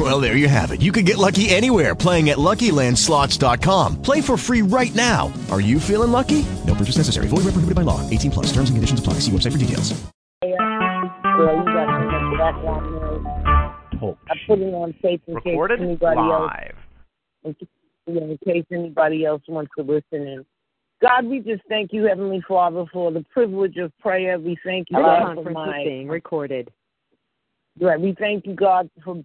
Well, 0.00 0.18
there 0.18 0.34
you 0.34 0.48
have 0.48 0.70
it. 0.70 0.80
You 0.80 0.92
can 0.92 1.04
get 1.04 1.18
lucky 1.18 1.50
anywhere 1.50 1.94
playing 1.94 2.30
at 2.30 2.38
LuckyLandSlots.com. 2.38 4.00
Play 4.00 4.22
for 4.22 4.38
free 4.38 4.62
right 4.62 4.94
now. 4.94 5.30
Are 5.50 5.60
you 5.60 5.78
feeling 5.78 6.10
lucky? 6.10 6.46
No 6.66 6.74
purchase 6.74 6.96
necessary. 6.96 7.28
Void 7.28 7.44
where 7.44 7.52
prohibited 7.52 7.74
by 7.74 7.82
law. 7.82 8.00
18 8.08 8.30
plus. 8.30 8.46
Terms 8.46 8.70
and 8.70 8.78
conditions 8.78 9.00
apply. 9.00 9.14
See 9.20 9.30
website 9.30 9.52
for 9.52 9.58
details. 9.58 9.92
Girl, 10.40 11.58
you 11.58 11.64
got 11.66 12.00
too 12.00 12.06
much 12.06 12.38
background 12.38 12.90
noise. 12.92 14.00
Talk. 14.00 14.18
I 14.30 14.34
put 14.46 14.58
it 14.60 14.72
on 14.72 14.94
tape 15.02 15.22
in 15.26 15.38
case 15.42 15.58
anybody 15.78 16.20
live. 16.20 16.76
else, 17.44 17.56
in, 18.06 18.16
in 18.16 18.38
case 18.42 18.64
anybody 18.72 19.26
else 19.26 19.42
wants 19.48 19.70
to 19.76 19.84
listen 19.84 20.26
in. 20.26 20.46
God, 21.02 21.26
we 21.26 21.40
just 21.40 21.62
thank 21.68 21.92
you, 21.92 22.04
Heavenly 22.04 22.42
Father, 22.48 22.86
for 22.90 23.12
the 23.12 23.22
privilege 23.30 23.76
of 23.76 23.92
prayer. 23.98 24.38
We 24.38 24.56
thank 24.64 24.88
you, 24.88 24.96
God, 24.96 25.34
for 25.42 25.50
my 25.50 25.84
being 25.84 26.08
recorded. 26.08 26.70
Right. 27.78 28.00
We 28.00 28.14
thank 28.18 28.46
you, 28.46 28.54
God, 28.54 28.90
for 29.04 29.22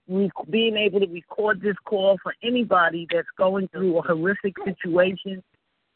being 0.50 0.78
able 0.78 1.00
to 1.00 1.08
record 1.08 1.62
this 1.62 1.76
call 1.86 2.18
for 2.22 2.34
anybody 2.44 3.08
that's 3.12 3.28
going 3.38 3.68
through 3.70 3.98
a 3.98 4.02
horrific 4.02 4.56
situation, 4.64 5.44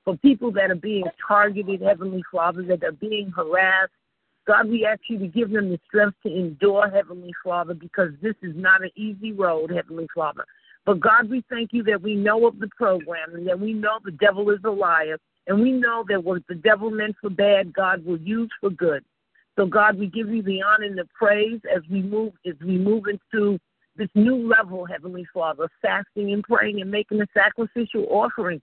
for 0.03 0.17
people 0.17 0.51
that 0.53 0.71
are 0.71 0.75
being 0.75 1.05
targeted, 1.25 1.81
Heavenly 1.81 2.23
Father, 2.31 2.63
that 2.63 2.83
are 2.83 2.91
being 2.91 3.31
harassed. 3.31 3.91
God, 4.47 4.67
we 4.67 4.85
ask 4.85 5.01
you 5.07 5.19
to 5.19 5.27
give 5.27 5.51
them 5.51 5.69
the 5.69 5.79
strength 5.87 6.17
to 6.23 6.35
endure, 6.35 6.89
Heavenly 6.89 7.33
Father, 7.43 7.75
because 7.75 8.09
this 8.21 8.35
is 8.41 8.55
not 8.55 8.81
an 8.83 8.89
easy 8.95 9.31
road, 9.31 9.71
Heavenly 9.71 10.07
Father. 10.15 10.43
But 10.85 10.99
God, 10.99 11.29
we 11.29 11.43
thank 11.49 11.71
you 11.71 11.83
that 11.83 12.01
we 12.01 12.15
know 12.15 12.47
of 12.47 12.57
the 12.59 12.69
program 12.75 13.35
and 13.35 13.47
that 13.47 13.59
we 13.59 13.73
know 13.73 13.99
the 14.03 14.11
devil 14.11 14.49
is 14.49 14.59
a 14.65 14.71
liar, 14.71 15.19
and 15.45 15.61
we 15.61 15.71
know 15.71 16.03
that 16.09 16.23
what 16.23 16.41
the 16.49 16.55
devil 16.55 16.89
meant 16.89 17.15
for 17.21 17.29
bad, 17.29 17.73
God 17.73 18.03
will 18.03 18.19
use 18.19 18.49
for 18.59 18.71
good. 18.71 19.05
So 19.57 19.65
God, 19.65 19.97
we 19.97 20.07
give 20.07 20.29
you 20.29 20.41
the 20.41 20.61
honor 20.61 20.85
and 20.85 20.97
the 20.97 21.07
praise 21.17 21.59
as 21.75 21.81
we 21.89 22.01
move 22.01 22.33
as 22.45 22.55
we 22.65 22.77
move 22.77 23.03
into 23.07 23.59
this 23.95 24.09
new 24.15 24.47
level, 24.47 24.85
Heavenly 24.85 25.25
Father, 25.33 25.69
fasting 25.81 26.31
and 26.31 26.43
praying 26.43 26.81
and 26.81 26.89
making 26.89 27.21
a 27.21 27.27
sacrificial 27.33 28.05
offering 28.09 28.61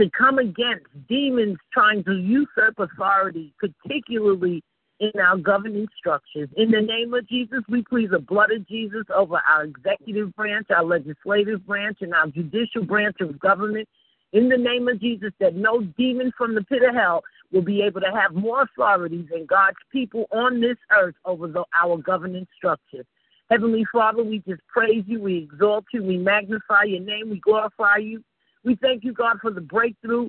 to 0.00 0.10
come 0.10 0.38
against 0.38 0.86
demons 1.08 1.58
trying 1.72 2.02
to 2.04 2.14
usurp 2.14 2.74
authority, 2.78 3.54
particularly 3.58 4.62
in 5.00 5.20
our 5.20 5.36
governing 5.36 5.86
structures. 5.96 6.48
In 6.56 6.70
the 6.70 6.80
name 6.80 7.12
of 7.12 7.28
Jesus, 7.28 7.60
we 7.68 7.82
plead 7.82 8.10
the 8.10 8.18
blood 8.18 8.50
of 8.52 8.66
Jesus 8.68 9.04
over 9.14 9.40
our 9.52 9.64
executive 9.64 10.34
branch, 10.34 10.68
our 10.70 10.84
legislative 10.84 11.66
branch, 11.66 11.98
and 12.00 12.14
our 12.14 12.28
judicial 12.28 12.84
branch 12.84 13.16
of 13.20 13.38
government. 13.40 13.88
In 14.32 14.48
the 14.48 14.56
name 14.56 14.88
of 14.88 15.00
Jesus, 15.00 15.32
that 15.40 15.54
no 15.54 15.82
demon 15.98 16.32
from 16.38 16.54
the 16.54 16.62
pit 16.64 16.82
of 16.82 16.94
hell 16.94 17.22
will 17.52 17.62
be 17.62 17.82
able 17.82 18.00
to 18.00 18.10
have 18.12 18.34
more 18.34 18.62
authority 18.62 19.26
than 19.30 19.46
God's 19.46 19.76
people 19.90 20.26
on 20.32 20.60
this 20.60 20.78
earth 20.96 21.14
over 21.24 21.46
the, 21.46 21.64
our 21.80 21.98
governing 21.98 22.46
structures. 22.56 23.06
Heavenly 23.50 23.84
Father, 23.92 24.22
we 24.22 24.42
just 24.48 24.62
praise 24.66 25.04
you, 25.06 25.20
we 25.20 25.36
exalt 25.36 25.84
you, 25.92 26.02
we 26.02 26.16
magnify 26.16 26.84
your 26.84 27.00
name, 27.00 27.28
we 27.28 27.40
glorify 27.40 27.96
you. 27.96 28.24
We 28.64 28.76
thank 28.76 29.04
you, 29.04 29.12
God, 29.12 29.38
for 29.42 29.50
the 29.50 29.60
breakthrough 29.60 30.28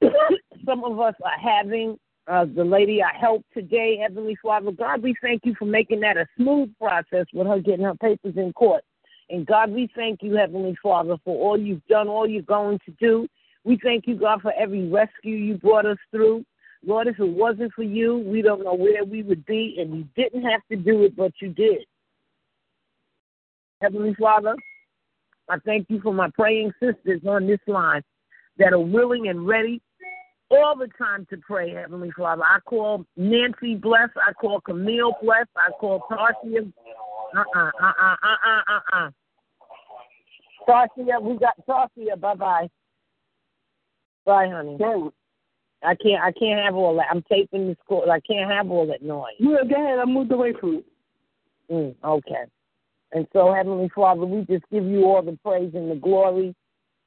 some 0.66 0.84
of 0.84 0.98
us 1.00 1.14
are 1.24 1.38
having. 1.40 1.98
Uh, 2.26 2.44
the 2.44 2.64
lady 2.64 3.02
I 3.02 3.16
helped 3.18 3.46
today, 3.54 3.96
Heavenly 4.02 4.36
Father, 4.42 4.70
God, 4.70 5.02
we 5.02 5.14
thank 5.22 5.46
you 5.46 5.54
for 5.58 5.64
making 5.64 6.00
that 6.00 6.18
a 6.18 6.26
smooth 6.36 6.70
process 6.78 7.24
with 7.32 7.46
her 7.46 7.58
getting 7.58 7.86
her 7.86 7.94
papers 7.94 8.34
in 8.36 8.52
court. 8.52 8.84
And 9.30 9.46
God, 9.46 9.70
we 9.70 9.88
thank 9.96 10.22
you, 10.22 10.34
Heavenly 10.34 10.76
Father, 10.82 11.16
for 11.24 11.36
all 11.42 11.58
you've 11.58 11.86
done, 11.86 12.06
all 12.06 12.28
you're 12.28 12.42
going 12.42 12.80
to 12.84 12.92
do. 13.00 13.26
We 13.68 13.78
thank 13.82 14.06
you, 14.06 14.16
God, 14.16 14.40
for 14.40 14.52
every 14.58 14.88
rescue 14.88 15.36
you 15.36 15.58
brought 15.58 15.84
us 15.84 15.98
through. 16.10 16.42
Lord, 16.86 17.06
if 17.06 17.20
it 17.20 17.28
wasn't 17.28 17.74
for 17.74 17.82
you, 17.82 18.16
we 18.16 18.40
don't 18.40 18.64
know 18.64 18.72
where 18.72 19.04
we 19.04 19.22
would 19.22 19.44
be, 19.44 19.76
and 19.78 19.94
you 19.94 20.08
didn't 20.16 20.42
have 20.44 20.62
to 20.70 20.76
do 20.76 21.02
it, 21.02 21.14
but 21.14 21.32
you 21.42 21.50
did. 21.50 21.84
Heavenly 23.82 24.14
Father, 24.18 24.56
I 25.50 25.58
thank 25.66 25.90
you 25.90 26.00
for 26.00 26.14
my 26.14 26.30
praying 26.30 26.72
sisters 26.80 27.20
on 27.28 27.46
this 27.46 27.60
line 27.66 28.02
that 28.56 28.72
are 28.72 28.80
willing 28.80 29.28
and 29.28 29.46
ready 29.46 29.82
all 30.50 30.74
the 30.74 30.88
time 30.96 31.26
to 31.28 31.36
pray, 31.36 31.74
Heavenly 31.74 32.10
Father. 32.16 32.44
I 32.44 32.60
call 32.60 33.04
Nancy 33.18 33.74
Bless. 33.74 34.08
I 34.16 34.32
call 34.32 34.62
Camille 34.62 35.12
Bless. 35.22 35.46
I 35.54 35.72
call 35.78 36.06
Tarsia. 36.10 36.72
Uh-uh, 37.36 37.70
uh-uh, 37.82 38.16
uh-uh, 38.22 38.62
uh-uh. 38.72 39.10
Tarsia, 40.66 41.20
we 41.20 41.36
got 41.36 41.54
Tarsia. 41.68 42.18
Bye-bye. 42.18 42.34
Bye, 42.36 42.68
honey. 44.28 44.76
I 45.82 45.94
can't. 45.94 46.22
I 46.22 46.32
can't 46.32 46.60
have 46.64 46.74
all 46.74 46.96
that. 46.96 47.06
I'm 47.10 47.22
taping 47.30 47.68
this 47.68 47.76
call. 47.88 48.10
I 48.10 48.20
can't 48.20 48.50
have 48.50 48.70
all 48.70 48.86
that 48.88 49.02
noise. 49.02 49.34
Yeah, 49.38 49.58
go 49.68 49.76
ahead. 49.76 49.98
I 49.98 50.04
moved 50.04 50.32
away 50.32 50.52
from 50.58 50.76
it. 50.76 50.84
Mm, 51.70 51.94
okay. 52.02 52.44
And 53.12 53.26
so, 53.32 53.52
Heavenly 53.52 53.90
Father, 53.94 54.26
we 54.26 54.44
just 54.44 54.64
give 54.70 54.84
you 54.84 55.04
all 55.04 55.22
the 55.22 55.38
praise 55.44 55.72
and 55.74 55.90
the 55.90 55.94
glory. 55.94 56.54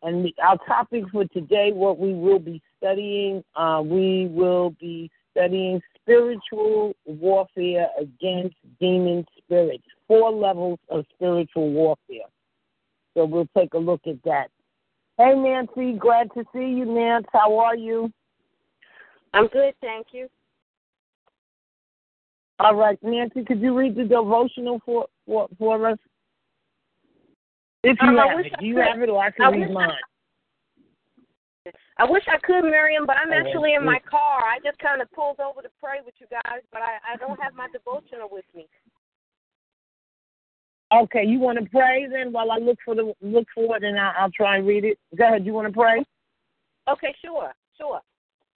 And 0.04 0.26
the, 0.26 0.34
our 0.42 0.58
topic 0.66 1.04
for 1.12 1.26
today, 1.26 1.72
what 1.74 2.00
we 2.00 2.14
will 2.14 2.40
be 2.40 2.62
studying, 2.78 3.44
uh, 3.56 3.82
we 3.86 4.28
will 4.28 4.72
be 4.80 5.12
studying 5.32 5.80
spiritual 6.02 6.94
warfare 7.06 7.88
against 8.00 8.56
demon 8.80 9.26
spirits, 9.38 9.84
four 10.08 10.32
levels 10.32 10.80
of 10.90 11.06
spiritual 11.14 11.70
warfare. 11.72 12.28
So 13.14 13.26
we'll 13.26 13.50
take 13.56 13.74
a 13.74 13.78
look 13.78 14.02
at 14.08 14.24
that. 14.24 14.48
Hey, 15.18 15.34
Nancy, 15.36 15.98
glad 16.00 16.30
to 16.34 16.44
see 16.54 16.66
you, 16.66 16.86
Nance. 16.86 17.26
How 17.32 17.58
are 17.60 17.76
you? 17.76 18.12
I'm 19.34 19.48
good, 19.48 19.74
thank 19.82 20.08
you. 20.12 20.28
All 22.60 22.76
right, 22.76 22.98
Nancy, 23.02 23.44
could 23.44 23.60
you 23.60 23.78
read 23.78 23.96
the 23.96 24.04
devotional 24.04 24.80
for 24.86 25.08
for, 25.26 25.48
for 25.58 25.90
us? 25.90 25.98
If 27.84 27.98
you 28.02 28.10
Um, 28.10 28.18
have 28.18 28.40
it, 28.46 28.54
do 28.60 28.66
you 28.66 28.76
could. 28.76 28.86
have 28.86 29.02
it, 29.02 29.10
or 29.10 29.24
I 29.24 29.32
can 29.32 29.46
I 29.46 29.50
read 29.50 29.60
wish 29.62 29.70
I- 29.70 29.74
mine? 29.74 29.96
I 31.98 32.06
wish 32.06 32.24
I 32.28 32.38
could, 32.40 32.64
Miriam, 32.64 33.06
but 33.06 33.18
I'm 33.18 33.32
actually 33.32 33.76
in 33.76 33.86
my 33.86 34.00
car. 34.00 34.42
I 34.44 34.58
just 34.64 34.80
kind 34.80 35.02
of 35.02 35.12
pulled 35.12 35.40
over 35.40 35.62
to 35.62 35.70
pray 35.80 36.00
with 36.04 36.16
you 36.20 36.26
guys, 36.28 36.62
but 36.72 36.82
I, 36.82 36.98
I 37.14 37.18
don't 37.18 37.40
have 37.40 37.54
my 37.54 37.68
devotional 37.70 38.30
with 38.32 38.46
me. 38.56 38.68
Okay, 40.92 41.24
you 41.26 41.40
want 41.40 41.58
to 41.58 41.70
pray 41.70 42.06
then 42.12 42.34
while 42.34 42.52
I 42.52 42.58
look 42.58 42.78
for 42.84 42.96
the 42.96 43.14
look 43.22 43.48
for 43.56 43.78
it 43.78 43.84
and 43.84 43.98
I'll, 43.98 44.14
I'll 44.20 44.32
try 44.32 44.58
and 44.58 44.68
read 44.68 44.84
it. 44.84 45.00
Go 45.16 45.26
ahead. 45.26 45.46
You 45.46 45.54
want 45.54 45.68
to 45.68 45.74
pray? 45.74 46.04
Okay, 46.90 47.16
sure, 47.24 47.54
sure. 47.80 48.02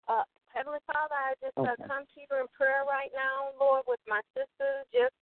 Uh, 0.08 0.26
Heavenly 0.50 0.82
Father, 0.86 1.14
I 1.14 1.34
just 1.42 1.54
uh, 1.58 1.74
come 1.86 2.06
to 2.06 2.18
you 2.18 2.30
in 2.38 2.46
prayer 2.54 2.82
right 2.86 3.10
now, 3.14 3.54
Lord, 3.58 3.82
with 3.86 4.02
my 4.06 4.22
sisters, 4.34 4.86
just 4.94 5.14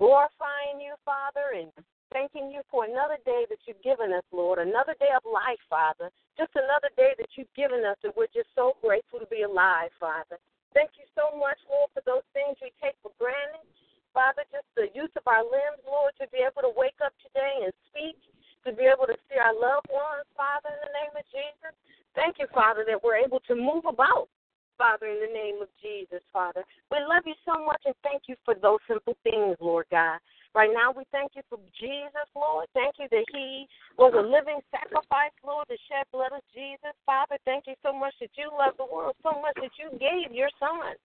glorifying 0.00 0.80
you, 0.80 0.96
Father, 1.04 1.52
and 1.56 1.68
thanking 2.12 2.48
you 2.48 2.64
for 2.72 2.84
another 2.84 3.20
day 3.28 3.44
that 3.48 3.60
you've 3.68 3.80
given 3.84 4.12
us, 4.12 4.24
Lord, 4.32 4.56
another 4.56 4.96
day 4.96 5.12
of 5.12 5.24
life, 5.24 5.60
Father. 5.68 6.08
Just 6.36 6.56
another 6.56 6.88
day 6.96 7.12
that 7.20 7.28
you've 7.36 7.52
given 7.52 7.84
us, 7.84 8.00
and 8.04 8.12
we're 8.16 8.32
just 8.32 8.48
so 8.56 8.76
grateful 8.80 9.20
to 9.20 9.28
be 9.28 9.44
alive, 9.44 9.92
Father. 10.00 10.40
Thank 10.72 10.96
you 10.96 11.04
so 11.12 11.36
much, 11.36 11.60
Lord, 11.68 11.92
for 11.92 12.02
those 12.08 12.24
things 12.32 12.56
we 12.64 12.72
take 12.80 12.96
for 13.04 13.12
granted. 13.20 13.64
Father, 14.12 14.42
just 14.50 14.66
the 14.74 14.90
use 14.92 15.12
of 15.14 15.24
our 15.26 15.42
limbs, 15.46 15.80
Lord, 15.86 16.12
to 16.18 16.26
be 16.34 16.42
able 16.42 16.66
to 16.66 16.72
wake 16.74 16.98
up 17.04 17.14
today 17.22 17.66
and 17.66 17.72
speak, 17.90 18.18
to 18.66 18.74
be 18.74 18.90
able 18.90 19.06
to 19.06 19.16
see 19.30 19.38
our 19.38 19.54
loved 19.54 19.88
ones, 19.88 20.26
Father, 20.34 20.70
in 20.70 20.80
the 20.82 20.94
name 20.94 21.14
of 21.14 21.24
Jesus. 21.30 21.72
Thank 22.18 22.42
you, 22.42 22.50
Father, 22.50 22.82
that 22.90 22.98
we're 23.00 23.22
able 23.22 23.40
to 23.46 23.54
move 23.54 23.86
about, 23.86 24.26
Father, 24.74 25.06
in 25.06 25.22
the 25.22 25.32
name 25.32 25.62
of 25.62 25.70
Jesus, 25.78 26.20
Father. 26.34 26.66
We 26.90 26.98
love 27.06 27.22
you 27.24 27.38
so 27.46 27.62
much 27.62 27.82
and 27.86 27.94
thank 28.02 28.26
you 28.26 28.34
for 28.44 28.58
those 28.58 28.82
simple 28.90 29.14
things, 29.22 29.56
Lord 29.62 29.86
God. 29.90 30.18
Right 30.50 30.74
now, 30.74 30.90
we 30.90 31.06
thank 31.14 31.38
you 31.38 31.42
for 31.46 31.62
Jesus, 31.78 32.26
Lord. 32.34 32.66
Thank 32.74 32.98
you 32.98 33.06
that 33.06 33.26
He 33.30 33.70
was 33.94 34.10
a 34.18 34.24
living 34.24 34.58
sacrifice, 34.74 35.30
Lord, 35.46 35.70
the 35.70 35.78
shed 35.86 36.10
blood 36.10 36.34
of 36.34 36.42
Jesus. 36.50 36.90
Father, 37.06 37.38
thank 37.46 37.70
you 37.70 37.78
so 37.86 37.94
much 37.94 38.14
that 38.18 38.34
you 38.34 38.50
love 38.50 38.74
the 38.74 38.90
world 38.90 39.14
so 39.22 39.38
much 39.38 39.54
that 39.62 39.70
you 39.78 39.94
gave 39.94 40.34
your 40.34 40.50
Son, 40.58 40.98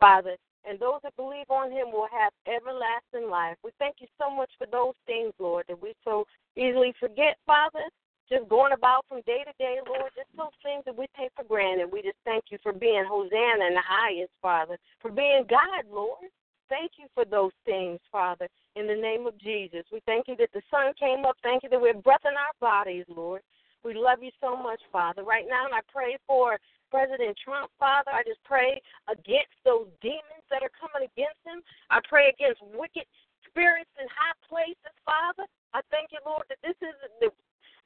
Father. 0.00 0.40
And 0.66 0.78
those 0.78 0.98
that 1.04 1.14
believe 1.16 1.48
on 1.48 1.70
Him 1.70 1.92
will 1.92 2.08
have 2.10 2.32
everlasting 2.50 3.30
life. 3.30 3.56
We 3.62 3.70
thank 3.78 3.96
you 4.00 4.08
so 4.20 4.34
much 4.34 4.50
for 4.58 4.66
those 4.66 4.94
things, 5.06 5.32
Lord, 5.38 5.64
that 5.68 5.80
we 5.80 5.94
so 6.04 6.26
easily 6.56 6.92
forget, 6.98 7.38
Father. 7.46 7.86
Just 8.28 8.48
going 8.48 8.72
about 8.72 9.06
from 9.08 9.22
day 9.22 9.46
to 9.46 9.54
day, 9.56 9.78
Lord, 9.86 10.10
just 10.16 10.26
those 10.36 10.50
things 10.60 10.82
that 10.84 10.98
we 10.98 11.06
take 11.16 11.30
for 11.36 11.44
granted. 11.44 11.86
We 11.92 12.02
just 12.02 12.18
thank 12.24 12.50
you 12.50 12.58
for 12.60 12.72
being 12.72 13.04
Hosanna 13.06 13.70
in 13.70 13.74
the 13.78 13.86
highest, 13.86 14.32
Father, 14.42 14.76
for 15.00 15.12
being 15.12 15.44
God, 15.48 15.86
Lord. 15.86 16.26
Thank 16.68 16.98
you 16.98 17.06
for 17.14 17.24
those 17.24 17.52
things, 17.64 18.00
Father, 18.10 18.48
in 18.74 18.88
the 18.88 18.94
name 18.94 19.28
of 19.28 19.38
Jesus. 19.38 19.84
We 19.92 20.00
thank 20.06 20.26
you 20.26 20.34
that 20.38 20.50
the 20.52 20.62
sun 20.72 20.92
came 20.98 21.24
up. 21.24 21.36
Thank 21.44 21.62
you 21.62 21.68
that 21.68 21.80
we 21.80 21.94
have 21.94 22.02
breath 22.02 22.26
in 22.26 22.34
our 22.34 22.56
bodies, 22.60 23.04
Lord. 23.08 23.42
We 23.84 23.94
love 23.94 24.18
you 24.20 24.30
so 24.40 24.56
much, 24.56 24.80
Father. 24.90 25.22
Right 25.22 25.44
now, 25.48 25.64
and 25.64 25.74
I 25.74 25.80
pray 25.86 26.18
for 26.26 26.58
President 26.90 27.36
Trump, 27.40 27.70
Father. 27.78 28.12
I 28.12 28.22
just 28.22 28.42
pray 28.44 28.80
against 29.08 29.56
those 29.64 29.88
demons 30.00 30.44
that 30.50 30.62
are 30.62 30.72
coming 30.74 31.06
against 31.06 31.40
him. 31.42 31.60
I 31.90 32.00
pray 32.06 32.30
against 32.30 32.62
wicked 32.74 33.06
spirits 33.48 33.90
in 33.98 34.06
high 34.10 34.36
places, 34.46 34.94
Father. 35.02 35.48
I 35.74 35.80
thank 35.90 36.12
you, 36.12 36.20
Lord, 36.24 36.44
that 36.48 36.60
this 36.62 36.78
is 36.84 36.96
the, 37.20 37.28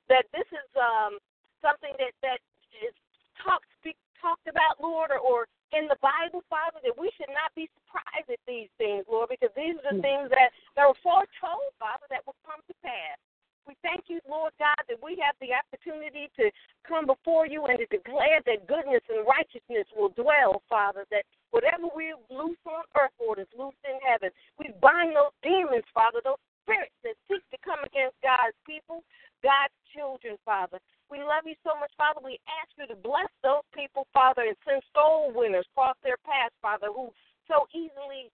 that 0.08 0.26
this 0.34 0.46
is 0.50 0.68
um, 0.76 1.18
something 1.62 1.94
that 1.98 2.14
that 2.22 2.40
is 2.82 2.94
talked 3.40 3.68
speak, 3.80 3.96
talked 4.20 4.46
about, 4.46 4.82
Lord, 4.82 5.10
or, 5.10 5.20
or 5.20 5.40
in 5.72 5.86
the 5.86 5.98
Bible, 6.02 6.42
Father, 6.50 6.82
that 6.82 6.98
we 6.98 7.10
should 7.14 7.30
not 7.30 7.54
be 7.54 7.70
surprised 7.78 8.28
at 8.28 8.42
these 8.44 8.68
things, 8.76 9.06
Lord, 9.06 9.30
because 9.30 9.54
these 9.54 9.78
are 9.80 9.94
the 9.94 10.02
things 10.02 10.28
that, 10.34 10.50
that 10.74 10.84
were 10.84 10.98
foretold, 11.02 11.70
Father, 11.78 12.04
that 12.10 12.26
will 12.26 12.38
come 12.42 12.58
to 12.66 12.74
pass. 12.82 13.18
We 13.66 13.76
thank 13.82 14.08
you, 14.08 14.18
Lord 14.28 14.52
God, 14.58 14.80
that 14.88 14.98
we 15.02 15.20
have 15.22 15.36
the 15.38 15.54
opportunity 15.54 16.30
to 16.36 16.50
come 16.86 17.06
before 17.06 17.46
you 17.46 17.66
and 17.66 17.78
to 17.78 17.86
declare 17.86 18.40
that 18.46 18.66
goodness 18.66 19.04
and 19.08 19.26
righteousness 19.26 19.86
will 19.94 20.10
dwell, 20.16 20.62
Father, 20.68 21.06
that 21.10 21.24
whatever 21.50 21.86
we 21.94 22.14
loose 22.30 22.60
on 22.66 22.84
earth, 22.98 23.14
Lord, 23.20 23.38
is 23.38 23.50
loose 23.54 23.78
in 23.86 24.00
heaven. 24.02 24.30
We 24.58 24.72
bind 24.80 25.14
those 25.14 25.34
demons, 25.44 25.86
Father, 25.94 26.18
those 26.24 26.40
spirits 26.64 26.96
that 27.04 27.18
seek 27.28 27.44
to 27.50 27.58
come 27.62 27.80
against 27.86 28.18
God's 28.22 28.56
people, 28.66 29.04
God's 29.42 29.76
children, 29.94 30.38
Father. 30.44 30.78
We 31.10 31.22
love 31.22 31.42
you 31.46 31.58
so 31.66 31.74
much, 31.78 31.90
Father. 31.98 32.22
We 32.22 32.38
ask 32.62 32.70
you 32.78 32.86
to 32.86 32.98
bless 32.98 33.30
those 33.42 33.66
people, 33.74 34.06
Father, 34.14 34.46
and 34.46 34.56
send 34.62 34.82
soul 34.94 35.34
winners 35.34 35.66
across 35.74 35.98
their 36.06 36.18
path, 36.22 36.54
Father, 36.62 36.88
who 36.90 37.10
so 37.50 37.66
easily 37.74 38.30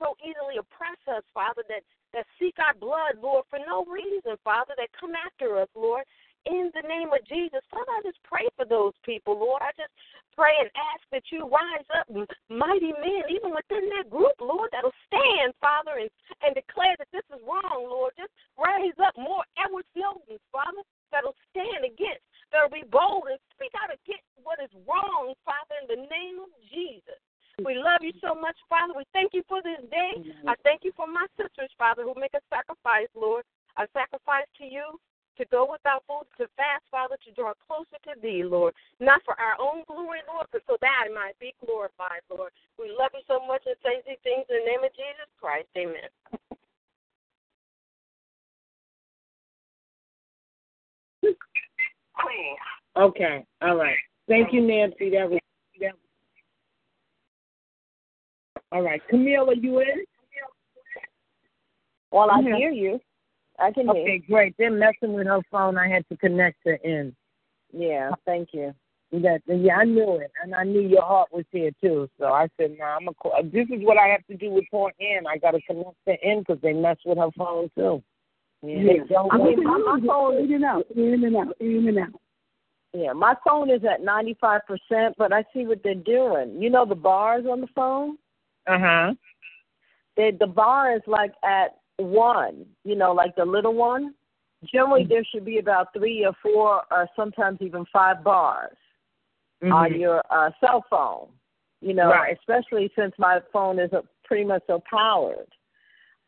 so 0.00 0.16
easily 0.24 0.56
oppress 0.56 0.96
us, 1.12 1.22
Father, 1.36 1.60
that, 1.68 1.84
that 2.12 2.26
seek 2.38 2.56
our 2.58 2.74
blood, 2.74 3.18
Lord, 3.22 3.44
for 3.50 3.58
no 3.62 3.84
reason, 3.84 4.36
Father, 4.42 4.74
that 4.76 4.90
come 4.98 5.12
after 5.14 5.60
us, 5.60 5.68
Lord. 5.74 6.04
In 6.48 6.72
the 6.72 6.88
name 6.88 7.12
of 7.12 7.20
Jesus, 7.28 7.60
Father, 7.68 7.92
I 7.92 8.00
just 8.00 8.16
pray 8.24 8.48
for 8.56 8.64
those 8.64 8.96
people, 9.04 9.36
Lord. 9.36 9.60
I 9.60 9.76
just 9.76 9.92
pray 10.32 10.56
and 10.56 10.72
ask 10.72 11.04
that 11.12 11.28
you 11.28 11.44
rise 11.44 11.84
up 11.92 12.08
mighty 12.48 12.96
men, 12.96 13.28
even 13.28 13.52
within 13.52 13.92
that 13.92 14.08
group, 14.08 14.32
Lord, 14.40 14.72
that'll 14.72 14.96
stand, 15.04 15.52
Father, 15.60 16.00
and, 16.00 16.08
and 16.40 16.56
declare 16.56 16.96
that 16.96 17.12
this 17.12 17.28
is 17.28 17.44
wrong, 17.44 17.84
Lord. 17.84 18.16
Just 18.16 18.32
raise 18.56 18.96
up 19.04 19.12
more 19.20 19.44
Edward 19.60 19.84
Snowdens, 19.92 20.40
Father, 20.48 20.80
that'll 21.12 21.36
stand 21.52 21.84
against, 21.84 22.24
that'll 22.48 22.72
be 22.72 22.88
bold 22.88 23.28
and 23.28 23.36
speak 23.52 23.76
out 23.76 23.92
against 23.92 24.24
what 24.40 24.56
is 24.64 24.72
wrong, 24.88 25.36
Father, 25.44 25.76
in 25.84 25.92
the 25.92 26.08
name 26.08 26.40
of 26.40 26.48
Jesus. 26.72 27.20
We 27.64 27.74
love 27.76 28.00
you 28.02 28.12
so 28.20 28.34
much, 28.34 28.56
Father. 28.68 28.94
We 28.96 29.04
thank 29.12 29.32
you 29.34 29.42
for 29.48 29.62
this 29.62 29.80
day. 29.90 30.32
I 30.46 30.54
thank 30.64 30.84
you 30.84 30.92
for 30.96 31.06
my 31.06 31.26
sisters, 31.36 31.70
Father, 31.76 32.02
who 32.02 32.14
make 32.16 32.34
a 32.34 32.40
sacrifice, 32.48 33.08
Lord. 33.14 33.44
A 33.78 33.86
sacrifice 33.92 34.46
to 34.58 34.64
you 34.64 34.98
to 35.38 35.44
go 35.46 35.66
without 35.70 36.04
food, 36.06 36.26
to 36.36 36.46
fast, 36.56 36.84
Father, 36.90 37.16
to 37.24 37.30
draw 37.32 37.52
closer 37.66 37.96
to 38.04 38.20
thee, 38.20 38.42
Lord. 38.44 38.74
Not 39.00 39.22
for 39.24 39.38
our 39.40 39.56
own 39.60 39.84
glory, 39.86 40.20
Lord, 40.28 40.46
but 40.52 40.62
so 40.66 40.76
that 40.80 41.06
I 41.06 41.12
might 41.12 41.38
be 41.38 41.54
glorified, 41.64 42.20
Lord. 42.28 42.52
We 42.78 42.92
love 42.92 43.10
you 43.14 43.24
so 43.26 43.40
much 43.46 43.62
and 43.66 43.76
say 43.82 44.02
these 44.06 44.20
things 44.22 44.44
in 44.50 44.60
the 44.60 44.66
name 44.66 44.84
of 44.84 44.92
Jesus 44.92 45.30
Christ. 45.40 45.68
Amen. 45.76 46.10
Okay, 52.96 53.44
all 53.62 53.76
right. 53.76 53.96
Thank 54.28 54.52
you, 54.52 54.60
Nancy. 54.60 55.10
That 55.10 55.30
was 55.30 55.40
that. 55.80 55.94
All 58.72 58.82
right, 58.82 59.02
Camille, 59.08 59.50
are 59.50 59.54
you 59.54 59.80
in? 59.80 60.04
Well, 62.12 62.30
I 62.30 62.42
hear 62.42 62.70
you. 62.70 63.00
I 63.58 63.70
can 63.72 63.88
hear. 63.88 64.02
Okay, 64.02 64.18
great. 64.28 64.54
They're 64.58 64.70
messing 64.70 65.12
with 65.12 65.26
her 65.26 65.40
phone. 65.50 65.76
I 65.78 65.88
had 65.88 66.08
to 66.08 66.16
connect 66.16 66.58
her 66.64 66.74
in. 66.74 67.14
Yeah, 67.72 68.10
thank 68.24 68.50
you. 68.52 68.74
That, 69.12 69.42
yeah, 69.46 69.76
I 69.76 69.84
knew 69.84 70.20
it, 70.20 70.30
and 70.42 70.54
I 70.54 70.62
knew 70.62 70.82
your 70.82 71.02
heart 71.02 71.30
was 71.32 71.44
here 71.50 71.72
too. 71.82 72.08
So 72.18 72.26
I 72.26 72.48
said, 72.56 72.76
"No, 72.78 72.84
nah, 72.84 72.96
I'm 72.96 73.08
a. 73.08 73.14
Call. 73.14 73.32
This 73.42 73.66
is 73.66 73.84
what 73.84 73.98
I 73.98 74.06
have 74.06 74.24
to 74.28 74.36
do 74.36 74.50
with 74.50 74.64
poor 74.70 74.92
Ann. 75.00 75.26
I 75.26 75.36
got 75.36 75.50
to 75.52 75.60
connect 75.62 75.96
her 76.06 76.16
in 76.22 76.40
because 76.40 76.60
they 76.62 76.72
mess 76.72 76.96
with 77.04 77.18
her 77.18 77.30
phone 77.36 77.70
too. 77.76 78.02
Yeah, 78.62 79.02
They 79.08 79.14
I 79.16 79.38
mean, 79.38 79.64
my, 79.64 79.78
my 79.78 80.00
phone 80.06 80.36
in 80.44 80.52
and 80.52 80.64
out, 80.64 80.84
in 80.94 81.24
and 81.24 81.36
out, 81.36 81.56
in 81.60 81.88
and 81.88 81.98
out. 81.98 82.20
Yeah, 82.92 83.12
my 83.12 83.34
phone 83.44 83.68
is 83.68 83.82
at 83.84 84.04
ninety 84.04 84.36
five 84.40 84.60
percent, 84.66 85.16
but 85.18 85.32
I 85.32 85.44
see 85.52 85.66
what 85.66 85.82
they're 85.82 85.94
doing. 85.94 86.62
You 86.62 86.70
know 86.70 86.86
the 86.86 86.94
bars 86.94 87.46
on 87.50 87.60
the 87.60 87.68
phone? 87.74 88.16
Uh-huh. 88.66 89.14
They 90.16 90.32
the 90.38 90.46
bar 90.46 90.94
is 90.94 91.02
like 91.06 91.32
at 91.44 91.78
one, 91.96 92.66
you 92.84 92.94
know, 92.96 93.12
like 93.12 93.36
the 93.36 93.44
little 93.44 93.74
one. 93.74 94.14
Generally 94.64 95.06
there 95.08 95.24
should 95.24 95.44
be 95.44 95.58
about 95.58 95.92
three 95.94 96.24
or 96.24 96.32
four 96.42 96.82
or 96.90 97.08
sometimes 97.16 97.58
even 97.62 97.86
five 97.92 98.22
bars 98.22 98.76
on 99.62 99.92
Mhm. 99.92 100.00
your 100.00 100.22
uh 100.30 100.50
cell 100.60 100.84
phone. 100.90 101.28
You 101.80 101.94
know, 101.94 102.10
Right. 102.10 102.36
especially 102.38 102.90
since 102.94 103.14
my 103.18 103.40
phone 103.52 103.78
is 103.78 103.92
uh, 103.92 104.02
pretty 104.24 104.44
much 104.44 104.62
so 104.66 104.80
powered. 104.90 105.48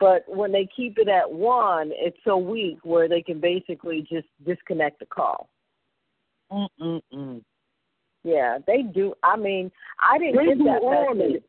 But 0.01 0.25
when 0.27 0.51
they 0.51 0.67
keep 0.75 0.99
it 0.99 1.09
at 1.09 1.31
one, 1.31 1.93
it's 1.95 2.17
so 2.25 2.37
weak 2.39 2.79
where 2.85 3.07
they 3.09 3.23
can 3.23 3.39
basically 3.39 4.03
just 4.03 4.27
disconnect 4.45 4.99
the 4.99 5.07
call. 5.07 5.51
Mm-mm-mm. 6.51 7.45
Yeah, 8.25 8.59
they 8.67 8.83
do. 8.83 9.15
I 9.23 9.37
mean, 9.37 9.71
I 10.01 10.19
didn't 10.19 10.37
They 10.37 10.47
get 10.47 10.59
that 10.59 11.15
message. 11.17 11.35
it. 11.37 11.45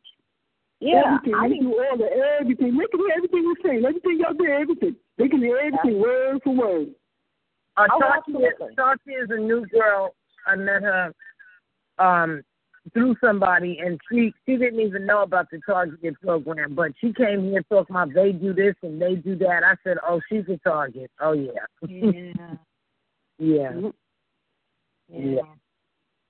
Yeah, 0.84 1.16
everything. 1.16 1.34
I 1.36 1.48
they 1.48 1.56
didn't. 1.56 1.72
do 1.72 1.80
all 1.80 1.98
the 1.98 2.10
everything. 2.42 2.78
They 2.78 2.86
can 2.92 3.00
hear 3.00 3.16
everything 3.16 3.44
we're 3.46 3.70
saying. 3.70 3.86
Everything 3.86 4.20
y'all 4.20 4.34
do, 4.34 4.46
everything. 4.46 4.96
They 5.18 5.28
can 5.30 5.40
hear 5.40 5.58
everything 5.58 6.02
word 6.02 6.40
for 6.44 6.54
word. 6.54 6.88
Uh, 7.78 7.88
Oh, 7.92 8.00
Tati, 8.00 8.18
absolutely. 8.18 8.76
Tati 8.76 9.12
is 9.12 9.30
a 9.30 9.38
new 9.38 9.66
girl. 9.68 10.14
I 10.46 10.56
met 10.56 10.84
her 10.84 11.14
um 12.00 12.44
through 12.94 13.16
somebody, 13.22 13.80
and 13.80 13.98
she 14.12 14.34
she 14.46 14.58
didn't 14.58 14.82
even 14.82 15.06
know 15.06 15.22
about 15.22 15.50
the 15.52 15.62
Target 15.66 16.20
program, 16.22 16.76
but 16.76 16.92
she 17.00 17.14
came 17.14 17.44
here 17.44 17.64
talking 17.70 17.96
about 17.96 18.14
they 18.14 18.34
do 18.34 18.54
this 18.54 18.76
and 18.84 19.02
they 19.02 19.16
do 19.16 19.38
that. 19.38 19.64
I 19.64 19.76
said, 19.86 19.98
oh, 20.06 20.20
she's 20.28 20.44
a 20.50 20.58
Target. 20.58 21.10
Oh 21.22 21.32
yeah, 21.32 21.52
Yeah. 21.88 22.12
yeah, 23.40 23.90
yeah. 25.10 25.42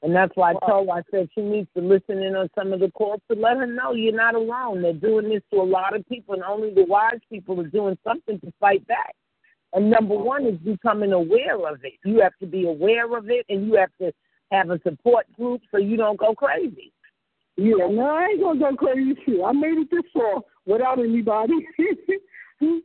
And 0.04 0.14
that's 0.14 0.36
why 0.36 0.52
I 0.52 0.68
told 0.68 0.90
her, 0.90 0.96
I 0.96 1.02
said 1.10 1.30
she 1.34 1.42
needs 1.42 1.70
to 1.78 1.82
listen 1.82 2.22
in 2.22 2.36
on 2.36 2.50
some 2.56 2.74
of 2.74 2.82
the 2.82 2.92
calls 2.92 3.22
to 3.32 3.40
let 3.40 3.56
her 3.56 3.66
know 3.66 3.94
you're 3.94 4.14
not 4.14 4.36
alone. 4.36 4.82
They're 4.82 4.92
doing 4.92 5.30
this 5.30 5.42
to 5.54 5.62
a 5.62 5.64
lot 5.64 5.96
of 5.96 6.08
people, 6.10 6.34
and 6.34 6.44
only 6.44 6.74
the 6.74 6.84
wise 6.84 7.22
people 7.32 7.58
are 7.62 7.68
doing 7.68 7.98
something 8.06 8.38
to 8.42 8.54
fight 8.60 8.86
back. 8.86 9.16
And 9.72 9.90
number 9.90 10.16
one 10.16 10.46
is 10.46 10.58
becoming 10.60 11.14
aware 11.14 11.56
of 11.68 11.86
it. 11.86 11.94
You 12.04 12.20
have 12.20 12.34
to 12.42 12.46
be 12.46 12.68
aware 12.68 13.18
of 13.18 13.30
it, 13.30 13.46
and 13.48 13.66
you 13.66 13.76
have 13.76 13.92
to 14.02 14.12
have 14.52 14.70
a 14.72 14.80
support 14.84 15.26
group 15.34 15.62
so 15.72 15.78
you 15.78 15.96
don't 15.96 16.20
go 16.20 16.36
crazy. 16.36 16.92
Yeah, 17.56 17.88
no, 17.90 18.10
I 18.10 18.26
ain't 18.32 18.42
gonna 18.42 18.60
go 18.60 18.76
crazy. 18.76 19.16
Shit, 19.26 19.40
I 19.44 19.54
made 19.54 19.78
it 19.78 19.90
this 19.90 20.04
far 20.14 20.42
without 20.66 21.00
anybody. 21.00 21.54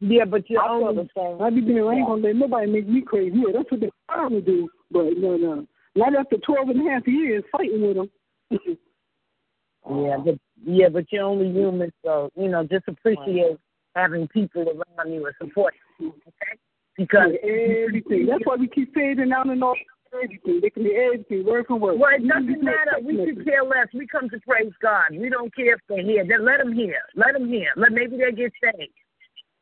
Yeah, 0.00 0.24
but 0.24 0.50
you're 0.50 0.60
I 0.60 0.68
only. 0.68 1.08
I 1.40 1.50
be 1.50 1.60
doing. 1.60 1.88
I 1.88 1.98
ain't 1.98 2.06
gonna 2.06 2.20
let 2.20 2.34
nobody 2.34 2.70
make 2.70 2.88
me 2.88 3.00
crazy. 3.00 3.36
Yeah, 3.36 3.52
that's 3.54 3.70
what 3.70 3.80
they 3.80 3.90
trying 4.10 4.30
to 4.30 4.40
do. 4.40 4.68
But 4.90 5.16
no, 5.16 5.36
no, 5.36 5.66
not 5.96 6.14
after 6.14 6.36
twelve 6.38 6.68
and 6.68 6.86
a 6.86 6.90
half 6.90 7.06
years 7.06 7.42
fighting 7.50 7.82
with 7.82 7.96
them. 7.96 8.10
yeah, 8.50 10.16
but 10.24 10.38
yeah, 10.64 10.88
but 10.88 11.04
you're 11.10 11.24
only 11.24 11.50
human, 11.50 11.92
so 12.04 12.30
you 12.36 12.48
know 12.48 12.62
just 12.64 12.86
appreciate 12.88 13.58
having 13.94 14.28
people 14.28 14.62
around 14.62 15.12
you 15.12 15.26
and 15.26 15.34
support 15.40 15.74
you. 15.98 16.08
Okay, 16.08 16.58
because 16.96 17.32
everything. 17.42 18.26
That's 18.26 18.44
why 18.44 18.56
we 18.56 18.68
keep 18.68 18.94
fading 18.94 19.32
out 19.32 19.48
and 19.48 19.62
all 19.62 19.74
everything. 20.22 20.60
They 20.62 20.70
can 20.70 20.84
be 20.84 20.94
everything, 20.94 21.44
word 21.44 21.66
for 21.66 21.76
word. 21.76 21.98
Well, 21.98 22.14
it 22.14 22.26
doesn't 22.26 22.62
matter. 22.62 23.00
We 23.02 23.16
could 23.16 23.44
care 23.44 23.64
less. 23.64 23.88
We 23.92 24.06
come 24.06 24.28
to 24.30 24.40
praise 24.40 24.72
God. 24.80 25.12
We 25.12 25.28
don't 25.28 25.54
care 25.54 25.74
if 25.74 25.80
they're 25.88 26.02
here. 26.02 26.24
Then 26.28 26.44
let 26.44 26.58
them 26.58 26.72
hear. 26.72 27.00
Let 27.14 27.32
them 27.32 27.48
hear. 27.48 27.72
Let 27.76 27.92
maybe 27.92 28.16
they 28.16 28.32
get 28.32 28.52
saved. 28.62 28.92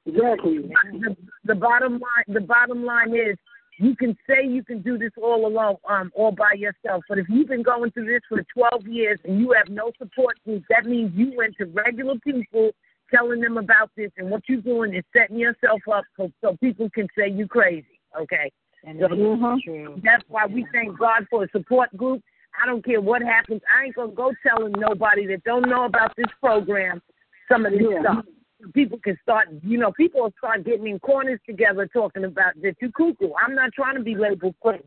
Exactly. 0.07 0.71
The, 0.93 1.17
the 1.45 1.55
bottom 1.55 1.93
line. 1.93 2.29
The 2.29 2.41
bottom 2.41 2.85
line 2.85 3.15
is 3.15 3.39
you 3.79 3.97
can 3.97 4.17
say 4.29 4.47
you 4.47 4.63
can 4.63 4.83
do 4.83 4.97
this 4.99 5.11
all 5.21 5.47
alone, 5.47 5.77
um, 5.89 6.13
all 6.15 6.31
by 6.33 6.53
yourself. 6.57 7.03
But 7.09 7.19
if 7.19 7.27
you've 7.29 7.49
been 7.49 7.63
going 7.63 7.91
through 7.91 8.07
this 8.07 8.23
for 8.29 8.43
12 8.55 8.87
years 8.87 9.19
and 9.25 9.41
you 9.41 9.53
have 9.53 9.69
no 9.69 9.91
support 9.99 10.37
group, 10.45 10.63
that 10.71 10.87
means 10.87 11.13
you 11.15 11.33
went 11.37 11.57
to 11.59 11.67
regular 11.67 12.15
people 12.23 12.71
telling 13.13 13.41
them 13.41 13.59
about 13.59 13.91
this, 13.97 14.11
and 14.17 14.31
what 14.31 14.43
you're 14.49 14.61
doing 14.61 14.95
is 14.95 15.05
setting 15.15 15.39
yourself 15.39 15.81
up 15.93 16.05
so, 16.17 16.31
so 16.41 16.57
people 16.57 16.89
can 16.91 17.07
say 17.17 17.29
you're 17.29 17.47
crazy. 17.49 18.01
Okay. 18.21 18.51
So 18.85 19.07
Uh-huh. 19.07 19.57
that's 20.03 20.25
why 20.29 20.47
we 20.47 20.67
thank 20.73 20.99
God 20.99 21.27
for 21.31 21.45
a 21.45 21.49
support 21.51 21.95
group. 21.97 22.23
I 22.63 22.67
don't 22.67 22.85
care 22.85 23.01
what 23.01 23.23
happens. 23.23 23.63
I 23.75 23.87
ain't 23.87 23.95
gonna 23.97 24.13
go 24.13 24.33
telling 24.47 24.73
nobody 24.73 25.27
that 25.27 25.43
don't 25.45 25.69
know 25.69 25.85
about 25.85 26.15
this 26.17 26.27
program 26.41 27.03
some 27.49 27.67
of 27.67 27.73
this 27.73 27.83
Yeah. 27.83 28.01
stuff. 28.01 28.27
People 28.73 28.99
can 28.99 29.19
start, 29.23 29.49
you 29.63 29.79
know, 29.79 29.93
people 29.93 30.23
will 30.23 30.35
start 30.39 30.65
getting 30.65 30.87
in 30.87 30.99
corners 30.99 31.41
together 31.47 31.87
talking 31.87 32.25
about 32.25 32.55
that 32.63 32.77
you 32.81 32.91
cuckoo. 32.93 33.31
I'm 33.45 33.55
not 33.55 33.73
trying 33.73 33.97
to 33.97 34.03
be 34.03 34.15
labeled 34.15 34.55
crazy. 34.63 34.85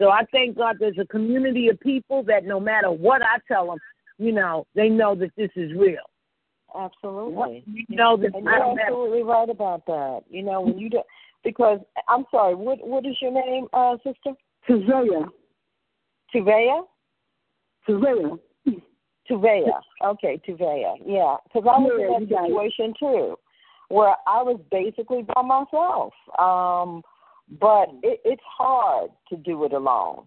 So 0.00 0.10
I 0.10 0.22
thank 0.32 0.56
God 0.56 0.76
there's 0.80 0.98
a 0.98 1.06
community 1.06 1.68
of 1.68 1.78
people 1.80 2.22
that 2.24 2.44
no 2.44 2.58
matter 2.58 2.90
what 2.90 3.22
I 3.22 3.38
tell 3.46 3.66
them, 3.66 3.78
you 4.18 4.32
know, 4.32 4.66
they 4.74 4.88
know 4.88 5.14
that 5.16 5.30
this 5.36 5.50
is 5.56 5.72
real. 5.72 6.02
Absolutely. 6.74 7.62
You 7.66 7.96
know 7.96 8.16
that 8.16 8.34
And 8.34 8.48
I 8.48 8.52
you're 8.52 8.60
don't 8.60 8.78
have 8.78 8.88
absolutely 8.88 9.22
right 9.22 9.48
about 9.48 9.86
that. 9.86 10.22
You 10.28 10.42
know, 10.42 10.62
when 10.62 10.78
you 10.78 10.90
do 10.90 11.02
because 11.44 11.78
I'm 12.08 12.24
sorry, 12.30 12.54
what 12.54 12.84
what 12.84 13.06
is 13.06 13.16
your 13.20 13.30
name, 13.30 13.66
uh, 13.72 13.96
sister? 13.98 14.32
Tazaya. 14.68 15.28
Tuvea? 16.34 16.82
Tazaya. 17.88 18.38
Tuvea. 19.30 19.80
Okay, 20.04 20.40
Tuvea. 20.46 20.96
Yeah, 21.04 21.36
because 21.44 21.64
I 21.66 21.78
was 21.78 21.92
Yeah, 21.98 22.16
in 22.16 22.28
that 22.28 22.48
situation 22.48 22.94
too, 22.98 23.36
where 23.88 24.14
I 24.26 24.42
was 24.42 24.60
basically 24.70 25.22
by 25.34 25.42
myself. 25.42 26.12
Um, 26.38 27.02
but 27.60 27.88
it, 28.02 28.20
it's 28.24 28.42
hard 28.46 29.10
to 29.28 29.36
do 29.36 29.64
it 29.64 29.72
alone. 29.72 30.24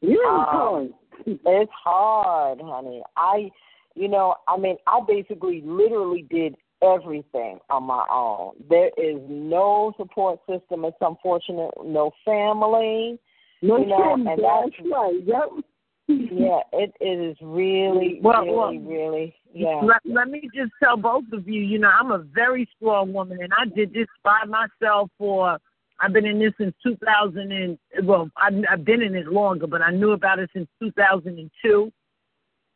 Yeah, 0.00 0.14
it's 0.14 0.26
Um, 0.26 0.44
hard. 0.46 0.88
It's 1.46 1.72
hard, 1.72 2.60
honey. 2.62 3.02
I, 3.16 3.50
you 3.94 4.08
know, 4.08 4.34
I 4.46 4.56
mean, 4.58 4.76
I 4.86 5.00
basically 5.06 5.62
literally 5.64 6.26
did 6.30 6.56
everything 6.82 7.58
on 7.70 7.84
my 7.84 8.04
own. 8.12 8.52
There 8.68 8.90
is 8.98 9.16
no 9.28 9.94
support 9.96 10.40
system. 10.48 10.84
It's 10.84 10.96
unfortunate. 11.00 11.70
No 11.84 12.10
family. 12.24 13.18
No 13.62 13.78
you 13.78 13.86
know, 13.86 13.96
family, 13.98 14.32
and 14.32 14.42
that's 14.44 14.70
that's- 14.76 14.92
right. 14.92 15.20
Yep. 15.24 15.64
Yeah, 16.08 16.60
it, 16.72 16.92
it 17.00 17.30
is 17.30 17.36
really, 17.42 18.20
Well, 18.22 18.42
really, 18.42 18.54
well, 18.54 18.78
really, 18.78 19.34
yeah. 19.52 19.80
Let, 19.82 20.02
let 20.04 20.28
me 20.28 20.48
just 20.54 20.72
tell 20.82 20.96
both 20.96 21.24
of 21.32 21.48
you, 21.48 21.60
you 21.60 21.78
know, 21.78 21.88
I'm 21.88 22.12
a 22.12 22.18
very 22.18 22.68
strong 22.76 23.12
woman, 23.12 23.38
and 23.42 23.52
I 23.52 23.64
did 23.74 23.92
this 23.92 24.06
by 24.22 24.40
myself 24.46 25.10
for. 25.18 25.58
I've 25.98 26.12
been 26.12 26.26
in 26.26 26.38
this 26.38 26.52
since 26.58 26.74
2000 26.82 27.50
and 27.50 27.78
well, 28.06 28.28
I've, 28.36 28.52
I've 28.70 28.84
been 28.84 29.00
in 29.00 29.14
it 29.14 29.28
longer, 29.28 29.66
but 29.66 29.80
I 29.80 29.90
knew 29.90 30.10
about 30.10 30.38
it 30.38 30.50
since 30.52 30.68
2002. 30.82 31.90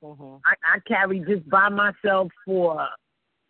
hmm 0.03 0.37
I, 0.47 0.55
I 0.77 0.79
carried 0.89 1.27
this 1.27 1.41
by 1.51 1.69
myself 1.69 2.29
for 2.47 2.89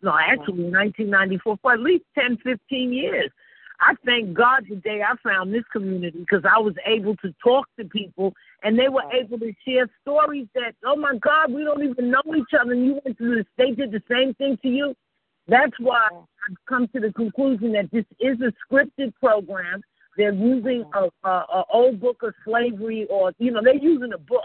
no, 0.01 0.11
actually 0.17 0.65
1994 0.65 1.57
for 1.61 1.73
at 1.73 1.79
least 1.79 2.03
10, 2.19 2.37
15 2.43 2.91
years. 2.91 3.31
I 3.81 3.95
thank 4.05 4.35
God 4.35 4.67
today 4.69 5.01
I 5.01 5.15
found 5.27 5.51
this 5.51 5.63
community 5.71 6.19
because 6.19 6.43
I 6.45 6.59
was 6.59 6.75
able 6.85 7.15
to 7.17 7.33
talk 7.43 7.65
to 7.79 7.85
people 7.85 8.31
and 8.61 8.77
they 8.77 8.89
were 8.89 9.03
able 9.11 9.39
to 9.39 9.51
share 9.67 9.89
stories 10.03 10.45
that, 10.53 10.75
oh 10.85 10.95
my 10.95 11.15
God, 11.17 11.51
we 11.51 11.63
don't 11.63 11.83
even 11.83 12.11
know 12.11 12.21
each 12.37 12.53
other 12.59 12.73
and 12.73 12.85
you 12.85 12.99
went 13.03 13.17
through 13.17 13.37
this. 13.37 13.45
They 13.57 13.71
did 13.71 13.91
the 13.91 14.03
same 14.09 14.35
thing 14.35 14.59
to 14.61 14.67
you. 14.67 14.95
That's 15.47 15.73
why 15.79 16.09
I've 16.11 16.57
come 16.69 16.87
to 16.89 16.99
the 16.99 17.11
conclusion 17.13 17.73
that 17.73 17.89
this 17.91 18.05
is 18.19 18.37
a 18.41 18.53
scripted 18.63 19.15
program. 19.15 19.81
They're 20.15 20.33
using 20.33 20.85
a, 20.93 21.27
a, 21.27 21.31
a 21.31 21.63
old 21.73 21.99
book 21.99 22.17
of 22.21 22.35
slavery 22.45 23.07
or, 23.09 23.33
you 23.39 23.49
know, 23.49 23.61
they're 23.63 23.75
using 23.75 24.13
a 24.13 24.19
book. 24.19 24.43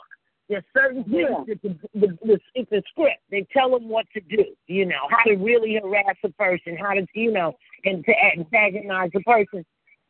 There's 0.48 0.64
certain 0.72 1.02
things 1.04 1.14
Yeah. 1.14 1.44
that 1.48 1.62
the, 1.62 1.68
the, 1.94 2.18
the, 2.24 2.40
it's 2.54 2.70
a 2.70 2.82
script. 2.90 3.20
They 3.30 3.46
tell 3.52 3.70
them 3.70 3.88
what 3.88 4.06
to 4.14 4.20
do, 4.20 4.44
you 4.68 4.86
know, 4.86 5.08
how 5.10 5.24
to 5.24 5.34
really 5.34 5.74
harass 5.74 6.16
a 6.22 6.28
person, 6.30 6.76
how 6.76 6.94
to, 6.94 7.06
you 7.14 7.32
know, 7.32 7.56
and 7.84 8.04
to 8.04 8.12
antagonize 8.36 9.10
a 9.14 9.20
person. 9.20 9.64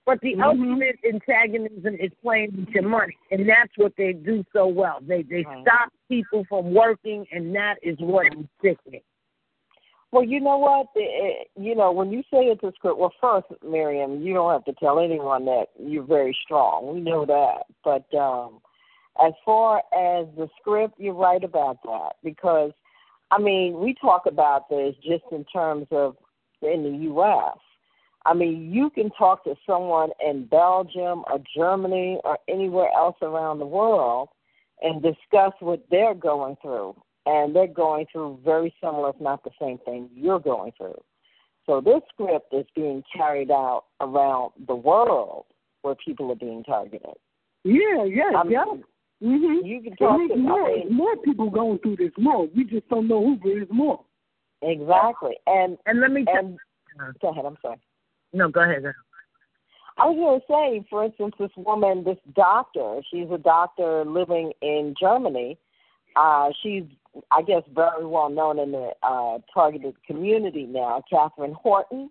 But 0.04 0.20
the 0.20 0.34
Mhm. 0.34 0.42
ultimate 0.42 0.98
antagonism 1.04 1.96
is 1.96 2.12
playing 2.22 2.54
with 2.56 2.68
your 2.68 2.86
money, 2.86 3.16
and 3.32 3.48
that's 3.48 3.76
what 3.76 3.96
they 3.96 4.12
do 4.12 4.44
so 4.52 4.66
well. 4.66 4.98
They 5.00 5.22
they 5.22 5.42
Right. 5.42 5.62
stop 5.62 5.92
people 6.08 6.44
from 6.44 6.72
working, 6.72 7.26
and 7.32 7.54
that 7.56 7.78
is 7.82 7.98
what 7.98 8.26
is 8.26 8.46
sickening. 8.62 9.02
Well, 10.12 10.22
you 10.22 10.38
know 10.38 10.58
what? 10.58 10.86
You 11.56 11.74
know, 11.74 11.90
when 11.90 12.12
you 12.12 12.22
say 12.32 12.46
it's 12.46 12.62
a 12.62 12.72
script, 12.72 12.98
well, 12.98 13.12
first, 13.20 13.48
Miriam, 13.64 14.22
you 14.22 14.32
don't 14.34 14.52
have 14.52 14.64
to 14.66 14.72
tell 14.74 15.00
anyone 15.00 15.44
that 15.46 15.70
you're 15.78 16.04
very 16.04 16.36
strong. 16.44 16.94
We 16.94 17.00
know 17.00 17.26
that. 17.26 17.66
But 17.82 18.14
um, 18.14 18.60
as 19.24 19.32
far 19.44 19.78
as 19.78 20.26
the 20.36 20.48
script, 20.60 20.94
you're 20.98 21.14
right 21.14 21.42
about 21.42 21.82
that 21.84 22.16
because, 22.22 22.72
I 23.30 23.38
mean, 23.38 23.80
we 23.80 23.94
talk 24.00 24.26
about 24.26 24.68
this 24.68 24.94
just 25.02 25.24
in 25.32 25.44
terms 25.44 25.86
of 25.90 26.16
in 26.62 26.82
the 26.82 27.04
U.S. 27.04 27.58
I 28.24 28.34
mean, 28.34 28.72
you 28.72 28.90
can 28.90 29.10
talk 29.10 29.44
to 29.44 29.54
someone 29.66 30.10
in 30.24 30.46
Belgium 30.46 31.24
or 31.30 31.38
Germany 31.54 32.18
or 32.24 32.38
anywhere 32.48 32.90
else 32.96 33.16
around 33.22 33.58
the 33.58 33.66
world 33.66 34.28
and 34.82 35.02
discuss 35.02 35.52
what 35.60 35.84
they're 35.90 36.14
going 36.14 36.56
through. 36.60 36.96
And 37.24 37.54
they're 37.54 37.66
going 37.66 38.06
through 38.12 38.40
very 38.44 38.74
similar, 38.80 39.10
if 39.10 39.20
not 39.20 39.42
the 39.42 39.50
same 39.60 39.78
thing 39.78 40.08
you're 40.14 40.38
going 40.38 40.72
through. 40.76 41.00
So 41.66 41.80
this 41.80 42.00
script 42.12 42.52
is 42.52 42.66
being 42.74 43.02
carried 43.14 43.50
out 43.50 43.84
around 44.00 44.52
the 44.66 44.76
world 44.76 45.46
where 45.82 45.96
people 45.96 46.30
are 46.30 46.36
being 46.36 46.62
targeted. 46.62 47.14
Yeah, 47.64 48.04
yeah, 48.04 48.30
I 48.36 48.44
mean, 48.44 48.52
yeah. 48.52 48.64
Mm-hmm. 49.22 49.64
You 49.66 49.80
can 49.82 49.96
talk 49.96 50.20
to 50.28 50.36
more, 50.36 50.68
I 50.70 50.74
mean, 50.84 50.92
more 50.94 51.16
people 51.18 51.48
going 51.50 51.78
through 51.78 51.96
this 51.96 52.12
more. 52.18 52.48
We 52.54 52.64
just 52.64 52.88
don't 52.88 53.08
know 53.08 53.20
who 53.24 53.38
there 53.42 53.62
is 53.62 53.68
more. 53.70 54.00
exactly. 54.62 55.36
And 55.46 55.78
And 55.86 56.00
let 56.00 56.10
me 56.10 56.24
tell 56.24 56.44
and 56.44 56.58
go 57.20 57.28
ahead. 57.30 57.44
I'm 57.46 57.56
sorry. 57.62 57.78
no, 58.32 58.48
go 58.48 58.60
ahead. 58.60 58.84
I 59.98 60.04
was 60.06 60.16
going 60.16 60.40
to 60.40 60.46
say, 60.82 60.86
for 60.90 61.04
instance, 61.04 61.34
this 61.38 61.50
woman, 61.56 62.04
this 62.04 62.18
doctor, 62.34 63.00
she's 63.10 63.28
a 63.32 63.38
doctor 63.38 64.04
living 64.04 64.52
in 64.60 64.94
Germany. 65.00 65.56
Uh, 66.16 66.50
she's, 66.62 66.84
I 67.30 67.40
guess, 67.42 67.62
very 67.74 68.04
well 68.04 68.28
known 68.28 68.58
in 68.58 68.72
the 68.72 68.90
uh, 69.02 69.38
targeted 69.54 69.94
community 70.06 70.64
now, 70.66 71.02
Katherine 71.10 71.54
Horton. 71.54 72.10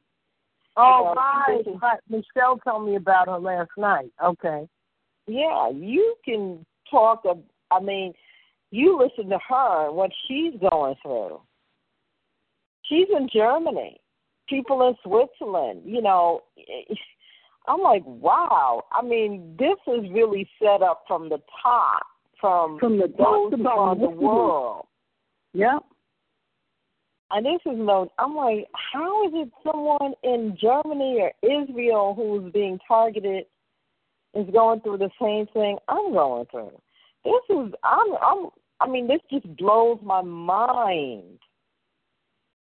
Oh, 0.78 1.10
Um, 1.10 1.18
right, 1.18 1.62
is- 1.62 1.82
right. 1.82 2.00
Michelle 2.10 2.58
told 2.58 2.88
me 2.88 2.96
about 2.96 3.28
her 3.28 3.38
last 3.38 3.70
night. 3.78 4.12
Okay. 4.24 4.68
Yeah, 5.28 5.70
you 5.70 6.16
can 6.26 6.66
talk. 6.90 7.22
Of, 7.26 7.40
I 7.72 7.80
mean, 7.80 8.14
you 8.72 8.98
listen 8.98 9.30
to 9.30 9.40
her 9.48 9.88
and 9.88 9.96
what 9.96 10.12
she's 10.28 10.54
going 10.60 10.96
through. 11.02 11.40
She's 12.84 13.08
in 13.16 13.30
Germany. 13.32 13.98
People 14.48 14.88
in 14.88 14.96
Switzerland. 15.04 15.82
You 15.86 16.02
know, 16.02 16.42
I'm 17.68 17.82
like, 17.82 18.04
wow. 18.06 18.84
I 18.92 19.02
mean, 19.02 19.56
this 19.58 19.78
is 19.88 20.10
really 20.12 20.48
set 20.62 20.82
up 20.82 21.04
from 21.08 21.30
the 21.30 21.42
top, 21.62 22.04
from, 22.40 22.78
From 22.80 22.98
the 22.98 23.08
top 23.08 23.52
to 23.52 23.64
around 23.64 24.02
the 24.02 24.10
world. 24.10 24.86
Yeah. 25.54 25.80
And 27.32 27.46
this 27.46 27.62
is 27.66 27.78
no. 27.78 28.12
I'm 28.20 28.36
like, 28.36 28.68
how 28.74 29.28
is 29.28 29.34
it 29.36 29.52
someone 29.64 30.14
in 30.24 30.56
Germany 30.62 31.22
or 31.22 31.32
Israel 31.42 32.14
who's 32.16 32.52
being 32.54 32.78
targeted 32.88 33.46
is 34.36 34.48
going 34.54 34.82
through 34.82 34.98
the 34.98 35.10
same 35.22 35.48
thing 35.54 35.78
I'm 35.88 36.14
going 36.14 36.46
through? 36.52 36.80
This 37.24 37.42
is. 37.50 37.74
I'm. 37.84 38.08
I'm. 38.22 38.50
I 38.82 38.88
mean, 38.88 39.08
this 39.08 39.22
just 39.32 39.48
blows 39.58 40.00
my 40.04 40.22
mind. 40.22 41.40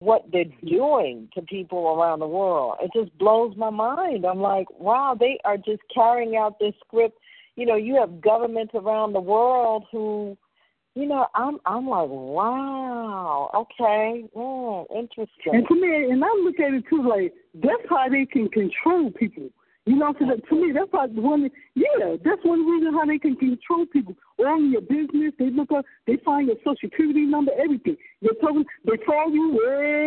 What 0.01 0.25
they're 0.33 0.45
doing 0.65 1.29
to 1.35 1.43
people 1.43 1.89
around 1.89 2.21
the 2.21 2.27
world, 2.27 2.77
it 2.81 2.91
just 2.95 3.17
blows 3.19 3.55
my 3.57 3.69
mind. 3.69 4.25
I'm 4.25 4.41
like, 4.41 4.67
wow, 4.79 5.15
they 5.19 5.39
are 5.45 5.59
just 5.59 5.83
carrying 5.95 6.37
out 6.37 6.59
this 6.59 6.73
script. 6.87 7.19
You 7.57 7.67
know, 7.67 7.77
you 7.77 7.97
have 7.97 8.23
governments 8.23 8.73
around 8.75 9.13
the 9.13 9.21
world 9.21 9.85
who 9.93 10.39
you 10.95 11.07
know, 11.07 11.27
I'm 11.35 11.59
I'm 11.67 11.89
like, 11.89 12.09
wow, 12.09 13.51
okay, 13.55 14.25
mm, 14.35 14.87
interesting. 14.91 15.55
And 15.55 15.69
to 15.69 15.75
me, 15.75 16.11
and 16.11 16.25
I 16.25 16.29
look 16.43 16.59
at 16.59 16.75
it 16.75 16.85
too, 16.91 17.07
like 17.09 17.33
that's 17.55 17.89
how 17.89 18.09
they 18.09 18.27
can 18.27 18.49
control 18.49 19.11
people. 19.13 19.51
You 19.91 19.97
know, 19.97 20.15
that, 20.21 20.49
to 20.49 20.55
me, 20.55 20.71
that's 20.73 20.93
like 20.93 21.11
one. 21.15 21.51
Yeah, 21.75 22.15
that's 22.25 22.45
one 22.45 22.65
reason 22.65 22.95
how 22.95 23.07
they 23.07 23.19
can 23.19 23.35
control 23.35 23.87
people. 23.87 24.15
All 24.39 24.63
your 24.63 24.83
business, 24.83 25.35
they 25.37 25.51
look 25.51 25.73
up, 25.73 25.85
they 26.07 26.17
find 26.25 26.47
your 26.47 26.55
social 26.59 26.77
security 26.81 27.23
number, 27.23 27.51
everything. 27.61 27.97
They 28.23 28.29
tell 28.41 28.55
they 28.85 29.05
follow 29.05 29.33
you 29.33 29.59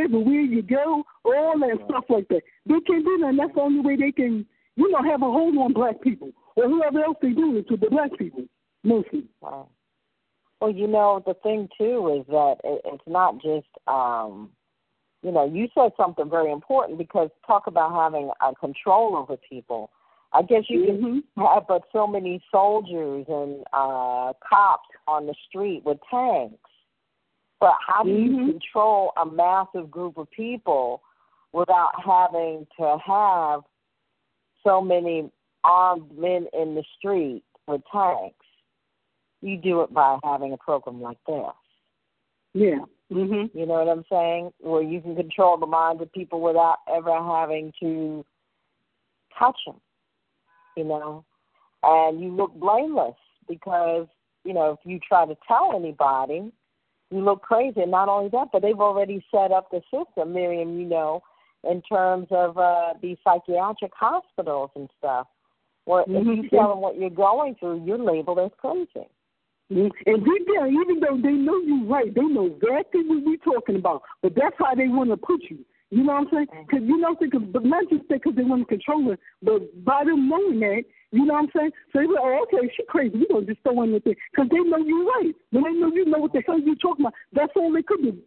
everywhere 0.06 0.40
you 0.40 0.62
go, 0.62 1.04
all 1.26 1.60
that 1.60 1.80
stuff 1.90 2.06
like 2.08 2.30
that. 2.30 2.44
They 2.66 2.80
can 2.88 3.04
do 3.04 3.18
that. 3.24 3.28
And 3.28 3.40
that's 3.40 3.54
the 3.56 3.60
only 3.60 3.82
way 3.82 3.98
they 3.98 4.14
can, 4.14 4.46
you 4.78 4.90
know, 4.90 5.04
have 5.04 5.22
a 5.22 5.26
hold 5.26 5.58
on 5.58 5.74
black 5.74 6.00
people 6.00 6.32
or 6.56 6.70
whoever 6.70 7.04
else 7.04 7.18
they 7.22 7.32
do 7.32 7.58
it 7.58 7.68
to 7.68 7.76
the 7.76 7.90
black 7.90 8.18
people 8.18 8.46
mostly. 8.86 9.26
Wow. 9.42 9.68
Well, 10.62 10.72
you 10.72 10.88
know, 10.88 11.22
the 11.26 11.34
thing 11.44 11.68
too 11.78 12.22
is 12.22 12.26
that 12.28 12.56
it, 12.64 12.82
it's 12.86 13.04
not 13.06 13.36
just, 13.42 13.68
um, 13.88 14.52
you 15.24 15.32
know, 15.32 15.46
you 15.46 15.70
said 15.74 15.92
something 15.96 16.30
very 16.30 16.52
important 16.52 16.98
because 16.98 17.30
talk 17.48 17.68
about 17.68 17.94
having 17.94 18.30
a 18.46 18.54
control 18.56 19.16
over 19.16 19.38
people. 19.38 19.90
I 20.34 20.42
guess 20.42 20.64
you 20.68 20.86
can 20.86 21.24
have 21.38 21.64
but 21.68 21.84
so 21.94 22.06
many 22.06 22.44
soldiers 22.52 23.26
and 23.30 23.64
uh, 23.72 24.34
cops 24.48 24.90
on 25.08 25.28
the 25.28 25.36
street 25.48 25.84
with 25.86 26.00
tanks. 26.12 26.58
But 27.60 27.76
how 27.88 28.04
do 28.04 28.10
you 28.10 28.32
Mhm. 28.32 28.52
control 28.52 29.14
a 29.16 29.26
massive 29.26 29.90
group 29.90 30.18
of 30.18 30.30
people 30.32 31.02
without 31.54 32.02
having 32.04 32.68
to 32.78 32.98
have 32.98 33.64
so 34.64 34.82
many 34.82 35.32
armed 35.64 36.12
men 36.18 36.48
in 36.52 36.76
the 36.76 36.84
street 36.98 37.44
with 37.68 37.82
tanks? 37.86 38.46
You 39.42 39.58
do 39.58 39.82
it 39.82 39.94
by 39.94 40.20
having 40.24 40.52
a 40.52 40.58
program 40.58 41.02
like 41.02 41.24
this. 41.26 41.54
Yeah. 42.54 42.84
Mhm. 43.12 43.54
You 43.54 43.66
know 43.66 43.84
what 43.84 43.90
I'm 43.90 44.06
saying? 44.10 44.54
Where 44.60 44.82
you 44.82 45.02
can 45.02 45.16
control 45.16 45.58
the 45.58 45.66
minds 45.66 46.02
of 46.02 46.12
people 46.12 46.42
without 46.42 46.80
ever 46.88 47.12
having 47.12 47.72
to 47.80 48.26
touch 49.38 49.60
them. 49.66 49.80
You 50.76 50.86
know, 50.86 51.26
and 51.84 52.20
you 52.20 52.30
look 52.30 52.54
blameless 52.56 53.16
because 53.48 54.08
you 54.44 54.54
know 54.54 54.72
if 54.72 54.80
you 54.84 55.00
try 55.00 55.26
to 55.26 55.38
tell 55.48 55.74
anybody, 55.76 56.52
you 57.12 57.20
look 57.20 57.44
crazy. 57.44 57.82
And 57.82 57.92
not 57.92 58.10
only 58.10 58.30
that, 58.30 58.50
but 58.52 58.62
they've 58.62 58.80
already 58.80 59.24
set 59.30 59.52
up 59.52 59.70
the 59.70 59.82
system, 59.92 60.34
Miriam. 60.34 60.80
You 60.80 60.86
know, 60.86 61.24
in 61.64 61.82
terms 61.82 62.28
of 62.32 62.58
uh, 62.58 62.94
these 63.02 63.18
psychiatric 63.24 63.92
hospitals 63.96 64.72
and 64.76 64.90
stuff. 64.98 65.28
Where 65.86 66.04
if 66.04 66.26
you 66.26 66.44
Mhm. 66.44 66.50
tell 66.50 66.70
them 66.70 66.80
what 66.80 66.96
you're 66.96 67.10
going 67.10 67.56
through, 67.56 67.84
you're 67.84 67.98
labeled 67.98 68.40
as 68.40 68.54
crazy. 68.58 69.08
Mm-hmm. 69.72 69.88
And 70.06 70.26
deep 70.26 70.48
down, 70.54 70.70
even 70.70 71.00
though 71.00 71.18
they 71.22 71.34
know 71.34 71.58
you're 71.62 71.88
right, 71.88 72.14
they 72.14 72.22
know 72.22 72.48
exactly 72.48 73.02
what 73.06 73.24
we're 73.24 73.38
talking 73.38 73.76
about. 73.78 74.04
But 74.22 74.36
that's 74.36 74.56
how 74.60 74.76
they 74.76 74.88
want 74.88 75.10
to 75.10 75.18
put 75.18 75.42
you. 75.50 75.60
You 75.90 76.04
know 76.04 76.14
what 76.14 76.28
I'm 76.28 76.30
saying? 76.34 76.66
Because 76.66 76.88
you 76.88 76.98
know, 76.98 77.16
cause, 77.16 77.42
but 77.52 77.64
not 77.64 77.86
just 77.90 78.08
because 78.10 78.34
they 78.36 78.44
want 78.44 78.62
to 78.62 78.66
control 78.66 79.12
it, 79.12 79.20
but 79.42 79.62
by 79.86 80.04
them 80.04 80.28
knowing 80.28 80.60
that, 80.60 80.84
you 81.12 81.26
know 81.26 81.34
what 81.34 81.44
I'm 81.44 81.50
saying? 81.56 81.72
So 81.94 82.00
they 82.00 82.08
be 82.08 82.14
like, 82.14 82.24
oh, 82.24 82.46
okay, 82.50 82.74
she 82.76 82.84
crazy. 82.90 83.16
We 83.16 83.28
gonna 83.28 83.46
just 83.46 83.62
throw 83.62 83.84
in 83.84 83.94
the 83.94 84.00
thing 84.00 84.16
because 84.32 84.50
they 84.50 84.58
know 84.58 84.78
you're 84.78 85.06
right. 85.06 85.34
When 85.52 85.64
they 85.64 85.74
know 85.80 85.94
you 85.94 86.06
know 86.06 86.18
what 86.18 86.34
the 86.34 86.42
hell 86.46 86.60
you're 86.60 86.76
talking 86.76 87.06
about, 87.06 87.14
that's 87.32 87.54
all 87.56 87.72
they 87.72 87.84
could 87.84 88.02
do. 88.02 88.18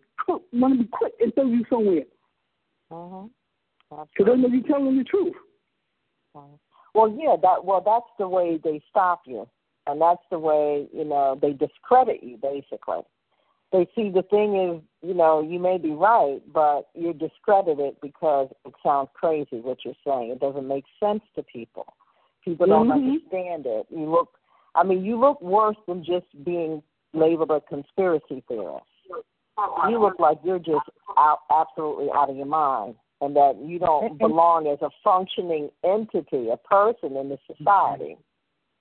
Want 0.53 0.79
to 0.79 0.85
be 0.85 0.89
quick 0.89 1.13
and 1.21 1.35
throw 1.35 1.47
you 1.47 1.65
somewhere. 1.69 2.05
Mhm. 2.93 3.31
Because 3.91 4.27
they 4.27 4.37
know 4.37 4.49
you're 4.49 4.63
telling 4.63 4.97
the 4.97 5.05
truth. 5.05 5.35
Well, 6.95 7.11
yeah, 7.19 7.37
that 7.43 7.65
well, 7.65 7.83
that's 7.85 8.11
the 8.19 8.29
way 8.29 8.59
they 8.63 8.81
stop 8.89 9.23
you, 9.27 9.49
and 9.87 10.01
that's 10.01 10.23
the 10.31 10.39
way 10.39 10.89
you 10.93 11.05
know 11.05 11.39
they 11.41 11.53
discredit 11.53 12.23
you. 12.23 12.37
Basically, 12.37 13.03
they 13.73 13.87
see 13.95 14.11
the 14.11 14.23
thing 14.23 14.57
is, 14.57 14.83
you 15.07 15.15
know, 15.15 15.43
you 15.43 15.59
may 15.59 15.79
be 15.79 15.91
right, 15.91 16.41
but 16.53 16.89
you're 16.95 17.13
discredited 17.13 17.97
because 18.01 18.49
it 18.65 18.75
sounds 18.83 19.09
crazy 19.15 19.61
what 19.61 19.79
you're 19.85 19.95
saying. 20.05 20.31
It 20.31 20.41
doesn't 20.41 20.67
make 20.67 20.85
sense 21.01 21.23
to 21.35 21.43
people. 21.43 21.95
People 22.45 22.67
don't 22.67 22.89
Mhm. 22.89 22.93
understand 22.93 23.67
it. 23.67 23.87
You 23.91 24.09
look, 24.09 24.39
I 24.75 24.85
mean, 24.85 25.05
you 25.05 25.19
look 25.19 25.41
worse 25.41 25.77
than 25.87 26.05
just 26.05 26.27
being 26.45 26.83
labeled 27.13 27.51
a 27.51 27.61
conspiracy 27.63 28.41
theorist. 28.43 28.87
You 29.89 29.99
look 29.99 30.21
like 30.21 30.39
you're 30.45 30.59
just 30.59 30.89
out, 31.17 31.41
absolutely 31.51 32.11
out 32.13 32.29
of 32.29 32.37
your 32.37 32.47
mind, 32.47 32.95
and 33.21 33.35
that 33.37 33.57
you 33.57 33.79
don't 33.79 34.19
belong 34.19 34.67
as 34.67 34.81
a 34.83 34.91
functioning 35.03 35.71
entity, 35.83 36.51
a 36.51 36.57
person 36.57 37.17
in 37.17 37.31
the 37.31 37.39
society. 37.47 38.17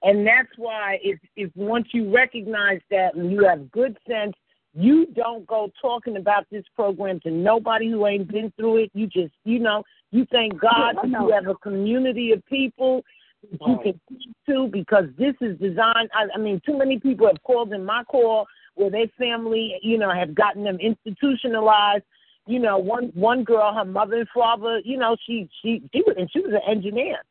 And 0.05 0.25
that's 0.25 0.51
why 0.55 0.99
if 1.01 1.19
if 1.35 1.49
once 1.55 1.87
you 1.91 2.13
recognize 2.13 2.79
that 2.91 3.15
and 3.15 3.31
you 3.31 3.43
have 3.43 3.71
good 3.71 3.97
sense, 4.07 4.33
you 4.75 5.07
don't 5.07 5.47
go 5.47 5.71
talking 5.81 6.17
about 6.17 6.45
this 6.51 6.63
program 6.75 7.19
to 7.21 7.31
nobody 7.31 7.89
who 7.89 8.05
ain't 8.05 8.31
been 8.31 8.53
through 8.55 8.83
it. 8.83 8.91
You 8.93 9.07
just 9.07 9.33
you 9.45 9.57
know, 9.57 9.83
you 10.11 10.27
thank 10.31 10.61
God 10.61 10.97
that 11.01 11.09
you 11.09 11.31
have 11.31 11.47
a 11.47 11.55
community 11.55 12.31
of 12.33 12.45
people 12.45 13.03
that 13.41 13.59
you 13.67 13.79
can 13.81 13.99
speak 14.05 14.35
to 14.47 14.67
because 14.71 15.05
this 15.17 15.33
is 15.41 15.57
designed 15.57 16.11
I, 16.13 16.27
I 16.35 16.37
mean, 16.37 16.61
too 16.63 16.77
many 16.77 16.99
people 16.99 17.25
have 17.25 17.41
called 17.41 17.73
in 17.73 17.83
my 17.83 18.03
call 18.03 18.45
where 18.75 18.91
their 18.91 19.07
family, 19.17 19.73
you 19.81 19.97
know, 19.97 20.13
have 20.13 20.35
gotten 20.35 20.63
them 20.63 20.77
institutionalized. 20.79 22.03
You 22.45 22.59
know, 22.59 22.77
one 22.77 23.05
one 23.15 23.43
girl, 23.43 23.73
her 23.73 23.85
mother 23.85 24.17
and 24.17 24.29
father, 24.35 24.81
you 24.85 24.97
know, 24.97 25.17
she 25.25 25.49
she 25.63 25.81
she 25.91 26.03
was 26.05 26.15
and 26.15 26.29
she 26.31 26.41
was 26.41 26.53
an 26.53 26.61
engineer 26.69 27.23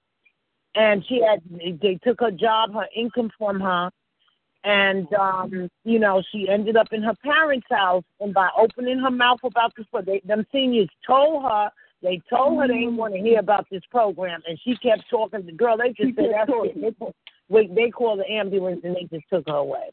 and 0.75 1.05
she 1.07 1.21
had 1.23 1.41
they 1.81 1.99
took 2.03 2.21
her 2.21 2.31
job, 2.31 2.75
her 2.75 2.87
income 2.95 3.31
from 3.39 3.61
her, 3.61 3.91
and 4.65 5.13
um, 5.15 5.69
you 5.85 5.99
know 5.99 6.23
she 6.33 6.49
ended 6.49 6.77
up 6.77 6.93
in 6.93 7.03
her 7.03 7.15
parents' 7.23 7.67
house. 7.71 8.05
And 8.21 8.35
by 8.35 8.49
opening 8.57 8.99
her 8.99 9.11
mouth 9.11 9.41
about 9.45 9.73
this, 9.77 9.87
what 9.91 10.07
they, 10.07 10.21
them 10.25 10.47
seniors 10.53 10.89
told 11.07 11.45
her 11.45 11.71
they 12.03 12.21
told 12.29 12.61
her 12.61 12.69
they 12.69 12.81
didn't 12.81 12.97
want 12.97 13.15
to 13.15 13.21
hear 13.21 13.39
about 13.39 13.67
this 13.71 13.83
program, 13.91 14.43
and 14.47 14.59
she 14.63 14.77
kept 14.77 15.09
talking. 15.09 15.47
The 15.47 15.53
girl, 15.53 15.77
they 15.77 15.89
just 15.89 16.11
She 16.11 16.15
said 16.15 16.31
that's 16.33 16.51
it. 16.53 16.97
They, 16.99 17.07
wait, 17.49 17.75
they 17.75 17.91
called 17.91 18.21
the 18.21 18.31
ambulance 18.31 18.81
and 18.85 18.95
they 18.97 19.05
just 19.11 19.29
took 19.31 19.47
her 19.49 19.55
away. 19.55 19.91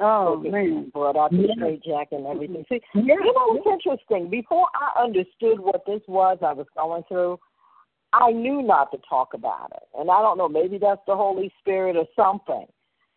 Oh 0.00 0.36
man. 0.36 0.90
brought 0.92 1.16
out 1.16 1.32
the 1.32 1.38
Yeah. 1.38 1.54
straight 1.54 1.82
jacket 1.82 2.16
and 2.16 2.26
everything. 2.26 2.64
See, 2.68 2.80
Yeah. 2.94 3.14
you 3.14 3.32
know 3.32 3.54
what's 3.54 3.66
interesting? 3.66 4.28
Before 4.30 4.68
I 4.74 5.02
understood 5.02 5.58
what 5.58 5.84
this 5.86 6.02
was, 6.06 6.38
I 6.40 6.52
was 6.52 6.66
going 6.76 7.02
through. 7.08 7.40
I 8.12 8.32
knew 8.32 8.62
not 8.62 8.90
to 8.92 8.98
talk 9.08 9.34
about 9.34 9.72
it, 9.74 9.82
and 9.98 10.10
I 10.10 10.20
don't 10.22 10.38
know. 10.38 10.48
Maybe 10.48 10.78
that's 10.78 11.00
the 11.06 11.16
Holy 11.16 11.52
Spirit 11.60 11.96
or 11.96 12.06
something. 12.16 12.66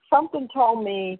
Something 0.09 0.47
told 0.53 0.83
me, 0.83 1.19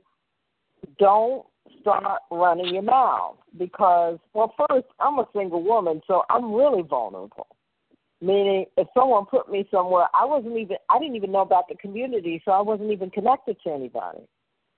don't 1.00 1.46
start 1.80 2.22
running 2.32 2.74
your 2.74 2.84
mouth 2.84 3.38
because, 3.58 4.20
well, 4.34 4.54
first 4.70 4.88
I'm 5.00 5.20
a 5.20 5.28
single 5.34 5.64
woman, 5.64 6.02
so 6.08 6.24
I'm 6.30 6.54
really 6.54 6.82
vulnerable. 6.82 7.48
Meaning, 8.20 8.66
if 8.78 8.88
someone 8.94 9.26
put 9.26 9.50
me 9.50 9.68
somewhere, 9.72 10.06
I 10.14 10.26
wasn't 10.26 10.58
even, 10.58 10.78
I 10.90 11.00
didn't 11.00 11.16
even 11.16 11.32
know 11.32 11.42
about 11.42 11.68
the 11.70 11.76
community, 11.76 12.42
so 12.46 12.52
I 12.52 12.62
wasn't 12.62 12.92
even 12.92 13.10
connected 13.10 13.58
to 13.64 13.72
anybody. 13.72 14.28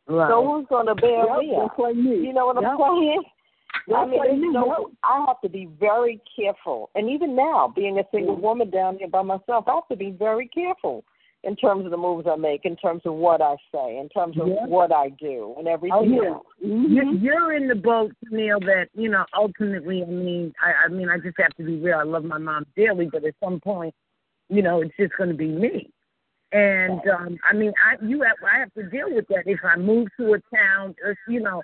Right. 0.07 0.29
So 0.29 0.45
who's 0.45 0.67
going 0.69 0.87
to 0.87 0.95
bail 0.95 1.27
Yep, 1.27 1.39
me 1.39 1.55
up? 1.55 1.75
You 1.77 2.33
know 2.33 2.45
what 2.45 2.57
I'm 2.57 2.63
Yep. 2.63 2.77
I 3.93 4.05
mean, 4.05 4.41
me, 4.41 4.49
no, 4.49 4.91
I 5.03 5.25
have 5.27 5.41
to 5.41 5.49
be 5.49 5.67
very 5.79 6.21
careful. 6.35 6.89
And 6.95 7.09
even 7.09 7.35
now, 7.35 7.73
being 7.75 7.99
a 7.99 8.03
single 8.11 8.35
woman 8.35 8.69
down 8.69 8.97
here 8.97 9.07
by 9.07 9.21
myself, 9.21 9.65
I 9.67 9.75
have 9.75 9.87
to 9.89 9.95
be 9.95 10.11
very 10.11 10.47
careful 10.47 11.03
in 11.43 11.57
terms 11.57 11.83
of 11.83 11.91
the 11.91 11.97
moves 11.97 12.25
I 12.31 12.37
make, 12.37 12.63
in 12.63 12.77
terms 12.77 13.01
of 13.05 13.15
what 13.15 13.41
I 13.41 13.55
say, 13.73 13.97
in 13.97 14.07
terms 14.09 14.37
of 14.39 14.47
Yeah. 14.47 14.65
what 14.65 14.93
I 14.93 15.09
do, 15.09 15.53
and 15.57 15.67
everything 15.67 15.97
Oh, 15.99 16.03
yeah. 16.03 16.29
else. 16.29 16.45
You're, 16.61 17.13
you're 17.15 17.53
in 17.53 17.67
the 17.67 17.75
boat, 17.75 18.13
Neil. 18.31 18.61
That 18.61 18.87
you 18.93 19.09
know. 19.09 19.25
Ultimately, 19.35 20.03
I 20.03 20.05
mean, 20.05 20.53
I, 20.61 20.85
I 20.85 20.87
mean, 20.87 21.09
I 21.09 21.17
just 21.17 21.37
have 21.39 21.53
to 21.55 21.63
be 21.63 21.77
real. 21.81 21.99
I 21.99 22.03
love 22.03 22.23
my 22.23 22.37
mom 22.37 22.65
dearly, 22.77 23.09
but 23.11 23.25
at 23.25 23.35
some 23.43 23.59
point, 23.59 23.93
you 24.47 24.61
know, 24.61 24.81
it's 24.81 24.95
just 24.97 25.17
going 25.17 25.31
to 25.31 25.35
be 25.35 25.47
me. 25.47 25.91
And 26.53 27.01
um, 27.09 27.37
I 27.43 27.53
mean, 27.53 27.73
I 27.83 28.01
you 28.05 28.21
have 28.21 28.37
I 28.49 28.59
have 28.59 28.73
to 28.75 28.83
deal 28.83 29.13
with 29.13 29.27
that 29.27 29.43
if 29.45 29.59
I 29.65 29.75
move 29.75 30.07
to 30.19 30.35
a 30.35 30.55
town. 30.55 30.95
Or, 31.03 31.17
you 31.27 31.41
know, 31.41 31.61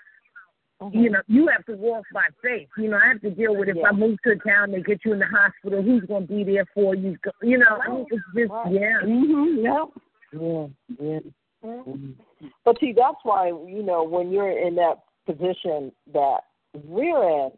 you 0.91 1.09
know, 1.09 1.21
you 1.27 1.47
have 1.47 1.65
to 1.65 1.73
walk 1.73 2.05
by 2.13 2.23
faith. 2.41 2.69
You 2.77 2.89
know, 2.89 2.99
I 3.03 3.09
have 3.09 3.21
to 3.21 3.31
deal 3.31 3.55
with 3.55 3.69
if 3.69 3.75
Yeah. 3.75 3.89
I 3.89 3.91
move 3.91 4.17
to 4.23 4.31
a 4.31 4.35
town, 4.37 4.71
they 4.71 4.81
get 4.81 5.03
you 5.03 5.13
in 5.13 5.19
the 5.19 5.25
hospital. 5.25 5.81
Who's 5.81 6.03
going 6.05 6.27
to 6.27 6.33
be 6.33 6.43
there 6.43 6.65
for 6.73 6.95
you? 6.95 7.17
You 7.41 7.57
know, 7.57 7.79
I 7.81 7.89
mean, 7.89 8.05
it's 8.09 8.23
just 8.33 8.51
Right. 8.51 8.71
yeah, 8.71 9.01
Mhm. 9.01 9.63
Yep. 9.63 10.41
yeah, 10.41 10.67
yeah. 10.99 11.19
Mhm. 11.63 12.15
But 12.63 12.79
see, 12.79 12.93
that's 12.93 13.23
why 13.23 13.47
you 13.47 13.83
know 13.83 14.03
when 14.03 14.31
you're 14.31 14.57
in 14.57 14.75
that 14.75 14.99
position 15.25 15.91
that 16.07 16.45
we're 16.85 17.23
in, 17.23 17.51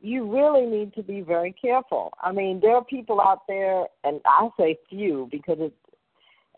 you 0.00 0.30
really 0.30 0.66
need 0.66 0.92
to 0.94 1.02
be 1.02 1.22
very 1.22 1.52
careful. 1.52 2.12
I 2.20 2.32
mean, 2.32 2.60
there 2.60 2.76
are 2.76 2.84
people 2.84 3.20
out 3.20 3.46
there, 3.46 3.86
and 4.04 4.20
I 4.26 4.50
say 4.58 4.78
few 4.88 5.28
because 5.30 5.58
it's 5.58 5.74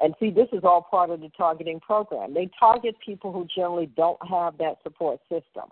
and 0.01 0.15
see, 0.21 0.31
this 0.31 0.49
is 0.53 0.61
all 0.65 0.83
part 0.83 1.11
of 1.11 1.21
the 1.21 1.31
targeting 1.37 1.81
program. 1.81 2.35
They 2.35 2.49
target 2.59 2.95
people 3.05 3.33
who 3.33 3.47
generally 3.55 3.87
don't 3.97 4.19
have 4.29 4.59
that 4.59 4.77
support 4.83 5.21
system. 5.29 5.71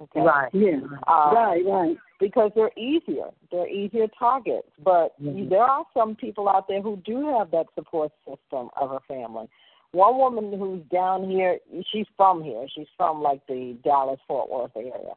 Okay. 0.00 0.20
Right. 0.20 0.48
Yeah. 0.54 0.78
Uh, 1.06 1.32
right. 1.34 1.62
Right. 1.66 1.96
because 2.20 2.50
they're 2.56 2.72
easier. 2.76 3.30
They're 3.52 3.68
easier 3.68 4.08
targets. 4.18 4.68
But 4.82 5.20
Mhm. 5.22 5.48
there 5.50 5.62
are 5.62 5.84
some 5.94 6.16
people 6.16 6.48
out 6.48 6.66
there 6.66 6.80
who 6.80 6.96
do 6.96 7.28
have 7.36 7.50
that 7.52 7.66
support 7.74 8.12
system 8.26 8.70
of 8.76 8.90
a 8.92 9.00
family. 9.00 9.48
One 9.92 10.18
woman 10.18 10.52
who's 10.52 10.82
down 10.86 11.30
here, 11.30 11.60
she's 11.90 12.06
from 12.16 12.42
here. 12.42 12.66
She's 12.68 12.88
from 12.96 13.22
like 13.22 13.46
the 13.46 13.74
Dallas 13.84 14.20
Fort 14.26 14.50
Worth 14.50 14.76
area. 14.76 15.14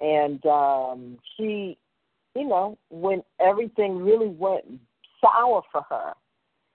And 0.00 0.44
um 0.46 1.18
she, 1.36 1.78
you 2.34 2.46
know, 2.48 2.76
when 2.90 3.22
everything 3.38 4.02
really 4.02 4.28
went 4.28 4.64
sour 5.20 5.62
for 5.70 5.82
her, 5.82 6.14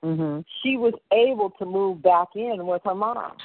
Mhm. 0.04 0.46
she 0.62 0.78
was 0.78 0.94
able 1.12 1.50
to 1.52 1.66
move 1.66 2.02
back 2.02 2.30
in 2.36 2.66
with 2.66 2.82
her 2.84 2.96
mom. 2.96 3.38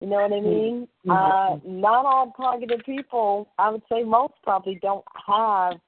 You 0.00 0.08
know 0.08 0.16
what 0.16 0.32
I 0.32 0.40
mean? 0.40 0.88
Mhm. 1.06 1.12
Uh, 1.12 1.60
not 1.64 2.04
all 2.04 2.32
targeted 2.32 2.84
people, 2.84 3.48
I 3.58 3.70
would 3.70 3.82
say 3.88 4.02
most 4.02 4.34
probably 4.42 4.74
don't 4.76 5.04
have 5.26 5.80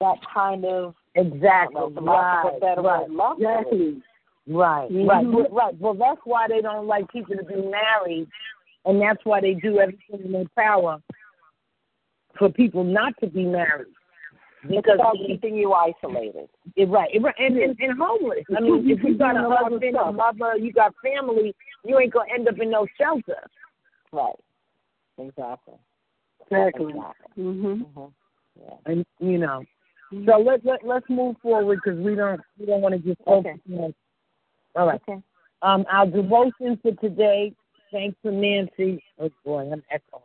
that 0.00 0.18
kind 0.32 0.64
of 0.64 0.94
Exactly. 1.14 1.76
I 1.76 1.80
don't 1.80 1.94
know, 1.94 2.00
for 2.00 2.06
lack 2.06 2.44
of 2.44 2.62
a 2.78 2.82
Right. 2.82 3.10
Right. 3.10 3.38
Exactly. 3.38 4.02
Right, 4.48 4.90
Mhm. 4.90 5.08
right, 5.08 5.26
well, 5.26 5.48
right. 5.48 5.78
Well, 5.80 5.94
that's 5.94 6.20
why 6.24 6.46
they 6.46 6.60
don't 6.60 6.86
like 6.86 7.08
people 7.10 7.36
to 7.36 7.42
be 7.42 7.56
married, 7.62 8.28
and 8.84 9.00
that's 9.00 9.24
why 9.24 9.40
they 9.40 9.54
do 9.54 9.80
everything 9.80 10.24
in 10.24 10.32
their 10.32 10.48
power 10.56 11.02
for 12.34 12.48
people 12.50 12.84
not 12.84 13.16
to 13.18 13.26
be 13.26 13.44
married. 13.44 13.95
It's 14.68 14.76
Because 14.76 14.98
about 15.00 15.16
keeping 15.26 15.54
you 15.56 15.72
isolated. 15.72 16.48
it, 16.76 16.88
right, 16.88 17.08
it, 17.12 17.22
right, 17.22 17.34
and, 17.38 17.56
and 17.56 17.76
and 17.78 17.98
homeless. 17.98 18.44
I 18.56 18.60
mean, 18.60 18.88
if 18.90 19.02
you 19.02 19.16
got 19.16 19.36
a 19.36 19.40
Doing 19.40 19.44
a 19.44 19.48
lot 19.48 19.66
of 19.66 19.72
husband, 19.72 19.96
a 19.96 20.12
mother, 20.12 20.56
you 20.56 20.72
got 20.72 20.94
family, 21.02 21.54
you 21.84 21.98
ain't 21.98 22.12
gonna 22.12 22.32
end 22.32 22.48
up 22.48 22.58
in 22.58 22.70
no 22.70 22.86
shelter. 22.98 23.38
Right. 24.12 24.34
Exactly. 25.18 25.74
Exactly. 26.40 26.86
Exactly. 26.86 27.42
Mhm. 27.44 27.94
hmm 27.94 28.04
Yeah. 28.60 28.74
And 28.86 29.06
you 29.20 29.38
know, 29.38 29.64
so 30.26 30.38
let 30.38 30.64
let 30.64 30.84
let's 30.86 31.08
move 31.08 31.36
forward 31.42 31.80
because 31.84 31.98
we 31.98 32.14
don't 32.14 32.40
we 32.58 32.66
don't 32.66 32.80
want 32.80 32.94
to 32.94 32.98
just 33.00 33.22
focus. 33.24 33.58
Okay. 33.68 33.82
on- 33.82 33.94
All 34.74 34.86
right. 34.86 35.00
Okay. 35.08 35.22
Um, 35.62 35.84
our 35.90 36.06
devotion 36.06 36.78
for 36.82 36.92
today, 37.00 37.52
thanks 37.90 38.16
to 38.24 38.30
Nancy. 38.30 39.02
Oh 39.18 39.30
boy, 39.44 39.70
I'm 39.72 39.82
echoing. 39.90 40.22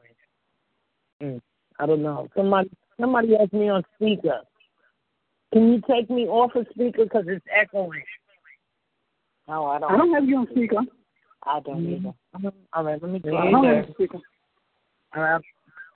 Mm, 1.21 1.41
I 1.79 1.85
don't 1.85 2.01
know. 2.01 2.27
Somebody, 2.35 2.69
somebody 3.01 3.35
has 3.37 3.51
me 3.51 3.69
on 3.69 3.83
speaker. 3.95 4.41
Can 5.53 5.73
you 5.73 5.81
take 5.89 6.09
me 6.09 6.27
off 6.27 6.55
of 6.55 6.65
speaker 6.73 7.03
because 7.03 7.25
it's 7.27 7.45
echoing? 7.53 8.03
No, 9.47 9.65
I 9.65 9.79
don't. 9.79 9.91
I 9.91 9.97
don't 9.97 10.13
have 10.13 10.25
you 10.25 10.37
on 10.37 10.47
speaker. 10.51 10.77
I 11.43 11.59
don't 11.59 11.85
either. 11.85 12.13
All 12.73 12.83
right, 12.83 13.01
let 13.01 13.11
me 13.11 13.21
I 13.25 13.29
try. 13.29 13.51
don't 13.51 13.65
have 13.65 13.75
you 13.75 13.81
on 13.81 13.93
speaker. 13.93 14.17
All 15.15 15.23
right, 15.23 15.41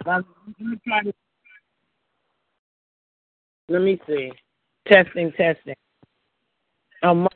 let 0.06 0.26
me 0.60 0.78
try 0.86 1.04
to. 1.04 1.14
Let 3.70 3.82
me 3.82 4.00
see. 4.08 4.32
Testing, 4.88 5.32
testing. 5.32 5.76
Um, 7.02 7.28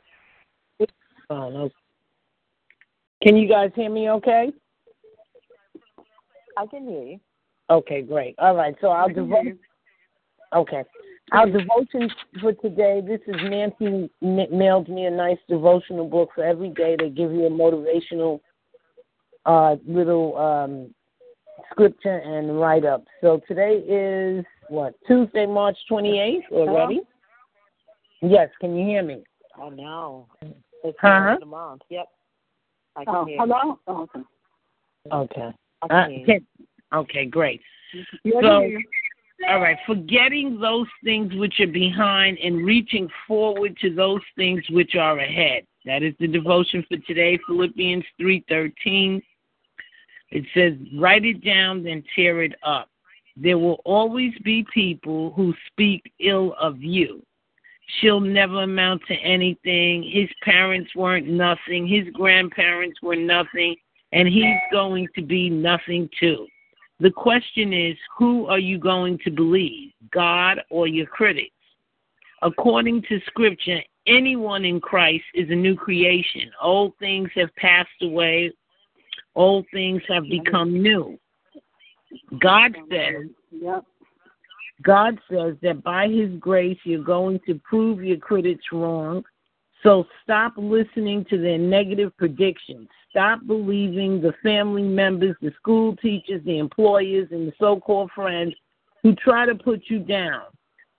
oh, 1.30 1.50
no. 1.50 1.70
Can 3.22 3.36
you 3.36 3.48
guys 3.48 3.70
hear 3.74 3.90
me 3.90 4.10
okay? 4.10 4.52
I 6.56 6.66
can 6.66 6.86
hear 6.86 7.02
you. 7.02 7.20
Okay, 7.70 8.02
great. 8.02 8.34
All 8.38 8.54
right, 8.56 8.74
so 8.80 8.88
our 8.88 9.08
devotion. 9.08 9.58
Okay, 10.52 10.82
our 11.30 11.46
devotion 11.46 12.10
for 12.40 12.52
today. 12.54 13.00
This 13.06 13.20
is 13.28 13.36
Nancy 13.44 14.10
mailed 14.20 14.88
me 14.88 15.04
a 15.06 15.10
nice 15.10 15.38
devotional 15.48 16.08
book 16.08 16.30
for 16.34 16.42
every 16.44 16.70
day. 16.70 16.96
They 16.98 17.10
give 17.10 17.30
you 17.32 17.46
a 17.46 17.50
motivational 17.50 18.40
uh, 19.46 19.76
little 19.86 20.36
um, 20.36 20.92
scripture 21.70 22.18
and 22.18 22.60
write 22.60 22.84
up. 22.84 23.04
So 23.20 23.40
today 23.46 23.84
is 23.86 24.44
what 24.68 24.94
Tuesday, 25.06 25.46
March 25.46 25.76
twenty 25.88 26.18
eighth 26.18 26.46
already. 26.50 27.00
Hello? 28.20 28.32
Yes, 28.32 28.48
can 28.60 28.76
you 28.76 28.84
hear 28.84 29.04
me? 29.04 29.22
Oh 29.60 29.68
no, 29.68 30.26
it's 30.82 30.98
Uh-huh. 31.02 31.36
the 31.38 31.46
month. 31.46 31.82
Yep. 31.90 32.08
I 32.96 33.04
can 33.04 33.14
Oh, 33.14 33.24
hear. 33.24 33.38
hello? 33.38 33.78
Oh, 33.86 34.02
okay. 34.12 34.20
Okay. 35.12 35.50
I 35.82 35.88
can 35.88 35.96
Uh, 35.96 36.08
hear 36.08 36.18
you. 36.18 36.26
can- 36.26 36.46
okay, 36.92 37.26
great. 37.26 37.60
So- 38.42 38.70
All 39.48 39.58
right, 39.58 39.78
forgetting 39.86 40.60
those 40.60 40.86
things 41.02 41.34
which 41.34 41.60
are 41.60 41.66
behind 41.66 42.38
and 42.38 42.64
reaching 42.66 43.08
forward 43.26 43.74
to 43.78 43.88
those 43.88 44.20
things 44.36 44.62
which 44.68 44.96
are 44.96 45.18
ahead. 45.18 45.66
That 45.86 46.02
is 46.02 46.14
the 46.20 46.28
devotion 46.28 46.84
for 46.88 46.98
today, 46.98 47.38
Philippians 47.46 48.04
3:13. 48.18 49.22
It 50.30 50.44
says, 50.52 50.76
"Write 50.94 51.24
it 51.24 51.42
down, 51.42 51.82
then 51.82 52.04
tear 52.14 52.42
it 52.42 52.54
up. 52.62 52.90
There 53.34 53.56
will 53.56 53.80
always 53.86 54.36
be 54.40 54.62
people 54.64 55.32
who 55.32 55.54
speak 55.68 56.12
ill 56.18 56.52
of 56.58 56.82
you. 56.82 57.24
She'll 57.98 58.20
never 58.20 58.62
amount 58.62 59.06
to 59.06 59.14
anything. 59.14 60.02
His 60.02 60.28
parents 60.42 60.94
weren't 60.94 61.26
nothing. 61.26 61.86
His 61.86 62.08
grandparents 62.10 63.00
were 63.00 63.16
nothing, 63.16 63.74
and 64.12 64.28
he's 64.28 64.60
going 64.70 65.08
to 65.14 65.22
be 65.22 65.48
nothing 65.48 66.10
too." 66.18 66.46
The 67.00 67.10
question 67.10 67.72
is, 67.72 67.96
who 68.18 68.46
are 68.46 68.58
you 68.58 68.78
going 68.78 69.18
to 69.24 69.30
believe, 69.30 69.92
God 70.12 70.60
or 70.70 70.86
your 70.86 71.06
critics? 71.06 71.54
According 72.42 73.02
to 73.08 73.20
Scripture, 73.26 73.80
anyone 74.06 74.64
in 74.64 74.80
Christ 74.80 75.24
is 75.34 75.48
a 75.50 75.54
new 75.54 75.74
creation. 75.74 76.50
Old 76.62 76.92
things 76.98 77.30
have 77.36 77.54
passed 77.56 77.88
away, 78.02 78.52
old 79.34 79.66
things 79.72 80.02
have 80.08 80.24
become 80.24 80.82
new. 80.82 81.18
God 82.40 82.76
says, 82.90 83.26
Yep. 83.50 83.84
God 84.82 85.18
says 85.30 85.56
that 85.62 85.82
by 85.82 86.08
His 86.08 86.30
grace 86.38 86.78
you're 86.84 87.04
going 87.04 87.40
to 87.46 87.60
prove 87.64 88.02
your 88.02 88.16
critics 88.16 88.64
wrong. 88.72 89.22
So 89.82 90.06
stop 90.22 90.52
listening 90.56 91.24
to 91.30 91.38
their 91.38 91.58
negative 91.58 92.16
predictions. 92.16 92.88
Stop 93.08 93.46
believing 93.46 94.20
the 94.20 94.34
family 94.42 94.82
members, 94.82 95.36
the 95.40 95.52
school 95.56 95.96
teachers, 95.96 96.42
the 96.44 96.58
employers, 96.58 97.28
and 97.30 97.48
the 97.48 97.52
so 97.58 97.80
called 97.80 98.10
friends 98.14 98.54
who 99.02 99.14
try 99.14 99.46
to 99.46 99.54
put 99.54 99.84
you 99.86 100.00
down. 100.00 100.42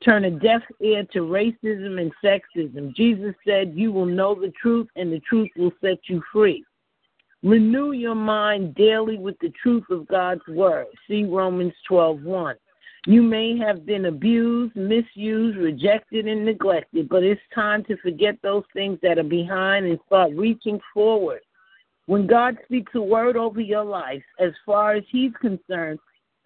Turn 0.03 0.25
a 0.25 0.31
deaf 0.31 0.63
ear 0.79 1.05
to 1.13 1.19
racism 1.19 2.01
and 2.01 2.11
sexism. 2.23 2.95
Jesus 2.95 3.35
said, 3.47 3.73
You 3.75 3.91
will 3.91 4.07
know 4.07 4.33
the 4.33 4.51
truth, 4.59 4.87
and 4.95 5.13
the 5.13 5.19
truth 5.19 5.49
will 5.55 5.71
set 5.79 5.99
you 6.05 6.23
free. 6.33 6.65
Renew 7.43 7.91
your 7.91 8.15
mind 8.15 8.75
daily 8.75 9.17
with 9.17 9.37
the 9.39 9.53
truth 9.61 9.83
of 9.89 10.07
God's 10.07 10.45
word. 10.47 10.87
See 11.07 11.23
Romans 11.23 11.73
12:1. 11.89 12.55
You 13.07 13.23
may 13.23 13.57
have 13.57 13.85
been 13.85 14.05
abused, 14.05 14.75
misused, 14.75 15.57
rejected, 15.57 16.27
and 16.27 16.45
neglected, 16.45 17.09
but 17.09 17.23
it's 17.23 17.41
time 17.53 17.83
to 17.85 17.97
forget 17.97 18.35
those 18.43 18.63
things 18.73 18.99
that 19.01 19.17
are 19.17 19.23
behind 19.23 19.87
and 19.87 19.99
start 20.05 20.31
reaching 20.35 20.79
forward. 20.93 21.41
When 22.05 22.27
God 22.27 22.57
speaks 22.65 22.91
a 22.93 23.01
word 23.01 23.37
over 23.37 23.59
your 23.59 23.83
life, 23.83 24.23
as 24.39 24.51
far 24.65 24.93
as 24.93 25.03
He's 25.09 25.31
concerned, 25.41 25.97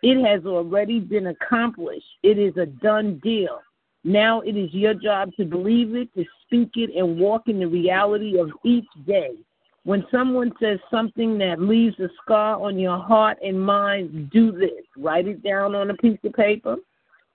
it 0.02 0.24
has 0.26 0.46
already 0.46 1.00
been 1.00 1.28
accomplished. 1.28 2.06
It 2.24 2.38
is 2.38 2.56
a 2.56 2.68
done 2.68 3.20
deal. 3.22 3.60
Now 4.06 4.41
it 4.41 4.56
is 4.56 4.74
your 4.74 4.94
job 4.94 5.32
to 5.36 5.46
believe 5.46 5.96
it, 5.96 6.13
to 6.13 6.24
speak 6.46 6.72
it, 6.76 6.96
and 6.96 7.20
walk 7.20 7.48
in 7.48 7.60
the 7.60 7.68
reality 7.68 8.38
of 8.39 8.52
each 8.63 8.88
day. 9.06 9.32
When 9.86 10.04
someone 10.10 10.52
says 10.60 10.80
something 10.89 11.38
that 11.38 11.62
leaves 11.62 12.00
a 12.00 12.10
scar 12.21 12.60
on 12.60 12.80
your 12.80 12.98
heart 12.98 13.38
and 13.43 13.62
mind, 13.62 14.32
do 14.32 14.52
this. 14.52 14.84
Write 14.98 15.28
it 15.28 15.43
down 15.43 15.76
on 15.76 15.91
a 15.91 15.93
piece 15.93 16.17
of 16.24 16.34
paper. 16.34 16.78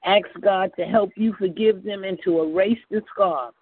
Ask 0.04 0.26
God 0.40 0.72
to 0.76 0.84
help 0.84 1.10
you 1.14 1.32
forgive 1.38 1.84
them 1.84 2.02
and 2.02 2.18
to 2.24 2.42
erase 2.42 2.80
the 2.90 3.02
scar. 3.14 3.52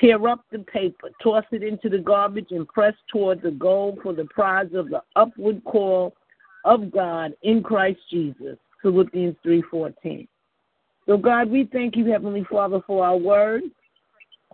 Tear 0.00 0.26
up 0.26 0.46
the 0.50 0.60
paper, 0.60 1.10
toss 1.22 1.44
it 1.52 1.62
into 1.62 1.90
the 1.90 1.98
garbage, 1.98 2.46
and 2.50 2.66
press 2.66 2.94
toward 3.12 3.42
the 3.42 3.50
goal 3.50 3.98
for 4.02 4.14
the 4.14 4.24
prize 4.24 4.72
of 4.72 4.88
the 4.88 5.02
upward 5.16 5.62
call 5.64 6.14
of 6.64 6.90
God 6.90 7.34
in 7.42 7.62
Christ 7.62 8.00
Jesus. 8.10 8.56
Philippians 8.80 9.36
3:14. 9.44 10.26
So 11.04 11.18
God, 11.18 11.50
we 11.50 11.64
thank 11.64 11.94
you, 11.94 12.06
Heavenly 12.06 12.44
Father, 12.44 12.80
for 12.86 13.04
our 13.04 13.18
word 13.18 13.64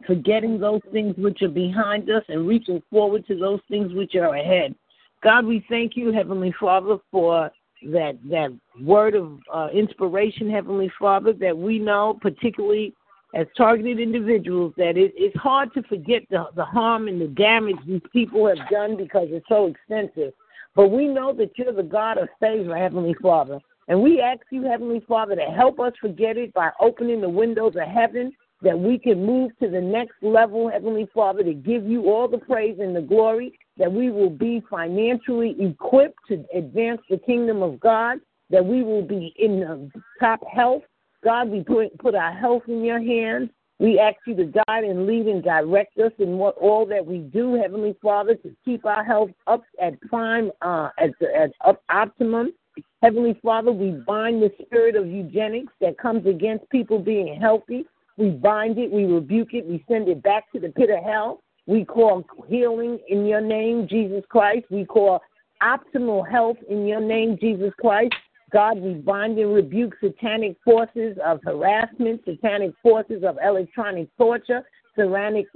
forgetting 0.06 0.58
those 0.58 0.82
things 0.92 1.14
which 1.16 1.42
are 1.42 1.48
behind 1.48 2.10
us 2.10 2.22
and 2.28 2.46
reaching 2.46 2.82
forward 2.90 3.26
to 3.26 3.38
those 3.38 3.60
things 3.70 3.92
which 3.92 4.14
are 4.14 4.34
ahead. 4.34 4.74
God, 5.22 5.46
we 5.46 5.64
thank 5.68 5.96
you, 5.96 6.12
Heavenly 6.12 6.54
Father, 6.60 6.98
for 7.10 7.50
that 7.82 8.18
that 8.30 8.56
word 8.82 9.14
of 9.14 9.38
uh, 9.52 9.68
inspiration, 9.72 10.50
Heavenly 10.50 10.90
Father, 10.98 11.32
that 11.34 11.56
we 11.56 11.78
know, 11.78 12.18
particularly 12.20 12.94
as 13.34 13.46
targeted 13.56 13.98
individuals, 14.00 14.72
that 14.76 14.96
it, 14.96 15.12
it's 15.16 15.36
hard 15.36 15.72
to 15.74 15.82
forget 15.84 16.22
the, 16.30 16.46
the 16.54 16.64
harm 16.64 17.08
and 17.08 17.20
the 17.20 17.28
damage 17.28 17.76
these 17.86 18.00
people 18.12 18.46
have 18.46 18.68
done 18.70 18.96
because 18.96 19.28
it's 19.30 19.46
so 19.48 19.66
extensive. 19.66 20.32
But 20.74 20.88
we 20.88 21.06
know 21.06 21.32
that 21.34 21.52
you're 21.56 21.72
the 21.72 21.82
God 21.82 22.18
of 22.18 22.28
favor, 22.40 22.76
Heavenly 22.76 23.14
Father. 23.20 23.58
And 23.88 24.02
we 24.02 24.20
ask 24.20 24.40
you, 24.50 24.64
Heavenly 24.64 25.00
Father, 25.06 25.36
to 25.36 25.42
help 25.42 25.80
us 25.80 25.92
forget 26.00 26.36
it 26.36 26.52
by 26.54 26.70
opening 26.80 27.20
the 27.20 27.28
windows 27.28 27.76
of 27.76 27.88
heaven 27.88 28.32
that 28.66 28.76
we 28.76 28.98
can 28.98 29.24
move 29.24 29.52
to 29.60 29.68
the 29.68 29.80
next 29.80 30.14
level, 30.22 30.68
Heavenly 30.68 31.08
Father, 31.14 31.44
to 31.44 31.54
give 31.54 31.86
you 31.86 32.10
all 32.10 32.26
the 32.26 32.38
praise 32.38 32.78
and 32.80 32.96
the 32.96 33.00
glory, 33.00 33.56
that 33.76 33.92
we 33.92 34.10
will 34.10 34.28
be 34.28 34.60
financially 34.68 35.54
equipped 35.60 36.18
to 36.26 36.44
advance 36.52 37.00
the 37.08 37.18
kingdom 37.18 37.62
of 37.62 37.78
God, 37.78 38.18
that 38.50 38.64
we 38.64 38.82
will 38.82 39.02
be 39.02 39.32
in 39.38 39.60
the 39.60 39.90
top 40.18 40.40
health. 40.52 40.82
God, 41.22 41.48
we 41.48 41.62
put, 41.62 41.96
put 41.98 42.16
our 42.16 42.32
health 42.32 42.64
in 42.66 42.82
your 42.82 42.98
hands. 42.98 43.50
We 43.78 44.00
ask 44.00 44.16
you 44.26 44.34
to 44.34 44.46
guide 44.66 44.82
and 44.82 45.06
lead 45.06 45.26
and 45.26 45.44
direct 45.44 45.96
us 45.98 46.12
in 46.18 46.36
what 46.36 46.56
all 46.56 46.86
that 46.86 47.06
we 47.06 47.18
do, 47.18 47.54
Heavenly 47.54 47.94
Father, 48.02 48.34
to 48.34 48.56
keep 48.64 48.84
our 48.84 49.04
health 49.04 49.30
up 49.46 49.62
at 49.80 50.00
prime, 50.00 50.50
uh, 50.60 50.88
at, 50.98 51.10
at 51.22 51.52
up 51.64 51.82
optimum. 51.88 52.52
Heavenly 53.00 53.38
Father, 53.44 53.70
we 53.70 53.92
bind 53.92 54.42
the 54.42 54.50
spirit 54.60 54.96
of 54.96 55.06
eugenics 55.06 55.72
that 55.80 55.98
comes 55.98 56.26
against 56.26 56.68
people 56.70 56.98
being 56.98 57.40
healthy. 57.40 57.84
We 58.16 58.30
bind 58.30 58.78
it, 58.78 58.90
we 58.90 59.04
rebuke 59.04 59.52
it, 59.52 59.66
we 59.66 59.84
send 59.88 60.08
it 60.08 60.22
back 60.22 60.50
to 60.52 60.60
the 60.60 60.70
pit 60.70 60.90
of 60.90 61.04
hell. 61.04 61.42
We 61.66 61.84
call 61.84 62.24
healing 62.48 62.98
in 63.08 63.26
your 63.26 63.40
name, 63.40 63.86
Jesus 63.88 64.24
Christ. 64.28 64.66
We 64.70 64.84
call 64.84 65.20
optimal 65.62 66.28
health 66.30 66.58
in 66.68 66.86
your 66.86 67.00
name, 67.00 67.36
Jesus 67.40 67.72
Christ. 67.80 68.14
God, 68.52 68.78
we 68.78 68.94
bind 68.94 69.38
and 69.38 69.52
rebuke 69.52 69.94
satanic 70.00 70.56
forces 70.64 71.18
of 71.24 71.40
harassment, 71.44 72.22
satanic 72.24 72.72
forces 72.82 73.24
of 73.24 73.36
electronic 73.44 74.08
torture, 74.16 74.62
satanic, 74.94 75.46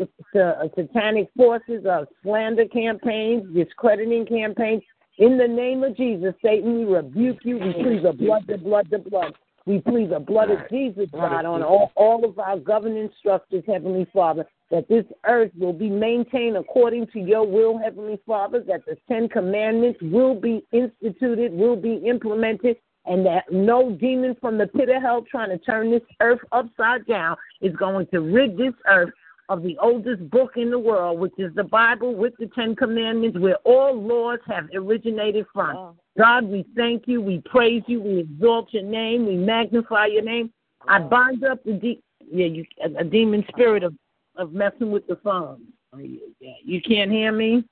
satanic 0.75 1.29
forces 1.37 1.87
of 1.89 2.09
slander 2.23 2.67
campaigns, 2.67 3.45
discrediting 3.55 4.27
campaigns. 4.27 4.83
In 5.19 5.39
the 5.39 5.47
name 5.47 5.85
of 5.85 5.97
Jesus, 5.97 6.35
Satan, 6.43 6.79
we 6.79 6.85
rebuke 6.85 7.39
you. 7.45 7.59
We 7.59 7.73
plead 7.75 8.03
the 8.03 8.13
blood, 8.13 8.45
the 8.49 8.59
blood, 8.59 8.89
the 8.91 8.99
blood. 8.99 9.35
We 9.71 9.79
plead 9.79 10.11
the 10.11 10.19
blood 10.19 10.51
of 10.51 10.59
Jesus, 10.69 11.09
God, 11.13 11.45
on 11.45 11.63
all, 11.63 11.93
all 11.95 12.25
of 12.25 12.37
our 12.41 12.59
governance 12.59 13.13
structures, 13.21 13.63
Heavenly 13.69 14.05
Father, 14.13 14.45
that 14.73 14.89
this 14.89 15.05
earth 15.29 15.53
will 15.57 15.73
be 15.73 15.89
maintained 15.89 16.57
according 16.57 17.07
to 17.13 17.21
your 17.21 17.47
will, 17.47 17.79
Heavenly 17.79 18.19
Father, 18.27 18.65
that 18.67 18.85
the 18.85 18.97
Ten 19.07 19.29
Commandments 19.29 20.01
will 20.03 20.35
be 20.35 20.67
instituted, 20.73 21.53
will 21.53 21.77
be 21.77 22.03
implemented, 22.05 22.79
and 23.07 23.25
that 23.27 23.45
no 23.53 23.93
demon 23.93 24.37
from 24.41 24.59
the 24.59 24.67
pit 24.67 24.89
of 24.89 25.01
hell 25.01 25.25
trying 25.31 25.51
to 25.51 25.59
turn 25.59 25.93
this 25.93 26.03
earth 26.19 26.41
upside 26.51 27.07
down 27.07 27.37
is 27.61 27.73
going 27.77 28.09
to 28.09 28.23
rid 28.23 28.59
this 28.59 28.75
earth 28.89 29.11
of 29.51 29.63
the 29.63 29.79
oldest 29.81 30.29
book 30.31 30.53
in 30.57 30.71
the 30.71 30.79
world, 30.79 31.21
which 31.21 31.35
is 31.39 31.55
the 31.55 31.63
Bible 31.65 32.15
with 32.15 32.33
the 32.41 32.47
Ten 32.57 32.75
Commandments, 32.75 33.39
where 33.39 33.59
all 33.65 33.95
laws 33.95 34.41
have 34.49 34.69
originated 34.75 35.47
from. 35.55 35.97
God, 36.21 36.45
we 36.45 36.67
thank 36.77 37.09
you, 37.09 37.23
we 37.23 37.43
praise 37.47 37.83
you, 37.87 38.03
we 38.03 38.19
exalt 38.19 38.75
your 38.75 38.83
name, 38.83 39.27
we 39.27 39.37
magnify 39.37 40.07
your 40.07 40.23
name. 40.23 40.53
I 40.87 40.99
bind 40.99 41.45
up 41.45 41.65
the 41.65 41.73
de- 41.73 42.03
yeah, 42.31 42.45
you, 42.45 42.67
a, 42.85 43.01
a 43.01 43.05
demon 43.05 43.43
spirit 43.49 43.83
of, 43.83 43.95
of 44.37 44.53
messing 44.53 44.91
with 44.91 45.07
the 45.07 45.17
phone. 45.17 45.63
Oh. 45.95 45.99
You 45.99 46.83
can't 46.83 47.11
hear 47.11 47.33
me? 47.33 47.65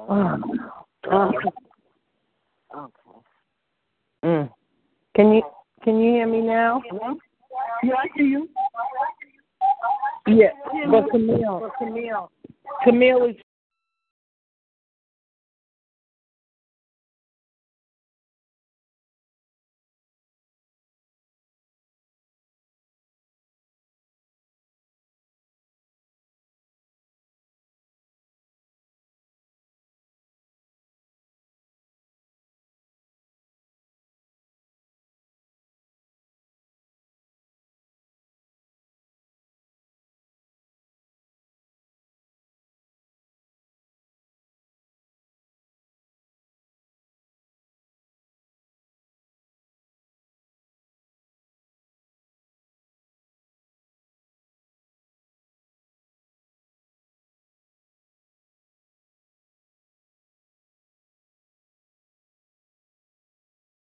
Oh, 0.00 0.38
oh. 1.10 1.32
Okay. 2.76 2.90
Mm. 4.22 4.50
Can 5.16 5.32
you 5.32 5.42
can 5.82 5.98
you 5.98 6.12
hear 6.12 6.26
me 6.26 6.42
now? 6.42 6.82
Yeah, 7.82 7.94
I 7.94 8.06
see 8.18 8.24
you. 8.24 8.48
Yeah, 10.26 10.50
but 10.90 11.10
Camille, 11.10 11.70
Camille, 11.78 12.30
Camille 12.84 13.24
is 13.24 13.36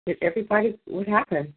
Did 0.06 0.18
everybody? 0.22 0.78
What 0.86 1.06
happened? 1.06 1.52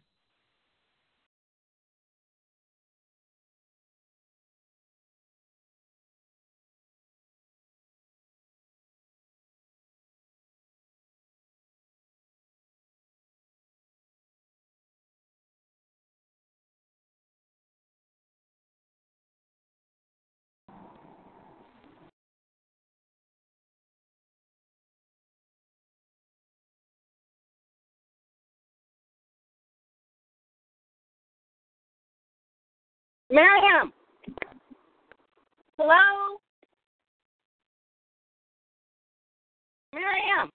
Miriam. 33.30 33.92
Hello? 35.78 36.38
Miriam. 39.92 40.50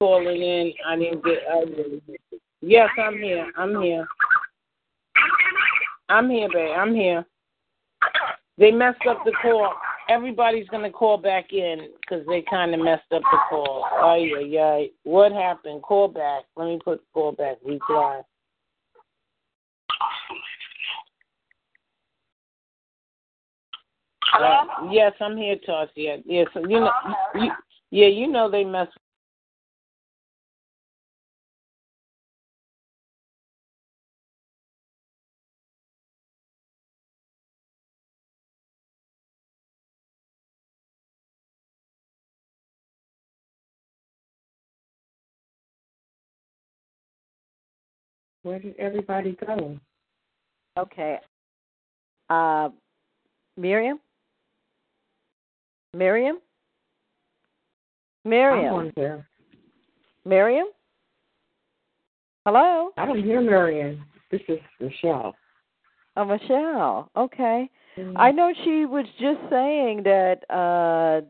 calling 0.00 0.40
in. 0.40 0.72
I 0.86 0.96
didn't 0.96 1.24
get. 1.24 1.38
Yes, 2.60 2.88
I'm 2.98 3.18
here. 3.18 3.50
I'm 3.56 3.82
here. 3.82 4.06
I'm 6.08 6.30
here, 6.30 6.48
babe. 6.52 6.70
I'm 6.76 6.94
here. 6.94 7.24
They 8.58 8.70
messed 8.70 9.04
up 9.08 9.24
the 9.24 9.32
call. 9.42 9.74
Everybody's 10.08 10.68
gonna 10.68 10.90
call 10.90 11.18
back 11.18 11.52
in 11.52 11.88
because 12.00 12.26
they 12.26 12.42
kind 12.48 12.74
of 12.74 12.80
messed 12.80 13.12
up 13.12 13.22
the 13.22 13.38
call. 13.50 13.84
Ay, 14.00 14.30
ay, 14.38 14.58
ay. 14.58 14.90
What 15.04 15.32
happened? 15.32 15.82
Call 15.82 16.08
back. 16.08 16.44
Let 16.56 16.66
me 16.66 16.78
put 16.82 17.02
call 17.12 17.32
back. 17.32 17.58
Reply. 17.64 18.22
Uh, 24.38 24.64
yes, 24.90 25.12
I'm 25.20 25.36
here, 25.36 25.56
Tarsia. 25.68 26.22
Yes, 26.24 26.46
you 26.54 26.80
know, 26.80 26.92
you, 27.34 27.50
yeah, 27.90 28.06
you 28.06 28.28
know 28.28 28.50
they 28.50 28.64
mess 28.64 28.88
Where 48.48 48.58
did 48.58 48.76
everybody 48.78 49.36
go? 49.46 49.78
Okay. 50.78 51.18
Uh, 52.30 52.70
Miriam? 53.58 54.00
Miriam? 55.92 56.38
Miriam? 58.24 58.74
I'm 58.74 58.80
on 58.86 58.92
here. 58.96 59.28
Miriam? 60.24 60.68
Hello? 62.46 62.88
I 62.96 63.04
don't 63.04 63.22
hear 63.22 63.42
Marion. 63.42 64.02
This 64.30 64.40
is 64.48 64.60
Michelle. 64.80 65.34
Oh, 66.16 66.24
Michelle. 66.24 67.10
Okay. 67.18 67.68
Mm. 67.98 68.14
I 68.16 68.30
know 68.30 68.54
she 68.64 68.86
was 68.86 69.04
just 69.20 69.40
saying 69.50 70.04
that 70.04 70.50
uh 70.50 71.20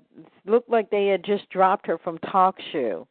looked 0.48 0.70
like 0.70 0.88
they 0.90 1.08
had 1.08 1.24
just 1.24 1.50
dropped 1.50 1.84
her 1.88 1.98
from 1.98 2.18
talk 2.18 2.54
show. 2.70 3.08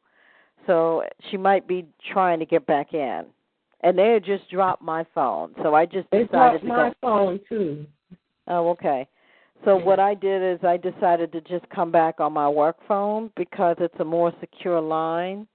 So 0.65 1.03
she 1.29 1.35
might 1.35 1.67
be 1.67 1.85
trying 2.13 2.39
to 2.39 2.45
get 2.45 2.65
back 2.65 2.93
in. 2.93 3.25
And 3.87 3.97
they 3.97 4.09
had 4.09 4.25
just 4.25 4.49
dropped 4.49 4.81
my 4.81 5.05
phone. 5.15 5.53
So 5.63 5.73
I 5.73 5.85
just 5.85 6.09
They 6.11 6.23
decided 6.25 6.59
dropped 6.59 6.61
to 6.63 6.67
my 6.67 6.89
go 6.89 6.95
phone 6.99 7.39
too. 7.47 7.85
Oh, 8.49 8.67
okay. 8.71 9.07
So 9.63 9.77
what 9.77 9.97
I 9.97 10.13
did 10.13 10.43
is 10.43 10.59
I 10.65 10.75
decided 10.75 11.31
to 11.31 11.39
just 11.39 11.67
come 11.69 11.89
back 11.89 12.19
on 12.19 12.33
my 12.33 12.49
work 12.49 12.75
phone 12.85 13.31
because 13.37 13.77
it's 13.79 13.95
a 13.99 14.03
more 14.03 14.33
secure 14.41 14.81
line 14.81 15.47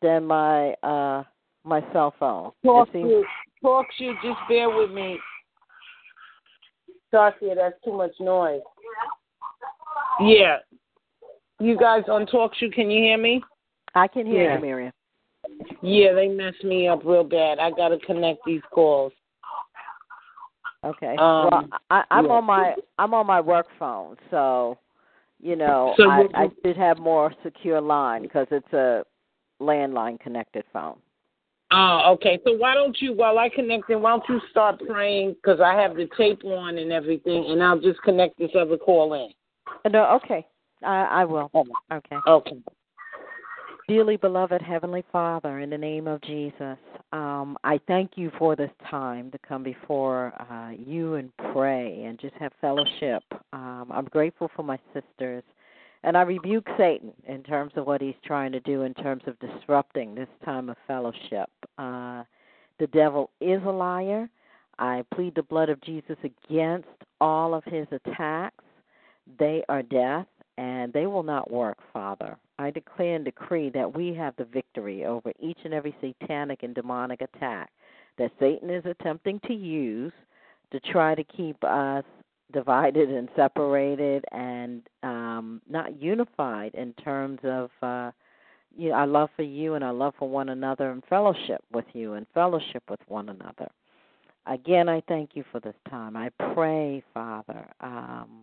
than 0.00 0.24
my 0.26 0.74
uh 0.84 1.24
my 1.64 1.80
cell 1.92 2.14
phone. 2.20 2.52
Talk 2.64 2.86
It 2.90 2.92
seems- 2.92 3.08
to 3.10 3.24
talk 3.62 3.86
to 3.98 4.14
just 4.22 4.38
bear 4.48 4.70
with 4.70 4.92
me. 4.92 5.18
Tarsia, 7.12 7.56
that's 7.56 7.74
too 7.84 7.92
much 7.94 8.12
noise. 8.20 8.60
Yeah. 10.20 10.58
You 11.58 11.76
guys 11.76 12.04
on 12.08 12.26
TalkShoe, 12.26 12.72
can 12.72 12.92
you 12.92 13.02
hear 13.02 13.18
me? 13.18 13.42
I 13.96 14.06
can 14.06 14.24
hear 14.24 14.44
Yeah. 14.44 14.54
you, 14.54 14.60
Miriam. 14.60 14.92
Yeah, 15.82 16.12
they 16.14 16.28
messed 16.28 16.64
me 16.64 16.88
up 16.88 17.04
real 17.04 17.24
bad. 17.24 17.58
I 17.58 17.70
gotta 17.70 17.98
connect 17.98 18.40
these 18.46 18.62
calls. 18.72 19.12
Okay. 20.84 21.16
Um, 21.18 21.48
well, 21.50 21.68
I, 21.90 22.04
I'm 22.10 22.26
yeah. 22.26 22.32
on 22.32 22.44
my 22.44 22.74
I'm 22.98 23.14
on 23.14 23.26
my 23.26 23.40
work 23.40 23.66
phone, 23.78 24.16
so 24.30 24.78
you 25.40 25.56
know 25.56 25.94
So 25.96 26.10
I, 26.10 26.26
I 26.34 26.50
did 26.62 26.76
have 26.76 26.98
more 26.98 27.34
secure 27.42 27.80
line 27.80 28.22
because 28.22 28.46
it's 28.50 28.72
a 28.72 29.04
landline 29.60 30.20
connected 30.20 30.64
phone. 30.72 30.98
Oh, 31.72 32.12
okay. 32.14 32.38
So 32.46 32.52
why 32.52 32.74
don't 32.74 32.96
you, 33.00 33.12
while 33.12 33.38
I 33.38 33.48
connect 33.48 33.90
in, 33.90 34.00
why 34.00 34.10
don't 34.10 34.22
you 34.28 34.40
start 34.50 34.80
praying? 34.86 35.34
Because 35.34 35.60
I 35.60 35.74
have 35.74 35.96
the 35.96 36.08
tape 36.16 36.44
on 36.44 36.78
and 36.78 36.92
everything, 36.92 37.46
and 37.48 37.60
I'll 37.62 37.80
just 37.80 38.00
connect 38.02 38.38
this 38.38 38.52
other 38.58 38.76
call 38.76 39.14
in. 39.14 39.30
Uh, 39.84 39.88
No, 39.88 40.04
okay. 40.16 40.46
I 40.84 41.22
I 41.22 41.24
will. 41.24 41.50
Okay. 41.92 42.16
Okay. 42.28 42.62
Dearly 43.88 44.16
beloved 44.16 44.62
Heavenly 44.62 45.04
Father, 45.12 45.60
in 45.60 45.70
the 45.70 45.78
name 45.78 46.08
of 46.08 46.20
Jesus, 46.22 46.76
um, 47.12 47.56
I 47.62 47.78
thank 47.86 48.12
you 48.16 48.32
for 48.36 48.56
this 48.56 48.72
time 48.90 49.30
to 49.30 49.38
come 49.46 49.62
before 49.62 50.32
uh, 50.50 50.72
you 50.72 51.14
and 51.14 51.30
pray 51.52 52.02
and 52.02 52.18
just 52.18 52.34
have 52.34 52.50
fellowship. 52.60 53.22
Um, 53.52 53.86
I'm 53.94 54.06
grateful 54.06 54.50
for 54.56 54.64
my 54.64 54.76
sisters. 54.92 55.44
And 56.02 56.16
I 56.16 56.22
rebuke 56.22 56.66
Satan 56.76 57.12
in 57.28 57.44
terms 57.44 57.74
of 57.76 57.86
what 57.86 58.00
he's 58.00 58.16
trying 58.24 58.50
to 58.52 58.60
do 58.60 58.82
in 58.82 58.92
terms 58.92 59.22
of 59.28 59.38
disrupting 59.38 60.16
this 60.16 60.28
time 60.44 60.68
of 60.68 60.76
fellowship. 60.88 61.48
Uh, 61.78 62.24
the 62.80 62.88
devil 62.88 63.30
is 63.40 63.62
a 63.64 63.70
liar. 63.70 64.28
I 64.80 65.04
plead 65.14 65.36
the 65.36 65.44
blood 65.44 65.68
of 65.68 65.80
Jesus 65.82 66.16
against 66.24 66.88
all 67.20 67.54
of 67.54 67.62
his 67.62 67.86
attacks. 67.92 68.64
They 69.38 69.62
are 69.68 69.82
death 69.82 70.26
and 70.58 70.92
they 70.92 71.06
will 71.06 71.22
not 71.22 71.52
work, 71.52 71.78
Father. 71.92 72.36
I 72.58 72.70
declare 72.70 73.16
and 73.16 73.24
decree 73.24 73.70
that 73.70 73.94
we 73.94 74.14
have 74.14 74.34
the 74.36 74.44
victory 74.44 75.04
over 75.04 75.32
each 75.40 75.58
and 75.64 75.74
every 75.74 75.94
satanic 76.00 76.62
and 76.62 76.74
demonic 76.74 77.20
attack 77.20 77.70
that 78.18 78.32
Satan 78.40 78.70
is 78.70 78.84
attempting 78.86 79.40
to 79.46 79.54
use 79.54 80.12
to 80.72 80.80
try 80.80 81.14
to 81.14 81.24
keep 81.24 81.62
us 81.62 82.04
divided 82.52 83.10
and 83.10 83.28
separated 83.34 84.24
and 84.30 84.82
um 85.02 85.60
not 85.68 86.00
unified 86.00 86.72
in 86.74 86.92
terms 86.94 87.40
of 87.42 87.70
uh 87.82 88.10
you 88.76 88.90
know, 88.90 88.94
our 88.94 89.06
love 89.06 89.30
for 89.36 89.42
you 89.42 89.74
and 89.74 89.82
our 89.82 89.92
love 89.92 90.14
for 90.18 90.28
one 90.28 90.50
another 90.50 90.90
and 90.90 91.02
fellowship 91.08 91.62
with 91.72 91.86
you 91.92 92.12
and 92.14 92.26
fellowship 92.34 92.82
with 92.88 93.00
one 93.08 93.28
another. 93.30 93.68
Again, 94.46 94.88
I 94.88 95.02
thank 95.08 95.30
you 95.34 95.44
for 95.50 95.60
this 95.60 95.74
time. 95.90 96.16
I 96.16 96.30
pray, 96.54 97.02
Father, 97.12 97.66
um, 97.80 98.42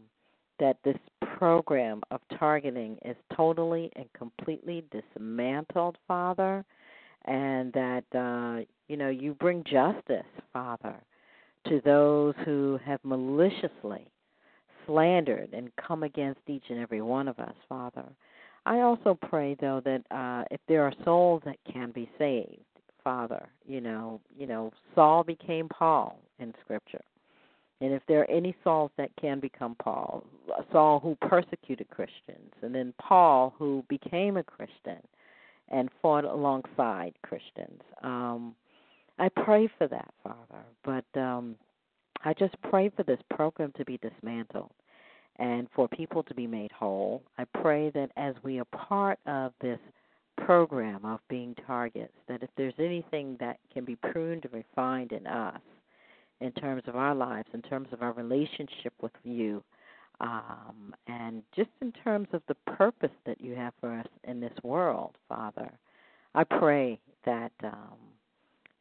that 0.60 0.78
this 0.84 0.98
program 1.38 2.02
of 2.12 2.22
targeting 2.38 2.98
is 3.04 3.16
totally 3.36 3.92
and 3.96 4.06
completely 4.14 4.84
dismantled, 4.92 5.98
Father, 6.08 6.64
and 7.26 7.74
that 7.74 8.04
uh, 8.16 8.66
you 8.88 8.98
know 8.98 9.10
you 9.10 9.34
bring 9.34 9.64
justice, 9.64 10.26
Father, 10.52 10.96
to 11.68 11.82
those 11.84 12.34
who 12.46 12.80
have 12.86 13.00
maliciously 13.04 14.08
slandered 14.86 15.50
and 15.54 15.72
come 15.76 16.04
against 16.04 16.42
each 16.48 16.64
and 16.70 16.80
every 16.80 17.02
one 17.02 17.28
of 17.28 17.40
us, 17.40 17.56
Father. 17.70 18.06
I 18.66 18.80
also 18.80 19.18
pray 19.30 19.56
though 19.60 19.82
that 19.84 20.04
uh 20.12 20.44
if 20.52 20.62
there 20.68 20.84
are 20.84 20.94
souls 21.04 21.42
that 21.46 21.58
can 21.72 21.92
be 21.92 22.10
saved, 22.18 22.64
Father, 23.04 23.50
you 23.66 23.82
know, 23.82 24.22
you 24.38 24.48
know, 24.48 24.72
Saul 24.96 25.24
became 25.24 25.68
Paul 25.68 26.20
in 26.40 26.54
scripture. 26.64 27.04
And 27.82 27.94
if 27.94 28.02
there 28.08 28.22
are 28.22 28.32
any 28.32 28.56
Sauls 28.64 28.92
that 28.98 29.10
can 29.20 29.40
become 29.40 29.76
Paul, 29.82 30.24
Saul 30.72 31.00
who 31.00 31.18
persecuted 31.28 31.90
Christians, 31.90 32.54
and 32.62 32.74
then 32.74 32.94
Paul 33.02 33.54
who 33.58 33.84
became 33.90 34.38
a 34.38 34.44
Christian 34.44 35.00
and 35.70 35.90
fought 36.02 36.24
alongside 36.24 37.14
Christians. 37.24 37.82
Um, 38.04 38.56
I 39.20 39.30
pray 39.30 39.70
for 39.78 39.88
that, 39.88 40.14
Father. 40.24 40.64
But 40.84 41.20
um, 41.20 41.56
I 42.24 42.34
just 42.34 42.56
pray 42.70 42.90
for 42.90 43.04
this 43.04 43.20
program 43.30 43.74
to 43.78 43.86
be 43.86 43.98
dismantled 43.98 44.72
and 45.38 45.68
for 45.76 45.88
people 45.88 46.24
to 46.24 46.34
be 46.34 46.48
made 46.48 46.72
whole. 46.72 47.24
I 47.38 47.46
pray 47.46 47.90
that 47.92 48.12
as 48.18 48.36
we 48.44 48.60
are 48.60 48.66
part 48.66 49.20
of 49.26 49.52
this 49.62 49.80
program 50.38 51.06
of 51.06 51.20
being 51.30 51.56
targets, 51.66 52.14
that 52.28 52.44
if 52.44 52.50
there's 52.56 52.74
anything 52.80 53.38
that 53.40 53.58
can 53.74 53.86
be 53.86 53.96
pruned 53.96 54.46
and 54.46 54.54
refined 54.54 55.12
in 55.12 55.26
us, 55.28 55.60
in 56.44 56.52
terms 56.52 56.84
of 56.88 56.96
our 56.96 57.16
lives, 57.16 57.48
in 57.54 57.62
terms 57.62 57.88
of 57.94 58.02
our 58.02 58.12
relationship 58.12 58.94
with 59.02 59.14
you, 59.24 59.64
um, 60.20 60.94
and 61.08 61.42
just 61.56 61.70
in 61.82 61.94
terms 62.04 62.28
of 62.34 62.42
the 62.48 62.56
purpose 62.78 63.16
that 63.26 63.40
you 63.40 63.56
have 63.56 63.74
for 63.80 63.94
us 63.98 64.08
in 64.26 64.42
this 64.42 64.54
world, 64.62 65.16
Father. 65.30 65.72
I 66.36 66.44
pray 66.44 67.00
that 67.26 67.54
um, 67.64 67.98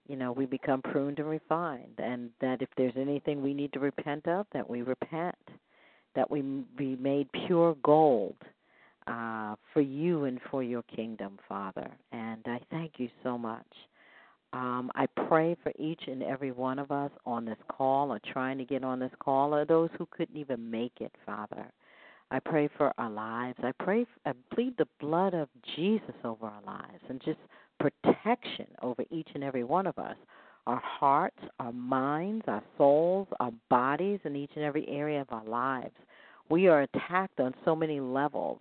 you 0.09 0.17
know 0.17 0.33
we 0.33 0.45
become 0.45 0.83
pruned 0.83 1.21
and 1.21 1.29
refined, 1.29 1.99
and 1.99 2.31
that 2.41 2.63
if 2.63 2.69
there's 2.77 2.97
anything 2.97 3.43
we 3.43 3.55
need 3.55 3.73
to 3.75 3.81
repent 3.81 4.27
of, 4.27 4.47
that 4.53 4.69
we 4.69 4.83
repent, 4.83 5.37
that 6.17 6.29
we 6.29 6.43
be 6.77 6.97
made 6.97 7.29
pure 7.47 7.77
gold 7.85 8.37
uh, 9.07 9.55
for 9.73 9.81
you 9.81 10.25
and 10.25 10.41
for 10.51 10.63
your 10.63 10.83
kingdom, 10.83 11.39
Father. 11.49 11.91
And 12.11 12.43
I 12.47 12.61
thank 12.71 12.95
you 12.99 13.09
so 13.23 13.39
much. 13.39 13.67
Um, 14.53 14.91
I 14.95 15.07
pray 15.29 15.57
for 15.63 15.73
each 15.79 16.03
and 16.07 16.23
every 16.23 16.53
one 16.53 16.79
of 16.79 16.91
us 16.91 17.11
on 17.25 17.45
this 17.45 17.59
call 17.71 18.13
or 18.13 18.21
trying 18.33 18.59
to 18.59 18.65
get 18.65 18.85
on 18.85 18.99
this 18.99 19.13
call 19.19 19.55
or 19.55 19.65
those 19.65 19.89
who 19.97 20.07
couldn't 20.11 20.37
even 20.37 20.71
make 20.71 20.93
it, 21.01 21.13
Father. 21.25 21.67
I 22.31 22.39
pray 22.39 22.69
for 22.77 22.93
our 22.99 23.11
lives. 23.11 23.59
I 23.63 23.73
pray, 23.73 24.07
I 24.27 24.33
plead 24.55 24.77
the 24.79 24.89
blood 25.01 25.35
of 25.35 25.49
Jesus 25.77 26.15
over 26.25 26.47
our 26.47 26.63
lives 26.67 27.03
and 27.09 27.21
just 27.23 27.39
protection 27.79 28.67
over 28.83 29.05
each 29.11 29.29
and 29.35 29.43
every 29.43 29.65
one 29.65 29.87
of 29.87 29.99
us 29.99 30.17
our 30.67 30.81
hearts, 30.85 31.41
our 31.59 31.73
minds, 31.73 32.45
our 32.47 32.63
souls, 32.79 33.27
our 33.41 33.51
bodies, 33.69 34.21
in 34.25 34.37
each 34.37 34.53
and 34.55 34.65
every 34.65 34.89
area 34.89 35.21
of 35.21 35.27
our 35.33 35.45
lives. 35.45 35.95
We 36.49 36.69
are 36.69 36.83
attacked 36.83 37.41
on 37.41 37.53
so 37.65 37.75
many 37.75 37.99
levels. 37.99 38.61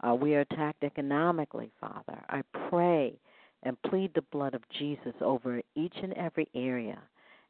Uh, 0.00 0.14
we 0.14 0.34
are 0.34 0.40
attacked 0.40 0.82
economically, 0.82 1.70
Father. 1.78 2.18
I 2.30 2.42
pray 2.70 3.14
and 3.62 3.80
plead 3.82 4.12
the 4.14 4.22
blood 4.32 4.54
of 4.54 4.62
Jesus 4.78 5.14
over 5.20 5.60
each 5.74 5.94
and 6.02 6.12
every 6.14 6.48
area, 6.54 6.98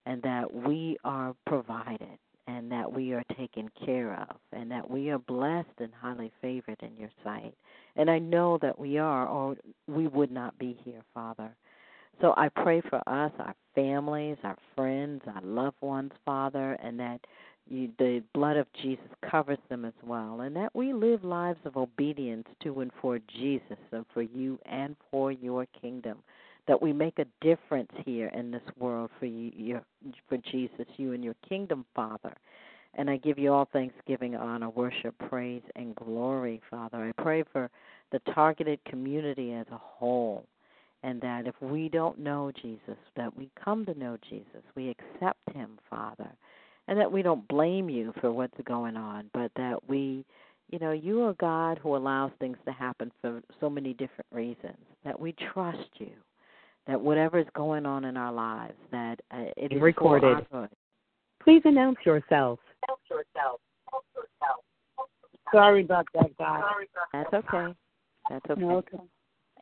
and 0.07 0.23
that 0.23 0.53
we 0.53 0.97
are 1.05 1.35
provided, 1.47 2.19
and 2.47 2.71
that 2.71 2.93
we 2.93 3.13
are 3.13 3.25
taken 3.39 3.71
care 3.85 4.15
of, 4.15 4.37
and 4.53 4.71
that 4.71 4.91
we 4.91 5.11
are 5.11 5.19
blessed 5.19 5.79
and 5.79 5.93
highly 6.01 6.33
favored 6.41 6.83
in 6.83 6.97
your 6.97 7.11
sight. 7.25 7.55
And 7.97 8.11
I 8.11 8.19
know 8.19 8.59
that 8.63 8.79
we 8.79 8.99
are, 8.99 9.27
or 9.27 9.57
we 9.87 10.07
would 10.07 10.31
not 10.31 10.59
be 10.59 10.77
here, 10.85 11.03
Father. 11.15 11.55
So 12.21 12.35
I 12.37 12.49
pray 12.49 12.83
for 12.89 13.01
us, 13.09 13.33
our 13.39 13.55
families, 13.75 14.37
our 14.45 14.59
friends, 14.77 15.23
our 15.27 15.43
loved 15.43 15.81
ones, 15.81 16.13
Father, 16.25 16.77
and 16.83 16.99
that 17.01 17.21
you, 17.69 17.91
the 17.99 18.23
blood 18.35 18.57
of 18.57 18.67
Jesus 18.83 19.05
covers 19.29 19.59
them 19.69 19.85
as 19.85 19.93
well, 20.05 20.41
and 20.41 20.55
that 20.57 20.75
we 20.75 20.93
live 20.93 21.25
lives 21.25 21.59
of 21.65 21.77
obedience 21.77 22.47
to 22.63 22.81
and 22.81 22.91
for 23.01 23.19
Jesus 23.39 23.79
and 23.93 24.05
for 24.13 24.23
you 24.23 24.59
and 24.67 24.97
for 25.11 25.33
your 25.33 25.67
kingdom. 25.81 26.19
That 26.69 26.81
we 26.81 26.93
make 26.93 27.19
a 27.19 27.27
difference 27.41 27.91
here 28.05 28.29
in 28.29 28.51
this 28.51 28.63
world 28.79 29.11
for 29.19 29.27
you, 29.27 29.51
your, 29.57 29.83
for 30.29 30.39
Jesus, 30.39 30.87
you 30.97 31.13
and 31.13 31.25
your 31.25 31.35
kingdom, 31.49 31.85
Father. 31.95 32.35
And 32.95 33.11
I 33.11 33.17
give 33.17 33.39
you 33.39 33.53
all 33.53 33.69
thanksgiving, 33.73 34.37
honor, 34.37 34.71
worship, 34.71 35.15
praise, 35.29 35.63
and 35.75 35.97
glory, 35.97 36.61
Father. 36.71 36.99
I 36.99 37.23
pray 37.23 37.43
for 37.53 37.71
the 38.13 38.21
targeted 38.33 38.79
community 38.85 39.53
as 39.55 39.67
a 39.73 39.79
whole 39.79 40.47
and 41.03 41.21
that 41.21 41.47
if 41.47 41.55
we 41.61 41.89
don't 41.89 42.19
know 42.19 42.53
Jesus, 42.63 42.99
that 43.17 43.37
we 43.37 43.51
come 43.63 43.85
to 43.87 43.99
know 43.99 44.17
Jesus, 44.29 44.63
we 44.75 44.91
accept 44.91 45.41
him, 45.53 45.79
Father, 45.91 46.31
and 46.89 46.99
that 46.99 47.11
we 47.11 47.23
don't 47.23 47.47
blame 47.49 47.89
you 47.89 48.13
for 48.21 48.33
what's 48.33 48.57
going 48.65 48.97
on, 48.97 49.31
but 49.33 49.51
that 49.57 49.77
we, 49.89 50.25
you 50.71 50.79
know, 50.79 50.93
you 50.93 51.23
are 51.23 51.35
God 51.35 51.79
who 51.79 51.97
allows 51.97 52.33
things 52.39 52.57
to 52.67 52.73
happen 52.73 53.13
for 53.21 53.43
so 53.61 53.71
many 53.71 53.93
different 53.93 54.27
reasons, 54.33 54.79
that 55.05 55.19
we 55.19 55.35
trust 55.53 55.89
you, 55.99 56.11
that 56.87 57.01
whatever 57.01 57.39
is 57.39 57.47
going 57.55 57.87
on 57.87 58.05
in 58.05 58.17
our 58.17 58.33
lives, 58.33 58.75
that 58.91 59.21
uh, 59.31 59.45
it 59.57 59.73
is 59.73 59.81
recorded. 59.81 60.45
For 60.51 60.57
our 60.57 60.67
good. 60.67 60.71
Please 61.43 61.63
announce 61.65 61.99
yourself. 62.05 62.59
Sorry 65.53 65.83
about 65.85 66.07
that, 66.15 66.37
guys. 66.39 66.63
That's 67.13 67.35
okay. 67.35 67.75
That's 68.31 68.51
okay. 68.51 68.65
Okay. 68.65 68.99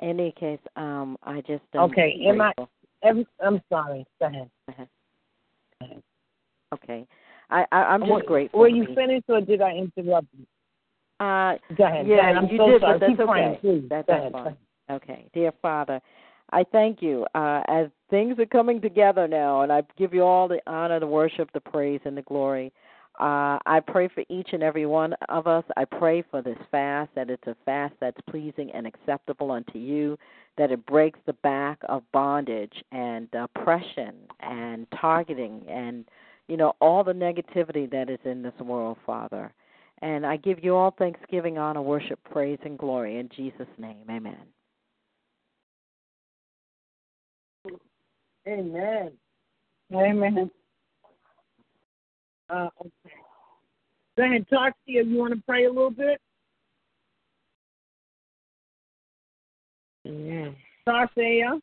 In 0.03 0.09
any 0.09 0.33
case, 0.33 0.61
um, 0.77 1.17
I 1.23 1.41
just 1.41 1.63
um, 1.75 1.91
Okay. 1.91 2.19
Am 2.27 2.41
I? 2.41 2.53
grateful. 2.55 2.71
Every, 3.03 3.27
I'm 3.45 3.61
sorry. 3.69 4.07
Go 4.21 4.27
ahead. 4.27 4.51
Okay. 6.73 7.07
I, 7.51 7.65
I 7.73 7.77
I'm 7.77 8.01
just 8.01 8.13
Were- 8.13 8.23
grateful. 8.23 8.61
Were 8.61 8.69
you 8.69 8.87
finished 8.95 9.25
or 9.29 9.41
did 9.41 9.61
I 9.61 9.73
interrupt 9.73 10.29
you? 10.39 10.47
Uh, 11.25 11.57
Go 11.77 11.85
ahead. 11.85 12.07
yeah, 12.07 12.17
go 12.17 12.21
ahead. 12.23 12.37
I'm 12.37 12.47
you 12.49 12.59
so 12.59 12.67
did, 12.71 12.81
sorry. 12.81 12.99
but 12.99 13.01
that's 13.01 13.19
Keep 13.19 13.27
praying, 13.27 13.49
okay. 13.51 13.61
please. 13.61 13.85
That's 13.91 14.07
that's 14.07 14.33
fine. 14.33 14.57
Okay, 14.91 15.27
dear 15.35 15.53
Father, 15.61 16.01
I 16.51 16.65
thank 16.73 17.03
you 17.03 17.27
uh, 17.35 17.63
as 17.69 17.89
things 18.09 18.39
are 18.39 18.47
coming 18.47 18.81
together 18.81 19.29
now, 19.29 19.61
and 19.63 19.71
I 19.73 19.83
give 19.99 20.15
you 20.15 20.23
all 20.23 20.49
the 20.49 20.61
honor, 20.67 20.99
the 20.99 21.07
worship, 21.07 21.51
the 21.53 21.61
praise, 21.61 22.01
and 22.05 22.17
the 22.17 22.23
glory. 22.23 22.73
Uh, 23.21 23.59
I 23.67 23.81
pray 23.87 24.09
for 24.09 24.25
each 24.31 24.49
and 24.53 24.63
every 24.63 24.87
one 24.87 25.15
of 25.29 25.47
us. 25.47 25.65
I 25.77 25.85
pray 25.85 26.23
for 26.31 26.41
this 26.41 26.57
fast 26.71 27.11
that 27.15 27.29
it's 27.29 27.47
a 27.47 27.57
fast 27.67 27.95
that's 28.01 28.21
pleasing 28.31 28.71
and 28.73 28.87
acceptable 28.87 29.51
unto 29.51 29.79
you, 29.79 30.17
that 30.57 30.73
it 30.73 30.85
breaks 30.87 31.19
the 31.27 31.35
back 31.35 31.79
of 31.89 32.03
bondage 32.13 32.83
and 32.93 33.29
oppression 33.35 34.15
and 34.41 34.87
targeting 34.99 35.63
and 35.69 36.07
you 36.51 36.57
know 36.57 36.75
all 36.81 37.05
the 37.05 37.13
negativity 37.13 37.89
that 37.91 38.11
is 38.11 38.19
in 38.25 38.43
this 38.43 38.59
world, 38.61 38.99
Father. 39.07 39.53
And 40.03 40.27
I 40.27 40.37
give 40.37 40.65
you 40.65 40.75
all 40.75 40.91
thanksgiving, 40.99 41.59
honor, 41.59 41.83
worship, 41.83 42.19
praise, 42.31 42.59
and 42.65 42.77
glory 42.79 43.19
in 43.19 43.29
Jesus' 43.37 43.69
name. 43.79 43.99
Amen. 44.11 44.37
Amen. 48.49 49.13
Amen. 49.95 50.51
Uh, 52.49 52.69
okay. 52.81 52.91
Go 54.17 54.25
ahead, 54.25 54.47
talk 54.49 54.73
to 54.87 54.93
you. 54.93 55.05
You 55.05 55.19
want 55.19 55.35
to 55.35 55.43
pray 55.47 55.67
a 55.67 55.69
little 55.69 55.91
bit? 55.91 56.21
Yeah. 60.05 60.49
Tarsia, 60.89 61.61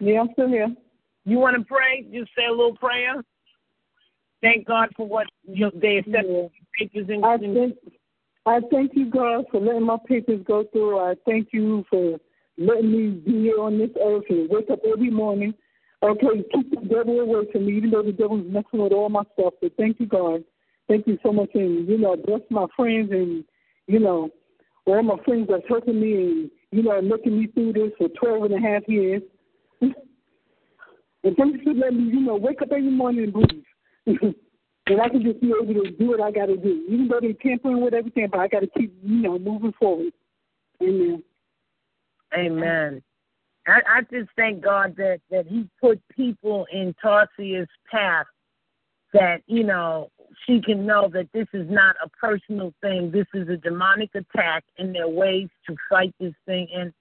Yeah, 0.00 0.20
I'm 0.20 0.28
still 0.34 0.48
here. 0.48 0.68
you 1.24 1.38
want 1.38 1.56
to 1.56 1.64
pray? 1.64 2.02
Just 2.12 2.30
say 2.36 2.44
a 2.46 2.50
little 2.50 2.76
prayer. 2.76 3.22
Thank 4.42 4.66
God 4.66 4.90
for 4.96 5.06
what 5.06 5.26
you, 5.44 5.70
they 5.74 5.98
accepted 5.98 6.30
Yeah. 6.30 6.48
papers 6.74 7.08
in. 7.08 7.24
I 7.24 7.38
thank, 7.38 7.78
I 8.44 8.60
thank 8.70 8.94
you, 8.94 9.06
God, 9.06 9.46
for 9.50 9.60
letting 9.60 9.82
my 9.82 9.98
papers 10.06 10.42
go 10.44 10.64
through. 10.64 10.98
I 10.98 11.14
thank 11.24 11.52
you 11.52 11.84
for 11.90 12.20
letting 12.58 12.92
me 12.92 13.10
be 13.10 13.42
here 13.42 13.60
on 13.60 13.78
this 13.78 13.90
earth 14.00 14.24
and 14.28 14.48
wake 14.48 14.70
up 14.70 14.80
every 14.84 15.10
morning. 15.10 15.54
Okay, 16.02 16.44
keep 16.54 16.70
the 16.70 16.86
devil 16.86 17.20
away 17.20 17.50
from 17.50 17.66
me, 17.66 17.78
even 17.78 17.90
though 17.90 18.02
the 18.02 18.12
devil's 18.12 18.46
messing 18.46 18.80
with 18.80 18.92
all 18.92 19.08
my 19.08 19.22
stuff. 19.32 19.54
But 19.60 19.72
thank 19.76 19.98
you, 19.98 20.06
God. 20.06 20.44
Thank 20.88 21.06
you 21.06 21.18
so 21.22 21.32
much. 21.32 21.50
And, 21.54 21.88
you 21.88 21.98
know, 21.98 22.16
bless 22.16 22.42
my 22.50 22.66
friends 22.76 23.10
and, 23.10 23.44
you 23.86 23.98
know, 23.98 24.30
all 24.84 25.02
my 25.02 25.16
friends 25.24 25.48
that's 25.50 25.66
helping 25.68 26.00
me 26.00 26.14
and, 26.14 26.50
you 26.70 26.82
know, 26.82 27.00
making 27.00 27.38
me 27.38 27.46
through 27.48 27.72
this 27.72 27.92
for 27.98 28.08
12 28.08 28.52
and 28.52 28.54
a 28.54 28.68
half 28.68 28.82
years. 28.86 29.22
and 29.80 29.94
thank 31.36 31.56
you 31.56 31.62
for 31.64 31.74
letting 31.74 32.06
me, 32.06 32.12
you 32.12 32.20
know, 32.20 32.36
wake 32.36 32.62
up 32.62 32.68
every 32.70 32.90
morning 32.90 33.24
and 33.24 33.32
breathe. 33.32 33.64
And 34.06 35.00
I 35.00 35.08
can 35.08 35.22
just 35.22 35.40
be 35.40 35.48
able 35.48 35.74
to 35.74 35.90
do 35.90 36.08
what 36.08 36.20
I 36.20 36.30
got 36.30 36.46
to 36.46 36.56
do. 36.56 36.86
Even 36.88 37.08
though 37.08 37.20
they're 37.20 37.32
tampering 37.34 37.80
with 37.80 37.94
everything, 37.94 38.28
but 38.30 38.40
I 38.40 38.48
got 38.48 38.60
to 38.60 38.68
keep, 38.68 38.94
you 39.02 39.22
know, 39.22 39.38
moving 39.38 39.72
forward. 39.78 40.12
Amen. 40.82 41.22
Amen. 42.36 43.02
I, 43.66 43.80
I 43.88 44.00
just 44.02 44.30
thank 44.36 44.62
God 44.62 44.94
that 44.96 45.20
that 45.30 45.46
He 45.46 45.68
put 45.80 46.00
people 46.14 46.66
in 46.72 46.94
Tarsia's 47.02 47.68
path 47.90 48.26
that 49.12 49.42
you 49.46 49.64
know 49.64 50.10
she 50.46 50.60
can 50.60 50.86
know 50.86 51.08
that 51.12 51.28
this 51.32 51.46
is 51.52 51.68
not 51.68 51.96
a 52.04 52.08
personal 52.08 52.72
thing. 52.80 53.10
This 53.10 53.26
is 53.34 53.48
a 53.48 53.56
demonic 53.56 54.10
attack 54.14 54.64
in 54.78 54.92
their 54.92 55.08
ways 55.08 55.48
to 55.68 55.76
fight 55.88 56.14
this 56.20 56.34
thing. 56.46 56.68
And 56.74 56.92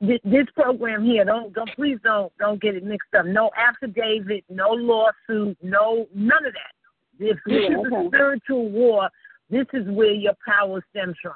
this 0.00 0.46
program 0.54 1.04
here, 1.04 1.24
don't 1.24 1.52
don't 1.52 1.70
please 1.76 1.98
don't 2.02 2.32
don't 2.38 2.60
get 2.60 2.74
it 2.74 2.84
mixed 2.84 3.14
up. 3.16 3.26
No 3.26 3.50
affidavit, 3.56 4.44
no 4.48 4.70
lawsuit, 4.70 5.56
no 5.62 6.06
none 6.14 6.46
of 6.46 6.52
that. 6.52 6.74
If 7.20 7.36
this 7.46 7.64
Yeah, 7.68 7.80
is 7.80 7.86
a 7.92 8.08
spiritual 8.08 8.70
war, 8.70 9.10
this 9.50 9.66
is 9.72 9.86
where 9.88 10.12
your 10.12 10.34
power 10.46 10.82
stems 10.90 11.16
from. 11.22 11.34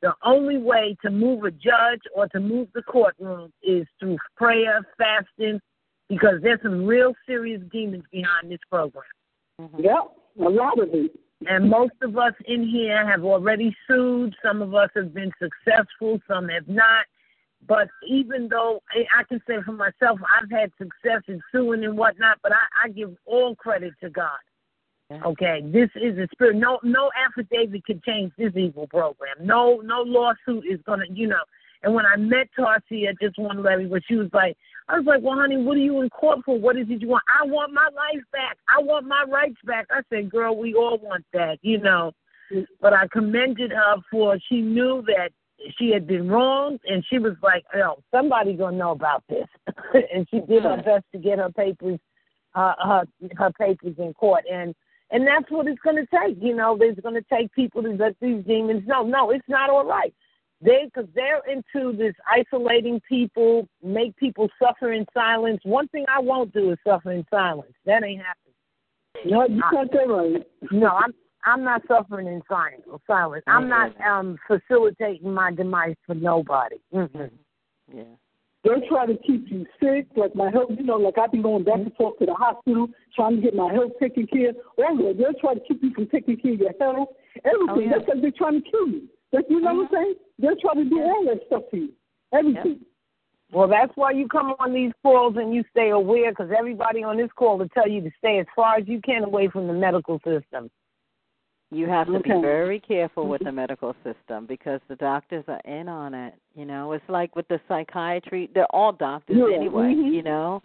The 0.00 0.14
only 0.24 0.58
way 0.58 0.96
to 1.02 1.10
move 1.10 1.44
a 1.44 1.52
judge 1.52 2.00
or 2.14 2.26
to 2.28 2.40
move 2.40 2.68
the 2.74 2.82
courtroom 2.82 3.52
is 3.62 3.86
through 4.00 4.18
prayer, 4.36 4.80
fasting, 4.98 5.60
because 6.08 6.42
there's 6.42 6.60
some 6.62 6.84
real 6.84 7.14
serious 7.24 7.62
demons 7.70 8.04
behind 8.10 8.50
this 8.50 8.58
program. 8.68 9.04
Mm-hmm. 9.60 9.84
Yep, 9.84 10.46
a 10.46 10.50
lot 10.50 10.78
of 10.80 10.88
it. 10.92 11.12
And 11.46 11.68
most 11.68 11.94
of 12.02 12.16
us 12.16 12.34
in 12.46 12.68
here 12.68 13.08
have 13.08 13.24
already 13.24 13.74
sued. 13.88 14.34
Some 14.44 14.60
of 14.62 14.74
us 14.74 14.90
have 14.94 15.14
been 15.14 15.32
successful, 15.40 16.20
some 16.28 16.48
have 16.48 16.68
not. 16.68 17.06
But 17.72 17.88
even 18.06 18.48
though 18.50 18.82
I 18.94 19.20
I 19.20 19.24
can 19.24 19.40
say 19.46 19.54
for 19.64 19.72
myself, 19.72 20.20
I've 20.28 20.50
had 20.50 20.70
success 20.76 21.22
in 21.26 21.40
suing 21.50 21.84
and 21.84 21.96
whatnot, 21.96 22.36
but 22.42 22.52
I, 22.52 22.84
I 22.84 22.88
give 22.90 23.16
all 23.24 23.56
credit 23.56 23.94
to 24.02 24.10
God. 24.10 24.38
Okay, 25.24 25.62
this 25.64 25.88
is 25.94 26.18
a 26.18 26.28
spirit. 26.32 26.56
No, 26.56 26.80
no 26.82 27.10
affidavit 27.26 27.86
can 27.86 28.02
change 28.06 28.32
this 28.36 28.52
evil 28.56 28.86
program. 28.88 29.36
No, 29.40 29.80
no 29.82 30.02
lawsuit 30.02 30.64
is 30.70 30.80
gonna, 30.84 31.04
you 31.10 31.26
know. 31.26 31.40
And 31.82 31.94
when 31.94 32.04
I 32.04 32.16
met 32.16 32.48
Tarsia, 32.58 33.14
just 33.18 33.38
one 33.38 33.62
lady, 33.62 33.86
where 33.86 34.02
she 34.06 34.16
was 34.16 34.28
like, 34.34 34.54
I 34.88 34.98
was 34.98 35.06
like, 35.06 35.22
well, 35.22 35.38
honey, 35.38 35.56
what 35.56 35.78
are 35.78 35.80
you 35.80 36.02
in 36.02 36.10
court 36.10 36.40
for? 36.44 36.58
What 36.58 36.76
is 36.76 36.88
it 36.90 37.00
you 37.00 37.08
want? 37.08 37.24
I 37.40 37.46
want 37.46 37.72
my 37.72 37.88
life 37.94 38.22
back. 38.32 38.58
I 38.68 38.82
want 38.82 39.06
my 39.06 39.24
rights 39.26 39.60
back. 39.64 39.86
I 39.90 40.02
said, 40.10 40.30
girl, 40.30 40.56
we 40.58 40.74
all 40.74 40.98
want 40.98 41.24
that, 41.32 41.56
you 41.62 41.78
know. 41.78 42.12
Mm. 42.52 42.66
But 42.82 42.92
I 42.92 43.08
commended 43.10 43.72
her 43.72 43.96
for 44.10 44.36
she 44.50 44.60
knew 44.60 45.02
that 45.06 45.30
she 45.78 45.90
had 45.90 46.06
been 46.06 46.28
wronged, 46.28 46.80
and 46.86 47.04
she 47.08 47.18
was 47.18 47.34
like, 47.42 47.64
"Oh, 47.74 48.02
somebody 48.10 48.54
gonna 48.54 48.76
know 48.76 48.92
about 48.92 49.24
this," 49.28 49.46
and 50.14 50.26
she 50.30 50.40
did 50.40 50.62
her 50.64 50.82
best 50.82 51.04
to 51.12 51.18
get 51.18 51.38
her 51.38 51.50
papers, 51.50 51.98
uh, 52.54 52.74
her 52.82 53.04
her 53.36 53.52
papers 53.52 53.94
in 53.98 54.14
court, 54.14 54.44
and 54.50 54.74
and 55.10 55.26
that's 55.26 55.50
what 55.50 55.66
it's 55.66 55.80
gonna 55.80 56.06
take. 56.06 56.36
You 56.40 56.54
know, 56.54 56.76
there's 56.78 56.98
gonna 57.02 57.22
take 57.32 57.52
people 57.52 57.82
to 57.82 57.90
let 57.90 58.16
these 58.20 58.44
demons 58.44 58.86
know. 58.86 59.02
No, 59.02 59.30
it's 59.30 59.48
not 59.48 59.70
all 59.70 59.84
right. 59.84 60.14
They, 60.60 60.84
because 60.84 61.10
they're 61.14 61.42
into 61.50 61.96
this 61.96 62.14
isolating 62.30 63.00
people, 63.08 63.68
make 63.82 64.14
people 64.16 64.48
suffer 64.62 64.92
in 64.92 65.04
silence. 65.12 65.60
One 65.64 65.88
thing 65.88 66.04
I 66.08 66.20
won't 66.20 66.52
do 66.52 66.70
is 66.70 66.78
suffer 66.86 67.10
in 67.10 67.26
silence. 67.30 67.72
That 67.84 68.04
ain't 68.04 68.22
happening. 68.22 68.54
No, 69.24 69.46
you 69.48 69.60
got 69.72 69.90
that 69.90 70.08
right. 70.08 70.46
No, 70.70 70.88
I'm 70.88 71.12
I'm 71.44 71.64
not 71.64 71.82
suffering 71.88 72.26
in 72.26 72.42
silence. 72.48 72.82
Silence. 73.06 73.44
I'm 73.46 73.68
not 73.68 73.92
um 74.00 74.38
facilitating 74.46 75.32
my 75.32 75.52
demise 75.52 75.96
for 76.06 76.14
nobody. 76.14 76.76
Mm-hmm. 76.94 77.96
Yeah. 77.96 78.04
They 78.64 78.86
try 78.88 79.06
to 79.06 79.16
keep 79.26 79.50
you 79.50 79.66
sick, 79.80 80.06
like 80.16 80.36
my 80.36 80.50
health. 80.50 80.70
You 80.78 80.84
know, 80.84 80.96
like 80.96 81.18
I've 81.18 81.32
been 81.32 81.42
going 81.42 81.64
back 81.64 81.80
and 81.80 81.92
forth 81.94 82.18
to 82.20 82.26
the 82.26 82.34
hospital 82.34 82.88
trying 83.14 83.36
to 83.36 83.42
get 83.42 83.56
my 83.56 83.72
health 83.72 83.92
taken 84.00 84.26
care. 84.26 84.50
of. 84.50 84.56
All. 84.78 85.14
They'll 85.14 85.34
try 85.40 85.54
to 85.54 85.60
keep 85.66 85.82
you 85.82 85.92
from 85.92 86.06
taking 86.08 86.36
care 86.36 86.52
of 86.54 86.60
your 86.60 86.72
health. 86.78 87.08
Everything. 87.44 87.68
Oh, 87.70 87.80
yeah. 87.80 87.90
That's 87.90 88.04
because 88.04 88.22
they're 88.22 88.30
trying 88.38 88.62
to 88.62 88.70
kill 88.70 88.88
you. 88.88 89.08
That's, 89.32 89.46
you 89.50 89.60
know 89.60 89.74
what 89.74 89.86
I'm 89.86 89.88
saying? 89.92 90.14
They'll 90.38 90.56
try 90.56 90.74
to 90.74 90.84
do 90.84 91.02
all 91.02 91.24
that 91.24 91.40
stuff 91.46 91.62
to 91.72 91.76
you. 91.76 91.88
Everything. 92.32 92.80
Well, 93.50 93.68
that's 93.68 93.92
why 93.96 94.12
you 94.12 94.28
come 94.28 94.54
on 94.60 94.72
these 94.72 94.92
calls 95.02 95.36
and 95.36 95.52
you 95.52 95.64
stay 95.70 95.90
aware, 95.90 96.30
because 96.30 96.50
everybody 96.56 97.02
on 97.02 97.16
this 97.16 97.30
call 97.34 97.58
will 97.58 97.68
tell 97.68 97.88
you 97.88 98.00
to 98.00 98.10
stay 98.18 98.38
as 98.38 98.46
far 98.54 98.76
as 98.76 98.86
you 98.86 99.00
can 99.00 99.24
away 99.24 99.48
from 99.48 99.66
the 99.66 99.72
medical 99.72 100.18
system. 100.18 100.70
You 101.72 101.88
have 101.88 102.06
to 102.08 102.20
be 102.20 102.28
very 102.28 102.78
careful 102.80 103.26
with 103.26 103.42
the 103.44 103.50
medical 103.52 103.94
system 104.04 104.44
because 104.46 104.80
the 104.88 104.96
doctors 104.96 105.44
are 105.48 105.60
in 105.64 105.88
on 105.88 106.12
it. 106.12 106.34
You 106.54 106.66
know, 106.66 106.92
it's 106.92 107.04
like 107.08 107.34
with 107.34 107.48
the 107.48 107.58
psychiatry; 107.66 108.50
they're 108.54 108.66
all 108.74 108.92
doctors 108.92 109.36
Yeah, 109.38 109.56
anyway. 109.56 109.94
mhm. 109.94 110.12
You 110.12 110.22
know, 110.22 110.62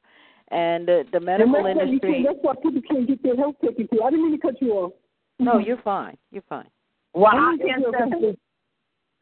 and 0.50 0.86
the 0.88 1.06
the 1.12 1.18
And 1.18 1.26
medical 1.26 1.64
that's 1.64 1.80
industry. 1.80 2.12
can't- 2.14 2.26
That's 2.26 2.40
why 2.42 2.54
people 2.62 2.82
can't 2.90 3.08
get 3.08 3.24
their 3.24 3.36
health 3.38 3.56
taken 3.62 3.88
care. 3.88 4.00
of. 4.02 4.06
I 4.06 4.10
didn't 4.10 4.26
mean 4.26 4.40
to 4.40 4.48
cut 4.48 4.62
you 4.62 4.74
off. 4.74 4.92
No, 5.40 5.60
you're 5.60 5.78
fine. 5.78 6.18
You're 6.32 6.44
fine. 6.50 6.68
Well, 7.14 7.34
our 7.34 7.54
okay, 7.54 7.64
okay. 7.64 7.72
ancestors, 8.04 8.36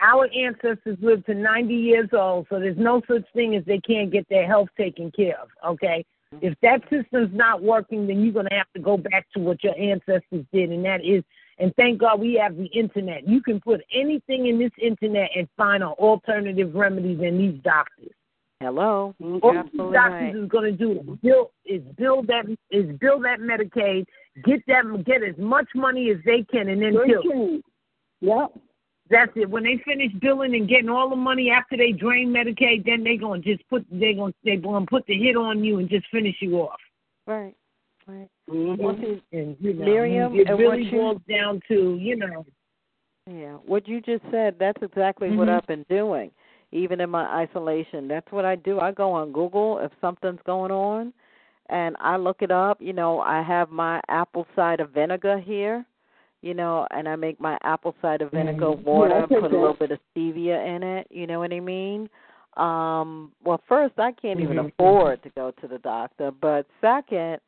our 0.01 0.27
ancestors 0.33 0.97
lived 1.01 1.25
to 1.27 1.33
90 1.35 1.73
years 1.75 2.09
old, 2.13 2.47
so 2.49 2.59
there's 2.59 2.77
no 2.77 3.01
such 3.07 3.25
thing 3.33 3.55
as 3.55 3.63
they 3.65 3.79
can't 3.79 4.11
get 4.11 4.27
their 4.29 4.47
health 4.47 4.69
taken 4.75 5.11
care 5.11 5.37
of. 5.39 5.49
Okay, 5.65 6.03
if 6.41 6.59
that 6.61 6.81
system's 6.89 7.33
not 7.33 7.61
working, 7.61 8.07
then 8.07 8.23
you're 8.23 8.33
gonna 8.33 8.49
have 8.53 8.71
to 8.73 8.79
go 8.81 8.97
back 8.97 9.27
to 9.35 9.39
what 9.39 9.63
your 9.63 9.77
ancestors 9.77 10.45
did, 10.51 10.71
and 10.71 10.83
that 10.85 11.05
is. 11.05 11.23
And 11.57 11.73
thank 11.75 11.99
God 11.99 12.19
we 12.19 12.33
have 12.35 12.57
the 12.57 12.65
internet. 12.65 13.27
You 13.27 13.41
can 13.41 13.61
put 13.61 13.81
anything 13.93 14.47
in 14.47 14.59
this 14.59 14.71
internet 14.81 15.29
and 15.35 15.47
find 15.55 15.83
an 15.83 15.89
alternative 15.89 16.75
remedy 16.75 17.15
than 17.15 17.37
these 17.37 17.61
doctors. 17.63 18.11
Hello. 18.59 19.13
All 19.21 19.53
You're 19.53 19.63
these 19.63 19.93
doctors 19.93 20.33
right. 20.33 20.35
is 20.35 20.49
going 20.49 20.71
to 20.71 20.71
do 20.71 20.91
is 20.91 21.17
build 21.21 21.47
is 21.65 21.81
build 21.97 22.27
that 22.27 22.45
is 22.71 22.97
build 22.99 23.23
that 23.25 23.39
Medicaid, 23.39 24.05
get 24.43 24.65
them 24.65 25.03
get 25.03 25.23
as 25.23 25.37
much 25.37 25.67
money 25.75 26.09
as 26.09 26.17
they 26.25 26.43
can, 26.43 26.69
and 26.69 26.81
then 26.81 26.93
They 26.93 27.07
kill. 27.07 27.21
can. 27.21 27.63
Yeah. 28.21 28.47
That's 29.09 29.31
it. 29.35 29.49
When 29.49 29.63
they 29.63 29.77
finish 29.85 30.11
billing 30.19 30.55
and 30.55 30.67
getting 30.67 30.89
all 30.89 31.09
the 31.09 31.15
money 31.15 31.51
after 31.51 31.77
they 31.77 31.91
drain 31.91 32.29
Medicaid, 32.29 32.85
then 32.85 33.03
they're 33.03 33.17
gonna 33.17 33.41
just 33.41 33.67
put 33.69 33.85
they're 33.91 34.15
gonna 34.15 34.33
they 34.43 34.55
gonna 34.55 34.85
put 34.85 35.05
the 35.05 35.17
hit 35.17 35.35
on 35.35 35.63
you 35.63 35.79
and 35.79 35.89
just 35.89 36.07
finish 36.07 36.35
you 36.39 36.57
off. 36.57 36.79
Right. 37.27 37.55
Right. 38.07 38.29
Mhm. 38.49 38.77
Well, 38.77 38.95
see, 38.97 39.21
And 39.31 39.57
you 39.59 39.73
know, 39.73 39.85
Miriam, 39.85 40.35
it 40.35 40.47
and 40.47 40.59
really 40.59 40.83
what 40.83 40.91
you- 40.91 40.91
boils 40.91 41.21
down 41.27 41.61
to 41.67 41.95
you 41.95 42.15
know. 42.15 42.45
Yeah, 43.27 43.53
what 43.65 43.87
you 43.87 44.01
just 44.01 44.23
said, 44.29 44.59
that's 44.59 44.81
exactly 44.83 45.35
what 45.35 45.47
Mhm. 45.47 45.57
I've 45.57 45.67
been 45.67 45.83
doing. 45.89 46.31
Even 46.71 47.01
in 47.01 47.09
my 47.09 47.25
isolation, 47.25 48.07
that's 48.07 48.31
what 48.31 48.45
I 48.45 48.55
do. 48.55 48.79
I 48.79 48.91
go 48.91 49.11
on 49.11 49.31
Google 49.31 49.79
if 49.79 49.91
something's 49.99 50.41
going 50.43 50.71
on 50.71 51.11
and 51.69 51.95
I 51.99 52.17
look 52.17 52.43
it 52.43 52.51
up. 52.51 52.79
You 52.79 52.93
know, 52.93 53.21
I 53.21 53.41
have 53.41 53.71
my 53.71 53.99
apple 54.09 54.45
cider 54.55 54.85
vinegar 54.85 55.39
here, 55.39 55.85
you 56.41 56.53
know, 56.53 56.85
and 56.91 57.09
I 57.09 57.15
make 57.15 57.39
my 57.39 57.57
apple 57.63 57.95
cider 57.99 58.27
vinegar 58.27 58.67
Mhm. 58.67 58.83
water, 58.83 59.25
Yeah, 59.27 59.39
put 59.39 59.51
a 59.51 59.57
little 59.57 59.73
bit 59.73 59.89
of 59.89 59.99
stevia 60.13 60.63
in 60.63 60.83
it, 60.83 61.07
you 61.09 61.25
know 61.25 61.39
what 61.39 61.51
I 61.51 61.59
mean? 61.59 62.09
Um, 62.57 63.31
well, 63.43 63.57
first, 63.67 63.99
I 63.99 64.11
can't 64.11 64.39
even 64.39 64.57
Mhm. 64.57 64.67
afford 64.67 65.23
to 65.23 65.29
go 65.29 65.49
to 65.51 65.67
the 65.67 65.79
doctor, 65.79 66.29
but 66.31 66.67
second, 66.79 67.41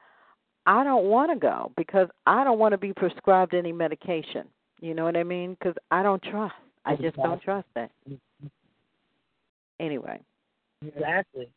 I 0.67 0.83
don't 0.83 1.05
want 1.05 1.31
to 1.31 1.39
go 1.39 1.71
because 1.75 2.09
I 2.27 2.43
don't 2.43 2.59
want 2.59 2.73
to 2.73 2.77
be 2.77 2.93
prescribed 2.93 3.55
any 3.55 3.71
medication. 3.71 4.47
You 4.79 4.93
know 4.93 5.05
what 5.05 5.17
I 5.17 5.23
mean? 5.23 5.57
Because 5.59 5.75
I 5.89 6.03
don't 6.03 6.21
trust. 6.21 6.53
I 6.85 6.95
just 6.95 7.15
don't 7.15 7.41
trust 7.41 7.67
that. 7.73 7.89
Mm-hmm. 8.07 8.47
Anyway, 9.79 10.21
Exactly. 10.85 11.49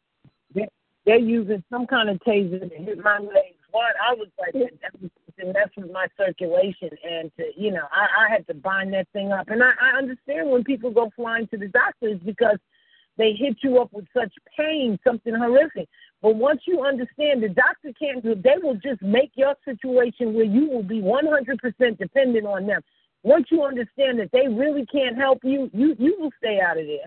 They, 0.54 0.68
they're 1.04 1.18
using 1.18 1.62
some 1.70 1.86
kind 1.86 2.08
of 2.08 2.18
taser 2.26 2.60
to 2.60 2.76
hit 2.76 3.02
my 3.02 3.18
legs. 3.18 3.56
What 3.70 3.94
I 4.02 4.14
was 4.14 4.28
like, 4.38 4.52
that 4.52 5.00
was 5.00 5.10
to 5.38 5.46
mess 5.46 5.68
with 5.76 5.92
my 5.92 6.06
circulation, 6.16 6.90
and 7.08 7.30
to 7.36 7.44
you 7.56 7.70
know, 7.70 7.86
I, 7.92 8.24
I 8.26 8.32
had 8.32 8.46
to 8.48 8.54
bind 8.54 8.92
that 8.94 9.06
thing 9.12 9.30
up. 9.32 9.48
And 9.48 9.62
I, 9.62 9.72
I 9.80 9.96
understand 9.96 10.50
when 10.50 10.64
people 10.64 10.90
go 10.90 11.10
flying 11.14 11.46
to 11.48 11.56
the 11.56 11.68
doctors 11.68 12.18
because 12.24 12.58
they 13.16 13.32
hit 13.32 13.58
you 13.62 13.78
up 13.78 13.92
with 13.92 14.06
such 14.12 14.32
pain, 14.56 14.98
something 15.04 15.34
horrific. 15.34 15.88
But 16.22 16.36
once 16.36 16.62
you 16.66 16.84
understand, 16.84 17.42
the 17.42 17.48
doctor 17.48 17.92
can't 17.98 18.22
do. 18.22 18.34
They 18.34 18.56
will 18.62 18.74
just 18.74 19.00
make 19.00 19.32
your 19.34 19.54
situation 19.64 20.34
where 20.34 20.44
you 20.44 20.68
will 20.68 20.82
be 20.82 21.00
100% 21.00 21.98
dependent 21.98 22.46
on 22.46 22.66
them. 22.66 22.82
Once 23.22 23.46
you 23.50 23.62
understand 23.62 24.18
that 24.18 24.30
they 24.32 24.48
really 24.48 24.86
can't 24.86 25.16
help 25.16 25.40
you, 25.42 25.70
you 25.72 25.94
you 25.98 26.16
will 26.18 26.30
stay 26.38 26.60
out 26.60 26.78
of 26.78 26.86
there. 26.86 27.06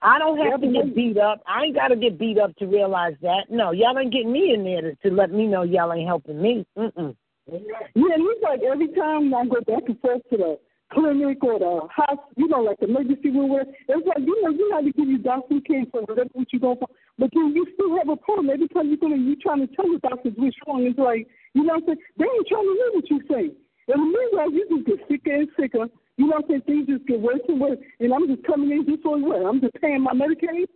I 0.00 0.18
don't 0.18 0.38
have 0.38 0.60
to 0.60 0.70
get 0.70 0.94
beat 0.94 1.16
up. 1.16 1.42
I 1.46 1.64
ain't 1.64 1.74
got 1.74 1.88
to 1.88 1.96
get 1.96 2.18
beat 2.18 2.38
up 2.38 2.54
to 2.56 2.66
realize 2.66 3.14
that. 3.22 3.44
No, 3.50 3.72
y'all 3.72 3.98
ain't 3.98 4.12
getting 4.12 4.32
me 4.32 4.52
in 4.52 4.62
there 4.64 4.82
to, 4.82 4.94
to 4.96 5.10
let 5.14 5.30
me 5.30 5.46
know 5.46 5.62
y'all 5.62 5.92
ain't 5.92 6.06
helping 6.06 6.40
me. 6.40 6.66
Mm-mm. 6.76 7.16
Yeah, 7.50 7.58
it's 7.94 8.42
like 8.42 8.60
every 8.62 8.88
time 8.88 9.34
I 9.34 9.46
go 9.46 9.60
back 9.62 9.82
and 9.86 10.00
forth 10.00 10.22
to 10.30 10.36
the 10.36 10.58
clinic 10.92 11.42
or 11.42 11.58
the 11.58 11.88
hospital, 11.88 12.28
you 12.36 12.48
know, 12.48 12.60
like 12.60 12.78
the 12.80 12.86
emergency 12.86 13.30
room, 13.30 13.50
where 13.50 13.62
it's 13.62 14.06
like 14.06 14.18
you 14.18 14.36
know 14.42 14.50
you 14.50 14.70
have 14.72 14.84
to 14.84 14.92
give 14.92 15.08
you 15.08 15.18
doctor 15.18 15.60
care 15.66 15.84
for 15.90 16.02
whatever 16.02 16.30
what 16.32 16.52
you 16.52 16.60
go 16.60 16.76
for, 16.76 16.88
but 17.18 17.30
then 17.32 17.52
you 17.54 17.66
still 17.74 17.96
have 17.96 18.08
a 18.08 18.16
problem 18.16 18.50
every 18.50 18.68
time 18.68 18.88
you're 18.88 18.98
gonna 18.98 19.16
you 19.16 19.36
trying 19.36 19.66
to 19.66 19.74
tell 19.74 19.90
the 19.90 19.98
doctors 19.98 20.34
what's 20.36 20.56
wrong. 20.66 20.84
It's 20.84 20.98
like 20.98 21.26
you 21.54 21.64
know 21.64 21.74
what 21.74 21.82
I'm 21.82 21.96
saying? 21.96 21.98
They 22.18 22.24
ain't 22.24 22.48
trying 22.48 22.68
to 22.68 22.74
hear 22.74 22.90
what 22.92 23.10
you 23.10 23.20
say. 23.30 23.44
And 23.88 24.12
meanwhile, 24.12 24.50
you 24.50 24.66
just 24.68 24.86
get 24.86 25.08
sicker 25.08 25.34
and 25.34 25.48
sicker. 25.58 25.86
You 26.16 26.26
know 26.26 26.36
what 26.36 26.44
I'm 26.44 26.48
saying? 26.48 26.62
Things 26.62 26.86
just 26.86 27.06
get 27.06 27.20
worse 27.20 27.40
and 27.48 27.60
worse. 27.60 27.78
And 28.00 28.12
I'm 28.12 28.26
just 28.28 28.44
coming 28.44 28.70
in 28.70 28.86
just 28.86 29.02
for 29.02 29.18
what? 29.18 29.44
I'm 29.44 29.60
just 29.60 29.74
paying 29.80 30.02
my 30.02 30.12
Medicaid. 30.12 30.66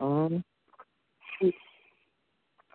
Um, 0.00 0.44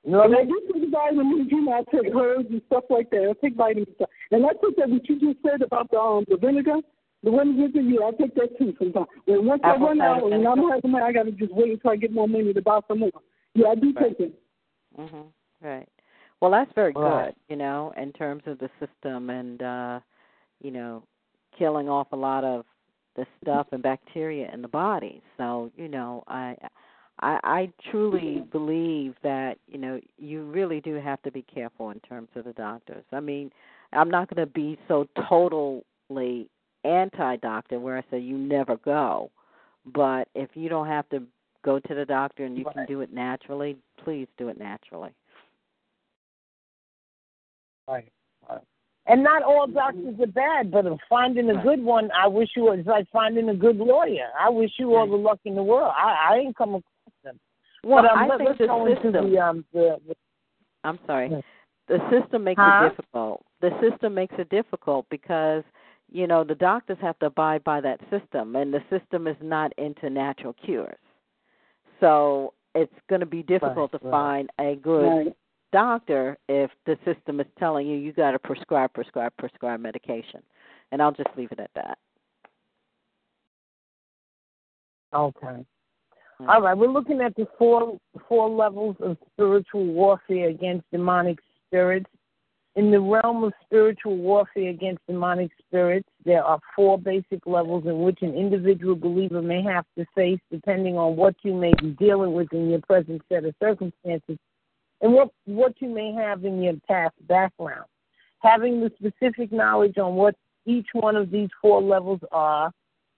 No, 0.06 0.22
I 0.22 0.44
do 0.44 0.62
take 0.74 0.92
vitamins, 0.92 1.48
you 1.50 1.62
know, 1.66 1.74
I 1.74 1.84
take 1.90 2.14
herbs 2.14 2.48
and 2.50 2.62
stuff 2.68 2.84
like 2.90 3.10
that. 3.12 3.30
I 3.30 3.34
take 3.46 3.56
vitamins 3.56 3.88
and 3.88 3.96
stuff. 3.96 4.10
And 4.32 4.46
I 4.46 4.50
think 4.60 4.76
that 4.78 4.90
what 4.90 5.08
you 5.08 5.20
just 5.20 5.42
said 5.44 5.62
about 5.62 5.90
the 5.92 5.98
um 5.98 6.26
the 6.28 6.36
vinegar, 6.38 6.78
the 7.24 7.32
vinegar, 7.32 7.80
yeah, 7.82 8.08
I 8.08 8.12
take 8.12 8.36
that 8.36 8.58
too 8.58 8.74
sometimes. 8.78 9.08
When 9.26 9.46
once 9.46 9.62
Apple 9.64 9.86
I 9.86 9.90
run 9.90 10.02
out 10.02 10.24
and 10.32 10.46
I'm 10.48 10.56
vinegar? 10.58 10.76
having 10.76 10.92
money, 10.92 11.06
I 11.06 11.12
gotta 11.14 11.32
just 11.32 11.54
wait 11.54 11.72
until 11.72 11.92
I 11.92 11.96
get 11.96 12.12
more 12.12 12.28
money 12.28 12.54
to 12.54 12.62
buy 12.62 12.82
some 12.88 13.00
more. 13.00 13.12
Yeah, 13.54 13.68
I 13.70 13.76
do 13.76 13.94
take 13.94 14.20
it. 14.20 14.34
mhm. 15.00 15.26
Right. 15.62 15.88
Well, 16.42 16.52
that's 16.52 16.72
very 16.74 16.92
Right. 16.92 17.28
good, 17.28 17.36
you 17.48 17.56
know, 17.56 17.94
in 17.96 18.12
terms 18.12 18.44
of 18.48 18.60
the 18.60 18.70
system 18.80 19.30
and 19.30 19.64
uh, 19.64 20.00
you 20.62 20.72
know, 20.72 21.04
killing 21.58 21.88
off 21.88 22.08
a 22.12 22.16
lot 22.18 22.44
of 22.44 22.66
the 23.16 23.26
stuff 23.42 23.68
and 23.72 23.82
bacteria 23.84 24.50
in 24.52 24.62
the 24.62 24.68
body. 24.68 25.22
So, 25.38 25.72
you 25.78 25.88
know, 25.88 26.24
I 26.28 26.58
I, 27.20 27.40
I 27.44 27.74
truly 27.92 28.44
believe 28.52 29.16
that 29.24 29.58
you 29.68 29.78
know 29.78 30.00
you 30.18 30.44
really 30.44 30.82
do 30.82 30.96
have 30.96 31.22
to 31.24 31.32
be 31.32 31.44
careful 31.44 31.92
in 31.92 32.00
terms 32.02 32.30
of 32.36 32.46
the 32.46 32.54
doctors. 32.54 33.06
I 33.12 33.20
mean, 33.20 33.52
I'm 33.92 34.10
not 34.10 34.34
going 34.34 34.46
to 34.46 34.52
be 34.52 34.78
so 34.88 35.08
totally 35.30 36.50
anti-doctor 36.84 37.80
where 37.80 37.98
I 37.98 38.04
say 38.12 38.20
you 38.20 38.38
never 38.38 38.78
go, 38.78 39.32
but 39.94 40.28
if 40.36 40.50
you 40.56 40.70
don't 40.70 40.88
have 40.88 41.08
to 41.10 41.24
go 41.64 41.80
to 41.80 41.96
the 41.96 42.06
doctor 42.06 42.46
and 42.46 42.58
you 42.58 42.66
can 42.74 42.86
do 42.86 43.02
it 43.02 43.14
naturally, 43.14 43.78
please 44.04 44.28
do 44.38 44.50
it 44.50 44.60
naturally. 44.60 45.12
Right. 47.88 48.12
right. 48.50 48.62
And 49.06 49.24
not 49.24 49.44
all 49.44 49.68
doctors 49.68 50.16
are 50.20 50.28
bad, 50.28 50.72
but 50.72 50.86
finding 51.10 51.50
a 51.50 51.62
good 51.62 51.82
one, 51.82 52.10
I 52.12 52.28
wish 52.28 52.50
you 52.56 52.72
it's 52.72 52.88
like 52.88 53.08
finding 53.12 53.50
a 53.50 53.56
good 53.56 53.78
lawyer. 53.78 54.30
I 54.40 54.50
wish 54.50 54.72
you 54.80 54.96
all 54.96 55.08
the 55.08 55.18
luck 55.18 55.40
in 55.44 55.56
the 55.56 55.64
world. 55.64 55.94
I, 55.98 56.32
I 56.32 56.38
ain't 56.38 56.56
come. 56.56 56.82
Well, 57.84 58.06
um, 58.10 58.18
I 58.18 58.28
let, 58.28 58.38
think 58.38 58.58
the 58.58 58.68
system- 58.96 59.32
the 59.32 59.40
um 59.40 59.66
the, 59.74 60.00
the 60.08 60.16
I'm 60.84 61.00
sorry. 61.06 61.44
The 61.88 62.00
system 62.10 62.44
makes 62.44 62.62
Huh? 62.62 62.86
it 62.86 62.90
difficult. 62.90 63.46
The 63.62 63.72
system 63.82 64.14
makes 64.14 64.36
it 64.38 64.50
difficult 64.50 65.06
because 65.10 65.64
you 66.12 66.28
know 66.28 66.44
the 66.44 66.56
doctors 66.56 66.98
have 67.02 67.18
to 67.20 67.28
abide 67.28 67.64
by 67.64 67.82
that 67.82 68.00
system, 68.10 68.56
and 68.56 68.74
the 68.74 68.84
system 68.90 69.28
is 69.28 69.38
not 69.42 69.74
into 69.78 70.10
natural 70.10 70.54
cures. 70.54 70.98
So 72.00 72.54
it's 72.76 72.94
going 73.10 73.20
to 73.22 73.26
be 73.26 73.44
difficult 73.44 73.92
Right, 73.94 74.02
to 74.02 74.08
right. 74.08 74.12
find 74.12 74.50
a 74.60 74.76
good 74.76 75.26
Right. 75.26 75.38
doctor 75.72 76.38
if 76.48 76.72
the 76.86 76.98
system 77.06 77.40
is 77.40 77.48
telling 77.58 77.88
you 77.88 77.98
you 77.98 78.14
got 78.14 78.32
to 78.32 78.40
prescribe, 78.40 78.94
prescribe, 78.94 79.34
prescribe 79.38 79.80
medication. 79.80 80.42
And 80.92 81.02
I'll 81.02 81.12
just 81.12 81.30
leave 81.36 81.52
it 81.52 81.60
at 81.60 81.72
that. 81.76 81.98
Okay. 85.14 85.66
Mm-hmm. 86.44 86.50
All 86.50 86.62
right, 86.62 86.78
we're 86.78 86.92
looking 86.92 87.22
at 87.22 87.36
the 87.36 87.48
four 87.58 87.98
four 88.28 88.50
levels 88.50 88.98
of 89.00 89.18
spiritual 89.32 89.86
warfare 89.86 90.50
against 90.50 90.84
demonic 90.92 91.40
spirits. 91.68 92.10
In 92.76 92.92
the 92.92 93.00
realm 93.00 93.44
of 93.44 93.54
spiritual 93.64 94.18
warfare 94.18 94.70
against 94.70 95.06
demonic 95.08 95.52
spirits, 95.60 96.10
there 96.26 96.44
are 96.44 96.60
four 96.76 96.98
basic 96.98 97.46
levels 97.46 97.86
in 97.86 98.02
which 98.02 98.18
an 98.24 98.34
individual 98.34 98.96
believer 98.96 99.42
may 99.42 99.62
have 99.62 99.86
to 99.98 100.06
face, 100.16 100.40
depending 100.52 100.98
on 100.98 101.16
what 101.16 101.36
you 101.44 101.54
may 101.54 101.72
be 101.80 101.92
dealing 101.92 102.34
with 102.34 102.52
in 102.52 102.70
your 102.70 102.82
present 102.82 103.22
set 103.30 103.46
of 103.46 103.54
circumstances 103.62 104.38
and 105.02 105.14
what, 105.14 105.30
what 105.46 105.74
you 105.80 105.88
may 105.88 106.12
have 106.14 106.44
in 106.44 106.62
your 106.62 106.74
past 106.90 107.16
background. 107.28 107.86
Having 108.40 108.82
the 108.82 108.92
specific 108.98 109.52
knowledge 109.52 109.98
on 109.98 110.16
what 110.16 110.36
each 110.66 110.88
one 110.94 111.16
of 111.16 111.32
these 111.32 111.50
four 111.62 111.82
levels 111.82 112.20
are 112.32 112.72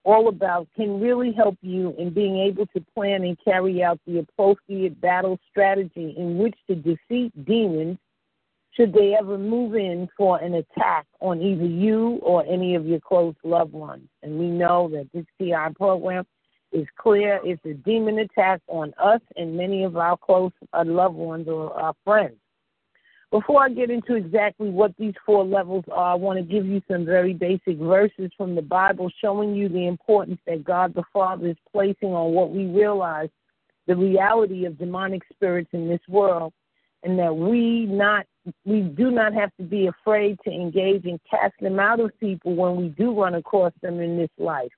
all 0.06 0.28
about 0.28 0.68
can 0.76 1.00
really 1.00 1.32
help 1.32 1.58
you 1.62 1.92
in 1.98 2.10
being 2.10 2.38
able 2.38 2.64
to 2.66 2.80
plan 2.94 3.24
and 3.24 3.36
carry 3.44 3.82
out 3.82 3.98
the 4.06 4.18
appropriate 4.18 5.00
battle 5.00 5.36
strategy 5.50 6.14
in 6.16 6.38
which 6.38 6.54
to 6.68 6.76
defeat 6.76 7.32
demons 7.44 7.98
should 8.70 8.92
they 8.92 9.16
ever 9.18 9.36
move 9.36 9.74
in 9.74 10.08
for 10.16 10.38
an 10.38 10.54
attack 10.54 11.06
on 11.20 11.42
either 11.42 11.64
you 11.64 12.20
or 12.22 12.44
any 12.46 12.76
of 12.76 12.86
your 12.86 13.00
close 13.00 13.34
loved 13.42 13.72
ones. 13.72 14.06
And 14.22 14.38
we 14.38 14.46
know 14.46 14.88
that 14.90 15.08
this 15.12 15.24
TI 15.40 15.74
program 15.74 16.24
is 16.70 16.86
clear 16.96 17.40
it's 17.42 17.64
a 17.64 17.74
demon 17.74 18.20
attack 18.20 18.60
on 18.68 18.94
us 19.02 19.20
and 19.34 19.56
many 19.56 19.82
of 19.82 19.96
our 19.96 20.16
close 20.16 20.52
uh, 20.72 20.84
loved 20.86 21.16
ones 21.16 21.48
or 21.48 21.72
our 21.74 21.94
friends. 22.04 22.36
Before 23.32 23.62
I 23.62 23.68
get 23.70 23.90
into 23.90 24.14
exactly 24.14 24.70
what 24.70 24.94
these 24.98 25.14
four 25.24 25.44
levels 25.44 25.84
are, 25.90 26.12
I 26.12 26.14
want 26.14 26.38
to 26.38 26.44
give 26.44 26.64
you 26.64 26.80
some 26.88 27.04
very 27.04 27.34
basic 27.34 27.76
verses 27.76 28.30
from 28.36 28.54
the 28.54 28.62
Bible 28.62 29.10
showing 29.20 29.54
you 29.54 29.68
the 29.68 29.88
importance 29.88 30.38
that 30.46 30.64
God 30.64 30.94
the 30.94 31.02
Father 31.12 31.48
is 31.48 31.56
placing 31.72 32.14
on 32.14 32.32
what 32.32 32.50
we 32.50 32.66
realize 32.66 33.28
the 33.86 33.96
reality 33.96 34.64
of 34.64 34.78
demonic 34.78 35.22
spirits 35.32 35.70
in 35.72 35.88
this 35.88 36.00
world 36.08 36.52
and 37.02 37.18
that 37.18 37.36
we 37.36 37.86
not 37.86 38.26
we 38.64 38.80
do 38.80 39.10
not 39.10 39.34
have 39.34 39.50
to 39.56 39.64
be 39.64 39.88
afraid 39.88 40.38
to 40.44 40.50
engage 40.50 41.04
and 41.04 41.20
cast 41.28 41.54
them 41.60 41.80
out 41.80 41.98
of 41.98 42.18
people 42.20 42.54
when 42.54 42.76
we 42.76 42.88
do 42.90 43.12
run 43.12 43.34
across 43.34 43.72
them 43.82 44.00
in 44.00 44.16
this 44.16 44.30
life. 44.38 44.70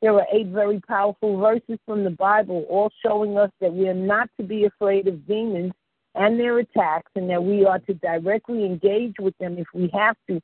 There 0.00 0.14
are 0.14 0.26
eight 0.32 0.48
very 0.48 0.80
powerful 0.80 1.38
verses 1.38 1.78
from 1.86 2.04
the 2.04 2.10
Bible, 2.10 2.64
all 2.70 2.90
showing 3.04 3.36
us 3.36 3.50
that 3.60 3.72
we 3.72 3.88
are 3.88 3.94
not 3.94 4.30
to 4.38 4.46
be 4.46 4.64
afraid 4.64 5.08
of 5.08 5.26
demons 5.26 5.72
and 6.16 6.40
their 6.40 6.58
attacks, 6.58 7.10
and 7.14 7.28
that 7.30 7.42
we 7.42 7.64
are 7.64 7.78
to 7.80 7.94
directly 7.94 8.64
engage 8.64 9.14
with 9.20 9.36
them 9.38 9.58
if 9.58 9.66
we 9.74 9.90
have 9.92 10.16
to, 10.28 10.40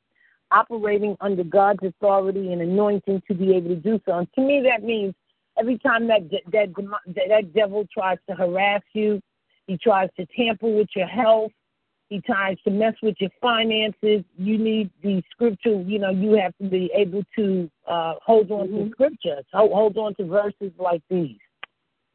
operating 0.51 1.17
under 1.19 1.43
God's 1.43 1.83
authority 1.83 2.53
and 2.53 2.61
anointing 2.61 3.23
to 3.27 3.33
be 3.33 3.55
able 3.55 3.69
to 3.69 3.75
do 3.75 3.99
so. 4.05 4.19
And 4.19 4.27
to 4.35 4.41
me, 4.41 4.63
that 4.69 4.83
means 4.83 5.15
every 5.59 5.79
time 5.79 6.07
that 6.07 6.29
that 6.51 6.73
that, 7.27 7.53
devil 7.53 7.87
tries 7.91 8.17
to 8.29 8.35
harass 8.35 8.81
you, 8.93 9.21
he 9.67 9.77
tries 9.77 10.09
to 10.17 10.25
tamper 10.37 10.67
with 10.67 10.89
your 10.95 11.07
health, 11.07 11.51
he 12.09 12.21
tries 12.21 12.57
to 12.65 12.69
mess 12.69 12.93
with 13.01 13.15
your 13.19 13.31
finances. 13.41 14.23
You 14.37 14.57
need 14.59 14.91
the 15.01 15.23
scripture. 15.31 15.81
You 15.81 15.99
know, 15.99 16.11
you 16.11 16.33
have 16.33 16.55
to 16.61 16.69
be 16.69 16.91
able 16.95 17.23
to 17.35 17.69
uh, 17.87 18.13
hold 18.23 18.51
on 18.51 18.67
to 18.67 18.91
scriptures, 18.91 19.45
hold, 19.51 19.71
hold 19.71 19.97
on 19.97 20.13
to 20.15 20.25
verses 20.25 20.71
like 20.77 21.01
these. 21.09 21.39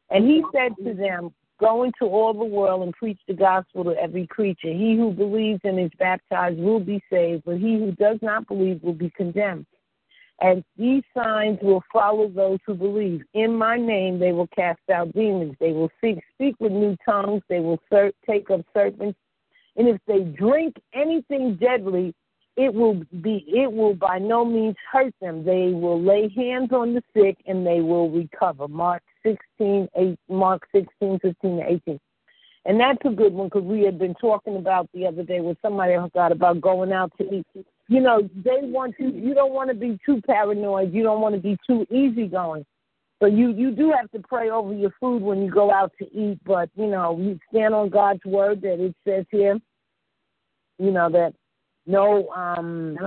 And 0.09 0.25
he 0.25 0.43
said 0.53 0.71
to 0.83 0.93
them, 0.93 1.33
Go 1.59 1.83
into 1.83 2.05
all 2.05 2.33
the 2.33 2.45
world 2.45 2.83
and 2.83 2.93
preach 2.93 3.19
the 3.27 3.33
gospel 3.33 3.83
to 3.83 3.91
every 3.91 4.25
creature. 4.27 4.71
He 4.71 4.95
who 4.95 5.11
believes 5.11 5.59
and 5.63 5.79
is 5.79 5.91
baptized 5.99 6.57
will 6.57 6.79
be 6.79 7.03
saved, 7.11 7.43
but 7.45 7.57
he 7.57 7.73
who 7.73 7.91
does 7.93 8.17
not 8.21 8.47
believe 8.47 8.81
will 8.81 8.93
be 8.93 9.09
condemned. 9.09 9.65
And 10.41 10.63
these 10.77 11.03
signs 11.13 11.59
will 11.61 11.83
follow 11.91 12.29
those 12.29 12.59
who 12.65 12.73
believe. 12.73 13.23
In 13.33 13.53
my 13.55 13.75
name 13.75 14.19
they 14.19 14.31
will 14.31 14.47
cast 14.47 14.79
out 14.89 15.13
demons. 15.13 15.55
They 15.59 15.73
will 15.73 15.91
speak, 15.97 16.23
speak 16.35 16.55
with 16.59 16.71
new 16.71 16.95
tongues. 17.05 17.41
They 17.49 17.59
will 17.59 17.79
ser- 17.89 18.13
take 18.25 18.49
up 18.49 18.61
serpents. 18.73 19.19
And 19.75 19.87
if 19.89 19.99
they 20.07 20.21
drink 20.21 20.75
anything 20.93 21.55
deadly, 21.55 22.13
it 22.57 22.73
will 22.73 23.01
be 23.21 23.45
it 23.47 23.71
will 23.71 23.93
by 23.93 24.19
no 24.19 24.43
means 24.43 24.75
hurt 24.91 25.13
them. 25.21 25.45
They 25.45 25.71
will 25.73 26.01
lay 26.01 26.29
hands 26.35 26.71
on 26.71 26.93
the 26.93 27.03
sick 27.13 27.37
and 27.47 27.65
they 27.65 27.81
will 27.81 28.09
recover. 28.09 28.67
Mark 28.67 29.01
16, 29.23 29.87
8, 29.95 30.19
Mark 30.29 30.63
16, 30.73 31.19
15 31.19 31.57
to 31.57 31.71
18. 31.71 31.99
And 32.65 32.79
that's 32.79 32.99
a 33.05 33.09
good 33.09 33.33
one 33.33 33.47
because 33.47 33.63
we 33.63 33.81
had 33.81 33.97
been 33.97 34.13
talking 34.15 34.57
about 34.57 34.89
the 34.93 35.07
other 35.07 35.23
day 35.23 35.39
with 35.39 35.57
somebody 35.61 35.93
else 35.93 36.11
got 36.13 36.31
about 36.31 36.59
going 36.59 36.91
out 36.91 37.11
to 37.17 37.33
eat. 37.33 37.47
You 37.87 38.01
know, 38.01 38.29
they 38.35 38.59
want 38.61 38.95
you. 38.99 39.09
You 39.09 39.33
don't 39.33 39.53
want 39.53 39.69
to 39.69 39.75
be 39.75 39.97
too 40.05 40.21
paranoid. 40.21 40.93
You 40.93 41.03
don't 41.03 41.21
want 41.21 41.35
to 41.35 41.41
be 41.41 41.57
too 41.65 41.87
easygoing. 41.89 42.65
So 43.19 43.25
you 43.25 43.51
you 43.51 43.71
do 43.71 43.91
have 43.91 44.11
to 44.11 44.19
pray 44.19 44.49
over 44.49 44.73
your 44.73 44.93
food 44.99 45.21
when 45.21 45.41
you 45.41 45.49
go 45.49 45.71
out 45.71 45.91
to 45.99 46.05
eat. 46.13 46.39
But 46.45 46.69
you 46.75 46.87
know, 46.87 47.17
you 47.17 47.39
stand 47.49 47.73
on 47.73 47.89
God's 47.89 48.23
word 48.25 48.61
that 48.61 48.83
it 48.83 48.95
says 49.07 49.25
here. 49.31 49.59
You 50.77 50.91
know 50.91 51.09
that 51.09 51.33
no 51.89 52.29
um 52.29 52.97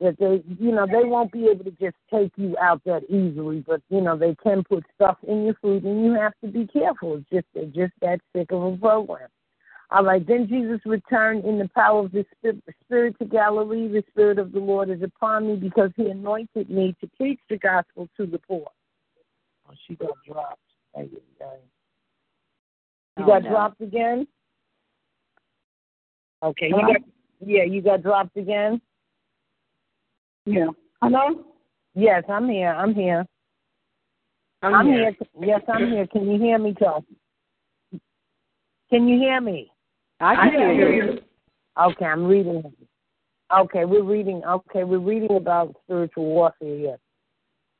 that 0.00 0.18
they 0.18 0.42
you 0.58 0.72
know 0.72 0.86
they 0.86 1.06
won't 1.06 1.30
be 1.30 1.46
able 1.46 1.64
to 1.64 1.70
just 1.72 1.96
take 2.12 2.32
you 2.36 2.56
out 2.58 2.80
that 2.84 3.02
easily 3.10 3.62
but 3.66 3.82
you 3.90 4.00
know 4.00 4.16
they 4.16 4.34
can 4.42 4.64
put 4.64 4.84
stuff 4.94 5.18
in 5.28 5.44
your 5.44 5.54
food 5.60 5.84
and 5.84 6.04
you 6.04 6.14
have 6.14 6.32
to 6.42 6.50
be 6.50 6.66
careful. 6.66 7.16
It's 7.16 7.28
just 7.30 7.46
they're 7.54 7.66
just 7.66 7.92
that 8.00 8.20
sick 8.34 8.50
of 8.50 8.62
a 8.62 8.76
program. 8.76 9.28
All 9.90 10.04
right 10.04 10.26
then 10.26 10.48
jesus 10.48 10.80
returned 10.86 11.44
in 11.44 11.58
the 11.58 11.68
power 11.74 12.06
of 12.06 12.12
the 12.12 12.24
spirit 12.84 13.18
to 13.18 13.24
galilee. 13.26 13.88
The 13.88 14.02
spirit 14.10 14.38
of 14.38 14.52
the 14.52 14.60
lord 14.60 14.88
is 14.88 15.02
upon 15.02 15.46
me 15.46 15.56
because 15.56 15.90
he 15.96 16.06
anointed 16.06 16.70
me 16.70 16.96
to 17.02 17.10
preach 17.18 17.40
the 17.50 17.58
gospel 17.58 18.08
to 18.16 18.24
the 18.26 18.38
poor. 18.38 18.66
Oh 19.68 19.74
she 19.86 19.94
got 19.96 20.16
dropped. 20.26 20.58
You 20.96 21.08
Oh, 23.18 23.26
got 23.26 23.42
no. 23.42 23.50
dropped 23.50 23.80
again? 23.82 24.26
Okay 26.42 26.68
you 26.68 26.80
got 26.80 26.96
yeah 27.44 27.64
you 27.64 27.82
got 27.82 28.02
dropped 28.02 28.36
again 28.36 28.80
Yeah. 30.46 30.68
Hello? 31.02 31.44
Yes, 31.94 32.24
I'm 32.28 32.48
here. 32.48 32.70
I'm 32.72 32.94
here. 32.94 33.26
I'm 34.62 34.74
I'm 34.74 34.86
here. 34.86 35.12
here. 35.12 35.28
Yes, 35.40 35.62
I'm 35.72 35.90
here. 35.90 36.06
Can 36.06 36.30
you 36.30 36.38
hear 36.38 36.58
me, 36.58 36.74
Joe? 36.78 37.04
Can 38.90 39.08
you 39.08 39.18
hear 39.18 39.40
me? 39.40 39.70
I 40.20 40.34
can 40.36 40.52
hear 40.52 40.92
you. 40.92 41.18
Okay, 41.80 42.04
I'm 42.04 42.26
reading. 42.26 42.62
Okay, 43.56 43.84
we're 43.84 44.02
reading. 44.02 44.42
Okay, 44.44 44.84
we're 44.84 44.98
reading 44.98 45.36
about 45.36 45.74
spiritual 45.84 46.26
warfare. 46.26 46.76
Yes. 46.76 46.98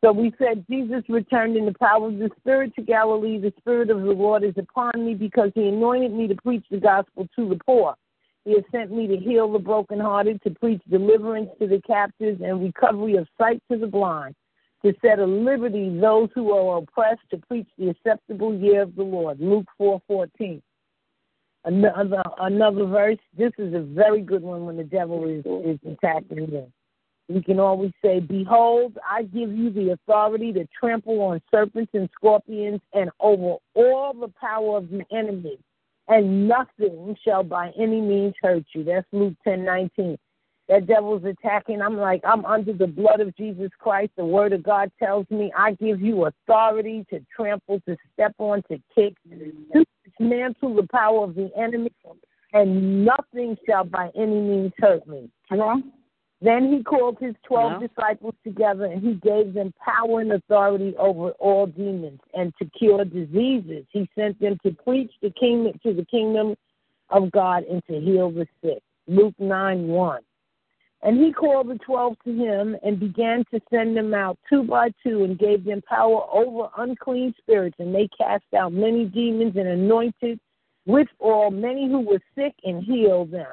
So 0.03 0.13
we 0.13 0.33
said 0.39 0.65
Jesus 0.69 1.05
returned 1.09 1.57
in 1.57 1.67
the 1.67 1.75
power 1.75 2.09
of 2.09 2.19
the 2.19 2.31
Spirit 2.39 2.75
to 2.77 2.83
Galilee. 2.83 3.39
The 3.39 3.53
Spirit 3.59 3.91
of 3.91 4.01
the 4.01 4.13
Lord 4.13 4.43
is 4.43 4.55
upon 4.57 5.05
me 5.05 5.15
because 5.15 5.51
He 5.55 5.69
anointed 5.69 6.13
me 6.13 6.27
to 6.29 6.35
preach 6.37 6.65
the 6.71 6.79
gospel 6.79 7.29
to 7.37 7.49
the 7.49 7.59
poor. 7.67 7.95
He 8.45 8.55
has 8.55 8.65
sent 8.73 8.91
me 8.91 9.07
to 9.07 9.17
heal 9.17 9.53
the 9.53 9.59
brokenhearted, 9.59 10.41
to 10.43 10.51
preach 10.51 10.81
deliverance 10.89 11.51
to 11.61 11.67
the 11.67 11.81
captives 11.83 12.41
and 12.43 12.63
recovery 12.63 13.17
of 13.17 13.29
sight 13.37 13.63
to 13.71 13.77
the 13.77 13.87
blind, 13.87 14.35
to 14.85 14.95
set 15.03 15.19
at 15.19 15.29
liberty 15.29 15.91
those 15.99 16.31
who 16.35 16.53
are 16.53 16.79
oppressed, 16.79 17.21
to 17.31 17.39
preach 17.39 17.69
the 17.77 17.91
acceptable 17.91 18.55
year 18.55 18.83
of 18.83 18.97
the 18.97 19.03
Lord. 19.03 19.39
Luke 19.41 19.67
four 19.77 20.01
fourteen. 20.07 20.63
Another 21.67 22.23
another 22.39 22.87
verse. 22.87 23.19
This 23.37 23.53
is 23.59 23.75
a 23.75 23.81
very 23.81 24.23
good 24.23 24.43
one 24.43 24.65
when 24.65 24.79
the 24.79 24.85
devil 24.85 25.29
is 25.29 25.45
is 25.45 25.79
attacking 25.93 26.51
you. 26.51 26.73
We 27.29 27.43
can 27.43 27.61
always 27.61 27.93
say, 28.03 28.21
"Behold, 28.21 28.99
I 29.09 29.25
give 29.25 29.53
you 29.53 29.71
the 29.71 29.91
authority 29.91 30.55
to 30.55 30.67
trample 30.69 31.21
on 31.21 31.43
serpents 31.51 31.93
and 31.93 32.09
scorpions 32.15 32.81
and 32.95 33.11
over 33.21 33.57
all 33.75 34.15
the 34.15 34.33
power 34.41 34.79
of 34.79 34.89
the 34.89 35.05
enemy." 35.13 35.59
And 36.11 36.47
nothing 36.49 37.17
shall 37.25 37.43
by 37.43 37.71
any 37.79 38.01
means 38.01 38.35
hurt 38.43 38.65
you. 38.75 38.85
That's 38.85 39.07
Luke 39.13 39.35
ten 39.43 39.65
nineteen. 39.65 40.19
That 40.69 40.87
devil's 40.87 41.25
attacking. 41.25 41.83
I'm 41.83 41.97
like, 41.97 42.21
I'm 42.25 42.45
under 42.45 42.73
the 42.73 42.87
blood 42.87 43.21
of 43.21 43.37
Jesus 43.37 43.71
Christ. 43.79 44.13
The 44.17 44.25
word 44.25 44.53
of 44.53 44.63
God 44.63 44.93
tells 45.03 45.29
me 45.29 45.53
I 45.57 45.73
give 45.73 46.01
you 46.01 46.27
authority 46.27 47.05
to 47.11 47.21
trample, 47.35 47.81
to 47.89 47.97
step 48.13 48.35
on, 48.39 48.63
to 48.71 48.81
kick, 48.95 49.15
to 49.73 49.85
dismantle 50.05 50.77
the 50.77 50.87
power 50.93 51.25
of 51.25 51.35
the 51.35 51.51
enemy, 51.57 51.91
and 52.53 53.05
nothing 53.05 53.57
shall 53.69 53.85
by 53.85 54.11
any 54.15 54.41
means 54.41 54.73
hurt 54.79 55.07
me. 55.09 55.29
Hello? 55.49 55.75
Then 56.43 56.73
he 56.73 56.83
called 56.83 57.19
his 57.21 57.35
12 57.45 57.73
Hello? 57.73 57.87
disciples 57.87 58.35
together 58.45 58.87
and 58.87 59.03
he 59.03 59.15
gave 59.15 59.53
them 59.53 59.75
power 59.85 60.21
and 60.21 60.33
authority 60.33 60.95
over 60.99 61.31
all 61.33 61.67
demons 61.67 62.21
and 62.33 62.55
to 62.59 62.65
cure 62.71 63.05
diseases. 63.05 63.85
He 63.91 64.09
sent 64.15 64.41
them 64.41 64.59
to 64.65 64.71
preach 64.73 65.13
the 65.21 65.31
kingdom 65.31 65.79
to 65.83 65.93
the 65.93 66.05
kingdom 66.07 66.57
of 67.11 67.31
God 67.31 67.65
and 67.65 67.85
to 67.89 68.01
heal 68.01 68.31
the 68.31 68.47
sick. 68.63 68.83
Luke 69.07 69.35
9 69.39 69.89
1. 69.89 70.21
And 71.03 71.19
he 71.19 71.33
called 71.33 71.69
the 71.69 71.79
twelve 71.79 72.17
to 72.25 72.33
him 72.33 72.77
and 72.85 73.01
began 73.01 73.45
to 73.53 73.61
send 73.71 73.97
them 73.97 74.13
out 74.13 74.39
two 74.49 74.63
by 74.63 74.91
two 75.03 75.25
and 75.25 75.39
gave 75.39 75.65
them 75.65 75.83
power 75.89 76.23
over 76.31 76.69
unclean 76.77 77.35
spirits. 77.39 77.77
And 77.79 77.95
they 77.95 78.09
cast 78.17 78.45
out 78.57 78.73
many 78.73 79.07
demons 79.07 79.57
and 79.57 79.67
anointed 79.67 80.39
with 80.87 81.09
all 81.19 81.51
many 81.51 81.89
who 81.89 82.01
were 82.01 82.21
sick 82.35 82.55
and 82.65 82.85
healed 82.85 83.31
them. 83.31 83.53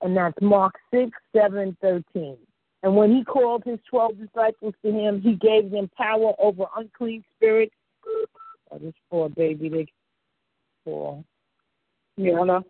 And 0.00 0.16
that's 0.16 0.36
Mark 0.40 0.74
6, 0.94 1.10
7, 1.34 1.76
13. 1.80 2.36
And 2.82 2.96
when 2.96 3.10
he 3.14 3.24
called 3.24 3.64
his 3.64 3.80
twelve 3.90 4.12
disciples 4.18 4.74
to 4.84 4.92
him, 4.92 5.20
he 5.20 5.34
gave 5.34 5.70
them 5.70 5.90
power 5.96 6.32
over 6.38 6.64
unclean 6.76 7.24
spirits. 7.36 7.74
Oh, 8.70 8.78
this 8.78 8.94
poor 9.10 9.28
baby, 9.28 9.68
they 9.68 9.86
poor. 10.84 11.24
Yeah. 12.16 12.60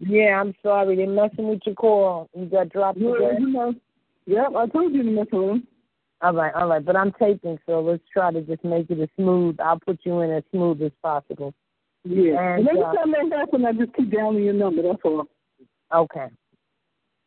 Yeah, 0.00 0.40
I'm 0.40 0.54
sorry. 0.62 0.94
They're 0.94 1.08
messing 1.08 1.48
with 1.48 1.60
your 1.66 1.74
call. 1.74 2.28
You 2.36 2.46
got 2.46 2.68
dropped 2.68 2.98
You, 2.98 3.16
again. 3.16 3.40
you 3.40 3.48
know. 3.48 3.74
Yep, 4.26 4.54
I 4.56 4.66
told 4.68 4.92
you 4.94 5.02
to 5.02 5.10
mess 5.10 5.26
with 5.32 5.50
him. 5.50 5.66
All 6.20 6.32
right, 6.32 6.54
all 6.54 6.68
right. 6.68 6.84
But 6.84 6.96
I'm 6.96 7.12
taping, 7.12 7.58
so 7.66 7.80
let's 7.80 8.02
try 8.12 8.32
to 8.32 8.40
just 8.42 8.62
make 8.64 8.90
it 8.90 9.00
as 9.00 9.08
smooth. 9.16 9.56
I'll 9.60 9.80
put 9.80 9.98
you 10.04 10.20
in 10.20 10.30
as 10.30 10.42
smooth 10.52 10.82
as 10.82 10.92
possible. 11.02 11.52
Yeah. 12.04 12.54
And, 12.54 12.60
And 12.60 12.68
every 12.68 12.82
uh, 12.82 12.92
time 12.92 13.12
that 13.12 13.38
happens, 13.38 13.64
I 13.66 13.72
just 13.72 13.94
keep 13.94 14.12
down 14.12 14.40
your 14.40 14.52
number. 14.52 14.82
That's 14.82 14.98
all. 15.04 15.26
Okay. 15.94 16.26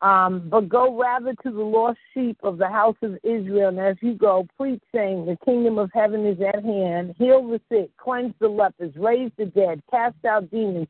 Um, 0.02 0.48
but 0.50 0.68
go 0.68 1.00
rather 1.00 1.34
to 1.44 1.52
the 1.52 1.62
lost 1.62 2.00
sheep 2.14 2.38
of 2.42 2.58
the 2.58 2.68
house 2.68 2.96
of 3.04 3.20
Israel, 3.24 3.70
and 3.70 3.80
as 3.80 3.98
you 4.02 4.16
go, 4.16 4.48
preach, 4.58 4.82
saying, 4.94 5.26
The 5.26 5.38
kingdom 5.46 5.78
of 5.78 5.92
heaven 5.94 6.26
is 6.26 6.40
at 6.42 6.64
hand. 6.64 7.14
Heal 7.20 7.48
the 7.48 7.62
sick, 7.70 7.92
cleanse 7.98 8.34
the 8.40 8.48
lepers, 8.48 8.96
raise 8.96 9.32
the 9.38 9.46
dead, 9.46 9.84
cast 9.92 10.16
out 10.26 10.50
demons. 10.50 10.88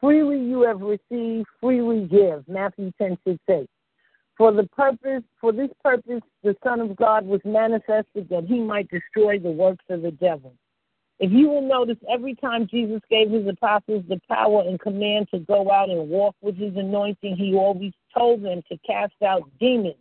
Freely 0.00 0.38
you 0.38 0.62
have 0.62 0.80
received, 0.82 1.46
freely 1.60 2.06
give. 2.06 2.46
Matthew 2.46 2.92
ten 2.98 3.16
six 3.26 3.38
eight. 3.48 3.70
For 4.36 4.52
the 4.52 4.64
purpose, 4.64 5.22
for 5.40 5.52
this 5.52 5.70
purpose, 5.82 6.22
the 6.42 6.56
Son 6.64 6.80
of 6.80 6.96
God 6.96 7.24
was 7.24 7.40
manifested 7.44 8.28
that 8.28 8.44
he 8.44 8.60
might 8.60 8.88
destroy 8.90 9.38
the 9.38 9.50
works 9.50 9.84
of 9.88 10.02
the 10.02 10.10
devil. 10.10 10.52
If 11.18 11.30
you 11.30 11.48
will 11.48 11.62
notice, 11.62 11.98
every 12.10 12.34
time 12.34 12.66
Jesus 12.66 13.00
gave 13.08 13.30
his 13.30 13.46
apostles 13.46 14.04
the 14.08 14.20
power 14.28 14.62
and 14.66 14.80
command 14.80 15.28
to 15.32 15.38
go 15.40 15.70
out 15.70 15.90
and 15.90 16.08
walk 16.08 16.34
with 16.40 16.56
his 16.56 16.74
anointing, 16.76 17.36
he 17.36 17.54
always 17.54 17.92
told 18.16 18.42
them 18.42 18.62
to 18.70 18.78
cast 18.78 19.14
out 19.24 19.48
demons 19.60 19.94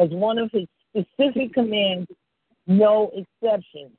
as 0.00 0.08
one 0.10 0.38
of 0.38 0.50
his 0.52 0.66
specific 0.90 1.52
commands, 1.52 2.08
no 2.66 3.10
exceptions. 3.14 3.92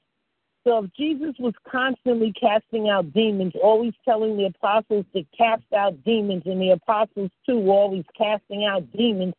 So 0.66 0.86
if 0.86 0.93
Jesus 0.93 1.36
was 1.38 1.53
constantly 1.70 2.34
casting 2.34 2.89
out 2.89 3.14
demons, 3.14 3.53
always 3.62 3.93
telling 4.03 4.36
the 4.36 4.45
apostles 4.45 5.06
to 5.14 5.24
cast 5.38 5.72
out 5.78 6.03
demons, 6.03 6.43
and 6.45 6.60
the 6.60 6.72
apostles 6.72 7.30
too 7.45 7.60
were 7.60 7.74
always 7.74 8.06
casting 8.18 8.66
out 8.66 8.91
demons, 8.91 9.36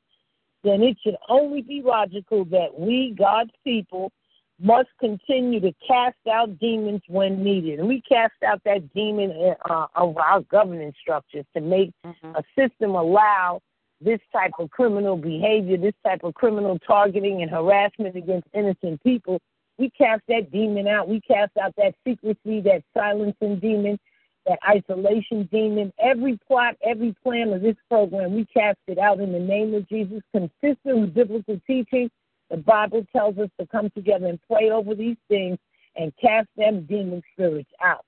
then 0.62 0.82
it 0.82 0.96
should 1.02 1.16
only 1.28 1.62
be 1.62 1.82
logical 1.82 2.44
that 2.46 2.78
we, 2.78 3.14
God's 3.18 3.50
people, 3.64 4.12
must 4.58 4.88
continue 4.98 5.60
to 5.60 5.72
cast 5.86 6.16
out 6.30 6.58
demons 6.58 7.02
when 7.08 7.42
needed. 7.42 7.78
And 7.78 7.88
we 7.88 8.02
cast 8.08 8.34
out 8.46 8.62
that 8.64 8.92
demon 8.94 9.54
uh, 9.68 9.86
of 9.94 10.16
our 10.16 10.40
governance 10.42 10.96
structures 11.00 11.44
to 11.54 11.60
make 11.60 11.92
a 12.04 12.42
system 12.58 12.94
allow 12.94 13.60
this 14.00 14.20
type 14.32 14.52
of 14.58 14.70
criminal 14.70 15.16
behavior, 15.16 15.76
this 15.76 15.94
type 16.04 16.20
of 16.22 16.34
criminal 16.34 16.78
targeting 16.86 17.42
and 17.42 17.50
harassment 17.50 18.16
against 18.16 18.46
innocent 18.54 19.02
people. 19.02 19.40
We 19.78 19.90
cast 19.90 20.22
that 20.28 20.50
demon 20.50 20.86
out. 20.88 21.08
We 21.08 21.20
cast 21.20 21.52
out 21.62 21.74
that 21.76 21.94
secrecy, 22.06 22.60
that 22.62 22.82
silencing 22.94 23.58
demon, 23.58 23.98
that 24.46 24.58
isolation 24.66 25.48
demon. 25.52 25.92
Every 25.98 26.38
plot, 26.46 26.76
every 26.82 27.14
plan 27.22 27.52
of 27.52 27.60
this 27.60 27.76
program, 27.90 28.34
we 28.34 28.46
cast 28.46 28.78
it 28.86 28.98
out 28.98 29.20
in 29.20 29.32
the 29.32 29.38
name 29.38 29.74
of 29.74 29.86
Jesus, 29.88 30.22
consistent 30.32 30.98
with 30.98 31.14
biblical 31.14 31.60
teaching. 31.66 32.10
The 32.50 32.58
Bible 32.58 33.04
tells 33.14 33.38
us 33.38 33.50
to 33.58 33.66
come 33.66 33.90
together 33.90 34.26
and 34.26 34.38
pray 34.50 34.70
over 34.70 34.94
these 34.94 35.16
things 35.28 35.58
and 35.96 36.12
cast 36.20 36.48
them 36.56 36.86
demon 36.86 37.22
spirits 37.32 37.70
out. 37.82 38.04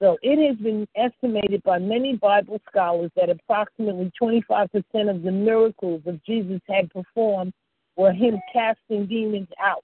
So 0.00 0.18
it 0.22 0.46
has 0.46 0.56
been 0.58 0.86
estimated 0.94 1.62
by 1.62 1.78
many 1.78 2.16
Bible 2.16 2.60
scholars 2.68 3.10
that 3.16 3.30
approximately 3.30 4.12
25% 4.20 4.68
of 5.10 5.22
the 5.22 5.32
miracles 5.32 6.02
that 6.04 6.22
Jesus 6.24 6.60
had 6.68 6.90
performed 6.90 7.54
were 7.96 8.12
him 8.12 8.38
casting 8.52 9.06
demons 9.06 9.48
out. 9.58 9.82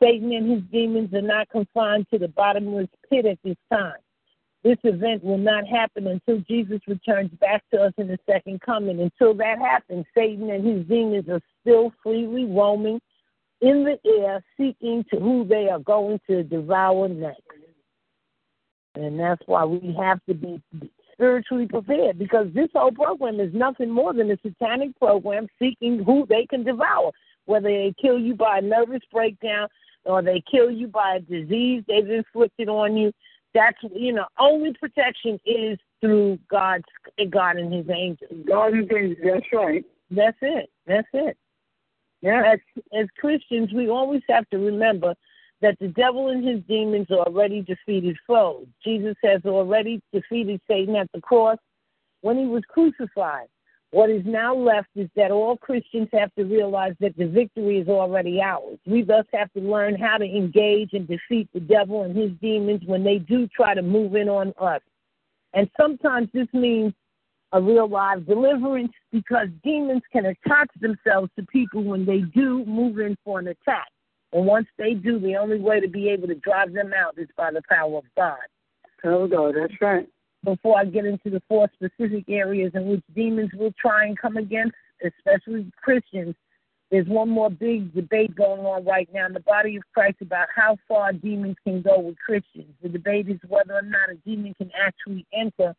Satan 0.00 0.32
and 0.32 0.50
his 0.50 0.62
demons 0.70 1.12
are 1.14 1.22
not 1.22 1.48
confined 1.48 2.06
to 2.12 2.18
the 2.18 2.28
bottomless 2.28 2.88
pit 3.08 3.24
at 3.24 3.38
this 3.42 3.56
time. 3.72 3.96
This 4.62 4.76
event 4.84 5.24
will 5.24 5.38
not 5.38 5.66
happen 5.66 6.06
until 6.06 6.40
Jesus 6.40 6.80
returns 6.86 7.30
back 7.40 7.62
to 7.72 7.80
us 7.80 7.92
in 7.96 8.08
the 8.08 8.18
second 8.28 8.60
coming. 8.60 9.00
Until 9.00 9.32
that 9.34 9.58
happens, 9.58 10.04
Satan 10.14 10.50
and 10.50 10.66
his 10.66 10.86
demons 10.86 11.28
are 11.30 11.40
still 11.62 11.92
freely 12.02 12.44
roaming 12.44 13.00
in 13.60 13.84
the 13.84 13.98
air, 14.20 14.42
seeking 14.56 15.04
to 15.10 15.18
who 15.18 15.46
they 15.46 15.68
are 15.68 15.78
going 15.78 16.20
to 16.28 16.42
devour 16.42 17.08
next. 17.08 17.40
And 18.94 19.18
that's 19.18 19.42
why 19.46 19.64
we 19.64 19.94
have 19.98 20.20
to 20.28 20.34
be 20.34 20.62
spiritually 21.12 21.66
prepared 21.66 22.18
because 22.18 22.46
this 22.54 22.68
whole 22.74 22.92
program 22.92 23.40
is 23.40 23.52
nothing 23.54 23.90
more 23.90 24.12
than 24.12 24.30
a 24.30 24.38
satanic 24.42 24.98
program 24.98 25.46
seeking 25.58 26.02
who 26.04 26.26
they 26.28 26.46
can 26.46 26.62
devour, 26.64 27.10
whether 27.46 27.68
they 27.68 27.94
kill 28.00 28.18
you 28.18 28.34
by 28.34 28.58
a 28.58 28.62
nervous 28.62 29.02
breakdown 29.12 29.68
or 30.04 30.22
they 30.22 30.42
kill 30.50 30.70
you 30.70 30.88
by 30.88 31.16
a 31.16 31.20
disease 31.20 31.82
they've 31.88 32.08
inflicted 32.08 32.68
on 32.68 32.96
you. 32.96 33.12
That's 33.54 33.78
you 33.94 34.12
know, 34.12 34.26
only 34.38 34.74
protection 34.74 35.40
is 35.46 35.78
through 36.00 36.38
God's 36.50 36.84
God 37.30 37.56
and 37.56 37.72
His 37.72 37.86
angels. 37.88 38.30
God 38.46 38.74
and 38.74 38.82
His 38.82 38.90
angels. 38.96 39.18
That's 39.24 39.46
right. 39.52 39.84
That's 40.10 40.36
it. 40.42 40.70
That's 40.86 41.08
it. 41.14 41.36
As 42.26 42.58
as 42.92 43.06
Christians, 43.18 43.72
we 43.72 43.88
always 43.88 44.22
have 44.28 44.48
to 44.50 44.58
remember 44.58 45.14
that 45.62 45.78
the 45.78 45.88
devil 45.88 46.28
and 46.28 46.46
his 46.46 46.62
demons 46.68 47.06
are 47.10 47.26
already 47.26 47.62
defeated 47.62 48.16
foes. 48.26 48.66
Jesus 48.84 49.16
has 49.22 49.40
already 49.44 50.02
defeated 50.12 50.60
Satan 50.68 50.96
at 50.96 51.10
the 51.12 51.20
cross 51.20 51.58
when 52.20 52.36
he 52.38 52.46
was 52.46 52.62
crucified. 52.68 53.48
What 53.92 54.10
is 54.10 54.22
now 54.26 54.54
left 54.54 54.88
is 54.96 55.08
that 55.16 55.30
all 55.30 55.56
Christians 55.56 56.08
have 56.12 56.34
to 56.34 56.44
realize 56.44 56.94
that 57.00 57.16
the 57.16 57.26
victory 57.26 57.78
is 57.78 57.88
already 57.88 58.42
ours. 58.42 58.78
We 58.84 59.02
thus 59.02 59.24
have 59.32 59.50
to 59.52 59.60
learn 59.60 59.94
how 59.98 60.18
to 60.18 60.24
engage 60.24 60.92
and 60.92 61.06
defeat 61.08 61.48
the 61.54 61.60
devil 61.60 62.02
and 62.02 62.14
his 62.14 62.32
demons 62.42 62.82
when 62.84 63.04
they 63.04 63.18
do 63.18 63.46
try 63.48 63.74
to 63.74 63.82
move 63.82 64.16
in 64.16 64.28
on 64.28 64.52
us. 64.60 64.82
And 65.54 65.70
sometimes 65.80 66.28
this 66.34 66.48
means 66.52 66.92
a 67.52 67.60
real 67.60 67.88
live 67.88 68.26
deliverance 68.26 68.92
because 69.12 69.48
demons 69.62 70.02
can 70.12 70.26
attach 70.26 70.68
themselves 70.80 71.30
to 71.38 71.46
people 71.46 71.82
when 71.82 72.04
they 72.04 72.20
do 72.20 72.64
move 72.64 72.98
in 72.98 73.16
for 73.24 73.38
an 73.38 73.48
attack. 73.48 73.88
And 74.32 74.46
once 74.46 74.66
they 74.76 74.94
do, 74.94 75.18
the 75.18 75.36
only 75.36 75.60
way 75.60 75.80
to 75.80 75.88
be 75.88 76.10
able 76.10 76.28
to 76.28 76.34
drive 76.34 76.72
them 76.72 76.92
out 76.92 77.18
is 77.18 77.28
by 77.36 77.52
the 77.52 77.62
power 77.68 77.98
of 77.98 78.04
God. 78.16 78.38
Of 79.04 79.30
God, 79.30 79.54
that's 79.56 79.80
right. 79.80 80.08
Before 80.42 80.78
I 80.78 80.84
get 80.84 81.04
into 81.04 81.30
the 81.30 81.40
four 81.48 81.68
specific 81.74 82.24
areas 82.28 82.72
in 82.74 82.86
which 82.86 83.02
demons 83.14 83.50
will 83.54 83.72
try 83.80 84.06
and 84.06 84.18
come 84.18 84.36
against, 84.36 84.74
especially 85.04 85.70
Christians, 85.80 86.34
there's 86.90 87.06
one 87.06 87.28
more 87.28 87.50
big 87.50 87.94
debate 87.94 88.34
going 88.34 88.64
on 88.64 88.84
right 88.84 89.08
now 89.12 89.26
in 89.26 89.32
the 89.32 89.40
body 89.40 89.76
of 89.76 89.82
Christ 89.94 90.18
about 90.20 90.48
how 90.54 90.76
far 90.88 91.12
demons 91.12 91.56
can 91.64 91.82
go 91.82 91.98
with 91.98 92.16
Christians. 92.18 92.72
The 92.82 92.88
debate 92.88 93.28
is 93.28 93.38
whether 93.48 93.74
or 93.74 93.82
not 93.82 94.10
a 94.10 94.14
demon 94.26 94.54
can 94.54 94.70
actually 94.80 95.26
enter 95.32 95.74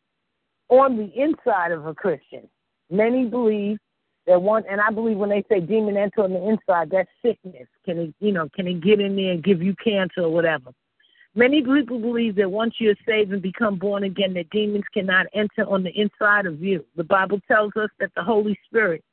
on 0.70 0.98
the 0.98 1.12
inside 1.16 1.72
of 1.72 1.86
a 1.86 1.94
Christian. 1.94 2.48
Many 2.90 3.26
believe 3.26 3.78
that 4.26 4.42
one, 4.42 4.64
and 4.70 4.82
I 4.82 4.92
believe 4.92 5.18
when 5.18 5.30
they 5.30 5.44
say 5.50 5.60
demon 5.60 5.98
enter 5.98 6.24
on 6.24 6.34
the 6.34 6.48
inside, 6.48 6.90
that's 6.92 7.10
sickness. 7.22 7.68
Can 7.86 7.98
it, 7.98 8.16
you 8.20 8.32
know, 8.32 8.50
can 8.54 8.68
it 8.68 8.82
get 8.82 9.00
in 9.00 9.16
there 9.16 9.32
and 9.32 9.44
give 9.44 9.62
you 9.62 9.76
cancer 9.84 10.22
or 10.22 10.30
whatever? 10.30 10.72
Many 11.36 11.62
people 11.62 12.00
believe 12.00 12.36
that 12.38 12.50
once 12.50 12.76
you're 12.80 12.96
saved 13.08 13.32
and 13.32 13.42
become 13.42 13.78
born 13.78 14.04
again, 14.04 14.34
that 14.34 14.50
demons 14.50 14.86
cannot 14.94 15.28
enter 15.34 15.70
on 15.70 15.84
the 15.84 15.92
inside 15.92 16.46
of 16.46 16.62
you. 16.62 16.84
The 16.96 17.04
Bible 17.04 17.40
tells 17.48 17.72
us 17.76 17.90
that 18.00 18.12
the 18.16 18.24
Holy 18.24 18.58
Spirit 18.66 19.04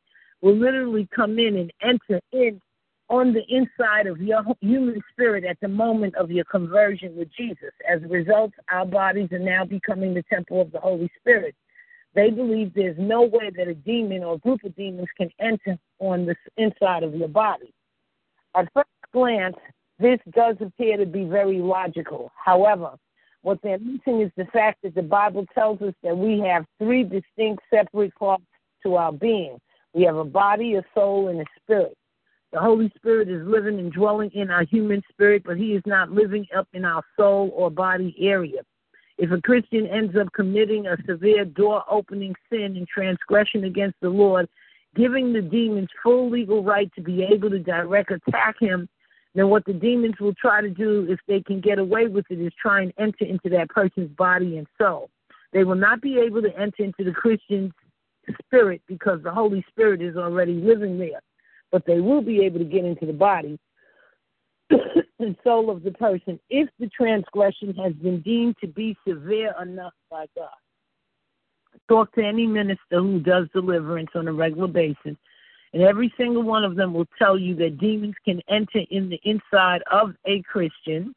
will 0.40 0.56
literally 0.56 1.06
come 1.14 1.38
in 1.38 1.56
and 1.56 1.72
enter 1.82 2.20
in 2.32 2.60
on 3.10 3.32
the 3.32 3.42
inside 3.48 4.06
of 4.06 4.20
your 4.20 4.42
human 4.60 5.00
spirit 5.12 5.44
at 5.44 5.58
the 5.60 5.68
moment 5.68 6.14
of 6.16 6.30
your 6.30 6.44
conversion 6.44 7.14
with 7.16 7.28
Jesus. 7.36 7.72
As 7.88 8.02
a 8.02 8.08
result, 8.08 8.52
our 8.70 8.86
bodies 8.86 9.30
are 9.32 9.38
now 9.38 9.64
becoming 9.64 10.14
the 10.14 10.24
temple 10.24 10.60
of 10.60 10.72
the 10.72 10.80
Holy 10.80 11.10
Spirit. 11.20 11.54
They 12.14 12.30
believe 12.30 12.72
there's 12.74 12.96
no 12.98 13.22
way 13.22 13.50
that 13.56 13.68
a 13.68 13.74
demon 13.74 14.22
or 14.22 14.34
a 14.34 14.38
group 14.38 14.64
of 14.64 14.74
demons 14.76 15.08
can 15.16 15.30
enter 15.40 15.76
on 15.98 16.26
the 16.26 16.36
inside 16.56 17.02
of 17.02 17.14
your 17.14 17.28
body. 17.28 17.74
At 18.54 18.68
first 18.72 18.88
glance, 19.12 19.56
this 19.98 20.20
does 20.32 20.56
appear 20.60 20.96
to 20.96 21.06
be 21.06 21.24
very 21.24 21.58
logical. 21.58 22.30
However, 22.42 22.92
what 23.42 23.58
they're 23.62 23.78
missing 23.78 24.22
is 24.22 24.30
the 24.36 24.46
fact 24.46 24.82
that 24.82 24.94
the 24.94 25.02
Bible 25.02 25.44
tells 25.54 25.82
us 25.82 25.92
that 26.02 26.16
we 26.16 26.38
have 26.40 26.64
three 26.78 27.02
distinct 27.02 27.62
separate 27.68 28.14
parts 28.14 28.44
to 28.84 28.94
our 28.94 29.12
being. 29.12 29.58
We 29.92 30.04
have 30.04 30.16
a 30.16 30.24
body, 30.24 30.76
a 30.76 30.84
soul, 30.94 31.28
and 31.28 31.40
a 31.40 31.44
spirit. 31.60 31.96
The 32.54 32.60
Holy 32.60 32.88
Spirit 32.94 33.28
is 33.28 33.44
living 33.44 33.80
and 33.80 33.92
dwelling 33.92 34.30
in 34.32 34.48
our 34.48 34.64
human 34.64 35.02
spirit, 35.10 35.42
but 35.44 35.56
He 35.56 35.72
is 35.72 35.82
not 35.86 36.12
living 36.12 36.46
up 36.56 36.68
in 36.72 36.84
our 36.84 37.02
soul 37.16 37.50
or 37.52 37.68
body 37.68 38.14
area. 38.20 38.60
If 39.18 39.32
a 39.32 39.40
Christian 39.40 39.88
ends 39.88 40.14
up 40.16 40.32
committing 40.32 40.86
a 40.86 40.96
severe 41.04 41.46
door 41.46 41.82
opening 41.90 42.32
sin 42.48 42.76
and 42.76 42.86
transgression 42.86 43.64
against 43.64 43.96
the 44.00 44.08
Lord, 44.08 44.48
giving 44.94 45.32
the 45.32 45.42
demons 45.42 45.88
full 46.00 46.30
legal 46.30 46.62
right 46.62 46.88
to 46.94 47.02
be 47.02 47.24
able 47.24 47.50
to 47.50 47.58
direct 47.58 48.12
attack 48.12 48.54
him, 48.60 48.88
then 49.34 49.48
what 49.48 49.64
the 49.64 49.72
demons 49.72 50.20
will 50.20 50.34
try 50.34 50.60
to 50.60 50.70
do, 50.70 51.08
if 51.10 51.18
they 51.26 51.40
can 51.40 51.60
get 51.60 51.80
away 51.80 52.06
with 52.06 52.26
it, 52.30 52.40
is 52.40 52.52
try 52.62 52.82
and 52.82 52.92
enter 53.00 53.24
into 53.24 53.48
that 53.48 53.68
person's 53.68 54.14
body 54.16 54.58
and 54.58 54.68
soul. 54.80 55.10
They 55.52 55.64
will 55.64 55.74
not 55.74 56.00
be 56.00 56.20
able 56.20 56.40
to 56.42 56.56
enter 56.56 56.84
into 56.84 57.02
the 57.02 57.10
Christian's 57.10 57.72
spirit 58.44 58.80
because 58.86 59.24
the 59.24 59.32
Holy 59.32 59.64
Spirit 59.70 60.00
is 60.00 60.16
already 60.16 60.54
living 60.54 61.00
there. 61.00 61.20
But 61.74 61.86
they 61.86 61.98
will 61.98 62.22
be 62.22 62.44
able 62.44 62.60
to 62.60 62.64
get 62.64 62.84
into 62.84 63.04
the 63.04 63.12
body 63.12 63.58
and 65.18 65.36
soul 65.42 65.70
of 65.70 65.82
the 65.82 65.90
person 65.90 66.38
if 66.48 66.68
the 66.78 66.88
transgression 66.96 67.74
has 67.74 67.92
been 67.94 68.20
deemed 68.20 68.54
to 68.60 68.68
be 68.68 68.96
severe 69.04 69.52
enough 69.60 69.92
by 70.08 70.26
God. 70.36 70.54
Talk 71.88 72.12
to 72.12 72.24
any 72.24 72.46
minister 72.46 73.00
who 73.00 73.18
does 73.18 73.48
deliverance 73.52 74.10
on 74.14 74.28
a 74.28 74.32
regular 74.32 74.68
basis, 74.68 75.16
and 75.72 75.82
every 75.82 76.14
single 76.16 76.44
one 76.44 76.62
of 76.62 76.76
them 76.76 76.94
will 76.94 77.08
tell 77.18 77.36
you 77.36 77.56
that 77.56 77.78
demons 77.78 78.14
can 78.24 78.40
enter 78.48 78.82
in 78.92 79.08
the 79.08 79.18
inside 79.24 79.82
of 79.90 80.14
a 80.26 80.42
Christian, 80.42 81.12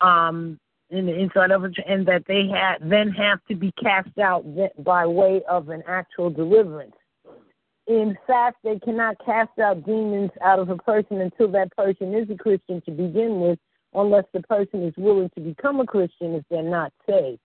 um, 0.00 0.58
in 0.88 1.04
the 1.04 1.14
inside 1.14 1.50
of 1.50 1.64
it, 1.64 1.76
and 1.86 2.08
that 2.08 2.24
they 2.26 2.48
have 2.48 2.76
then 2.80 3.10
have 3.10 3.40
to 3.48 3.54
be 3.54 3.72
cast 3.72 4.16
out 4.18 4.46
by 4.78 5.04
way 5.04 5.42
of 5.50 5.68
an 5.68 5.82
actual 5.86 6.30
deliverance 6.30 6.94
in 7.88 8.18
fact, 8.26 8.58
they 8.62 8.78
cannot 8.78 9.16
cast 9.24 9.58
out 9.58 9.84
demons 9.86 10.30
out 10.42 10.58
of 10.58 10.68
a 10.68 10.76
person 10.76 11.22
until 11.22 11.50
that 11.52 11.74
person 11.74 12.14
is 12.14 12.28
a 12.28 12.36
Christian 12.36 12.82
to 12.82 12.90
begin 12.90 13.40
with, 13.40 13.58
unless 13.94 14.24
the 14.34 14.42
person 14.42 14.84
is 14.84 14.92
willing 14.98 15.30
to 15.34 15.40
become 15.40 15.80
a 15.80 15.86
Christian 15.86 16.34
if 16.34 16.44
they're 16.50 16.62
not 16.62 16.92
saved. 17.08 17.40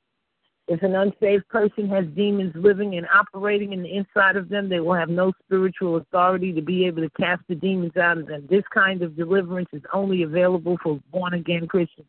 If 0.68 0.82
an 0.82 0.96
unsaved 0.96 1.48
person 1.48 1.88
has 1.90 2.06
demons 2.16 2.54
living 2.56 2.96
and 2.96 3.08
operating 3.14 3.72
in 3.72 3.84
the 3.84 3.96
inside 3.96 4.36
of 4.36 4.50
them, 4.50 4.68
they 4.68 4.82
will 4.82 4.94
have 4.94 5.10
no 5.10 5.32
spiritual 5.46 5.98
authority 5.98 6.52
to 6.54 6.62
be 6.62 6.86
able 6.88 7.02
to 7.02 7.10
cast 7.12 7.42
the 7.48 7.56
demons 7.56 7.96
out 7.96 8.18
of 8.18 8.28
them. 8.28 8.46
This 8.50 8.64
kind 8.74 9.02
of 9.02 9.16
deliverance 9.16 9.70
is 9.72 9.82
only 9.94 10.24
available 10.24 10.78
for 10.84 11.00
born 11.12 11.34
again 11.34 11.68
Christians. 11.68 12.08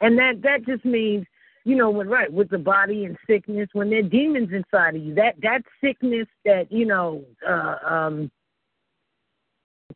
And 0.00 0.18
that, 0.18 0.42
that 0.42 0.66
just 0.66 0.84
means 0.84 1.26
you 1.64 1.76
know, 1.76 1.90
when 1.90 2.08
right 2.08 2.32
with 2.32 2.50
the 2.50 2.58
body 2.58 3.04
and 3.04 3.16
sickness, 3.26 3.68
when 3.72 3.90
there 3.90 4.00
are 4.00 4.02
demons 4.02 4.50
inside 4.52 4.96
of 4.96 5.02
you, 5.02 5.14
that 5.14 5.34
that 5.42 5.62
sickness, 5.82 6.26
that 6.44 6.70
you 6.70 6.86
know, 6.86 7.24
uh, 7.48 7.76
um, 7.88 8.30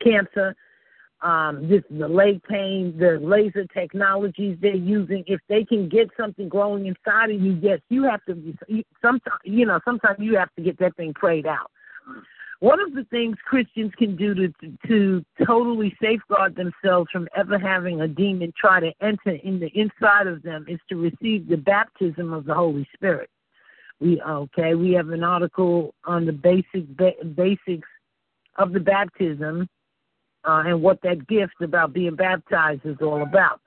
cancer, 0.03 0.55
um, 1.23 1.69
this 1.69 1.83
the 1.91 2.07
leg 2.09 2.43
pain, 2.45 2.97
the 2.99 3.19
laser 3.21 3.67
technologies 3.67 4.59
they're 4.61 4.75
using, 4.75 5.25
if 5.27 5.41
they 5.49 5.65
can 5.65 5.89
get 5.89 6.09
something 6.17 6.49
growing 6.49 6.87
inside 6.87 7.31
of 7.31 7.41
you, 7.41 7.59
yes, 7.61 7.81
you 7.89 8.05
have 8.05 8.25
to. 8.27 8.55
Sometimes, 9.03 9.41
you 9.45 9.67
know, 9.67 9.81
sometimes 9.85 10.19
you 10.21 10.37
have 10.37 10.55
to 10.57 10.63
get 10.63 10.79
that 10.79 10.95
thing 10.97 11.15
prayed 11.15 11.47
out. 11.47 11.71
One 12.61 12.81
of 12.81 12.95
the 12.95 13.05
things 13.11 13.37
Christians 13.45 13.93
can 13.99 14.17
do 14.17 14.35
to, 14.35 14.53
to 14.87 15.25
totally 15.47 15.95
safeguard 16.01 16.57
themselves 16.57 17.11
from 17.13 17.29
ever 17.37 17.59
having 17.59 18.01
a 18.01 18.09
demon 18.09 18.53
try 18.59 18.81
to 18.81 18.93
enter 19.03 19.33
in 19.45 19.61
the 19.61 19.71
inside 19.79 20.27
of 20.27 20.43
them 20.43 20.65
is 20.69 20.81
to 20.89 20.97
receive 20.97 21.49
the 21.49 21.59
baptism 21.59 22.33
of 22.33 22.47
the 22.47 22.55
Holy 22.55 22.89
Spirit. 22.95 23.29
We 24.01 24.21
okay. 24.23 24.75
We 24.75 24.93
have 24.93 25.09
an 25.11 25.25
article 25.25 25.95
on 26.05 26.27
the 26.27 26.33
basic 26.33 26.85
basics 27.35 27.89
of 28.59 28.73
the 28.73 28.81
baptism 28.81 29.69
uh, 30.45 30.63
and 30.67 30.83
what 30.83 31.01
that 31.03 31.27
gift 31.27 31.55
about 31.63 31.93
being 31.93 32.15
baptized 32.15 32.83
is 32.85 32.97
all 33.01 33.23
about. 33.23 33.61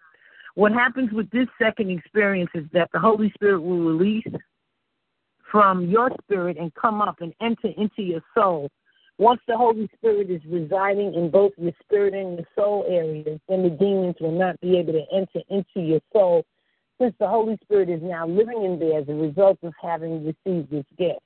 What 0.55 0.71
happens 0.71 1.11
with 1.11 1.29
this 1.31 1.47
second 1.61 1.89
experience 1.89 2.51
is 2.53 2.65
that 2.73 2.89
the 2.91 2.99
Holy 2.99 3.31
Spirit 3.31 3.61
will 3.61 3.79
release 3.79 4.27
from 5.51 5.85
your 5.85 6.11
spirit 6.23 6.57
and 6.57 6.73
come 6.75 7.01
up 7.01 7.21
and 7.21 7.33
enter 7.41 7.69
into 7.77 8.01
your 8.01 8.21
soul 8.35 8.69
once 9.19 9.41
the 9.47 9.57
Holy 9.57 9.89
Spirit 9.97 10.31
is 10.31 10.41
residing 10.47 11.13
in 11.13 11.29
both 11.29 11.51
your 11.57 11.73
spirit 11.83 12.13
and 12.13 12.37
your 12.37 12.47
soul 12.57 12.85
areas, 12.87 13.39
then 13.49 13.63
the 13.63 13.69
demons 13.69 14.15
will 14.21 14.31
not 14.31 14.59
be 14.61 14.77
able 14.77 14.93
to 14.93 15.03
enter 15.13 15.41
into 15.49 15.85
your 15.85 15.99
soul 16.13 16.45
since 16.99 17.13
the 17.19 17.27
Holy 17.27 17.59
Spirit 17.61 17.89
is 17.89 18.01
now 18.01 18.25
living 18.25 18.63
in 18.63 18.79
there 18.79 18.99
as 18.99 19.09
a 19.09 19.13
result 19.13 19.59
of 19.61 19.73
having 19.81 20.25
received 20.25 20.71
this 20.71 20.85
gift. 20.97 21.19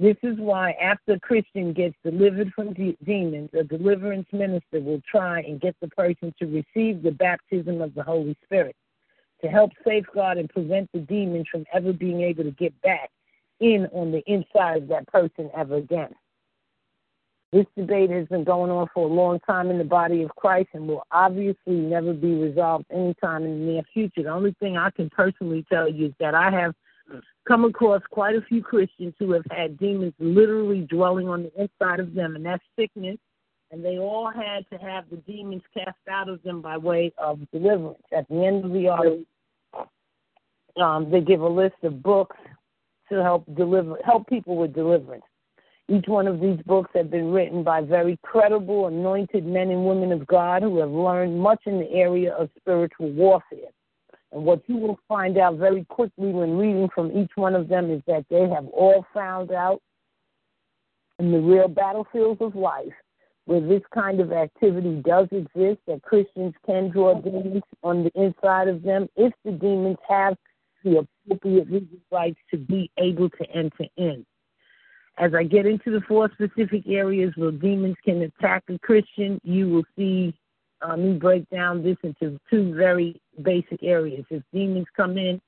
This 0.00 0.16
is 0.24 0.38
why 0.38 0.72
after 0.72 1.12
a 1.12 1.20
Christian 1.20 1.72
gets 1.72 1.94
delivered 2.02 2.52
from 2.52 2.72
de- 2.74 2.96
demons, 3.04 3.50
a 3.52 3.62
deliverance 3.62 4.26
minister 4.32 4.80
will 4.80 5.02
try 5.08 5.40
and 5.40 5.60
get 5.60 5.76
the 5.80 5.88
person 5.88 6.34
to 6.40 6.46
receive 6.46 7.02
the 7.02 7.12
baptism 7.12 7.80
of 7.80 7.94
the 7.94 8.02
Holy 8.02 8.36
Spirit 8.44 8.74
to 9.42 9.48
help 9.48 9.70
safeguard 9.86 10.38
and 10.38 10.48
prevent 10.48 10.90
the 10.92 11.00
demons 11.00 11.46
from 11.48 11.64
ever 11.72 11.92
being 11.92 12.22
able 12.22 12.42
to 12.42 12.50
get 12.52 12.78
back 12.82 13.10
in 13.60 13.86
on 13.92 14.10
the 14.10 14.22
inside 14.26 14.82
of 14.82 14.88
that 14.88 15.06
person 15.06 15.48
ever 15.54 15.76
again. 15.76 16.12
This 17.52 17.66
debate 17.76 18.10
has 18.10 18.28
been 18.28 18.44
going 18.44 18.70
on 18.70 18.88
for 18.94 19.08
a 19.08 19.12
long 19.12 19.40
time 19.40 19.70
in 19.70 19.78
the 19.78 19.84
body 19.84 20.22
of 20.22 20.30
Christ 20.36 20.68
and 20.72 20.86
will 20.86 21.04
obviously 21.10 21.74
never 21.74 22.12
be 22.12 22.34
resolved 22.34 22.86
anytime 22.92 23.44
in 23.44 23.58
the 23.58 23.72
near 23.72 23.82
future. 23.92 24.22
The 24.22 24.28
only 24.28 24.54
thing 24.60 24.76
I 24.76 24.90
can 24.90 25.10
personally 25.10 25.66
tell 25.70 25.90
you 25.90 26.06
is 26.06 26.12
that 26.20 26.34
I 26.36 26.50
have 26.50 26.74
come 27.48 27.64
across 27.64 28.02
quite 28.10 28.36
a 28.36 28.42
few 28.42 28.62
Christians 28.62 29.14
who 29.18 29.32
have 29.32 29.44
had 29.50 29.78
demons 29.78 30.12
literally 30.20 30.82
dwelling 30.82 31.28
on 31.28 31.42
the 31.42 31.62
inside 31.62 31.98
of 31.98 32.14
them, 32.14 32.36
and 32.36 32.46
that's 32.46 32.62
sickness. 32.78 33.18
And 33.72 33.84
they 33.84 33.98
all 33.98 34.30
had 34.30 34.68
to 34.70 34.84
have 34.84 35.04
the 35.10 35.16
demons 35.16 35.62
cast 35.74 35.98
out 36.08 36.28
of 36.28 36.42
them 36.42 36.60
by 36.60 36.76
way 36.76 37.12
of 37.18 37.40
deliverance. 37.52 38.02
At 38.16 38.28
the 38.28 38.44
end 38.44 38.64
of 38.64 38.72
the 38.72 38.88
article, 38.88 39.24
um, 40.80 41.10
they 41.10 41.20
give 41.20 41.40
a 41.40 41.48
list 41.48 41.76
of 41.82 42.02
books 42.02 42.36
to 43.10 43.22
help 43.22 43.44
deliver 43.56 43.96
help 44.04 44.28
people 44.28 44.56
with 44.56 44.72
deliverance. 44.72 45.24
Each 45.90 46.06
one 46.06 46.28
of 46.28 46.40
these 46.40 46.60
books 46.66 46.90
have 46.94 47.10
been 47.10 47.32
written 47.32 47.64
by 47.64 47.80
very 47.80 48.16
credible, 48.22 48.86
anointed 48.86 49.44
men 49.44 49.70
and 49.70 49.84
women 49.84 50.12
of 50.12 50.24
God 50.24 50.62
who 50.62 50.78
have 50.78 50.90
learned 50.90 51.40
much 51.40 51.62
in 51.66 51.80
the 51.80 51.90
area 51.90 52.32
of 52.32 52.48
spiritual 52.56 53.10
warfare. 53.10 53.70
And 54.30 54.44
what 54.44 54.62
you 54.68 54.76
will 54.76 55.00
find 55.08 55.36
out 55.36 55.56
very 55.56 55.84
quickly 55.86 56.30
when 56.30 56.56
reading 56.56 56.88
from 56.94 57.10
each 57.10 57.32
one 57.34 57.56
of 57.56 57.66
them 57.66 57.90
is 57.90 58.02
that 58.06 58.24
they 58.30 58.48
have 58.48 58.66
all 58.68 59.04
found 59.12 59.50
out 59.50 59.82
in 61.18 61.32
the 61.32 61.40
real 61.40 61.66
battlefields 61.66 62.40
of 62.40 62.54
life 62.54 62.92
where 63.46 63.60
this 63.60 63.82
kind 63.92 64.20
of 64.20 64.30
activity 64.30 65.02
does 65.04 65.26
exist, 65.32 65.80
that 65.88 66.02
Christians 66.04 66.54
can 66.64 66.90
draw 66.90 67.20
demons 67.20 67.64
on 67.82 68.04
the 68.04 68.12
inside 68.14 68.68
of 68.68 68.84
them 68.84 69.08
if 69.16 69.32
the 69.44 69.50
demons 69.50 69.96
have 70.08 70.36
the 70.84 71.04
appropriate 71.26 71.66
rights 72.12 72.38
to 72.52 72.58
be 72.58 72.88
able 72.96 73.28
to 73.28 73.50
enter 73.50 73.86
in. 73.96 74.24
As 75.20 75.34
I 75.34 75.42
get 75.42 75.66
into 75.66 75.90
the 75.90 76.00
four 76.08 76.30
specific 76.32 76.84
areas 76.88 77.34
where 77.36 77.50
demons 77.50 77.96
can 78.02 78.22
attack 78.22 78.64
a 78.70 78.78
Christian, 78.78 79.38
you 79.44 79.68
will 79.68 79.84
see 79.94 80.34
uh, 80.80 80.96
me 80.96 81.12
break 81.12 81.46
down 81.50 81.82
this 81.82 81.98
into 82.02 82.40
two 82.48 82.74
very 82.74 83.20
basic 83.42 83.82
areas. 83.82 84.24
If 84.30 84.42
demons 84.50 84.86
come 84.96 85.18
in 85.18 85.38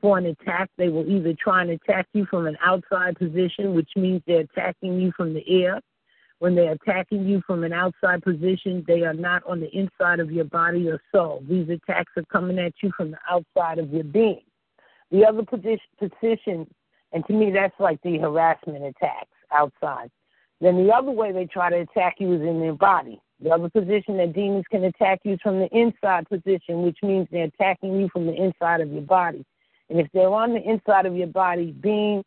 for 0.00 0.18
an 0.18 0.26
attack, 0.26 0.70
they 0.76 0.88
will 0.88 1.08
either 1.08 1.34
try 1.34 1.62
and 1.62 1.70
attack 1.70 2.08
you 2.14 2.26
from 2.26 2.48
an 2.48 2.56
outside 2.60 3.16
position, 3.16 3.74
which 3.74 3.90
means 3.94 4.22
they're 4.26 4.40
attacking 4.40 5.00
you 5.00 5.12
from 5.16 5.34
the 5.34 5.44
air. 5.48 5.80
When 6.40 6.56
they're 6.56 6.72
attacking 6.72 7.28
you 7.28 7.42
from 7.46 7.62
an 7.62 7.72
outside 7.72 8.24
position, 8.24 8.84
they 8.88 9.02
are 9.02 9.14
not 9.14 9.44
on 9.46 9.60
the 9.60 9.70
inside 9.70 10.18
of 10.18 10.32
your 10.32 10.46
body 10.46 10.88
or 10.88 11.00
soul. 11.14 11.44
These 11.48 11.68
attacks 11.68 12.10
are 12.16 12.24
coming 12.24 12.58
at 12.58 12.74
you 12.82 12.90
from 12.96 13.12
the 13.12 13.18
outside 13.30 13.78
of 13.78 13.92
your 13.92 14.04
being. 14.04 14.42
The 15.12 15.24
other 15.24 15.44
position 15.44 16.66
and 17.16 17.26
to 17.28 17.32
me, 17.32 17.50
that's 17.50 17.72
like 17.80 17.98
the 18.02 18.18
harassment 18.18 18.84
attacks 18.84 19.30
outside. 19.50 20.10
Then 20.60 20.76
the 20.76 20.92
other 20.92 21.10
way 21.10 21.32
they 21.32 21.46
try 21.46 21.70
to 21.70 21.78
attack 21.78 22.16
you 22.18 22.34
is 22.34 22.42
in 22.42 22.60
their 22.60 22.74
body. 22.74 23.18
The 23.42 23.52
other 23.52 23.70
position 23.70 24.18
that 24.18 24.34
demons 24.34 24.66
can 24.70 24.84
attack 24.84 25.20
you 25.24 25.32
is 25.32 25.40
from 25.42 25.58
the 25.58 25.68
inside 25.74 26.28
position, 26.28 26.82
which 26.82 26.98
means 27.02 27.26
they're 27.32 27.44
attacking 27.44 27.98
you 27.98 28.10
from 28.12 28.26
the 28.26 28.34
inside 28.34 28.82
of 28.82 28.92
your 28.92 29.00
body. 29.00 29.46
And 29.88 29.98
if 29.98 30.08
they're 30.12 30.28
on 30.28 30.52
the 30.52 30.60
inside 30.60 31.06
of 31.06 31.16
your 31.16 31.28
body, 31.28 31.72
being 31.72 32.22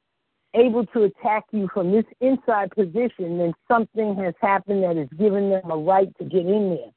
able 0.56 0.88
to 0.88 1.04
attack 1.04 1.44
you 1.52 1.70
from 1.72 1.92
this 1.92 2.06
inside 2.20 2.72
position, 2.72 3.38
then 3.38 3.54
something 3.68 4.16
has 4.16 4.34
happened 4.42 4.82
that 4.86 4.98
has 4.98 5.10
given 5.20 5.52
them 5.52 5.70
a 5.70 5.78
right 5.78 6.10
to 6.18 6.24
get 6.24 6.48
in 6.48 6.70
there. 6.72 6.92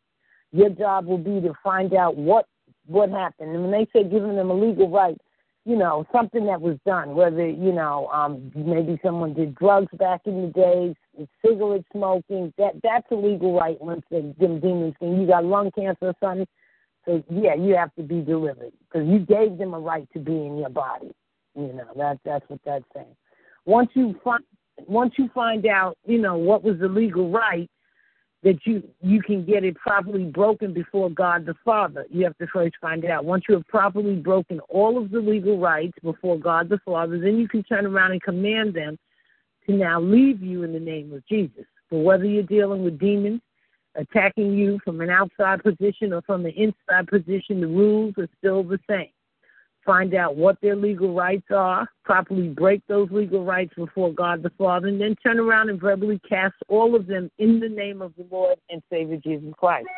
Your 0.52 0.70
job 0.70 1.04
will 1.04 1.18
be 1.18 1.46
to 1.46 1.52
find 1.62 1.92
out 1.92 2.16
what 2.16 2.46
what 2.86 3.10
happened. 3.10 3.50
And 3.54 3.64
when 3.64 3.70
they 3.70 3.86
say 3.92 4.02
giving 4.02 4.34
them 4.34 4.50
a 4.50 4.54
legal 4.54 4.88
right, 4.88 5.18
you 5.64 5.76
know, 5.76 6.04
something 6.12 6.46
that 6.46 6.60
was 6.60 6.76
done, 6.84 7.14
whether, 7.14 7.48
you 7.48 7.72
know, 7.72 8.08
um, 8.08 8.50
maybe 8.54 8.98
someone 9.04 9.32
did 9.32 9.54
drugs 9.54 9.92
back 9.96 10.22
in 10.26 10.42
the 10.42 10.48
days, 10.48 11.28
cigarette 11.44 11.84
smoking, 11.92 12.52
that 12.58 12.72
that's 12.82 13.06
a 13.12 13.14
legal 13.14 13.56
right 13.58 13.80
once 13.80 14.02
the 14.10 14.34
them 14.40 14.58
demons 14.58 14.94
can. 14.98 15.20
You 15.20 15.26
got 15.26 15.44
lung 15.44 15.70
cancer 15.70 16.08
or 16.08 16.14
something, 16.20 16.46
so 17.04 17.22
yeah, 17.30 17.54
you 17.54 17.76
have 17.76 17.94
to 17.94 18.02
be 18.02 18.20
delivered 18.22 18.72
because 18.80 19.06
you 19.06 19.20
gave 19.20 19.56
them 19.58 19.74
a 19.74 19.78
right 19.78 20.08
to 20.14 20.18
be 20.18 20.32
in 20.32 20.58
your 20.58 20.70
body. 20.70 21.12
You 21.54 21.72
know, 21.72 21.88
that 21.96 22.18
that's 22.24 22.44
what 22.48 22.60
that's 22.64 22.84
saying. 22.94 23.14
Once 23.64 23.90
you 23.94 24.18
find 24.24 24.42
once 24.88 25.14
you 25.16 25.28
find 25.34 25.66
out, 25.66 25.96
you 26.06 26.18
know, 26.18 26.36
what 26.36 26.64
was 26.64 26.78
the 26.80 26.88
legal 26.88 27.30
right, 27.30 27.70
that 28.42 28.58
you 28.64 28.82
you 29.00 29.22
can 29.22 29.44
get 29.44 29.64
it 29.64 29.76
properly 29.76 30.24
broken 30.24 30.72
before 30.72 31.10
God 31.10 31.46
the 31.46 31.54
Father. 31.64 32.06
You 32.10 32.24
have 32.24 32.36
to 32.38 32.46
first 32.48 32.74
find 32.80 33.04
out. 33.04 33.24
Once 33.24 33.44
you 33.48 33.54
have 33.54 33.66
properly 33.68 34.16
broken 34.16 34.60
all 34.68 34.98
of 34.98 35.10
the 35.10 35.20
legal 35.20 35.58
rights 35.58 35.96
before 36.02 36.38
God 36.38 36.68
the 36.68 36.78
Father, 36.84 37.18
then 37.18 37.38
you 37.38 37.48
can 37.48 37.62
turn 37.62 37.86
around 37.86 38.12
and 38.12 38.22
command 38.22 38.74
them 38.74 38.98
to 39.66 39.72
now 39.72 40.00
leave 40.00 40.42
you 40.42 40.64
in 40.64 40.72
the 40.72 40.80
name 40.80 41.12
of 41.12 41.26
Jesus. 41.26 41.64
But 41.90 41.98
whether 41.98 42.24
you're 42.24 42.42
dealing 42.42 42.82
with 42.82 42.98
demons 42.98 43.40
attacking 43.94 44.54
you 44.54 44.80
from 44.84 45.00
an 45.00 45.10
outside 45.10 45.62
position 45.62 46.12
or 46.12 46.22
from 46.22 46.46
an 46.46 46.52
inside 46.52 47.06
position, 47.08 47.60
the 47.60 47.66
rules 47.66 48.14
are 48.18 48.28
still 48.38 48.64
the 48.64 48.78
same. 48.88 49.10
Find 49.84 50.14
out 50.14 50.36
what 50.36 50.60
their 50.60 50.76
legal 50.76 51.12
rights 51.12 51.48
are, 51.50 51.88
properly 52.04 52.48
break 52.48 52.82
those 52.86 53.10
legal 53.10 53.44
rights 53.44 53.72
before 53.76 54.12
God 54.12 54.42
the 54.42 54.50
Father, 54.50 54.86
and 54.86 55.00
then 55.00 55.16
turn 55.16 55.40
around 55.40 55.70
and 55.70 55.80
verbally 55.80 56.20
cast 56.28 56.54
all 56.68 56.94
of 56.94 57.08
them 57.08 57.30
in 57.38 57.58
the 57.58 57.68
name 57.68 58.00
of 58.00 58.14
the 58.16 58.24
Lord 58.30 58.58
and 58.70 58.80
Savior 58.90 59.16
Jesus 59.16 59.52
Christ. 59.58 59.88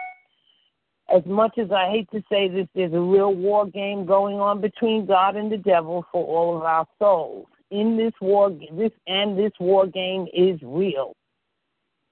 As 1.15 1.23
much 1.27 1.59
as 1.59 1.71
I 1.71 1.91
hate 1.91 2.11
to 2.13 2.23
say 2.33 2.49
this, 2.49 2.67
there's 2.75 2.95
a 2.95 3.01
real 3.01 3.35
war 3.35 3.67
game 3.67 4.07
going 4.07 4.37
on 4.37 4.63
between 4.63 5.05
God 5.05 5.37
and 5.37 5.53
the 5.53 5.59
devil 5.59 6.07
for 6.11 6.25
all 6.25 6.57
of 6.57 6.63
our 6.63 6.87
souls. 6.99 7.47
In 7.71 7.99
this 7.99 8.15
war, 8.23 8.51
this 8.51 8.93
and 9.07 9.39
this 9.39 9.53
war 9.61 9.87
game 9.87 10.27
is 10.33 10.59
real. 10.63 11.15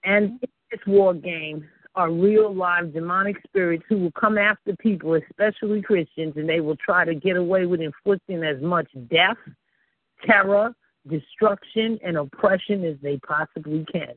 And 0.05 0.33
in 0.43 0.49
this 0.71 0.81
war 0.87 1.15
game 1.15 1.67
are 1.95 2.11
real 2.11 2.55
live 2.55 2.93
demonic 2.93 3.37
spirits 3.47 3.85
who 3.89 3.99
will 3.99 4.13
come 4.13 4.39
after 4.39 4.75
people, 4.77 5.15
especially 5.15 5.83
Christians, 5.83 6.35
and 6.37 6.49
they 6.49 6.61
will 6.61 6.77
try 6.77 7.05
to 7.05 7.15
get 7.15 7.37
away 7.37 7.67
with 7.67 7.81
inflicting 7.81 8.43
as 8.43 8.61
much 8.63 8.89
death, 9.11 9.37
terror, 10.25 10.75
destruction, 11.09 11.99
and 12.05 12.17
oppression 12.17 12.85
as 12.85 12.97
they 13.03 13.19
possibly 13.19 13.85
can. 13.93 14.15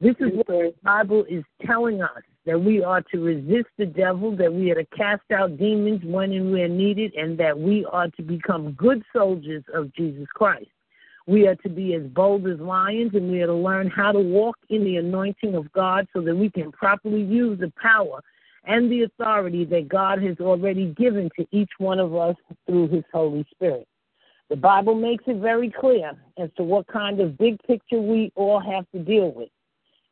This 0.00 0.16
is 0.20 0.32
what 0.34 0.46
the 0.46 0.74
Bible 0.82 1.24
is 1.28 1.44
telling 1.64 2.02
us 2.02 2.22
that 2.46 2.60
we 2.60 2.82
are 2.82 3.00
to 3.00 3.24
resist 3.24 3.68
the 3.78 3.86
devil, 3.86 4.36
that 4.36 4.52
we 4.52 4.70
are 4.70 4.74
to 4.74 4.84
cast 4.96 5.22
out 5.32 5.56
demons 5.56 6.02
when 6.04 6.32
and 6.32 6.52
where 6.52 6.68
needed, 6.68 7.14
and 7.14 7.38
that 7.38 7.58
we 7.58 7.84
are 7.86 8.08
to 8.10 8.22
become 8.22 8.72
good 8.72 9.02
soldiers 9.14 9.64
of 9.72 9.92
Jesus 9.94 10.26
Christ. 10.34 10.68
We 11.26 11.46
are 11.46 11.54
to 11.56 11.68
be 11.70 11.94
as 11.94 12.02
bold 12.02 12.46
as 12.46 12.60
lions, 12.60 13.12
and 13.14 13.30
we 13.30 13.40
are 13.42 13.46
to 13.46 13.54
learn 13.54 13.88
how 13.88 14.12
to 14.12 14.20
walk 14.20 14.58
in 14.68 14.84
the 14.84 14.96
anointing 14.96 15.54
of 15.54 15.72
God 15.72 16.06
so 16.12 16.20
that 16.20 16.36
we 16.36 16.50
can 16.50 16.70
properly 16.70 17.22
use 17.22 17.58
the 17.58 17.72
power 17.80 18.22
and 18.64 18.90
the 18.90 19.02
authority 19.02 19.64
that 19.66 19.88
God 19.88 20.22
has 20.22 20.36
already 20.40 20.94
given 20.94 21.30
to 21.38 21.46
each 21.50 21.70
one 21.78 21.98
of 21.98 22.14
us 22.14 22.36
through 22.66 22.88
His 22.88 23.04
Holy 23.12 23.46
Spirit. 23.54 23.88
The 24.50 24.56
Bible 24.56 24.94
makes 24.94 25.24
it 25.26 25.38
very 25.38 25.70
clear 25.70 26.12
as 26.38 26.50
to 26.56 26.62
what 26.62 26.86
kind 26.86 27.20
of 27.20 27.38
big 27.38 27.58
picture 27.62 28.00
we 28.00 28.30
all 28.34 28.60
have 28.60 28.84
to 28.92 28.98
deal 28.98 29.32
with. 29.32 29.48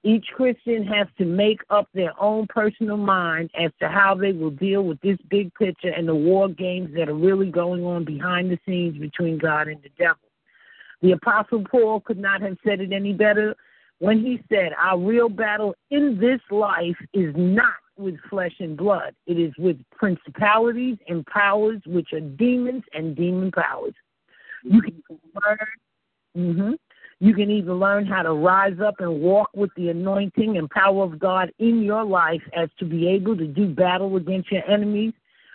Each 0.05 0.27
Christian 0.35 0.85
has 0.87 1.07
to 1.19 1.25
make 1.25 1.61
up 1.71 1.89
their 1.95 2.13
own 2.21 2.47
personal 2.49 2.97
mind 2.97 3.51
as 3.55 3.71
to 3.81 3.89
how 3.89 4.15
they 4.15 4.33
will 4.33 4.51
deal 4.51 4.83
with 4.83 5.01
this 5.01 5.19
big 5.29 5.55
picture 5.55 5.91
and 5.91 6.09
the 6.09 6.15
war 6.15 6.49
games 6.49 6.91
that 6.97 7.09
are 7.09 7.15
really 7.15 7.51
going 7.51 7.85
on 7.85 8.05
behind 8.05 8.51
the 8.51 8.59
scenes 8.67 8.99
between 8.99 9.39
God 9.39 9.69
and 9.69 9.81
the 9.83 9.91
devil. 9.99 10.32
The 11.03 11.13
Apostle 11.13 11.65
Paul 11.69 12.01
could 12.01 12.19
not 12.19 12.41
have 12.43 12.57
said 12.65 12.81
it 12.81 12.93
any 12.93 13.13
better 13.13 13.57
when 13.99 14.21
he 14.21 14.41
said, 14.49 14.73
Our 14.79 14.99
real 14.99 15.29
battle 15.29 15.75
in 15.91 16.19
this 16.19 16.41
life 16.51 16.97
is 17.13 17.35
not 17.37 17.75
with 17.97 18.17
flesh 18.31 18.55
and 18.61 18.77
blood, 18.77 19.15
it 19.27 19.39
is 19.39 19.53
with 19.59 19.77
principalities 19.93 20.97
and 21.09 21.27
powers, 21.27 21.81
which 21.87 22.13
are 22.13 22.21
demons 22.21 22.85
and 22.95 23.15
demon 23.15 23.51
powers. 23.51 23.95
You 24.65 24.81
can 24.81 25.03
learn. 25.11 25.59
Mm-hmm. 26.37 26.73
You 27.21 27.35
can 27.35 27.51
even 27.51 27.75
learn 27.75 28.07
how 28.07 28.23
to 28.23 28.33
rise 28.33 28.79
up 28.85 28.97
and 28.99 29.21
walk 29.21 29.51
with 29.55 29.71
the 29.77 29.91
anointing 29.91 30.57
and 30.57 30.69
power 30.71 31.05
of 31.05 31.21
God 31.21 31.53
in 31.61 31.83
your 31.83 32.05
life 32.05 32.43
as 32.57 32.69
to 32.79 32.85
be 32.85 33.07
able 33.09 33.37
to 33.37 33.47
do 33.47 33.69
battle 33.69 34.17
against 34.17 34.51
your 34.51 34.69
enemies, 34.69 35.13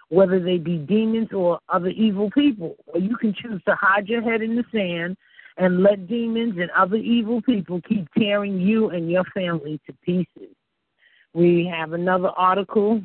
whether 0.07 0.39
they 0.39 0.57
be 0.57 0.77
demons 0.77 1.33
or 1.33 1.59
other 1.67 1.89
evil 1.89 2.29
people. 2.31 2.77
Or 2.85 3.01
you 3.01 3.17
can 3.17 3.33
choose 3.33 3.61
to 3.65 3.75
hide 3.75 4.07
your 4.07 4.21
head 4.21 4.41
in 4.41 4.55
the 4.55 4.63
sand 4.71 5.17
and 5.57 5.81
let 5.81 6.07
demons 6.07 6.55
and 6.59 6.69
other 6.71 6.97
evil 6.97 7.41
people 7.41 7.81
keep 7.81 8.07
tearing 8.17 8.59
you 8.59 8.89
and 8.89 9.09
your 9.11 9.23
family 9.33 9.79
to 9.87 9.93
pieces. 10.03 10.55
We 11.33 11.69
have 11.71 11.93
another 11.93 12.29
article 12.29 13.01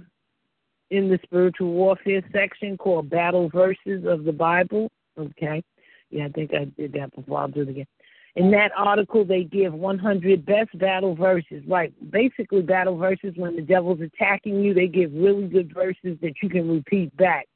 in 0.90 1.08
the 1.08 1.18
spiritual 1.22 1.72
warfare 1.72 2.22
section 2.32 2.76
called 2.76 3.08
Battle 3.08 3.48
Verses 3.48 4.04
of 4.06 4.24
the 4.24 4.32
Bible. 4.32 4.90
Okay. 5.18 5.62
Yeah, 6.10 6.26
I 6.26 6.28
think 6.28 6.52
I 6.52 6.64
did 6.64 6.92
that 6.92 7.14
before. 7.16 7.40
I'll 7.40 7.48
do 7.48 7.62
it 7.62 7.70
again. 7.70 7.86
In 8.34 8.50
that 8.52 8.72
article, 8.76 9.24
they 9.24 9.44
give 9.44 9.74
100 9.74 10.46
best 10.46 10.78
battle 10.78 11.14
verses, 11.14 11.62
right? 11.66 11.92
Basically, 12.10 12.62
battle 12.62 12.96
verses 12.96 13.34
when 13.36 13.56
the 13.56 13.62
devil's 13.62 14.00
attacking 14.00 14.62
you, 14.62 14.72
they 14.72 14.86
give 14.86 15.12
really 15.12 15.48
good 15.48 15.72
verses 15.74 16.18
that 16.22 16.34
you 16.42 16.48
can 16.48 16.70
repeat 16.70 17.14
back 17.16 17.46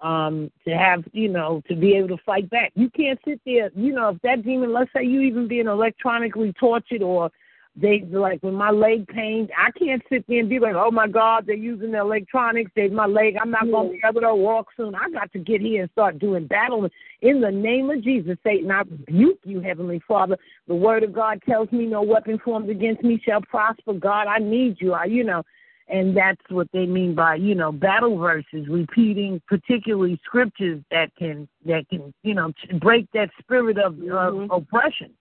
um, 0.00 0.50
to 0.66 0.76
have, 0.76 1.04
you 1.12 1.28
know, 1.28 1.62
to 1.68 1.74
be 1.74 1.94
able 1.94 2.08
to 2.08 2.22
fight 2.24 2.48
back. 2.50 2.72
You 2.74 2.90
can't 2.90 3.18
sit 3.24 3.40
there, 3.46 3.70
you 3.74 3.92
know, 3.92 4.10
if 4.10 4.22
that 4.22 4.44
demon, 4.44 4.72
let's 4.72 4.90
say 4.94 5.04
you 5.04 5.20
even 5.20 5.48
being 5.48 5.66
electronically 5.66 6.52
tortured 6.54 7.02
or 7.02 7.30
they 7.78 8.00
like 8.10 8.42
when 8.42 8.54
my 8.54 8.70
leg 8.70 9.06
pains, 9.06 9.50
I 9.56 9.70
can't 9.78 10.02
sit 10.08 10.24
there 10.26 10.40
and 10.40 10.48
be 10.48 10.58
like, 10.58 10.74
oh 10.74 10.90
my 10.90 11.06
God, 11.06 11.44
they're 11.46 11.54
using 11.54 11.92
the 11.92 12.00
electronics. 12.00 12.70
They 12.74 12.88
my 12.88 13.04
leg, 13.04 13.36
I'm 13.40 13.50
not 13.50 13.70
gonna 13.70 13.90
be 13.90 14.00
able 14.02 14.22
to 14.22 14.34
walk 14.34 14.68
soon. 14.76 14.94
I 14.94 15.10
got 15.10 15.30
to 15.34 15.38
get 15.38 15.60
here 15.60 15.82
and 15.82 15.90
start 15.90 16.18
doing 16.18 16.46
battle 16.46 16.88
in 17.20 17.40
the 17.42 17.50
name 17.50 17.90
of 17.90 18.02
Jesus, 18.02 18.38
Satan. 18.42 18.70
I 18.70 18.80
rebuke 18.80 19.40
you, 19.44 19.60
Heavenly 19.60 20.02
Father. 20.08 20.38
The 20.68 20.74
Word 20.74 21.02
of 21.02 21.12
God 21.12 21.42
tells 21.46 21.70
me 21.70 21.84
no 21.84 22.00
weapon 22.00 22.38
formed 22.42 22.70
against 22.70 23.02
me 23.02 23.20
shall 23.22 23.42
prosper. 23.42 23.92
God, 23.92 24.26
I 24.26 24.38
need 24.38 24.76
you. 24.80 24.94
I, 24.94 25.04
you 25.04 25.24
know, 25.24 25.42
and 25.88 26.16
that's 26.16 26.40
what 26.48 26.68
they 26.72 26.86
mean 26.86 27.14
by 27.14 27.36
you 27.36 27.54
know 27.54 27.72
battle 27.72 28.18
verses 28.18 28.66
repeating 28.68 29.40
particularly 29.46 30.20
scriptures 30.24 30.82
that 30.90 31.10
can 31.16 31.48
that 31.64 31.88
can 31.88 32.12
you 32.22 32.34
know 32.34 32.52
break 32.80 33.06
that 33.12 33.30
spirit 33.40 33.78
of, 33.78 33.94
mm-hmm. 33.94 34.50
of 34.50 34.62
oppression. 34.62 35.12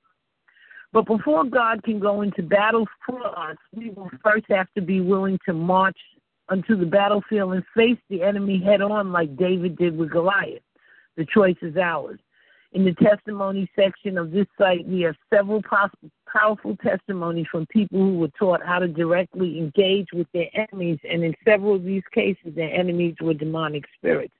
But 0.91 1.05
before 1.05 1.43
god 1.45 1.84
can 1.84 1.99
go 1.99 2.22
into 2.22 2.41
battle 2.41 2.88
for 3.05 3.26
us 3.38 3.57
we 3.74 3.89
will 3.91 4.09
first 4.24 4.45
have 4.49 4.68
to 4.76 4.82
be 4.82 5.01
willing 5.01 5.39
to 5.45 5.53
march 5.53 5.97
onto 6.49 6.78
the 6.78 6.86
battlefield 6.86 7.53
and 7.53 7.63
face 7.76 7.97
the 8.09 8.22
enemy 8.22 8.61
head 8.63 8.82
on 8.82 9.11
like 9.11 9.36
david 9.36 9.78
did 9.78 9.97
with 9.97 10.11
goliath. 10.11 10.61
The 11.18 11.26
choice 11.26 11.55
is 11.61 11.78
ours 11.78 12.20
in 12.76 12.84
the 12.84 12.93
testimony 12.95 13.71
section 13.73 14.17
of 14.17 14.32
this 14.32 14.47
site, 14.57 14.86
we 14.86 14.99
have 15.01 15.15
several 15.34 15.63
powerful 16.28 16.76
testimonies 16.84 17.47
from 17.49 17.65
people 17.67 17.97
who 17.97 18.19
were 18.19 18.32
taught 18.38 18.61
how 18.61 18.80
to 18.80 18.88
directly 18.89 19.57
engage 19.57 20.07
with 20.11 20.28
their 20.34 20.49
enemies, 20.53 20.99
and 21.09 21.23
in 21.23 21.34
several 21.45 21.76
of 21.76 21.86
these 21.86 22.03
cases, 22.13 22.53
their 22.53 22.73
enemies 22.73 23.15
were 23.21 23.34
demonic 23.34 23.86
spirits. 23.97 24.34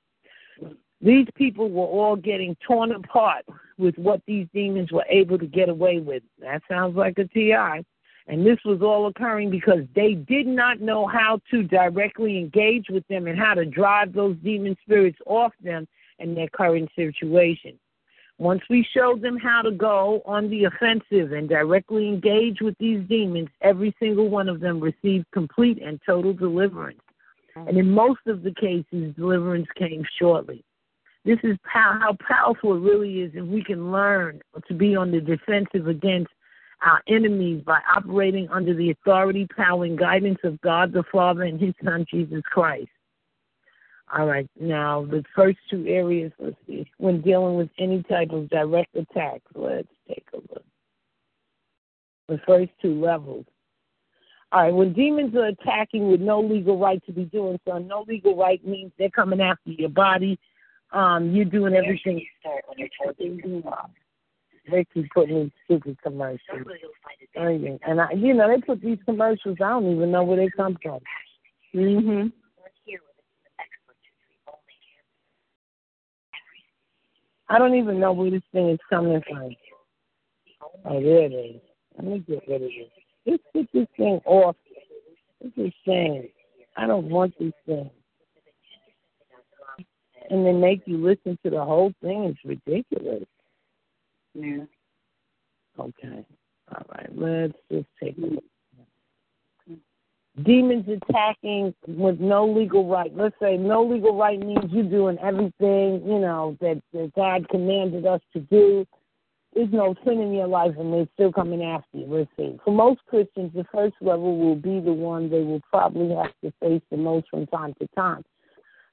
These 1.00 1.28
people 1.34 1.70
were 1.70 1.86
all 1.86 2.14
getting 2.14 2.54
torn 2.66 2.92
apart 2.92 3.46
with 3.78 3.96
what 3.96 4.20
these 4.26 4.46
demons 4.52 4.92
were 4.92 5.06
able 5.08 5.38
to 5.38 5.46
get 5.46 5.70
away 5.70 6.00
with. 6.00 6.22
That 6.38 6.60
sounds 6.68 6.94
like 6.94 7.18
a 7.18 7.26
TI. 7.28 7.86
And 8.26 8.44
this 8.44 8.58
was 8.66 8.82
all 8.82 9.06
occurring 9.06 9.50
because 9.50 9.84
they 9.94 10.12
did 10.12 10.46
not 10.46 10.80
know 10.82 11.06
how 11.06 11.40
to 11.50 11.62
directly 11.62 12.38
engage 12.38 12.90
with 12.90 13.06
them 13.08 13.28
and 13.28 13.38
how 13.38 13.54
to 13.54 13.64
drive 13.64 14.12
those 14.12 14.36
demon 14.44 14.76
spirits 14.82 15.18
off 15.24 15.52
them 15.62 15.88
in 16.18 16.34
their 16.34 16.48
current 16.48 16.90
situation. 16.96 17.78
Once 18.38 18.60
we 18.68 18.86
showed 18.94 19.22
them 19.22 19.38
how 19.38 19.62
to 19.62 19.70
go 19.70 20.20
on 20.26 20.50
the 20.50 20.64
offensive 20.64 21.32
and 21.32 21.48
directly 21.48 22.06
engage 22.06 22.60
with 22.60 22.76
these 22.78 23.02
demons, 23.08 23.48
every 23.62 23.94
single 23.98 24.28
one 24.28 24.48
of 24.48 24.60
them 24.60 24.78
received 24.78 25.24
complete 25.32 25.80
and 25.82 25.98
total 26.04 26.34
deliverance. 26.34 27.00
And 27.54 27.78
in 27.78 27.90
most 27.90 28.20
of 28.26 28.42
the 28.42 28.52
cases, 28.52 29.14
deliverance 29.16 29.68
came 29.76 30.04
shortly. 30.18 30.62
This 31.24 31.38
is 31.42 31.56
how 31.64 32.16
powerful 32.20 32.76
it 32.76 32.80
really 32.80 33.22
is 33.22 33.32
if 33.34 33.44
we 33.46 33.64
can 33.64 33.90
learn 33.90 34.40
to 34.68 34.74
be 34.74 34.94
on 34.94 35.10
the 35.10 35.20
defensive 35.20 35.88
against 35.88 36.30
our 36.82 37.02
enemies 37.08 37.62
by 37.64 37.80
operating 37.96 38.48
under 38.50 38.74
the 38.74 38.90
authority, 38.90 39.46
power, 39.56 39.84
and 39.84 39.98
guidance 39.98 40.38
of 40.44 40.60
God 40.60 40.92
the 40.92 41.02
Father 41.10 41.44
and 41.44 41.58
His 41.58 41.74
Son, 41.82 42.04
Jesus 42.08 42.42
Christ. 42.52 42.90
All 44.14 44.26
right. 44.26 44.48
Now, 44.58 45.04
the 45.04 45.24
first 45.34 45.58
two 45.68 45.84
areas, 45.86 46.32
let's 46.38 46.56
see, 46.66 46.88
when 46.98 47.22
dealing 47.22 47.56
with 47.56 47.70
any 47.78 48.02
type 48.04 48.30
of 48.30 48.48
direct 48.50 48.94
attack, 48.94 49.42
let's 49.54 49.88
take 50.08 50.26
a 50.32 50.36
look. 50.36 50.64
The 52.28 52.38
first 52.46 52.70
two 52.80 53.00
levels. 53.00 53.46
All 54.52 54.62
right, 54.62 54.72
when 54.72 54.92
demons 54.92 55.34
are 55.34 55.46
attacking 55.46 56.08
with 56.08 56.20
no 56.20 56.40
legal 56.40 56.78
right 56.78 57.04
to 57.06 57.12
be 57.12 57.24
doing 57.24 57.58
so, 57.66 57.78
no 57.78 58.04
legal 58.06 58.36
right 58.36 58.64
means 58.64 58.92
they're 58.96 59.10
coming 59.10 59.40
after 59.40 59.70
your 59.70 59.88
body. 59.88 60.38
Um, 60.92 61.32
you're 61.34 61.44
doing 61.44 61.74
everything. 61.74 62.24
They 64.70 64.84
keep 64.94 65.10
putting 65.12 65.44
these 65.44 65.50
stupid 65.64 65.98
commercials. 66.02 66.66
And 67.84 68.00
I, 68.00 68.12
you 68.12 68.34
know, 68.34 68.48
they 68.48 68.60
put 68.60 68.80
these 68.80 68.98
commercials. 69.04 69.58
I 69.60 69.70
don't 69.70 69.90
even 69.94 70.12
know 70.12 70.22
where 70.22 70.36
they 70.36 70.48
come 70.56 70.78
from. 70.80 71.00
Mhm. 71.74 72.32
I 77.48 77.58
don't 77.58 77.74
even 77.74 78.00
know 78.00 78.12
where 78.12 78.30
this 78.30 78.42
thing 78.52 78.70
is 78.70 78.78
coming 78.90 79.22
from. 79.28 79.54
Oh, 80.84 81.00
there 81.00 81.24
it 81.24 81.32
is. 81.32 81.60
Let 81.96 82.04
me 82.06 82.18
get 82.18 82.42
rid 82.48 82.62
of 82.62 82.68
this. 82.68 82.90
Let's 83.26 83.42
get 83.54 83.72
this 83.72 83.86
thing 83.96 84.20
off. 84.24 84.56
This 85.40 85.52
is 85.56 85.72
shame. 85.84 86.28
I 86.76 86.86
don't 86.86 87.08
want 87.08 87.34
this 87.38 87.52
thing. 87.66 87.90
And 90.30 90.44
then 90.44 90.60
make 90.60 90.82
you 90.86 90.98
listen 90.98 91.38
to 91.44 91.50
the 91.50 91.64
whole 91.64 91.92
thing. 92.02 92.24
It's 92.24 92.44
ridiculous. 92.44 93.24
Yeah. 94.34 94.64
Okay. 95.78 96.26
All 96.74 96.86
right. 96.92 97.10
Let's 97.14 97.54
just 97.70 97.86
take 98.02 98.18
a 98.18 98.20
look. 98.20 98.44
Demons 100.42 100.84
attacking 100.86 101.74
with 101.88 102.20
no 102.20 102.46
legal 102.46 102.86
right. 102.86 103.10
Let's 103.16 103.36
say 103.40 103.56
no 103.56 103.82
legal 103.82 104.16
right 104.16 104.38
means 104.38 104.70
you 104.70 104.82
doing 104.82 105.18
everything, 105.18 106.02
you 106.06 106.18
know, 106.18 106.56
that, 106.60 106.82
that 106.92 107.12
God 107.14 107.48
commanded 107.48 108.04
us 108.04 108.20
to 108.34 108.40
do. 108.40 108.86
There's 109.54 109.72
no 109.72 109.94
sin 110.04 110.20
in 110.20 110.34
your 110.34 110.46
life 110.46 110.74
and 110.78 110.92
they're 110.92 111.08
still 111.14 111.32
coming 111.32 111.62
after 111.62 111.96
you. 111.96 112.06
Let's 112.06 112.30
see. 112.36 112.58
For 112.62 112.70
most 112.70 113.00
Christians, 113.06 113.52
the 113.54 113.64
first 113.72 113.94
level 114.02 114.36
will 114.38 114.56
be 114.56 114.80
the 114.80 114.92
one 114.92 115.30
they 115.30 115.40
will 115.40 115.62
probably 115.70 116.14
have 116.14 116.32
to 116.44 116.52
face 116.60 116.82
the 116.90 116.98
most 116.98 117.28
from 117.30 117.46
time 117.46 117.72
to 117.80 117.88
time. 117.96 118.22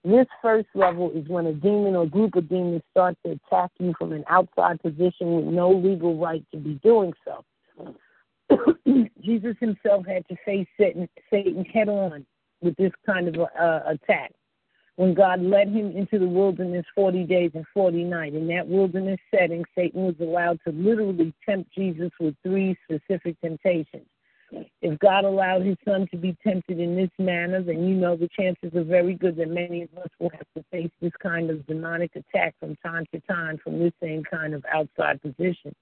This 0.06 0.28
first 0.42 0.68
level 0.76 1.12
is 1.12 1.28
when 1.28 1.46
a 1.48 1.54
demon 1.54 1.96
or 1.96 2.06
group 2.06 2.36
of 2.36 2.48
demons 2.48 2.82
start 2.92 3.18
to 3.26 3.32
attack 3.32 3.72
you 3.80 3.94
from 3.98 4.14
an 4.14 4.24
outside 4.30 4.82
position 4.82 5.36
with 5.36 5.46
no 5.46 5.72
legal 5.72 6.18
right 6.18 6.44
to 6.52 6.58
be 6.58 6.76
doing 6.84 7.14
so. 7.26 7.44
Jesus 9.22 9.56
himself 9.60 10.06
had 10.06 10.28
to 10.28 10.36
face 10.46 10.68
Satan, 10.80 11.08
Satan 11.32 11.66
head 11.66 11.90
on 11.90 12.26
with 12.62 12.76
this 12.78 12.92
kind 13.06 13.28
of 13.28 13.36
uh, 13.60 13.80
attack. 13.88 14.32
When 14.96 15.16
God 15.16 15.42
led 15.42 15.70
him 15.70 15.96
into 15.98 16.20
the 16.20 16.28
wilderness 16.28 16.86
40 16.94 17.24
days 17.24 17.52
and 17.56 17.66
40 17.74 18.04
nights, 18.04 18.36
in 18.36 18.48
that 18.48 18.68
wilderness 18.68 19.20
setting, 19.34 19.66
Satan 19.76 20.04
was 20.04 20.16
allowed 20.20 20.60
to 20.68 20.74
literally 20.74 21.34
tempt 21.48 21.74
Jesus 21.74 22.12
with 22.20 22.36
three 22.44 22.78
specific 22.84 23.40
temptations. 23.42 24.06
If 24.84 25.00
God 25.00 25.26
allowed 25.26 25.64
his 25.64 25.78
son 25.84 26.08
to 26.12 26.18
be 26.18 26.38
tempted 26.46 26.80
in 26.80 26.96
this 26.96 27.10
manner, 27.18 27.64
then 27.64 27.88
you 27.88 27.96
know 27.96 28.16
the 28.16 28.30
chances 28.38 28.72
are 28.76 28.84
very 28.84 29.16
good 29.16 29.36
that 29.38 29.50
many 29.50 29.82
of 29.82 29.90
us 29.98 30.10
will 30.20 30.30
have 30.30 30.46
to 30.56 30.64
face 30.72 30.92
this 31.02 31.14
kind 31.22 31.50
of 31.50 31.66
demonic 31.66 32.12
attack 32.16 32.54
from 32.60 32.76
time 32.78 33.06
to 33.14 33.20
time 33.22 33.58
from 33.64 33.80
this 33.80 33.94
same 34.00 34.24
kind 34.24 34.54
of 34.54 34.64
outside 34.72 35.20
position. 35.24 35.74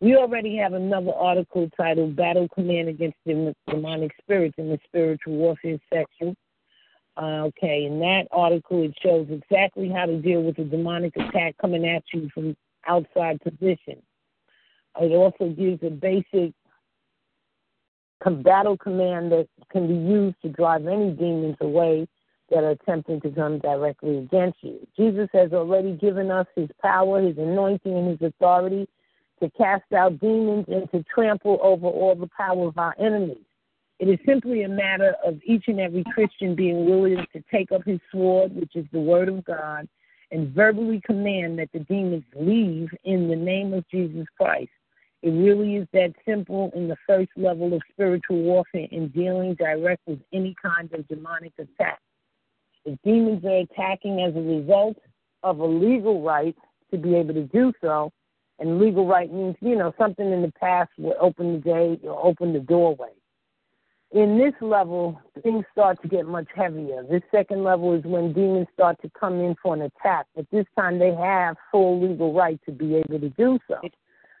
We 0.00 0.14
already 0.16 0.56
have 0.58 0.74
another 0.74 1.12
article 1.12 1.70
titled 1.74 2.16
Battle 2.16 2.48
Command 2.54 2.88
Against 2.88 3.16
Demonic 3.24 4.12
Spirits 4.20 4.56
in 4.58 4.68
the 4.68 4.78
Spiritual 4.86 5.34
Warfare 5.36 5.78
section. 5.92 6.36
Uh, 7.16 7.44
okay, 7.46 7.86
in 7.86 7.98
that 8.00 8.28
article, 8.30 8.82
it 8.82 8.94
shows 9.02 9.26
exactly 9.30 9.88
how 9.88 10.04
to 10.04 10.20
deal 10.20 10.42
with 10.42 10.58
a 10.58 10.64
demonic 10.64 11.16
attack 11.16 11.56
coming 11.58 11.86
at 11.86 12.02
you 12.12 12.28
from 12.34 12.54
outside 12.86 13.40
position. 13.40 14.02
It 15.00 15.12
also 15.12 15.48
gives 15.48 15.82
a 15.82 15.88
basic 15.88 16.52
battle 18.42 18.76
command 18.76 19.32
that 19.32 19.48
can 19.70 19.88
be 19.88 19.94
used 19.94 20.36
to 20.42 20.50
drive 20.50 20.86
any 20.86 21.10
demons 21.12 21.56
away 21.60 22.06
that 22.50 22.64
are 22.64 22.70
attempting 22.70 23.20
to 23.22 23.30
come 23.30 23.60
directly 23.60 24.18
against 24.18 24.58
you. 24.60 24.86
Jesus 24.96 25.28
has 25.32 25.52
already 25.52 25.92
given 25.92 26.30
us 26.30 26.46
his 26.54 26.68
power, 26.82 27.22
his 27.22 27.38
anointing, 27.38 27.96
and 27.96 28.10
his 28.10 28.28
authority 28.28 28.86
to 29.42 29.50
cast 29.50 29.92
out 29.92 30.18
demons 30.20 30.66
and 30.68 30.90
to 30.92 31.02
trample 31.12 31.58
over 31.62 31.86
all 31.86 32.14
the 32.14 32.30
power 32.36 32.68
of 32.68 32.78
our 32.78 32.94
enemies. 32.98 33.44
It 33.98 34.08
is 34.08 34.18
simply 34.26 34.62
a 34.62 34.68
matter 34.68 35.14
of 35.24 35.40
each 35.44 35.64
and 35.68 35.80
every 35.80 36.04
Christian 36.12 36.54
being 36.54 36.84
willing 36.84 37.24
to 37.32 37.42
take 37.50 37.72
up 37.72 37.82
his 37.84 38.00
sword, 38.12 38.54
which 38.54 38.76
is 38.76 38.84
the 38.92 39.00
word 39.00 39.28
of 39.28 39.44
God, 39.44 39.88
and 40.30 40.54
verbally 40.54 41.00
command 41.04 41.58
that 41.58 41.70
the 41.72 41.80
demons 41.80 42.24
leave 42.34 42.90
in 43.04 43.28
the 43.28 43.36
name 43.36 43.72
of 43.72 43.88
Jesus 43.88 44.26
Christ. 44.36 44.70
It 45.22 45.30
really 45.30 45.76
is 45.76 45.88
that 45.92 46.12
simple 46.26 46.70
in 46.74 46.88
the 46.88 46.96
first 47.06 47.30
level 47.36 47.72
of 47.72 47.80
spiritual 47.90 48.42
warfare 48.42 48.86
in 48.90 49.08
dealing 49.08 49.54
direct 49.54 50.06
with 50.06 50.20
any 50.32 50.54
kind 50.62 50.92
of 50.92 51.08
demonic 51.08 51.52
attack. 51.58 52.00
If 52.84 52.98
demons 53.02 53.44
are 53.44 53.58
attacking 53.58 54.20
as 54.20 54.36
a 54.36 54.40
result 54.40 54.98
of 55.42 55.58
a 55.60 55.66
legal 55.66 56.22
right 56.22 56.54
to 56.90 56.98
be 56.98 57.16
able 57.16 57.34
to 57.34 57.44
do 57.44 57.72
so, 57.80 58.12
and 58.58 58.78
legal 58.78 59.06
right 59.06 59.32
means, 59.32 59.56
you 59.60 59.76
know, 59.76 59.92
something 59.98 60.32
in 60.32 60.42
the 60.42 60.52
past 60.52 60.90
will 60.98 61.16
open 61.20 61.54
the 61.54 61.58
gate 61.58 62.00
or 62.04 62.24
open 62.24 62.52
the 62.52 62.60
doorway. 62.60 63.10
In 64.12 64.38
this 64.38 64.54
level, 64.60 65.20
things 65.42 65.64
start 65.72 66.00
to 66.02 66.08
get 66.08 66.26
much 66.26 66.46
heavier. 66.54 67.04
This 67.10 67.22
second 67.30 67.64
level 67.64 67.92
is 67.92 68.04
when 68.04 68.32
demons 68.32 68.68
start 68.72 69.00
to 69.02 69.10
come 69.18 69.40
in 69.40 69.56
for 69.62 69.74
an 69.74 69.82
attack, 69.82 70.26
but 70.34 70.46
this 70.50 70.64
time 70.78 70.98
they 70.98 71.12
have 71.14 71.56
full 71.70 72.00
legal 72.00 72.32
right 72.32 72.58
to 72.66 72.72
be 72.72 72.94
able 72.96 73.18
to 73.18 73.28
do 73.30 73.58
so. 73.68 73.80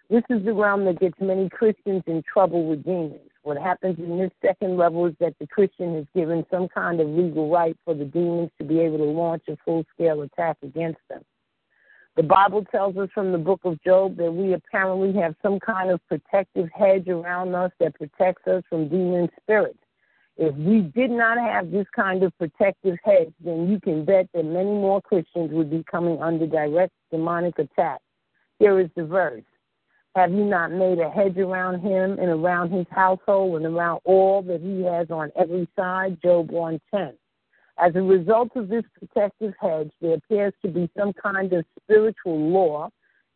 This 0.08 0.22
is 0.30 0.44
the 0.44 0.54
realm 0.54 0.84
that 0.84 1.00
gets 1.00 1.20
many 1.20 1.48
Christians 1.48 2.04
in 2.06 2.22
trouble 2.22 2.64
with 2.64 2.84
demons. 2.84 3.28
What 3.42 3.58
happens 3.58 3.98
in 3.98 4.18
this 4.18 4.30
second 4.40 4.76
level 4.76 5.06
is 5.06 5.14
that 5.18 5.34
the 5.40 5.48
Christian 5.48 5.96
is 5.96 6.06
given 6.14 6.46
some 6.50 6.68
kind 6.68 7.00
of 7.00 7.08
legal 7.08 7.50
right 7.50 7.76
for 7.84 7.92
the 7.92 8.04
demons 8.04 8.50
to 8.58 8.64
be 8.64 8.78
able 8.80 8.98
to 8.98 9.04
launch 9.04 9.42
a 9.48 9.56
full 9.64 9.84
scale 9.94 10.22
attack 10.22 10.58
against 10.62 11.00
them. 11.10 11.22
The 12.16 12.22
Bible 12.22 12.64
tells 12.70 12.96
us 12.96 13.10
from 13.12 13.30
the 13.30 13.38
book 13.38 13.60
of 13.64 13.82
Job 13.82 14.16
that 14.16 14.32
we 14.32 14.54
apparently 14.54 15.12
have 15.20 15.34
some 15.42 15.60
kind 15.60 15.90
of 15.90 16.00
protective 16.08 16.70
hedge 16.74 17.08
around 17.08 17.54
us 17.54 17.70
that 17.78 17.94
protects 17.94 18.48
us 18.48 18.62
from 18.70 18.88
demon 18.88 19.28
spirits. 19.42 19.78
If 20.38 20.54
we 20.56 20.80
did 20.80 21.10
not 21.10 21.36
have 21.36 21.70
this 21.70 21.86
kind 21.94 22.22
of 22.22 22.36
protective 22.38 22.96
hedge, 23.04 23.32
then 23.44 23.68
you 23.70 23.78
can 23.80 24.06
bet 24.06 24.28
that 24.32 24.46
many 24.46 24.70
more 24.70 25.02
Christians 25.02 25.50
would 25.52 25.70
be 25.70 25.84
coming 25.90 26.22
under 26.22 26.46
direct 26.46 26.92
demonic 27.10 27.58
attack. 27.58 28.00
Here 28.58 28.80
is 28.80 28.88
the 28.96 29.04
verse 29.04 29.44
Have 30.14 30.32
you 30.32 30.44
not 30.44 30.72
made 30.72 30.98
a 30.98 31.10
hedge 31.10 31.36
around 31.36 31.82
him 31.82 32.18
and 32.18 32.30
around 32.30 32.70
his 32.70 32.86
household 32.90 33.56
and 33.56 33.66
around 33.66 34.00
all 34.04 34.40
that 34.42 34.62
he 34.62 34.82
has 34.84 35.10
on 35.10 35.32
every 35.36 35.68
side? 35.76 36.16
Job 36.22 36.50
110. 36.50 37.12
As 37.78 37.94
a 37.94 38.02
result 38.02 38.50
of 38.56 38.68
this 38.68 38.84
protective 38.98 39.52
hedge, 39.60 39.90
there 40.00 40.14
appears 40.14 40.54
to 40.62 40.68
be 40.68 40.90
some 40.96 41.12
kind 41.12 41.52
of 41.52 41.64
spiritual 41.82 42.38
law 42.50 42.90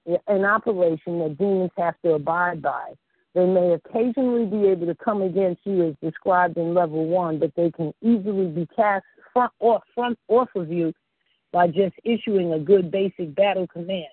in 0.06 0.44
operation 0.44 1.18
that 1.18 1.36
demons 1.38 1.70
have 1.76 1.94
to 2.04 2.12
abide 2.14 2.62
by. 2.62 2.94
They 3.34 3.46
may 3.46 3.74
occasionally 3.74 4.46
be 4.46 4.66
able 4.68 4.86
to 4.86 4.94
come 4.94 5.22
against 5.22 5.60
you 5.64 5.88
as 5.88 5.94
described 6.02 6.56
in 6.56 6.74
level 6.74 7.06
one, 7.06 7.38
but 7.38 7.54
they 7.54 7.70
can 7.70 7.92
easily 8.02 8.46
be 8.46 8.66
cast 8.74 9.04
front 9.32 9.52
off, 9.60 9.82
front 9.94 10.18
off 10.28 10.48
of 10.56 10.70
you 10.70 10.92
by 11.52 11.68
just 11.68 11.94
issuing 12.02 12.52
a 12.54 12.58
good 12.58 12.90
basic 12.90 13.34
battle 13.34 13.66
command, 13.66 14.08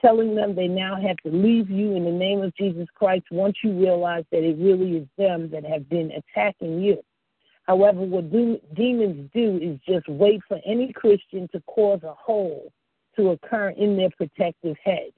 telling 0.00 0.34
them 0.34 0.54
they 0.54 0.68
now 0.68 0.96
have 1.00 1.16
to 1.24 1.30
leave 1.30 1.68
you 1.68 1.94
in 1.94 2.04
the 2.04 2.10
name 2.10 2.42
of 2.42 2.54
Jesus 2.56 2.86
Christ 2.94 3.24
once 3.30 3.56
you 3.62 3.72
realize 3.72 4.24
that 4.30 4.44
it 4.44 4.56
really 4.58 4.98
is 4.98 5.08
them 5.18 5.50
that 5.50 5.64
have 5.64 5.88
been 5.88 6.12
attacking 6.12 6.80
you. 6.80 7.02
However, 7.64 8.00
what 8.00 8.30
do, 8.30 8.60
demons 8.74 9.30
do 9.34 9.58
is 9.60 9.78
just 9.86 10.08
wait 10.08 10.40
for 10.46 10.60
any 10.66 10.92
Christian 10.92 11.48
to 11.48 11.60
cause 11.62 12.00
a 12.02 12.14
hole 12.14 12.72
to 13.16 13.30
occur 13.30 13.70
in 13.70 13.96
their 13.96 14.10
protective 14.10 14.76
hedge. 14.84 15.14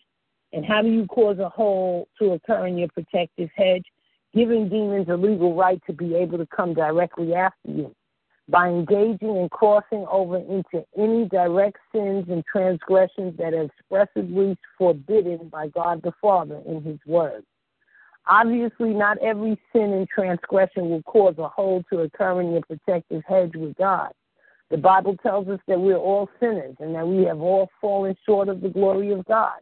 And 0.52 0.64
how 0.64 0.82
do 0.82 0.88
you 0.88 1.06
cause 1.06 1.38
a 1.38 1.48
hole 1.48 2.08
to 2.18 2.32
occur 2.32 2.66
in 2.68 2.78
your 2.78 2.88
protective 2.88 3.50
hedge? 3.54 3.84
Giving 4.34 4.68
demons 4.68 5.08
a 5.08 5.16
legal 5.16 5.54
right 5.54 5.80
to 5.86 5.92
be 5.92 6.14
able 6.14 6.38
to 6.38 6.46
come 6.46 6.74
directly 6.74 7.34
after 7.34 7.70
you 7.70 7.94
by 8.48 8.68
engaging 8.68 9.36
and 9.36 9.50
crossing 9.50 10.06
over 10.10 10.36
into 10.36 10.84
any 10.96 11.24
direct 11.28 11.78
sins 11.92 12.26
and 12.28 12.44
transgressions 12.44 13.36
that 13.38 13.54
are 13.54 13.64
expressly 13.64 14.56
forbidden 14.78 15.48
by 15.48 15.66
God 15.68 16.00
the 16.02 16.12
Father 16.20 16.60
in 16.66 16.82
His 16.82 16.98
Word. 17.06 17.44
Obviously, 18.28 18.92
not 18.92 19.18
every 19.18 19.58
sin 19.72 19.92
and 19.92 20.08
transgression 20.08 20.90
will 20.90 21.02
cause 21.02 21.36
a 21.38 21.48
hole 21.48 21.84
to 21.90 22.00
occur 22.00 22.40
in 22.40 22.52
your 22.52 22.62
protective 22.62 23.22
hedge 23.26 23.52
with 23.54 23.76
God. 23.76 24.12
The 24.70 24.78
Bible 24.78 25.16
tells 25.22 25.46
us 25.48 25.60
that 25.68 25.80
we're 25.80 25.96
all 25.96 26.28
sinners 26.40 26.74
and 26.80 26.94
that 26.96 27.06
we 27.06 27.24
have 27.24 27.40
all 27.40 27.70
fallen 27.80 28.16
short 28.26 28.48
of 28.48 28.60
the 28.60 28.68
glory 28.68 29.12
of 29.12 29.24
God. 29.26 29.58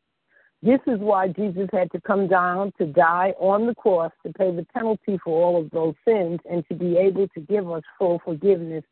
This 0.62 0.80
is 0.86 0.98
why 0.98 1.28
Jesus 1.28 1.68
had 1.72 1.92
to 1.92 2.00
come 2.00 2.26
down 2.26 2.72
to 2.78 2.86
die 2.86 3.34
on 3.38 3.66
the 3.66 3.74
cross 3.74 4.12
to 4.24 4.32
pay 4.32 4.50
the 4.50 4.66
penalty 4.72 5.18
for 5.22 5.44
all 5.44 5.60
of 5.60 5.70
those 5.70 5.94
sins 6.08 6.40
and 6.50 6.66
to 6.68 6.74
be 6.74 6.96
able 6.96 7.28
to 7.28 7.40
give 7.40 7.70
us 7.70 7.82
full 7.98 8.18
forgiveness 8.24 8.82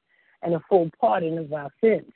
and 0.43 0.55
a 0.55 0.61
full 0.69 0.91
pardon 1.01 1.39
of 1.39 1.51
our 1.51 1.71
sins. 1.83 2.13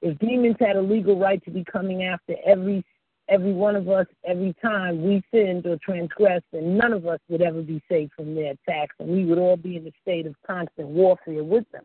If 0.00 0.18
demons 0.18 0.56
had 0.58 0.76
a 0.76 0.80
legal 0.82 1.18
right 1.18 1.44
to 1.44 1.50
be 1.50 1.62
coming 1.62 2.04
after 2.04 2.36
every 2.46 2.86
every 3.28 3.52
one 3.52 3.76
of 3.76 3.88
us, 3.88 4.06
every 4.24 4.54
time 4.62 5.02
we 5.02 5.22
sinned 5.32 5.66
or 5.66 5.78
transgressed, 5.84 6.44
and 6.52 6.78
none 6.78 6.92
of 6.92 7.06
us 7.06 7.20
would 7.28 7.42
ever 7.42 7.62
be 7.62 7.82
safe 7.88 8.10
from 8.16 8.34
their 8.34 8.52
attacks, 8.52 8.94
and 8.98 9.08
we 9.08 9.24
would 9.24 9.38
all 9.38 9.56
be 9.56 9.76
in 9.76 9.86
a 9.86 9.92
state 10.02 10.26
of 10.26 10.34
constant 10.46 10.88
warfare 10.88 11.44
with 11.44 11.64
them. 11.72 11.84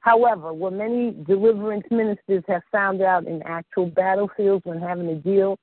However, 0.00 0.52
what 0.52 0.72
many 0.72 1.12
deliverance 1.26 1.84
ministers 1.90 2.44
have 2.48 2.62
found 2.70 3.02
out 3.02 3.26
in 3.26 3.42
actual 3.42 3.86
battlefields 3.86 4.64
when 4.64 4.80
having 4.80 5.08
to 5.08 5.16
deal 5.16 5.58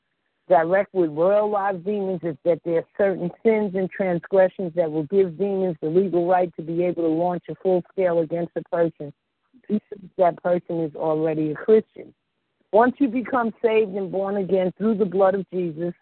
direct 0.47 0.93
with 0.93 1.09
real 1.09 1.49
live 1.49 1.83
demons 1.83 2.19
is 2.23 2.35
that 2.45 2.59
there 2.63 2.79
are 2.79 2.85
certain 2.97 3.31
sins 3.43 3.73
and 3.75 3.89
transgressions 3.89 4.71
that 4.75 4.91
will 4.91 5.03
give 5.03 5.37
demons 5.37 5.75
the 5.81 5.87
legal 5.87 6.27
right 6.27 6.51
to 6.55 6.61
be 6.61 6.83
able 6.83 7.03
to 7.03 7.09
launch 7.09 7.43
a 7.49 7.55
full 7.55 7.83
scale 7.91 8.19
against 8.19 8.51
a 8.55 8.61
person. 8.69 9.11
That 10.17 10.41
person 10.43 10.83
is 10.83 10.95
already 10.95 11.51
a 11.51 11.55
Christian. 11.55 12.13
Once 12.75 12.93
you 12.97 13.07
become 13.07 13.53
saved 13.63 13.95
and 13.95 14.11
born 14.11 14.35
again 14.35 14.69
through 14.77 14.95
the 14.95 15.05
blood 15.05 15.33
of 15.33 15.49
Jesus, 15.49 15.93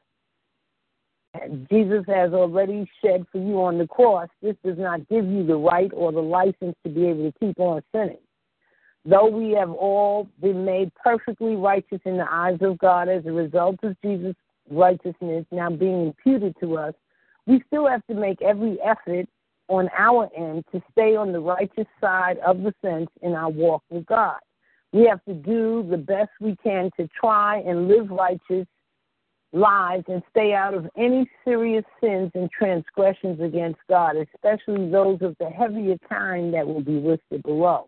Jesus 1.69 2.03
has 2.07 2.33
already 2.33 2.89
shed 2.99 3.27
for 3.31 3.37
you 3.37 3.61
on 3.61 3.77
the 3.77 3.85
cross. 3.85 4.27
This 4.41 4.55
does 4.65 4.79
not 4.79 5.07
give 5.07 5.23
you 5.23 5.45
the 5.45 5.55
right 5.55 5.91
or 5.93 6.11
the 6.11 6.19
license 6.19 6.75
to 6.83 6.89
be 6.89 7.05
able 7.05 7.31
to 7.31 7.39
keep 7.39 7.59
on 7.59 7.83
sinning. 7.93 8.17
Though 9.05 9.27
we 9.27 9.51
have 9.51 9.69
all 9.69 10.27
been 10.41 10.65
made 10.65 10.91
perfectly 10.95 11.55
righteous 11.55 11.99
in 12.05 12.17
the 12.17 12.25
eyes 12.27 12.57
of 12.61 12.79
God 12.79 13.07
as 13.07 13.23
a 13.27 13.31
result 13.31 13.77
of 13.83 13.95
Jesus 14.03 14.33
righteousness 14.71 15.45
now 15.51 15.69
being 15.69 16.07
imputed 16.07 16.55
to 16.61 16.77
us, 16.77 16.95
we 17.45 17.61
still 17.67 17.87
have 17.87 18.03
to 18.07 18.15
make 18.15 18.41
every 18.41 18.79
effort 18.81 19.27
on 19.67 19.91
our 19.95 20.27
end 20.35 20.65
to 20.71 20.81
stay 20.91 21.15
on 21.15 21.33
the 21.33 21.39
righteous 21.39 21.85
side 22.01 22.39
of 22.39 22.63
the 22.63 22.73
fence 22.81 23.11
in 23.21 23.33
our 23.33 23.51
walk 23.51 23.83
with 23.91 24.07
God. 24.07 24.39
We 24.93 25.05
have 25.07 25.25
to 25.25 25.33
do 25.33 25.85
the 25.89 25.97
best 25.97 26.29
we 26.39 26.55
can 26.63 26.91
to 26.99 27.09
try 27.19 27.57
and 27.61 27.87
live 27.87 28.11
righteous 28.11 28.67
lives 29.51 30.05
and 30.07 30.21
stay 30.29 30.53
out 30.53 30.75
of 30.75 30.87
any 30.95 31.29
serious 31.43 31.83
sins 31.99 32.31
and 32.35 32.49
transgressions 32.51 33.41
against 33.41 33.79
God, 33.89 34.15
especially 34.15 34.89
those 34.89 35.19
of 35.21 35.35
the 35.39 35.49
heavier 35.49 35.97
kind 36.07 36.53
that 36.53 36.67
will 36.67 36.81
be 36.81 36.99
listed 36.99 37.41
below. 37.43 37.87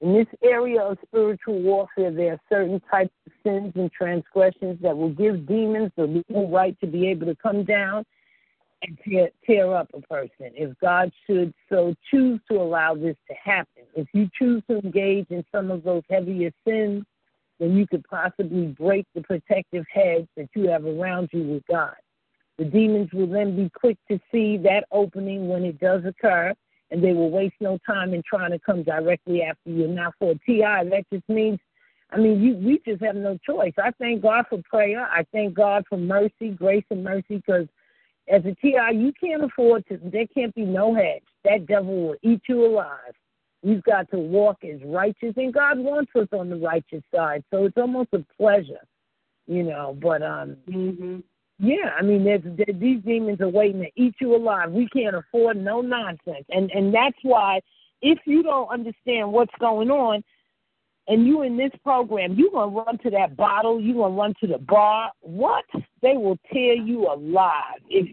In 0.00 0.14
this 0.14 0.26
area 0.42 0.80
of 0.80 0.98
spiritual 1.06 1.60
warfare, 1.62 2.10
there 2.10 2.32
are 2.32 2.40
certain 2.48 2.80
types 2.90 3.14
of 3.24 3.32
sins 3.44 3.72
and 3.76 3.90
transgressions 3.92 4.80
that 4.82 4.96
will 4.96 5.10
give 5.10 5.46
demons 5.46 5.92
the 5.96 6.06
legal 6.06 6.50
right 6.50 6.76
to 6.80 6.88
be 6.88 7.06
able 7.06 7.26
to 7.26 7.36
come 7.36 7.62
down 7.62 8.04
and 8.82 8.98
tear, 9.04 9.30
tear 9.46 9.74
up 9.74 9.88
a 9.94 10.00
person. 10.00 10.50
If 10.54 10.78
God 10.80 11.12
should 11.26 11.54
so 11.68 11.94
choose 12.10 12.40
to 12.50 12.60
allow 12.60 12.94
this 12.94 13.16
to 13.28 13.34
happen, 13.34 13.84
if 13.94 14.08
you 14.12 14.28
choose 14.38 14.62
to 14.68 14.78
engage 14.78 15.26
in 15.30 15.44
some 15.52 15.70
of 15.70 15.84
those 15.84 16.02
heavier 16.10 16.52
sins, 16.66 17.04
then 17.60 17.76
you 17.76 17.86
could 17.86 18.04
possibly 18.04 18.66
break 18.66 19.06
the 19.14 19.22
protective 19.22 19.84
hedge 19.92 20.26
that 20.36 20.48
you 20.54 20.68
have 20.68 20.84
around 20.84 21.28
you 21.32 21.42
with 21.44 21.62
God. 21.70 21.94
The 22.58 22.64
demons 22.64 23.12
will 23.12 23.28
then 23.28 23.56
be 23.56 23.70
quick 23.70 23.98
to 24.10 24.18
see 24.30 24.58
that 24.58 24.84
opening 24.90 25.48
when 25.48 25.64
it 25.64 25.78
does 25.80 26.04
occur, 26.04 26.52
and 26.90 27.02
they 27.02 27.12
will 27.12 27.30
waste 27.30 27.54
no 27.60 27.78
time 27.86 28.12
in 28.14 28.22
trying 28.28 28.50
to 28.50 28.58
come 28.58 28.82
directly 28.82 29.42
after 29.42 29.70
you. 29.70 29.88
Now, 29.88 30.12
for 30.18 30.32
a 30.32 30.34
TI, 30.46 30.88
that 30.90 31.04
just 31.12 31.26
means, 31.28 31.58
I 32.10 32.18
mean, 32.18 32.42
you, 32.42 32.56
we 32.56 32.80
just 32.86 33.02
have 33.02 33.16
no 33.16 33.38
choice. 33.46 33.72
I 33.82 33.92
thank 33.98 34.22
God 34.22 34.44
for 34.50 34.60
prayer. 34.68 35.08
I 35.10 35.24
thank 35.32 35.54
God 35.54 35.84
for 35.88 35.96
mercy, 35.96 36.50
grace, 36.50 36.84
and 36.90 37.02
mercy, 37.02 37.36
because 37.36 37.66
as 38.28 38.42
a 38.44 38.54
TI, 38.54 38.94
you 38.94 39.12
can't 39.20 39.44
afford 39.44 39.86
to, 39.88 39.98
there 40.02 40.26
can't 40.28 40.54
be 40.54 40.64
no 40.64 40.94
hedge. 40.94 41.22
That 41.44 41.66
devil 41.66 42.08
will 42.08 42.16
eat 42.22 42.42
you 42.48 42.66
alive. 42.66 43.14
We've 43.62 43.82
got 43.82 44.10
to 44.10 44.18
walk 44.18 44.64
as 44.64 44.80
righteous, 44.84 45.34
and 45.36 45.54
God 45.54 45.78
wants 45.78 46.10
us 46.16 46.28
on 46.32 46.50
the 46.50 46.56
righteous 46.56 47.02
side. 47.14 47.44
So 47.50 47.64
it's 47.64 47.76
almost 47.76 48.08
a 48.12 48.24
pleasure, 48.36 48.84
you 49.46 49.62
know. 49.62 49.96
But 50.00 50.22
um, 50.22 50.56
mm-hmm. 50.68 51.18
yeah, 51.60 51.90
I 51.96 52.02
mean, 52.02 52.24
there's, 52.24 52.42
there, 52.44 52.74
these 52.74 53.00
demons 53.02 53.40
are 53.40 53.48
waiting 53.48 53.82
to 53.82 53.90
eat 53.94 54.16
you 54.20 54.34
alive. 54.34 54.72
We 54.72 54.88
can't 54.88 55.14
afford 55.14 55.58
no 55.58 55.80
nonsense, 55.80 56.44
and 56.50 56.72
and 56.72 56.92
that's 56.92 57.18
why 57.22 57.60
if 58.02 58.18
you 58.26 58.42
don't 58.42 58.68
understand 58.68 59.32
what's 59.32 59.54
going 59.60 59.90
on, 59.90 60.24
and 61.08 61.26
you 61.26 61.42
in 61.42 61.56
this 61.56 61.72
program, 61.82 62.34
you're 62.34 62.50
gonna 62.50 62.70
run 62.70 62.98
to 62.98 63.10
that 63.10 63.36
bottle, 63.36 63.80
you're 63.80 63.96
gonna 63.96 64.14
run 64.14 64.34
to 64.40 64.46
the 64.46 64.58
bar. 64.58 65.10
What? 65.20 65.64
They 66.00 66.16
will 66.16 66.38
tear 66.52 66.74
you 66.74 67.10
alive 67.10 67.80
if 67.88 68.08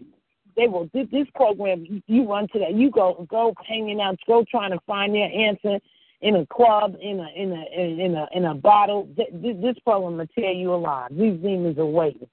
they 0.56 0.66
will 0.66 0.90
this 0.92 1.28
program. 1.34 2.02
You 2.06 2.28
run 2.28 2.48
to 2.52 2.58
that. 2.58 2.74
You 2.74 2.90
go 2.90 3.26
go 3.30 3.54
hanging 3.66 4.00
out. 4.00 4.18
Go 4.26 4.44
trying 4.50 4.72
to 4.72 4.80
find 4.86 5.14
their 5.14 5.30
answer 5.32 5.78
in 6.20 6.36
a 6.36 6.46
club, 6.46 6.96
in 7.00 7.20
a 7.20 7.28
in 7.34 7.52
a 7.52 7.64
in 8.04 8.14
a 8.14 8.26
in 8.34 8.44
a 8.46 8.54
bottle. 8.54 9.08
This 9.16 9.76
program 9.84 10.18
will 10.18 10.26
tear 10.36 10.50
you 10.52 10.74
alive. 10.74 11.10
These 11.12 11.40
demons 11.40 11.78
are 11.78 11.86
waiting. 11.86 12.28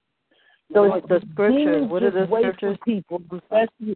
So 0.73 0.87
what 0.87 1.07
the 1.07 1.21
scriptures? 1.31 1.87
What 1.87 2.03
are 2.03 2.11
the 2.11 2.25
scriptures? 2.25 2.77
People, 2.83 3.21
especially. 3.31 3.95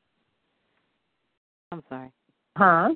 I'm 1.71 1.83
sorry. 1.89 2.11
Huh? 2.57 2.93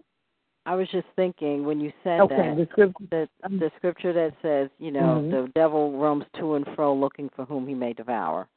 I 0.66 0.76
was 0.76 0.88
just 0.92 1.06
thinking 1.16 1.66
when 1.66 1.80
you 1.80 1.92
said 2.04 2.22
okay, 2.22 2.36
that 2.36 2.56
the 2.58 2.68
scripture, 2.72 3.06
that 3.12 3.30
the 3.44 3.72
scripture 3.78 4.14
that 4.14 4.34
says, 4.42 4.70
you 4.80 4.92
know, 4.92 5.22
mm-hmm. 5.22 5.32
the 5.32 5.52
devil 5.54 5.98
roams 5.98 6.26
to 6.40 6.56
and 6.56 6.66
fro 6.76 6.94
looking 6.94 7.30
for 7.36 7.46
whom 7.46 7.68
he 7.68 7.76
may 7.76 7.94
devour. 7.94 8.48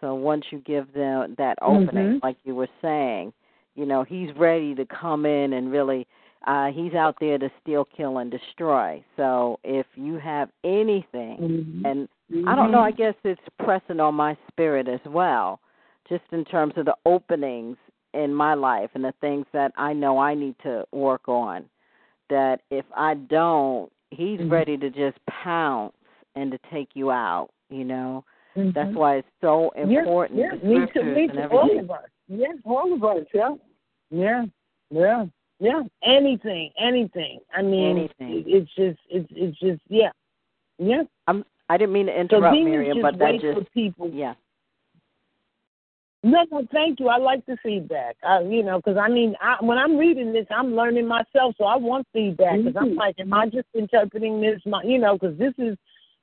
So 0.00 0.14
once 0.14 0.44
you 0.50 0.60
give 0.60 0.92
them 0.92 1.34
that 1.38 1.56
opening, 1.62 1.88
mm-hmm. 1.88 2.26
like 2.26 2.36
you 2.44 2.54
were 2.54 2.68
saying, 2.82 3.32
you 3.74 3.86
know, 3.86 4.04
he's 4.04 4.28
ready 4.36 4.74
to 4.74 4.84
come 4.86 5.26
in 5.26 5.54
and 5.54 5.72
really 5.72 6.06
uh 6.46 6.66
he's 6.66 6.94
out 6.94 7.16
there 7.18 7.38
to 7.38 7.50
steal, 7.62 7.86
kill 7.96 8.18
and 8.18 8.30
destroy. 8.30 9.02
So 9.16 9.58
if 9.64 9.86
you 9.94 10.18
have 10.18 10.50
anything 10.64 11.38
mm-hmm. 11.40 11.86
and 11.86 12.08
I 12.46 12.54
don't 12.54 12.70
know, 12.70 12.80
I 12.80 12.90
guess 12.90 13.14
it's 13.24 13.40
pressing 13.64 14.00
on 14.00 14.14
my 14.14 14.36
spirit 14.52 14.86
as 14.86 15.00
well, 15.06 15.60
just 16.10 16.24
in 16.30 16.44
terms 16.44 16.74
of 16.76 16.84
the 16.84 16.94
openings 17.06 17.78
in 18.14 18.32
my 18.32 18.54
life 18.54 18.90
and 18.94 19.04
the 19.04 19.14
things 19.20 19.46
that 19.52 19.72
I 19.76 19.92
know 19.92 20.18
I 20.18 20.34
need 20.34 20.56
to 20.62 20.84
work 20.92 21.28
on. 21.28 21.64
That 22.30 22.60
if 22.70 22.84
I 22.94 23.14
don't, 23.14 23.90
he's 24.10 24.40
mm-hmm. 24.40 24.52
ready 24.52 24.76
to 24.76 24.90
just 24.90 25.18
pounce 25.26 25.94
and 26.34 26.50
to 26.50 26.58
take 26.70 26.90
you 26.94 27.10
out, 27.10 27.48
you 27.70 27.84
know. 27.84 28.24
Mm-hmm. 28.56 28.70
That's 28.74 28.94
why 28.94 29.16
it's 29.16 29.28
so 29.40 29.70
important. 29.70 30.38
Yeah, 30.38 30.50
yeah. 30.62 30.80
me 30.80 30.86
too, 30.92 31.02
me 31.02 31.28
too. 31.28 31.48
All 31.50 31.78
of 31.78 31.90
us. 31.90 31.98
Yeah, 32.28 32.46
all 32.64 32.92
of 32.92 33.04
us. 33.04 33.24
Yeah, 33.32 33.54
yeah, 34.10 34.44
yeah, 34.90 35.24
yeah. 35.60 35.82
Anything, 36.04 36.70
anything. 36.78 37.40
I 37.54 37.62
mean, 37.62 38.10
anything. 38.20 38.44
It's 38.46 38.70
just, 38.74 38.98
it's, 39.08 39.28
it's 39.30 39.58
just, 39.58 39.80
yeah, 39.88 40.10
yeah. 40.78 41.02
I'm. 41.26 41.44
I 41.70 41.76
didn't 41.76 41.92
mean 41.92 42.06
to 42.06 42.18
interrupt, 42.18 42.56
so 42.56 42.64
Miriam, 42.64 43.02
but 43.02 43.18
that 43.18 43.40
just 43.42 43.72
people. 43.74 44.10
yeah. 44.12 44.34
No, 46.24 46.44
no, 46.50 46.66
thank 46.72 46.98
you. 46.98 47.08
I 47.08 47.18
like 47.18 47.46
the 47.46 47.56
feedback. 47.62 48.16
I, 48.24 48.40
you 48.40 48.64
know, 48.64 48.78
because 48.78 48.96
I 48.96 49.08
mean, 49.08 49.36
I, 49.40 49.56
when 49.60 49.78
I'm 49.78 49.96
reading 49.96 50.32
this, 50.32 50.46
I'm 50.50 50.74
learning 50.74 51.06
myself, 51.06 51.54
so 51.56 51.64
I 51.64 51.76
want 51.76 52.08
feedback. 52.12 52.58
Because 52.58 52.74
I'm 52.76 52.90
mm-hmm. 52.90 52.98
like, 52.98 53.20
am 53.20 53.32
I 53.32 53.46
just 53.46 53.68
interpreting 53.74 54.40
this? 54.40 54.60
My, 54.66 54.82
you 54.82 54.98
know, 54.98 55.16
because 55.16 55.38
this 55.38 55.54
is 55.58 55.76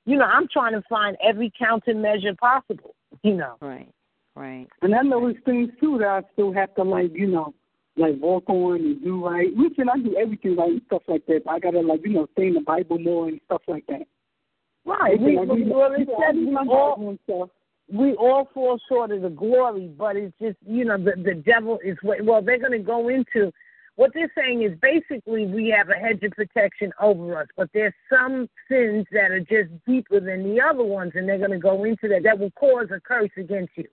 you 0.06 0.18
know, 0.18 0.26
I'm 0.26 0.48
trying 0.48 0.74
to 0.74 0.84
find 0.88 1.18
every 1.24 1.52
countermeasure 1.60 2.38
possible, 2.38 2.96
you 3.24 3.34
know. 3.34 3.56
Right, 3.60 3.92
right. 4.36 4.68
And 4.82 4.96
I 4.96 5.02
know 5.02 5.28
it's 5.28 5.40
things 5.46 5.70
too 5.80 5.98
that 6.00 6.08
I 6.08 6.22
still 6.34 6.54
have 6.54 6.74
to 6.76 6.84
like, 6.84 7.12
you 7.14 7.28
know, 7.28 7.54
like 7.98 8.16
walk 8.20 8.50
on 8.50 8.76
and 8.76 9.04
do 9.04 9.26
right. 9.26 9.48
Which 9.56 9.74
and 9.78 9.90
I 9.90 9.98
do 9.98 10.16
everything 10.18 10.56
right 10.56 10.70
and 10.70 10.82
stuff 10.86 11.02
like 11.08 11.26
that. 11.26 11.44
But 11.46 11.52
I 11.52 11.60
gotta 11.60 11.82
like, 11.82 12.02
you 12.04 12.14
know, 12.14 12.28
stay 12.34 12.48
in 12.48 12.54
the 12.54 12.62
Bible 12.62 13.00
more 13.00 13.28
and 13.28 13.40
stuff 13.46 13.64
like 13.68 13.86
that. 13.88 14.04
Right. 14.86 15.20
We, 15.20 15.38
like, 15.38 15.50
we, 15.50 15.64
well, 15.64 15.92
it 15.94 16.08
said 16.08 16.36
we 16.36 16.56
all, 16.56 16.96
we 17.00 17.18
all 18.18 18.50
fall 18.54 18.80
short 18.90 19.12
of 19.12 19.22
the 19.22 19.30
glory, 19.30 19.92
but 19.98 20.16
it's 20.16 20.34
just, 20.42 20.58
you 20.66 20.86
know, 20.86 20.98
the 20.98 21.14
the 21.24 21.36
devil 21.36 21.80
is 21.84 21.98
well, 22.04 22.42
they're 22.42 22.60
gonna 22.60 22.80
go 22.80 23.10
into 23.10 23.52
what 23.96 24.12
they're 24.14 24.32
saying 24.36 24.64
is 24.64 24.78
basically 24.82 25.46
we 25.46 25.70
have 25.70 25.90
a 25.90 25.94
hedge 25.94 26.22
of 26.24 26.32
protection 26.32 26.92
over 27.02 27.40
us, 27.40 27.48
but 27.56 27.70
there's 27.74 27.94
some 28.10 28.50
sins 28.70 29.06
that 29.12 29.32
are 29.32 29.40
just 29.40 29.72
deeper 29.86 30.20
than 30.20 30.44
the 30.44 30.62
other 30.62 30.84
ones, 30.84 31.14
and 31.16 31.28
they're 31.28 31.38
going 31.38 31.52
to 31.52 31.60
go 31.60 31.86
into 31.86 32.10
that. 32.10 32.24
That 32.24 32.38
will 32.38 32.52
cause 32.52 32.88
a 32.94 33.00
curse 33.00 33.32
against 33.38 33.72
you. 33.78 33.88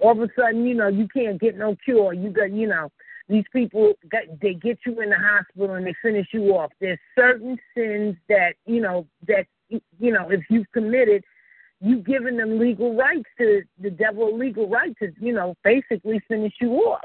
All 0.00 0.12
of 0.12 0.20
a 0.20 0.28
sudden, 0.38 0.66
you 0.66 0.74
know, 0.74 0.88
you 0.88 1.08
can't 1.08 1.40
get 1.40 1.56
no 1.56 1.76
cure. 1.82 2.12
You 2.12 2.30
got, 2.30 2.52
you 2.52 2.66
know, 2.66 2.90
these 3.28 3.44
people 3.52 3.94
got, 4.10 4.22
they 4.40 4.54
get 4.54 4.78
you 4.84 5.00
in 5.00 5.10
the 5.10 5.16
hospital 5.18 5.76
and 5.76 5.86
they 5.86 5.94
finish 6.02 6.26
you 6.32 6.54
off. 6.56 6.70
There's 6.80 6.98
certain 7.18 7.56
sins 7.74 8.16
that 8.28 8.54
you 8.66 8.80
know 8.80 9.06
that 9.28 9.46
you 9.68 10.12
know 10.12 10.28
if 10.30 10.40
you've 10.50 10.70
committed, 10.72 11.24
you've 11.82 12.06
given 12.06 12.36
them 12.36 12.58
legal 12.58 12.96
rights 12.96 13.28
to 13.38 13.62
the 13.80 13.90
devil 13.90 14.36
legal 14.36 14.68
rights 14.68 14.94
to 15.00 15.12
you 15.20 15.32
know 15.32 15.54
basically 15.64 16.20
finish 16.28 16.54
you 16.60 16.72
off. 16.72 17.04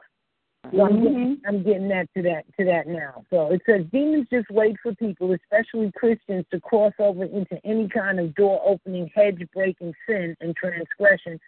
So 0.74 0.84
I'm, 0.84 1.04
getting, 1.04 1.18
Mm-hmm. 1.18 1.48
I'm 1.48 1.64
getting 1.64 1.88
that 1.90 2.08
to 2.16 2.22
that 2.24 2.44
to 2.60 2.66
that 2.66 2.88
now. 2.88 3.24
So 3.30 3.52
it 3.52 3.62
says 3.66 3.86
demons 3.92 4.28
just 4.32 4.50
wait 4.50 4.76
for 4.82 4.94
people, 4.96 5.34
especially 5.34 5.92
Christians, 5.96 6.46
to 6.52 6.60
cross 6.60 6.94
over 7.00 7.24
into 7.24 7.58
any 7.66 7.88
kind 7.88 8.20
of 8.20 8.36
door 8.36 8.62
opening, 8.66 9.10
hedge 9.16 9.42
breaking 9.54 9.94
sin 10.08 10.36
and 10.42 10.56
transgression, 10.56 11.40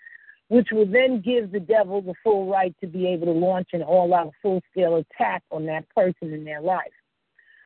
which 0.47 0.69
will 0.71 0.85
then 0.85 1.21
give 1.21 1.51
the 1.51 1.59
devil 1.59 2.01
the 2.01 2.13
full 2.23 2.49
right 2.49 2.73
to 2.81 2.87
be 2.87 3.07
able 3.07 3.25
to 3.25 3.31
launch 3.31 3.69
an 3.73 3.83
all 3.83 4.13
out 4.13 4.31
full 4.41 4.61
scale 4.71 4.95
attack 4.95 5.43
on 5.51 5.65
that 5.65 5.87
person 5.89 6.33
in 6.33 6.45
their 6.45 6.61
life. 6.61 6.93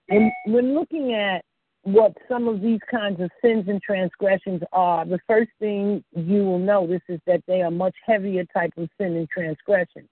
And 0.10 0.31
when 0.48 0.73
looking 0.73 1.14
at 1.14 1.45
what 1.84 2.14
some 2.30 2.47
of 2.47 2.61
these 2.61 2.80
kinds 2.89 3.19
of 3.19 3.30
sins 3.43 3.65
and 3.68 3.81
transgressions 3.81 4.61
are, 4.72 5.05
the 5.05 5.19
first 5.27 5.51
thing 5.60 6.03
you 6.15 6.43
will 6.43 6.60
notice 6.60 7.01
is 7.10 7.19
that 7.27 7.43
they 7.45 7.61
are 7.61 7.72
much 7.72 7.95
heavier 8.05 8.45
type 8.53 8.72
of 8.77 8.89
sin 8.97 9.15
and 9.18 9.30
transgression. 9.30 10.07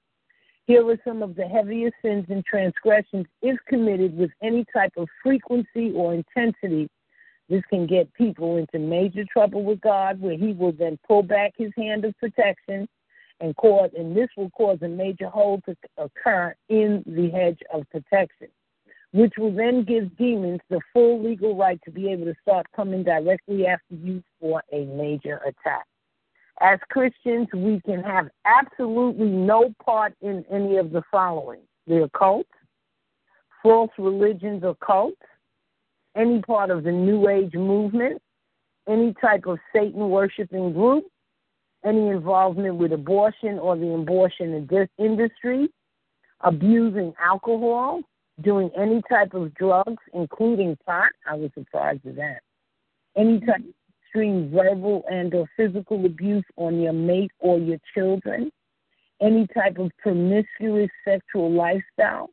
Here 0.67 0.87
are 0.87 0.99
some 1.05 1.23
of 1.23 1.35
the 1.35 1.47
heaviest 1.47 1.95
sins 2.01 2.25
and 2.29 2.45
transgressions 2.45 3.25
if 3.41 3.57
committed 3.67 4.15
with 4.17 4.31
any 4.43 4.65
type 4.73 4.93
of 4.97 5.07
frequency 5.23 5.91
or 5.95 6.13
intensity. 6.13 6.89
This 7.49 7.63
can 7.69 7.87
get 7.87 8.13
people 8.13 8.57
into 8.57 8.77
major 8.77 9.23
trouble 9.31 9.63
with 9.63 9.81
God, 9.81 10.21
where 10.21 10.37
He 10.37 10.53
will 10.53 10.71
then 10.73 10.99
pull 11.07 11.23
back 11.23 11.53
His 11.57 11.71
hand 11.77 12.05
of 12.05 12.17
protection 12.19 12.87
and 13.39 13.55
cause, 13.55 13.89
and 13.97 14.15
this 14.15 14.29
will 14.37 14.49
cause 14.51 14.77
a 14.81 14.87
major 14.87 15.27
hole 15.27 15.61
to 15.65 15.75
occur 15.97 16.53
in 16.69 17.03
the 17.05 17.29
hedge 17.29 17.59
of 17.73 17.89
protection, 17.89 18.47
which 19.13 19.33
will 19.37 19.53
then 19.53 19.83
give 19.83 20.15
demons 20.17 20.61
the 20.69 20.79
full 20.93 21.21
legal 21.21 21.55
right 21.55 21.79
to 21.83 21.91
be 21.91 22.09
able 22.09 22.25
to 22.25 22.35
start 22.41 22.65
coming 22.75 23.03
directly 23.03 23.67
after 23.67 23.95
you 23.95 24.23
for 24.39 24.63
a 24.71 24.85
major 24.85 25.41
attack. 25.45 25.85
As 26.61 26.79
Christians, 26.89 27.47
we 27.53 27.81
can 27.85 28.03
have 28.03 28.29
absolutely 28.45 29.27
no 29.27 29.73
part 29.83 30.13
in 30.21 30.45
any 30.51 30.77
of 30.77 30.91
the 30.91 31.01
following. 31.11 31.61
The 31.87 32.03
occult, 32.03 32.45
false 33.63 33.91
religions 33.97 34.63
or 34.63 34.75
cults, 34.75 35.21
any 36.15 36.41
part 36.41 36.69
of 36.69 36.83
the 36.83 36.91
New 36.91 37.27
Age 37.27 37.53
movement, 37.53 38.21
any 38.87 39.13
type 39.19 39.45
of 39.45 39.59
Satan 39.73 40.09
worshiping 40.09 40.73
group, 40.73 41.05
any 41.83 42.09
involvement 42.09 42.75
with 42.75 42.93
abortion 42.93 43.57
or 43.57 43.75
the 43.75 43.93
abortion 43.93 44.69
industry, 44.99 45.69
abusing 46.41 47.13
alcohol, 47.19 48.01
doing 48.41 48.69
any 48.77 49.01
type 49.09 49.33
of 49.33 49.53
drugs, 49.55 50.01
including 50.13 50.77
pot. 50.85 51.11
I 51.27 51.35
was 51.35 51.51
surprised 51.53 52.05
at 52.05 52.15
that. 52.15 52.41
Any 53.15 53.39
type 53.39 53.59
of 53.59 53.73
extreme 54.03 54.51
verbal 54.51 55.03
and 55.09 55.33
or 55.33 55.45
physical 55.55 56.05
abuse 56.05 56.45
on 56.57 56.79
your 56.81 56.93
mate 56.93 57.31
or 57.39 57.59
your 57.59 57.77
children, 57.93 58.51
any 59.21 59.47
type 59.47 59.77
of 59.77 59.91
promiscuous 59.99 60.89
sexual 61.05 61.51
lifestyle, 61.51 62.29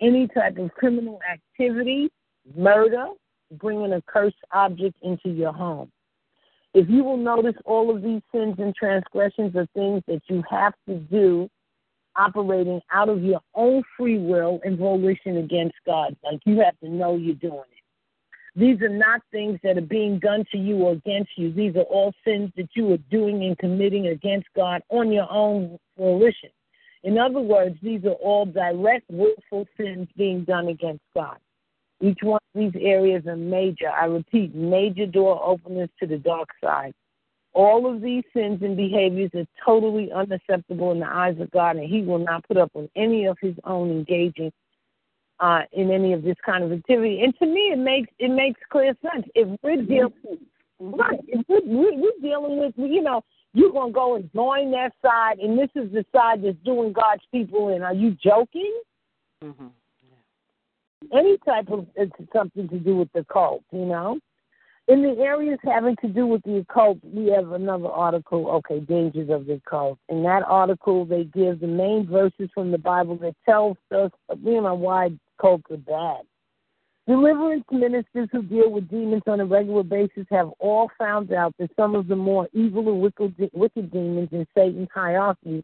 any 0.00 0.28
type 0.28 0.58
of 0.58 0.70
criminal 0.72 1.20
activity, 1.30 2.08
murder, 2.56 3.06
bringing 3.52 3.92
a 3.92 4.02
cursed 4.02 4.36
object 4.52 4.96
into 5.02 5.30
your 5.30 5.52
home. 5.52 5.90
If 6.74 6.88
you 6.88 7.02
will 7.02 7.16
notice, 7.16 7.54
all 7.64 7.94
of 7.94 8.02
these 8.02 8.20
sins 8.32 8.56
and 8.58 8.74
transgressions 8.74 9.56
are 9.56 9.66
things 9.74 10.02
that 10.06 10.20
you 10.28 10.42
have 10.50 10.74
to 10.86 10.96
do 10.96 11.48
operating 12.18 12.80
out 12.92 13.08
of 13.08 13.22
your 13.22 13.40
own 13.54 13.82
free 13.96 14.18
will 14.18 14.60
and 14.64 14.78
volition 14.78 15.38
against 15.38 15.76
God. 15.86 16.16
Like 16.24 16.40
you 16.44 16.60
have 16.60 16.78
to 16.80 16.88
know 16.88 17.16
you're 17.16 17.34
doing 17.36 17.60
it. 17.60 17.78
These 18.58 18.80
are 18.82 18.88
not 18.88 19.20
things 19.30 19.60
that 19.62 19.78
are 19.78 19.82
being 19.82 20.18
done 20.18 20.44
to 20.50 20.58
you 20.58 20.78
or 20.78 20.92
against 20.92 21.30
you. 21.36 21.52
These 21.52 21.76
are 21.76 21.82
all 21.82 22.12
sins 22.24 22.50
that 22.56 22.70
you 22.74 22.92
are 22.92 22.98
doing 23.10 23.44
and 23.44 23.56
committing 23.56 24.08
against 24.08 24.48
God 24.56 24.82
on 24.88 25.12
your 25.12 25.30
own 25.30 25.78
volition. 25.96 26.50
In 27.04 27.18
other 27.18 27.40
words, 27.40 27.76
these 27.82 28.04
are 28.04 28.18
all 28.20 28.46
direct, 28.46 29.04
willful 29.08 29.66
sins 29.76 30.08
being 30.16 30.44
done 30.44 30.68
against 30.68 31.04
God. 31.14 31.36
Each 32.00 32.18
one 32.22 32.40
of 32.54 32.60
these 32.60 32.80
areas 32.80 33.26
are 33.26 33.36
major. 33.36 33.90
I 33.90 34.06
repeat, 34.06 34.54
major 34.54 35.06
door 35.06 35.40
openers 35.44 35.90
to 36.00 36.06
the 36.06 36.18
dark 36.18 36.48
side. 36.62 36.94
All 37.54 37.92
of 37.92 38.00
these 38.00 38.24
sins 38.34 38.62
and 38.62 38.76
behaviors 38.76 39.30
are 39.34 39.46
totally 39.64 40.12
unacceptable 40.12 40.92
in 40.92 41.00
the 41.00 41.08
eyes 41.08 41.36
of 41.40 41.50
God, 41.50 41.76
and 41.76 41.88
He 41.88 42.02
will 42.02 42.18
not 42.18 42.46
put 42.46 42.56
up 42.56 42.70
with 42.74 42.90
any 42.94 43.26
of 43.26 43.36
His 43.40 43.54
own 43.64 43.90
engaging 43.90 44.52
uh, 45.40 45.62
in 45.72 45.90
any 45.90 46.12
of 46.12 46.22
this 46.22 46.36
kind 46.44 46.64
of 46.64 46.72
activity. 46.72 47.22
And 47.22 47.36
to 47.38 47.46
me, 47.46 47.72
it 47.72 47.78
makes 47.78 48.10
it 48.18 48.30
makes 48.30 48.60
clear 48.70 48.94
sense. 49.02 49.26
If 49.34 49.48
we're 49.62 49.82
dealing, 49.82 50.12
right, 50.80 51.20
if 51.26 51.44
we're, 51.48 51.60
we're 51.64 52.20
dealing 52.20 52.58
with, 52.58 52.74
you 52.76 53.02
know, 53.02 53.22
you're 53.54 53.72
gonna 53.72 53.92
go 53.92 54.16
and 54.16 54.30
join 54.32 54.70
that 54.72 54.92
side, 55.02 55.38
and 55.38 55.58
this 55.58 55.70
is 55.74 55.90
the 55.92 56.04
side 56.12 56.42
that's 56.42 56.56
doing 56.64 56.92
God's 56.92 57.22
people 57.32 57.68
in. 57.74 57.82
Are 57.82 57.94
you 57.94 58.16
joking? 58.22 58.80
Mm-hmm. 59.42 59.66
Any 61.12 61.38
type 61.38 61.70
of 61.70 61.86
it's 61.94 62.12
something 62.32 62.68
to 62.68 62.78
do 62.78 62.96
with 62.96 63.08
the 63.14 63.24
cult, 63.24 63.62
you 63.72 63.86
know. 63.86 64.18
In 64.88 65.02
the 65.02 65.18
areas 65.20 65.58
having 65.64 65.96
to 65.96 66.08
do 66.08 66.26
with 66.26 66.42
the 66.44 66.56
occult, 66.56 66.96
we 67.04 67.26
have 67.26 67.52
another 67.52 67.88
article, 67.88 68.48
okay, 68.48 68.80
Dangers 68.80 69.28
of 69.28 69.44
the 69.44 69.54
Occult. 69.54 69.98
In 70.08 70.22
that 70.22 70.42
article, 70.46 71.04
they 71.04 71.24
give 71.24 71.60
the 71.60 71.66
main 71.66 72.06
verses 72.06 72.48
from 72.54 72.70
the 72.70 72.78
Bible 72.78 73.16
that 73.18 73.36
tells 73.44 73.76
us, 73.94 74.10
you 74.42 74.62
know, 74.62 74.74
why 74.74 75.10
cults 75.38 75.70
are 75.70 75.76
bad. 75.76 76.22
Deliverance 77.06 77.64
ministers 77.70 78.30
who 78.32 78.42
deal 78.42 78.70
with 78.70 78.88
demons 78.88 79.24
on 79.26 79.40
a 79.40 79.44
regular 79.44 79.82
basis 79.82 80.24
have 80.30 80.48
all 80.58 80.90
found 80.98 81.34
out 81.34 81.54
that 81.58 81.70
some 81.76 81.94
of 81.94 82.08
the 82.08 82.16
more 82.16 82.48
evil 82.54 82.88
and 82.88 83.02
wicked, 83.02 83.50
wicked 83.52 83.90
demons 83.90 84.30
in 84.32 84.46
Satan's 84.56 84.88
hierarchy 84.94 85.62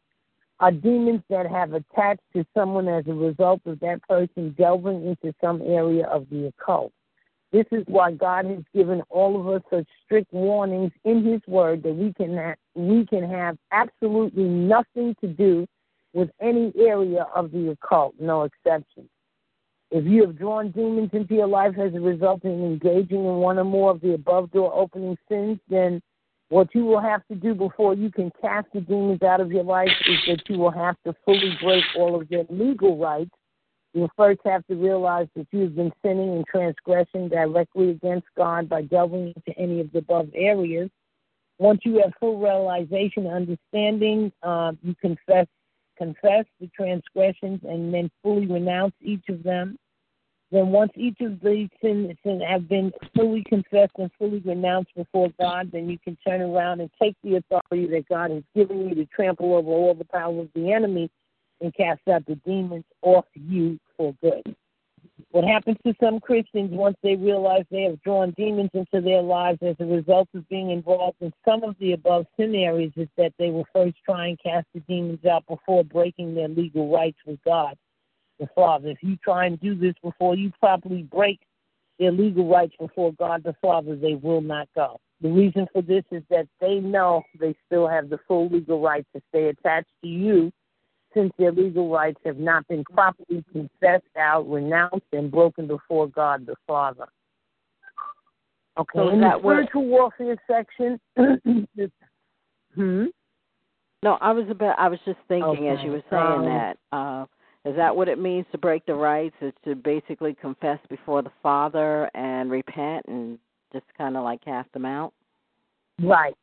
are 0.60 0.70
demons 0.70 1.22
that 1.30 1.46
have 1.46 1.72
attached 1.72 2.20
to 2.34 2.44
someone 2.52 2.88
as 2.88 3.06
a 3.06 3.14
result 3.14 3.62
of 3.64 3.80
that 3.80 4.02
person 4.06 4.54
delving 4.58 5.06
into 5.06 5.34
some 5.42 5.62
area 5.62 6.06
of 6.08 6.26
the 6.30 6.46
occult. 6.46 6.92
This 7.54 7.66
is 7.70 7.84
why 7.86 8.10
God 8.10 8.46
has 8.46 8.64
given 8.74 9.00
all 9.10 9.40
of 9.40 9.46
us 9.46 9.62
such 9.70 9.86
strict 10.04 10.32
warnings 10.32 10.90
in 11.04 11.24
His 11.24 11.40
Word 11.46 11.84
that 11.84 11.94
we 11.94 12.12
can 12.12 12.36
ha- 12.36 12.56
we 12.74 13.06
can 13.06 13.22
have 13.22 13.56
absolutely 13.70 14.42
nothing 14.42 15.14
to 15.20 15.28
do 15.28 15.64
with 16.14 16.30
any 16.40 16.72
area 16.76 17.28
of 17.32 17.52
the 17.52 17.70
occult, 17.70 18.16
no 18.18 18.42
exception. 18.42 19.08
If 19.92 20.04
you 20.04 20.26
have 20.26 20.36
drawn 20.36 20.72
demons 20.72 21.10
into 21.12 21.34
your 21.34 21.46
life 21.46 21.78
as 21.78 21.94
a 21.94 22.00
result 22.00 22.44
of 22.44 22.50
engaging 22.50 23.24
in 23.24 23.36
one 23.36 23.60
or 23.60 23.64
more 23.64 23.92
of 23.92 24.00
the 24.00 24.14
above 24.14 24.50
door 24.50 24.74
opening 24.74 25.16
sins, 25.28 25.60
then 25.68 26.02
what 26.48 26.74
you 26.74 26.84
will 26.84 27.00
have 27.00 27.24
to 27.28 27.36
do 27.36 27.54
before 27.54 27.94
you 27.94 28.10
can 28.10 28.32
cast 28.40 28.66
the 28.74 28.80
demons 28.80 29.22
out 29.22 29.40
of 29.40 29.52
your 29.52 29.62
life 29.62 29.92
is 30.08 30.18
that 30.26 30.42
you 30.48 30.58
will 30.58 30.72
have 30.72 30.96
to 31.06 31.14
fully 31.24 31.56
break 31.62 31.84
all 31.96 32.20
of 32.20 32.28
their 32.28 32.46
legal 32.50 32.98
rights 32.98 33.30
you 33.94 34.08
first 34.16 34.40
have 34.44 34.66
to 34.66 34.74
realize 34.74 35.28
that 35.36 35.46
you've 35.52 35.76
been 35.76 35.92
sinning 36.02 36.30
and 36.30 36.46
transgressing 36.46 37.28
directly 37.28 37.90
against 37.90 38.26
God 38.36 38.68
by 38.68 38.82
delving 38.82 39.28
into 39.28 39.58
any 39.58 39.80
of 39.80 39.92
the 39.92 39.98
above 39.98 40.28
areas. 40.34 40.90
Once 41.58 41.80
you 41.84 42.00
have 42.00 42.12
full 42.18 42.38
realization 42.40 43.26
and 43.26 43.34
understanding, 43.34 44.32
uh, 44.42 44.72
you 44.82 44.94
confess 45.00 45.46
confess 45.96 46.44
the 46.60 46.68
transgressions 46.74 47.60
and 47.62 47.94
then 47.94 48.10
fully 48.20 48.46
renounce 48.46 48.94
each 49.00 49.22
of 49.28 49.44
them. 49.44 49.78
Then 50.50 50.68
once 50.68 50.90
each 50.96 51.20
of 51.20 51.40
these 51.40 51.68
sins 51.80 52.16
have 52.24 52.68
been 52.68 52.92
fully 53.14 53.44
confessed 53.48 53.92
and 53.98 54.10
fully 54.18 54.40
renounced 54.40 54.90
before 54.96 55.30
God, 55.40 55.70
then 55.70 55.88
you 55.88 55.98
can 55.98 56.18
turn 56.26 56.40
around 56.40 56.80
and 56.80 56.90
take 57.00 57.14
the 57.22 57.36
authority 57.36 57.86
that 57.92 58.08
God 58.08 58.32
has 58.32 58.42
given 58.56 58.88
you 58.88 58.94
to 58.96 59.06
trample 59.06 59.54
over 59.54 59.68
all 59.68 59.94
the 59.94 60.04
power 60.04 60.40
of 60.40 60.48
the 60.54 60.72
enemy 60.72 61.10
and 61.60 61.72
cast 61.74 62.00
out 62.08 62.26
the 62.26 62.34
demons 62.36 62.84
off 63.02 63.24
you 63.34 63.78
for 63.96 64.14
good. 64.22 64.54
What 65.30 65.44
happens 65.44 65.76
to 65.84 65.94
some 66.02 66.20
Christians 66.20 66.70
once 66.72 66.96
they 67.02 67.16
realize 67.16 67.64
they 67.70 67.82
have 67.82 68.00
drawn 68.02 68.32
demons 68.36 68.70
into 68.72 69.00
their 69.00 69.22
lives 69.22 69.58
as 69.62 69.76
a 69.80 69.84
result 69.84 70.28
of 70.34 70.48
being 70.48 70.70
involved 70.70 71.16
in 71.20 71.32
some 71.44 71.62
of 71.62 71.76
the 71.78 71.92
above 71.92 72.26
scenarios 72.38 72.92
is 72.96 73.08
that 73.16 73.32
they 73.38 73.50
will 73.50 73.66
first 73.72 73.96
try 74.04 74.28
and 74.28 74.38
cast 74.40 74.66
the 74.74 74.80
demons 74.80 75.24
out 75.24 75.46
before 75.46 75.84
breaking 75.84 76.34
their 76.34 76.48
legal 76.48 76.90
rights 76.90 77.18
with 77.26 77.38
God 77.44 77.76
the 78.38 78.48
Father. 78.54 78.90
If 78.90 78.98
you 79.02 79.16
try 79.16 79.46
and 79.46 79.60
do 79.60 79.74
this 79.74 79.94
before 80.02 80.34
you 80.34 80.50
properly 80.60 81.02
break 81.02 81.40
their 81.98 82.10
legal 82.12 82.48
rights 82.48 82.74
before 82.78 83.12
God 83.12 83.44
the 83.44 83.54
Father, 83.62 83.96
they 83.96 84.14
will 84.14 84.40
not 84.40 84.68
go. 84.74 84.98
The 85.20 85.30
reason 85.30 85.66
for 85.72 85.82
this 85.82 86.04
is 86.10 86.22
that 86.30 86.48
they 86.60 86.80
know 86.80 87.22
they 87.38 87.54
still 87.66 87.88
have 87.88 88.10
the 88.10 88.18
full 88.26 88.48
legal 88.48 88.80
right 88.80 89.06
to 89.14 89.22
stay 89.30 89.48
attached 89.48 89.92
to 90.02 90.08
you 90.08 90.52
since 91.14 91.32
their 91.38 91.52
legal 91.52 91.90
rights 91.90 92.20
have 92.24 92.38
not 92.38 92.66
been 92.68 92.84
properly 92.84 93.44
confessed 93.52 94.04
out, 94.18 94.48
renounced, 94.48 95.06
and 95.12 95.30
broken 95.30 95.66
before 95.66 96.08
God 96.08 96.46
the 96.46 96.54
Father. 96.66 97.06
Okay, 98.76 98.98
So 98.98 99.08
in 99.10 99.20
the 99.20 99.26
that 99.26 99.42
what- 99.42 99.54
spiritual 99.54 99.84
warfare 99.86 100.36
section, 100.46 101.00
hmm? 102.74 103.04
No, 104.02 104.18
I 104.20 104.32
was 104.32 104.44
about. 104.50 104.78
I 104.78 104.88
was 104.88 104.98
just 105.06 105.18
thinking 105.28 105.68
as 105.68 105.82
you 105.82 105.92
were 105.92 106.02
saying 106.10 106.22
um, 106.22 106.44
that. 106.44 106.76
Uh, 106.92 107.24
is 107.64 107.74
that 107.76 107.96
what 107.96 108.08
it 108.08 108.18
means 108.18 108.44
to 108.52 108.58
break 108.58 108.84
the 108.84 108.94
rights? 108.94 109.34
Is 109.40 109.54
to 109.64 109.74
basically 109.74 110.34
confess 110.34 110.78
before 110.90 111.22
the 111.22 111.32
Father 111.42 112.10
and 112.14 112.50
repent 112.50 113.06
and 113.08 113.38
just 113.72 113.86
kind 113.96 114.18
of 114.18 114.24
like 114.24 114.44
cast 114.44 114.70
them 114.72 114.84
out? 114.84 115.14
Right. 116.02 116.36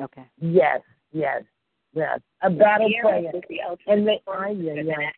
Okay. 0.00 0.24
Yes, 0.40 0.80
yes, 1.12 1.42
yes. 1.92 2.20
A 2.42 2.50
battle 2.50 2.90
prayer. 3.02 3.32
And 3.86 4.06
they, 4.06 4.20
I, 4.28 4.50
yeah, 4.50 4.74
yeah. 4.74 5.10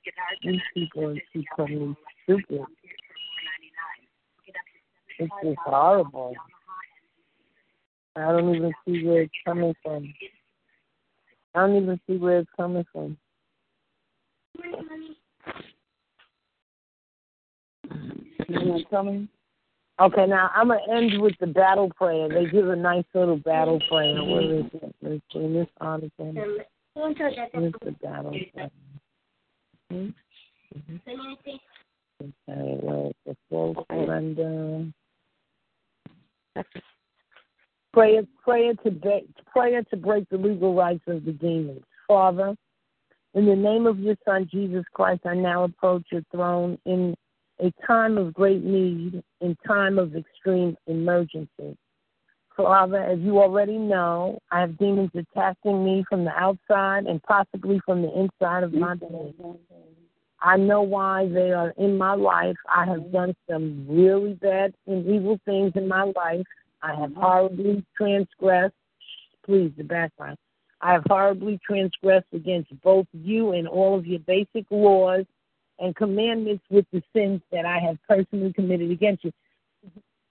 These 0.42 0.60
people 0.74 1.10
are 1.10 1.16
totally 1.56 1.96
stupid. 2.24 2.62
It's 5.18 5.32
just 5.44 5.58
horrible. 5.64 6.34
I 8.16 8.32
don't 8.32 8.54
even 8.54 8.72
see 8.84 9.04
where 9.06 9.22
it's 9.22 9.32
coming 9.44 9.74
from. 9.82 10.12
I 11.54 11.60
don't 11.60 11.76
even 11.82 12.00
see 12.06 12.16
where 12.16 12.40
it's 12.40 12.50
coming 12.56 12.84
from. 12.92 13.16
Know 18.48 18.60
what 18.62 18.90
coming? 18.90 19.28
Okay, 20.00 20.26
now 20.26 20.50
I'm 20.54 20.68
gonna 20.68 20.80
end 20.90 21.20
with 21.20 21.34
the 21.40 21.46
battle 21.46 21.90
prayer. 21.90 22.28
They 22.28 22.46
give 22.46 22.68
a 22.68 22.76
nice 22.76 23.04
little 23.12 23.36
battle 23.36 23.78
prayer. 23.88 24.14
Where 24.24 24.54
is 24.54 24.64
it? 24.72 24.94
Let's 25.02 25.22
see 25.30 25.52
this 25.52 25.68
article. 25.78 26.32
Where's 26.94 27.74
the 27.84 27.92
battle 28.02 28.38
prayer? 28.54 28.70
Hmm? 29.90 30.08
Okay, 32.22 32.78
where's 32.80 33.14
the 33.26 33.36
full 33.50 33.86
surrender? 33.90 34.86
Prayer, 37.92 38.22
prayer 38.42 38.74
to 38.84 38.90
break, 38.90 39.26
prayer 39.46 39.82
to 39.82 39.96
break 39.96 40.28
the 40.30 40.38
legal 40.38 40.74
rights 40.74 41.02
of 41.08 41.24
the 41.26 41.32
demons. 41.32 41.82
Father, 42.08 42.56
in 43.34 43.46
the 43.46 43.56
name 43.56 43.86
of 43.86 43.98
your 43.98 44.16
Son 44.24 44.48
Jesus 44.50 44.84
Christ, 44.94 45.26
I 45.26 45.34
now 45.34 45.64
approach 45.64 46.04
your 46.10 46.22
throne 46.32 46.78
in 46.86 47.14
a 47.60 47.72
time 47.86 48.18
of 48.18 48.34
great 48.34 48.64
need, 48.64 49.22
in 49.40 49.56
time 49.66 49.98
of 49.98 50.16
extreme 50.16 50.76
emergency. 50.86 51.76
Father, 52.56 52.98
as 52.98 53.18
you 53.20 53.38
already 53.38 53.78
know, 53.78 54.38
I 54.50 54.60
have 54.60 54.78
demons 54.78 55.10
attacking 55.14 55.84
me 55.84 56.04
from 56.08 56.24
the 56.24 56.32
outside 56.32 57.06
and 57.06 57.22
possibly 57.22 57.80
from 57.86 58.02
the 58.02 58.12
inside 58.18 58.64
of 58.64 58.72
my 58.72 58.94
being. 58.94 59.34
I 60.42 60.56
know 60.56 60.82
why 60.82 61.28
they 61.28 61.52
are 61.52 61.74
in 61.76 61.98
my 61.98 62.14
life. 62.14 62.56
I 62.68 62.86
have 62.86 63.12
done 63.12 63.34
some 63.48 63.86
really 63.88 64.34
bad 64.34 64.74
and 64.86 65.06
evil 65.06 65.38
things 65.44 65.72
in 65.74 65.86
my 65.86 66.04
life. 66.04 66.46
I 66.82 66.94
have 66.94 67.14
horribly 67.14 67.84
transgressed, 67.96 68.74
please, 69.44 69.72
the 69.76 69.84
background. 69.84 70.38
I 70.80 70.92
have 70.92 71.04
horribly 71.08 71.60
transgressed 71.66 72.32
against 72.32 72.68
both 72.82 73.06
you 73.12 73.52
and 73.52 73.68
all 73.68 73.98
of 73.98 74.06
your 74.06 74.20
basic 74.20 74.64
laws 74.70 75.26
and 75.80 75.96
commandments 75.96 76.62
with 76.70 76.84
the 76.92 77.02
sins 77.14 77.40
that 77.50 77.64
I 77.64 77.78
have 77.78 77.96
personally 78.08 78.52
committed 78.52 78.90
against 78.90 79.24
you. 79.24 79.32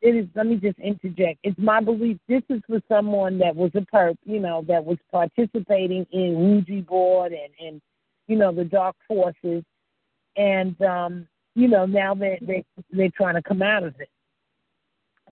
It 0.01 0.15
is, 0.15 0.27
let 0.33 0.45
me 0.45 0.55
just 0.55 0.79
interject. 0.79 1.39
It's 1.43 1.59
my 1.59 1.81
belief 1.81 2.17
this 2.29 2.43
is 2.49 2.61
for 2.67 2.79
someone 2.87 3.37
that 3.39 3.53
was 3.53 3.71
a 3.75 3.81
perp, 3.81 4.15
you 4.23 4.39
know, 4.39 4.63
that 4.67 4.85
was 4.85 4.97
participating 5.11 6.05
in 6.11 6.65
Ouija 6.67 6.85
board 6.85 7.33
and, 7.33 7.51
and 7.59 7.81
you 8.27 8.37
know, 8.37 8.53
the 8.53 8.63
dark 8.63 8.95
forces. 9.07 9.63
And, 10.37 10.79
um, 10.81 11.27
you 11.55 11.67
know, 11.67 11.85
now 11.85 12.13
they, 12.13 12.39
they, 12.41 12.63
they're 12.91 13.09
trying 13.09 13.35
to 13.35 13.41
come 13.41 13.61
out 13.61 13.83
of 13.83 13.99
it. 13.99 14.09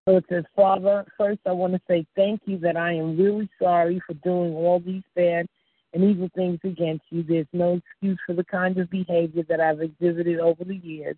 So 0.04 0.18
it 0.18 0.26
says, 0.30 0.44
Father, 0.56 1.06
first 1.18 1.40
I 1.46 1.52
want 1.52 1.74
to 1.74 1.82
say 1.88 2.06
thank 2.16 2.42
you 2.46 2.58
that 2.60 2.76
I 2.76 2.94
am 2.94 3.18
really 3.18 3.50
sorry 3.62 4.02
for 4.06 4.16
doing 4.16 4.54
all 4.54 4.80
these 4.80 5.04
bad 5.16 5.48
and 5.94 6.04
evil 6.04 6.30
things 6.36 6.60
against 6.64 7.06
you. 7.10 7.24
There's 7.24 7.48
no 7.54 7.76
excuse 7.76 8.20
for 8.26 8.34
the 8.34 8.44
kind 8.44 8.78
of 8.78 8.90
behavior 8.90 9.44
that 9.50 9.60
I've 9.60 9.82
exhibited 9.82 10.40
over 10.40 10.64
the 10.64 10.76
years. 10.76 11.18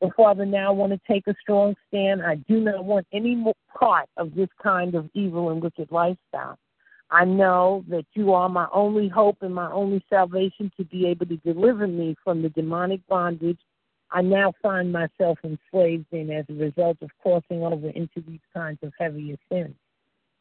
But 0.00 0.14
Father, 0.14 0.44
now 0.44 0.68
I 0.68 0.70
want 0.70 0.92
to 0.92 1.00
take 1.10 1.26
a 1.26 1.34
strong 1.40 1.74
stand. 1.88 2.22
I 2.22 2.36
do 2.36 2.60
not 2.60 2.84
want 2.84 3.06
any 3.12 3.34
more 3.34 3.54
part 3.78 4.08
of 4.16 4.34
this 4.34 4.48
kind 4.62 4.94
of 4.94 5.08
evil 5.14 5.50
and 5.50 5.62
wicked 5.62 5.90
lifestyle. 5.90 6.58
I 7.10 7.24
know 7.24 7.84
that 7.88 8.04
you 8.14 8.32
are 8.32 8.48
my 8.48 8.66
only 8.72 9.08
hope 9.08 9.38
and 9.40 9.54
my 9.54 9.70
only 9.70 10.04
salvation 10.10 10.70
to 10.76 10.84
be 10.84 11.06
able 11.06 11.26
to 11.26 11.36
deliver 11.36 11.86
me 11.86 12.16
from 12.24 12.42
the 12.42 12.48
demonic 12.50 13.00
bondage 13.08 13.60
I 14.10 14.22
now 14.22 14.52
find 14.62 14.92
myself 14.92 15.38
enslaved 15.42 16.06
in 16.12 16.30
as 16.30 16.44
a 16.48 16.54
result 16.54 16.98
of 17.02 17.10
crossing 17.22 17.62
over 17.62 17.90
into 17.90 18.20
these 18.26 18.40
kinds 18.54 18.78
of 18.82 18.92
heavier 18.98 19.36
sins. 19.50 19.74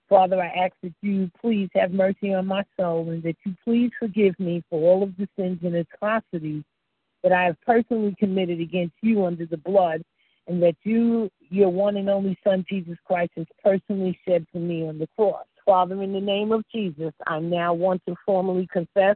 Father, 0.10 0.42
I 0.42 0.48
ask 0.48 0.74
that 0.84 0.94
you 1.02 1.32
please 1.42 1.70
have 1.74 1.92
mercy 1.92 2.34
on 2.34 2.46
my 2.46 2.64
soul 2.80 3.10
and 3.10 3.24
that 3.24 3.38
you 3.46 3.56
please 3.64 3.92
forgive 3.98 4.40
me 4.40 4.64
for 4.70 4.80
all 4.80 5.04
of 5.04 5.18
the 5.18 5.28
sins 5.38 5.60
and 5.64 5.76
atrocities 5.76 6.64
that 7.24 7.32
I 7.32 7.46
have 7.46 7.60
personally 7.66 8.16
committed 8.20 8.60
against 8.60 8.94
you 9.02 9.26
under 9.26 9.48
the 9.48 9.58
blood, 9.58 10.04
and 10.48 10.62
that 10.62 10.76
you, 10.84 11.32
your 11.50 11.70
one 11.70 11.98
and 11.98 12.08
only 12.08 12.38
Son, 12.44 12.64
Jesus 12.70 12.98
Christ, 13.04 13.32
has 13.36 13.48
personally 13.64 14.18
shed 14.28 14.46
for 14.52 14.60
me 14.60 14.88
on 14.88 15.00
the 15.00 15.10
cross. 15.16 15.46
Father, 15.66 16.04
in 16.04 16.14
the 16.14 16.22
name 16.22 16.52
of 16.52 16.64
Jesus, 16.72 17.14
I 17.26 17.40
now 17.40 17.74
want 17.74 18.04
to 18.08 18.16
formally 18.28 18.68
confess 18.72 19.16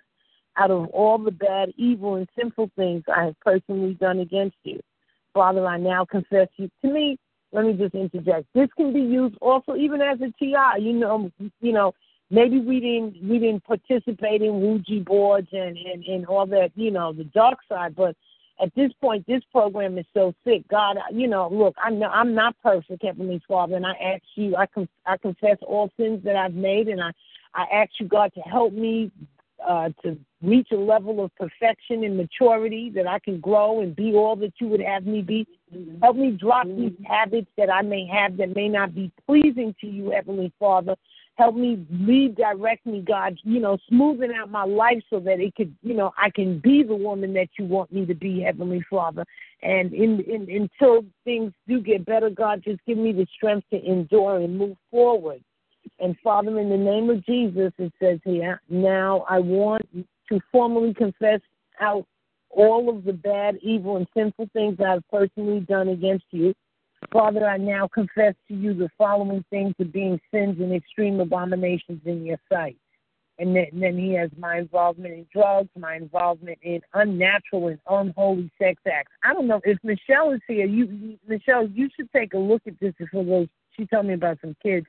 out 0.57 0.71
of 0.71 0.87
all 0.87 1.19
the 1.19 1.29
bad, 1.29 1.71
evil, 1.77 2.15
and 2.15 2.27
sinful 2.35 2.71
things 2.75 3.03
I 3.15 3.25
have 3.25 3.39
personally 3.41 3.93
done 3.93 4.21
against 4.21 4.57
you. 4.63 4.79
Father, 5.35 5.67
I 5.67 5.77
now 5.77 6.03
confess 6.03 6.47
you 6.57 6.67
to 6.81 6.91
me. 6.91 7.19
Let 7.51 7.65
me 7.65 7.73
just 7.73 7.95
interject. 7.95 8.47
This 8.53 8.69
can 8.77 8.93
be 8.93 9.01
used 9.01 9.35
also 9.41 9.75
even 9.75 10.01
as 10.01 10.19
a 10.21 10.31
TI. 10.39 10.79
You 10.79 10.93
know, 10.93 11.31
you 11.61 11.73
know, 11.73 11.93
maybe 12.29 12.59
we 12.59 12.79
didn't 12.79 13.21
we 13.27 13.39
didn't 13.39 13.63
participate 13.63 14.41
in 14.41 14.61
Ouija 14.61 15.03
boards 15.03 15.47
and, 15.51 15.77
and, 15.77 16.03
and 16.03 16.25
all 16.27 16.45
that, 16.47 16.71
you 16.75 16.91
know, 16.91 17.13
the 17.13 17.23
dark 17.25 17.59
side, 17.67 17.95
but 17.95 18.15
at 18.61 18.73
this 18.75 18.91
point, 18.99 19.25
this 19.25 19.41
program 19.51 19.97
is 19.97 20.05
so 20.13 20.33
sick. 20.43 20.67
God, 20.67 20.97
you 21.11 21.27
know, 21.27 21.49
look, 21.51 21.75
I'm 21.81 21.99
not, 21.99 22.11
I'm 22.13 22.35
not 22.35 22.55
perfect, 22.61 23.03
Heavenly 23.03 23.41
Father, 23.47 23.75
and 23.75 23.85
I 23.85 23.93
ask 23.93 24.23
you, 24.35 24.55
I 24.55 24.65
con- 24.65 24.89
I 25.05 25.17
confess 25.17 25.57
all 25.65 25.89
sins 25.97 26.23
that 26.25 26.35
I've 26.35 26.53
made, 26.53 26.87
and 26.87 27.01
I 27.01 27.11
I 27.53 27.63
ask 27.73 27.91
you, 27.99 28.07
God, 28.07 28.33
to 28.35 28.41
help 28.41 28.73
me 28.73 29.11
uh, 29.67 29.89
to 30.03 30.17
reach 30.41 30.69
a 30.71 30.75
level 30.75 31.23
of 31.23 31.35
perfection 31.35 32.03
and 32.03 32.15
maturity 32.15 32.89
that 32.95 33.07
I 33.07 33.19
can 33.19 33.39
grow 33.39 33.81
and 33.81 33.95
be 33.95 34.13
all 34.13 34.35
that 34.37 34.53
you 34.59 34.67
would 34.67 34.81
have 34.81 35.05
me 35.05 35.21
be. 35.21 35.47
Help 36.01 36.15
me 36.15 36.31
drop 36.31 36.67
these 36.67 36.93
habits 37.05 37.49
that 37.57 37.71
I 37.71 37.81
may 37.81 38.07
have 38.07 38.37
that 38.37 38.55
may 38.55 38.69
not 38.69 38.95
be 38.95 39.11
pleasing 39.25 39.75
to 39.81 39.87
you, 39.87 40.11
Heavenly 40.11 40.51
Father. 40.59 40.95
Help 41.35 41.55
me 41.55 41.85
lead, 41.89 42.35
direct 42.35 42.85
me, 42.85 43.01
God, 43.01 43.37
you 43.43 43.61
know, 43.61 43.77
smoothing 43.87 44.31
out 44.33 44.51
my 44.51 44.65
life 44.65 45.01
so 45.09 45.19
that 45.21 45.39
it 45.39 45.55
could, 45.55 45.73
you 45.83 45.93
know, 45.93 46.11
I 46.17 46.29
can 46.29 46.59
be 46.59 46.83
the 46.83 46.95
woman 46.95 47.33
that 47.33 47.47
you 47.57 47.65
want 47.65 47.93
me 47.93 48.05
to 48.05 48.13
be, 48.13 48.41
Heavenly 48.41 48.83
Father. 48.89 49.25
And 49.61 49.93
in, 49.93 50.21
in 50.21 50.69
until 50.81 51.05
things 51.23 51.53
do 51.67 51.81
get 51.81 52.05
better, 52.05 52.29
God, 52.29 52.63
just 52.65 52.79
give 52.85 52.97
me 52.97 53.13
the 53.13 53.27
strength 53.33 53.69
to 53.71 53.81
endure 53.81 54.37
and 54.37 54.57
move 54.57 54.75
forward. 54.91 55.41
And 55.99 56.15
Father, 56.23 56.59
in 56.59 56.69
the 56.69 56.77
name 56.77 57.09
of 57.09 57.25
Jesus, 57.25 57.73
it 57.77 57.93
says 58.01 58.19
here, 58.23 58.61
now 58.69 59.25
I 59.29 59.39
want 59.39 59.87
to 60.29 60.39
formally 60.51 60.93
confess 60.93 61.41
out 61.79 62.05
all 62.49 62.89
of 62.89 63.03
the 63.03 63.13
bad, 63.13 63.57
evil, 63.61 63.97
and 63.97 64.07
sinful 64.15 64.49
things 64.53 64.77
I've 64.79 65.07
personally 65.11 65.59
done 65.61 65.89
against 65.89 66.25
you. 66.31 66.53
Father, 67.11 67.47
I 67.47 67.57
now 67.57 67.87
confess 67.87 68.33
to 68.47 68.53
you 68.53 68.73
the 68.73 68.89
following 68.97 69.43
things 69.49 69.73
of 69.79 69.91
being 69.91 70.19
sins 70.31 70.57
and 70.59 70.73
extreme 70.73 71.19
abominations 71.19 72.01
in 72.05 72.25
your 72.25 72.39
sight. 72.51 72.77
And 73.37 73.55
then, 73.55 73.67
and 73.71 73.81
then 73.81 73.97
he 73.97 74.13
has 74.15 74.29
my 74.37 74.57
involvement 74.57 75.13
in 75.13 75.25
drugs, 75.31 75.69
my 75.77 75.95
involvement 75.95 76.59
in 76.61 76.81
unnatural 76.93 77.69
and 77.69 77.79
unholy 77.89 78.51
sex 78.61 78.81
acts. 78.85 79.13
I 79.23 79.33
don't 79.33 79.47
know 79.47 79.61
if 79.63 79.77
Michelle 79.81 80.31
is 80.31 80.41
here. 80.45 80.65
You, 80.65 81.17
Michelle, 81.25 81.67
you 81.67 81.87
should 81.95 82.11
take 82.11 82.33
a 82.33 82.37
look 82.37 82.63
at 82.67 82.77
this 82.81 82.93
for 83.11 83.23
those. 83.23 83.47
She 83.77 83.85
told 83.85 84.07
me 84.07 84.13
about 84.13 84.39
some 84.41 84.57
kids 84.61 84.85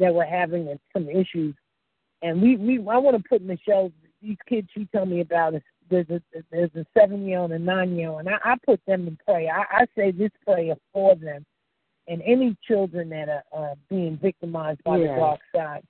that 0.00 0.12
were 0.12 0.24
having 0.24 0.76
some 0.92 1.08
issues, 1.08 1.54
and 2.22 2.42
we 2.42 2.56
we 2.56 2.78
I 2.78 2.98
want 2.98 3.16
to 3.16 3.28
put 3.28 3.42
Michelle 3.42 3.92
these 4.20 4.36
kids 4.48 4.68
she 4.76 4.86
told 4.94 5.08
me 5.08 5.20
about 5.20 5.54
there's 5.88 6.10
a 6.10 6.20
there's 6.50 6.74
a 6.74 6.84
seven 6.98 7.26
year 7.26 7.38
old 7.38 7.52
and 7.52 7.62
a 7.62 7.64
nine 7.64 7.96
year 7.96 8.10
old, 8.10 8.20
and 8.20 8.28
I, 8.28 8.38
I 8.44 8.56
put 8.64 8.80
them 8.86 9.06
in 9.06 9.16
prayer. 9.24 9.52
I, 9.54 9.82
I 9.82 9.86
say 9.96 10.10
this 10.10 10.32
prayer 10.44 10.74
for 10.92 11.14
them 11.14 11.44
and 12.10 12.22
any 12.22 12.56
children 12.66 13.08
that 13.10 13.44
are 13.52 13.70
uh, 13.70 13.74
being 13.88 14.18
victimized 14.20 14.82
by 14.84 14.98
yeah. 14.98 15.14
the 15.14 15.20
dark 15.20 15.40
side. 15.54 15.82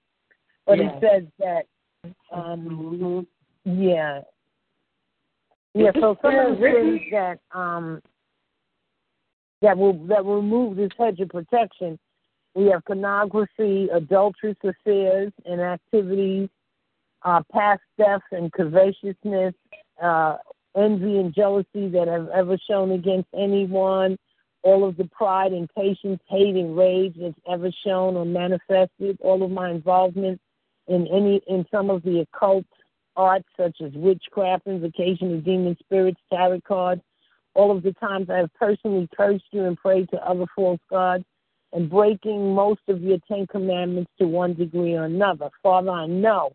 But 0.66 0.78
yeah. 0.78 0.90
it 0.90 1.02
says 1.02 1.22
that, 1.38 2.12
um, 2.32 3.26
mm-hmm. 3.64 3.82
yeah, 3.82 4.20
yeah. 5.74 5.90
So 5.94 6.16
some 6.22 6.38
of 6.38 6.58
the 6.58 6.62
things 6.62 7.00
that 7.12 7.38
um 7.52 8.02
that 9.62 9.76
will 9.76 9.94
that 10.06 10.24
will 10.24 10.36
remove 10.36 10.76
this 10.76 10.90
hedge 10.98 11.20
of 11.20 11.30
protection 11.30 11.98
we 12.60 12.66
have 12.70 12.84
pornography, 12.84 13.88
adulterous 13.90 14.56
affairs 14.62 15.32
and 15.46 15.62
activities, 15.62 16.48
uh, 17.22 17.42
past 17.50 17.80
theft 17.96 18.24
and 18.32 18.52
covetousness, 18.52 19.54
uh, 20.02 20.36
envy 20.76 21.18
and 21.18 21.34
jealousy 21.34 21.88
that 21.88 22.06
have 22.06 22.28
ever 22.28 22.58
shown 22.68 22.92
against 22.92 23.28
anyone, 23.34 24.18
all 24.62 24.86
of 24.86 24.98
the 24.98 25.06
pride 25.06 25.52
and 25.52 25.70
patience, 25.74 26.20
hate 26.28 26.54
and 26.54 26.76
rage 26.76 27.14
that's 27.18 27.34
ever 27.50 27.70
shown 27.84 28.14
or 28.14 28.26
manifested, 28.26 29.16
all 29.20 29.42
of 29.42 29.50
my 29.50 29.70
involvement 29.70 30.38
in 30.86 31.06
any 31.06 31.40
in 31.46 31.64
some 31.70 31.88
of 31.88 32.02
the 32.02 32.20
occult 32.20 32.66
arts 33.16 33.48
such 33.56 33.80
as 33.82 33.92
witchcraft, 33.94 34.66
invocation 34.66 35.34
of 35.34 35.44
demon 35.44 35.76
spirits, 35.82 36.20
tarot 36.30 36.60
cards, 36.68 37.00
all 37.54 37.74
of 37.74 37.82
the 37.82 37.94
times 37.94 38.28
I 38.28 38.38
have 38.38 38.52
personally 38.54 39.08
cursed 39.16 39.44
you 39.50 39.64
and 39.64 39.78
prayed 39.78 40.10
to 40.10 40.18
other 40.18 40.44
false 40.54 40.80
gods 40.90 41.24
and 41.72 41.88
breaking 41.88 42.55
most 42.55 42.80
of 42.88 43.02
your 43.02 43.18
Ten 43.28 43.47
Commandments 43.47 44.10
to 44.18 44.26
one 44.26 44.55
degree 44.55 44.94
or 44.94 45.05
another. 45.05 45.51
Father, 45.62 45.90
I 45.90 46.06
know 46.06 46.52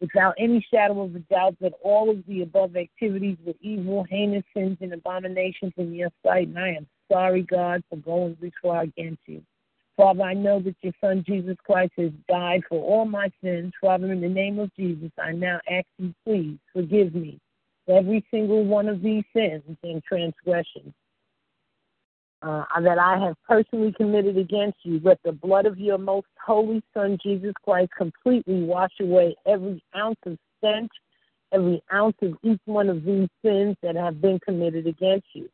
without 0.00 0.34
any 0.38 0.64
shadow 0.72 1.02
of 1.02 1.14
a 1.14 1.20
doubt 1.20 1.56
that 1.60 1.72
all 1.82 2.10
of 2.10 2.24
the 2.26 2.42
above 2.42 2.76
activities 2.76 3.36
were 3.44 3.54
evil, 3.60 4.04
heinous 4.08 4.44
sins, 4.54 4.78
and 4.80 4.92
abominations 4.92 5.72
in 5.76 5.94
your 5.94 6.10
sight, 6.24 6.48
and 6.48 6.58
I 6.58 6.70
am 6.70 6.86
sorry, 7.10 7.42
God, 7.42 7.82
for 7.88 7.96
going 7.96 8.36
this 8.40 8.52
far 8.62 8.82
against 8.82 9.22
you. 9.26 9.42
Father, 9.96 10.22
I 10.22 10.34
know 10.34 10.60
that 10.60 10.74
your 10.82 10.92
Son 11.00 11.24
Jesus 11.26 11.56
Christ 11.64 11.92
has 11.98 12.10
died 12.28 12.62
for 12.68 12.82
all 12.82 13.04
my 13.04 13.30
sins. 13.42 13.72
Father, 13.80 14.10
in 14.12 14.20
the 14.20 14.28
name 14.28 14.58
of 14.58 14.74
Jesus, 14.74 15.10
I 15.22 15.32
now 15.32 15.60
ask 15.70 15.86
you, 15.98 16.12
please 16.24 16.58
forgive 16.72 17.14
me 17.14 17.38
for 17.86 17.98
every 17.98 18.24
single 18.30 18.64
one 18.64 18.88
of 18.88 19.02
these 19.02 19.22
sins 19.32 19.62
and 19.84 20.02
transgressions 20.02 20.92
uh, 22.44 22.64
that 22.80 22.98
I 22.98 23.18
have 23.18 23.36
personally 23.48 23.92
committed 23.96 24.36
against 24.36 24.78
you, 24.82 25.00
let 25.02 25.18
the 25.24 25.32
blood 25.32 25.66
of 25.66 25.78
your 25.78 25.98
most 25.98 26.26
holy 26.44 26.82
Son, 26.92 27.16
Jesus 27.22 27.54
Christ, 27.64 27.90
completely 27.96 28.64
wash 28.64 28.92
away 29.00 29.34
every 29.46 29.82
ounce 29.96 30.18
of 30.26 30.36
stench, 30.58 30.90
every 31.52 31.82
ounce 31.92 32.16
of 32.22 32.34
each 32.42 32.60
one 32.66 32.90
of 32.90 33.04
these 33.04 33.28
sins 33.42 33.76
that 33.82 33.96
have 33.96 34.20
been 34.20 34.38
committed 34.40 34.86
against 34.86 35.26
you. 35.32 35.48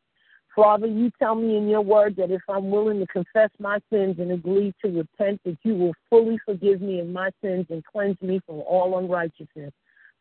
Father, 0.53 0.87
you 0.87 1.09
tell 1.17 1.35
me 1.35 1.55
in 1.55 1.69
your 1.69 1.81
word 1.81 2.17
that 2.17 2.29
if 2.29 2.41
I'm 2.49 2.69
willing 2.69 2.99
to 2.99 3.07
confess 3.07 3.49
my 3.57 3.79
sins 3.89 4.17
and 4.19 4.33
agree 4.33 4.73
to 4.83 4.91
repent, 4.91 5.39
that 5.45 5.57
you 5.63 5.75
will 5.75 5.93
fully 6.09 6.37
forgive 6.45 6.81
me 6.81 6.99
of 6.99 7.07
my 7.07 7.29
sins 7.41 7.67
and 7.69 7.85
cleanse 7.85 8.21
me 8.21 8.41
from 8.45 8.57
all 8.67 8.97
unrighteousness. 8.97 9.71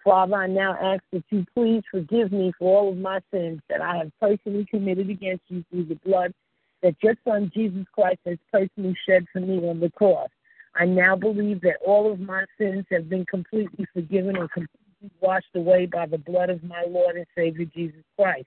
Father, 0.04 0.36
I 0.36 0.46
now 0.46 0.78
ask 0.80 1.02
that 1.12 1.24
you 1.30 1.44
please 1.52 1.82
forgive 1.90 2.30
me 2.30 2.52
for 2.58 2.78
all 2.78 2.92
of 2.92 2.96
my 2.96 3.18
sins 3.34 3.60
that 3.68 3.80
I 3.80 3.96
have 3.96 4.12
personally 4.20 4.66
committed 4.70 5.10
against 5.10 5.42
you 5.48 5.64
through 5.68 5.86
the 5.86 5.96
blood 5.96 6.32
that 6.82 6.94
your 7.02 7.14
Son 7.26 7.50
Jesus 7.54 7.86
Christ 7.92 8.20
has 8.26 8.38
personally 8.52 8.96
shed 9.08 9.26
for 9.32 9.40
me 9.40 9.58
on 9.68 9.80
the 9.80 9.90
cross. 9.90 10.28
I 10.74 10.84
now 10.84 11.16
believe 11.16 11.60
that 11.62 11.78
all 11.84 12.10
of 12.12 12.20
my 12.20 12.44
sins 12.58 12.84
have 12.90 13.08
been 13.08 13.26
completely 13.26 13.86
forgiven 13.92 14.36
and 14.36 14.50
completely 14.50 15.10
washed 15.20 15.54
away 15.54 15.86
by 15.86 16.06
the 16.06 16.18
blood 16.18 16.50
of 16.50 16.62
my 16.62 16.84
Lord 16.88 17.16
and 17.16 17.26
Savior 17.36 17.66
Jesus 17.66 18.02
Christ. 18.16 18.46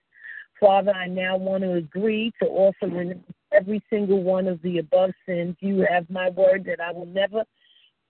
Father, 0.59 0.93
I 0.93 1.07
now 1.07 1.35
want 1.35 1.63
to 1.63 1.73
agree 1.73 2.31
to 2.41 2.47
also 2.47 2.85
renounce 2.87 3.19
every 3.51 3.83
single 3.89 4.23
one 4.23 4.47
of 4.47 4.61
the 4.61 4.77
above 4.77 5.11
sins. 5.25 5.57
You 5.59 5.85
have 5.89 6.09
my 6.09 6.29
word 6.29 6.63
that 6.65 6.79
I 6.79 6.91
will 6.91 7.07
never 7.07 7.43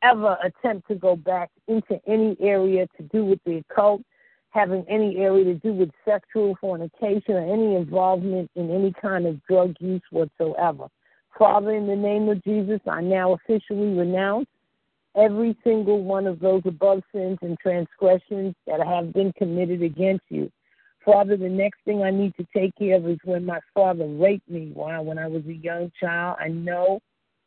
ever 0.04 0.38
attempt 0.44 0.88
to 0.90 0.96
go 0.96 1.16
back 1.16 1.50
into 1.68 2.00
any 2.08 2.36
area 2.42 2.86
to 2.98 3.04
do 3.04 3.26
with 3.26 3.40
the 3.46 3.64
occult, 3.70 4.02
having 4.54 4.86
any 4.88 5.18
area 5.18 5.44
to 5.46 5.56
do 5.56 5.74
with 5.74 5.90
sexual 6.06 6.56
fornication 6.62 7.34
or 7.36 7.54
any 7.54 7.76
involvement 7.76 8.52
in 8.56 8.70
any 8.70 8.94
kind 9.02 9.26
of 9.26 9.44
drug 9.46 9.76
use 9.80 10.02
whatsoever. 10.12 10.88
Father, 11.38 11.74
in 11.74 11.88
the 11.88 11.96
name 11.96 12.30
of 12.30 12.44
Jesus, 12.44 12.80
I 12.88 13.02
now 13.02 13.34
officially 13.34 13.98
renounce 13.98 14.46
every 15.16 15.58
single 15.64 16.04
one 16.04 16.28
of 16.28 16.40
those 16.40 16.62
above 16.66 17.02
sins 17.12 17.40
and 17.42 17.58
transgressions 17.60 18.54
that 18.68 18.80
have 18.86 19.12
been 19.12 19.34
committed 19.34 19.82
against 19.82 20.26
you. 20.30 20.52
Father, 21.04 21.36
the 21.36 21.50
next 21.50 21.80
thing 21.84 22.04
I 22.04 22.12
need 22.12 22.36
to 22.38 22.46
take 22.56 22.76
care 22.76 22.98
of 22.98 23.08
is 23.08 23.18
when 23.26 23.46
my 23.46 23.60
father 23.74 24.06
raped 24.06 24.50
me 24.50 24.72
while 24.74 25.04
when 25.04 25.18
I 25.18 25.28
was 25.28 25.44
a 25.48 25.54
young 25.54 25.92
child. 26.00 26.38
I 26.40 26.50
know 26.50 27.00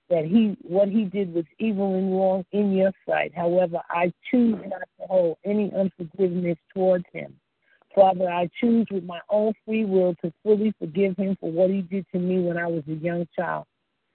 that 0.08 0.24
he 0.24 0.56
what 0.62 0.88
he 0.88 1.04
did 1.04 1.34
was 1.34 1.44
evil 1.58 1.94
and 1.94 2.12
wrong 2.12 2.44
in 2.52 2.72
your 2.72 2.92
sight. 3.08 3.32
However, 3.34 3.80
I 3.90 4.12
choose 4.30 4.58
not 4.66 4.88
to 5.00 5.06
hold 5.08 5.38
any 5.44 5.72
unforgiveness 5.74 6.58
towards 6.72 7.04
him. 7.12 7.34
Father, 7.94 8.28
I 8.28 8.48
choose 8.60 8.86
with 8.90 9.04
my 9.04 9.20
own 9.30 9.54
free 9.64 9.84
will 9.84 10.14
to 10.22 10.32
fully 10.42 10.74
forgive 10.78 11.16
him 11.16 11.36
for 11.40 11.50
what 11.50 11.70
he 11.70 11.80
did 11.80 12.06
to 12.12 12.18
me 12.18 12.40
when 12.40 12.58
I 12.58 12.66
was 12.66 12.82
a 12.88 12.94
young 12.94 13.26
child. 13.34 13.64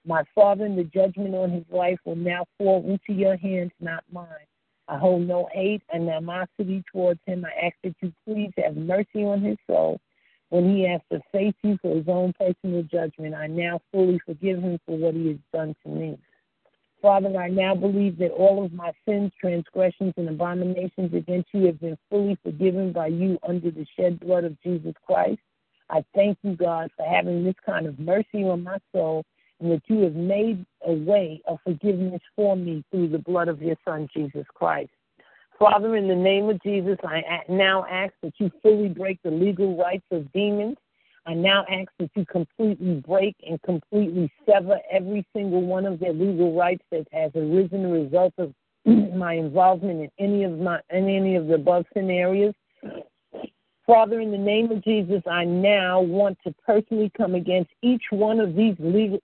My 0.06 0.24
Father, 0.34 0.66
and 0.66 0.78
the 0.78 0.84
judgment 0.84 1.36
on 1.36 1.52
his 1.52 1.66
life 1.72 2.00
will 2.06 2.16
now 2.16 2.46
fall 2.58 2.84
into 2.88 3.20
your 3.20 3.38
hands, 3.38 3.72
not 3.80 4.04
mine. 4.12 4.28
I 4.88 4.98
hold 4.98 5.28
no 5.28 5.48
hate 5.52 5.82
and 5.92 6.10
animosity 6.10 6.84
towards 6.92 7.20
him. 7.26 7.46
I 7.46 7.68
ask 7.68 7.76
that 7.84 7.96
you 8.02 8.14
please 8.26 8.52
have 8.64 8.76
mercy 8.76 9.24
on 9.24 9.42
his 9.42 9.58
soul 9.68 10.00
when 10.52 10.76
he 10.76 10.84
has 10.84 11.00
to 11.10 11.22
face 11.32 11.56
you 11.64 11.78
for 11.82 11.96
his 11.96 12.08
own 12.08 12.34
personal 12.34 12.84
judgment. 12.84 13.34
I 13.34 13.48
now 13.48 13.80
fully 13.92 14.20
forgive 14.26 14.60
him 14.60 14.80
for 14.86 14.98
what 14.98 15.16
he 15.16 15.30
has 15.30 15.38
done 15.54 15.74
to 15.84 15.90
me. 15.90 16.20
Father, 17.02 17.36
I 17.36 17.48
now 17.48 17.74
believe 17.74 18.18
that 18.20 18.32
all 18.32 18.64
of 18.64 18.74
my 18.74 18.92
sins, 19.08 19.32
transgressions, 19.40 20.14
and 20.18 20.30
abominations 20.30 21.14
against 21.16 21.50
you 21.54 21.66
have 21.66 21.80
been 21.80 21.98
fully 22.10 22.38
forgiven 22.44 22.92
by 22.92 23.08
you 23.08 23.40
under 23.48 23.72
the 23.72 23.88
shed 23.98 24.20
blood 24.20 24.44
of 24.44 24.62
Jesus 24.62 24.94
Christ. 25.08 25.40
I 25.90 26.04
thank 26.14 26.38
you, 26.44 26.56
God, 26.56 26.92
for 26.98 27.06
having 27.08 27.44
this 27.46 27.56
kind 27.66 27.88
of 27.88 27.98
mercy 27.98 28.44
on 28.44 28.64
my 28.64 28.78
soul 28.94 29.24
and 29.62 29.72
that 29.72 29.82
you 29.88 30.02
have 30.02 30.16
made 30.16 30.66
a 30.86 30.92
way 30.92 31.42
of 31.48 31.60
forgiveness 31.64 32.22
for 32.36 32.58
me 32.58 32.84
through 32.92 33.08
the 33.08 33.20
blood 33.20 33.48
of 33.48 33.62
your 33.62 33.78
Son, 33.86 34.10
Jesus 34.14 34.46
Christ. 34.54 34.92
Father, 35.62 35.96
in 35.96 36.08
the 36.08 36.16
name 36.16 36.50
of 36.50 36.60
Jesus, 36.64 36.98
I 37.04 37.44
now 37.48 37.86
ask 37.88 38.12
that 38.24 38.34
you 38.40 38.50
fully 38.64 38.90
break 38.90 39.22
the 39.22 39.30
legal 39.30 39.78
rights 39.78 40.08
of 40.10 40.34
demons. 40.34 40.76
I 41.28 41.36
now 41.36 41.66
ask 41.70 41.88
that 42.00 42.10
you 42.16 42.26
completely 42.26 42.96
break 42.96 43.36
and 43.48 43.62
completely 43.62 44.34
sever 44.44 44.80
every 44.92 45.24
single 45.36 45.62
one 45.62 45.86
of 45.86 46.00
their 46.00 46.14
legal 46.14 46.56
rights 46.56 46.82
that 46.90 47.06
has 47.14 47.30
arisen 47.36 47.86
as 47.86 47.92
a 47.92 47.94
result 47.94 48.34
of 48.40 48.56
my 49.16 49.34
involvement 49.34 50.02
in 50.02 50.10
any 50.18 50.44
of 50.46 50.58
my 50.58 50.80
in 50.90 51.08
any 51.08 51.36
of 51.36 51.46
the 51.46 51.54
above 51.54 51.86
scenarios. 51.96 52.56
Father, 53.86 54.20
in 54.20 54.32
the 54.32 54.40
name 54.40 54.72
of 54.72 54.84
Jesus, 54.84 55.22
I 55.30 55.46
now 55.46 56.02
want 56.02 56.40
to 56.44 56.56
personally 56.66 57.12
come 57.16 57.36
against 57.36 57.70
each 57.84 58.06
one 58.10 58.40
of 58.40 58.56
these 58.56 58.74
legal 58.80 59.20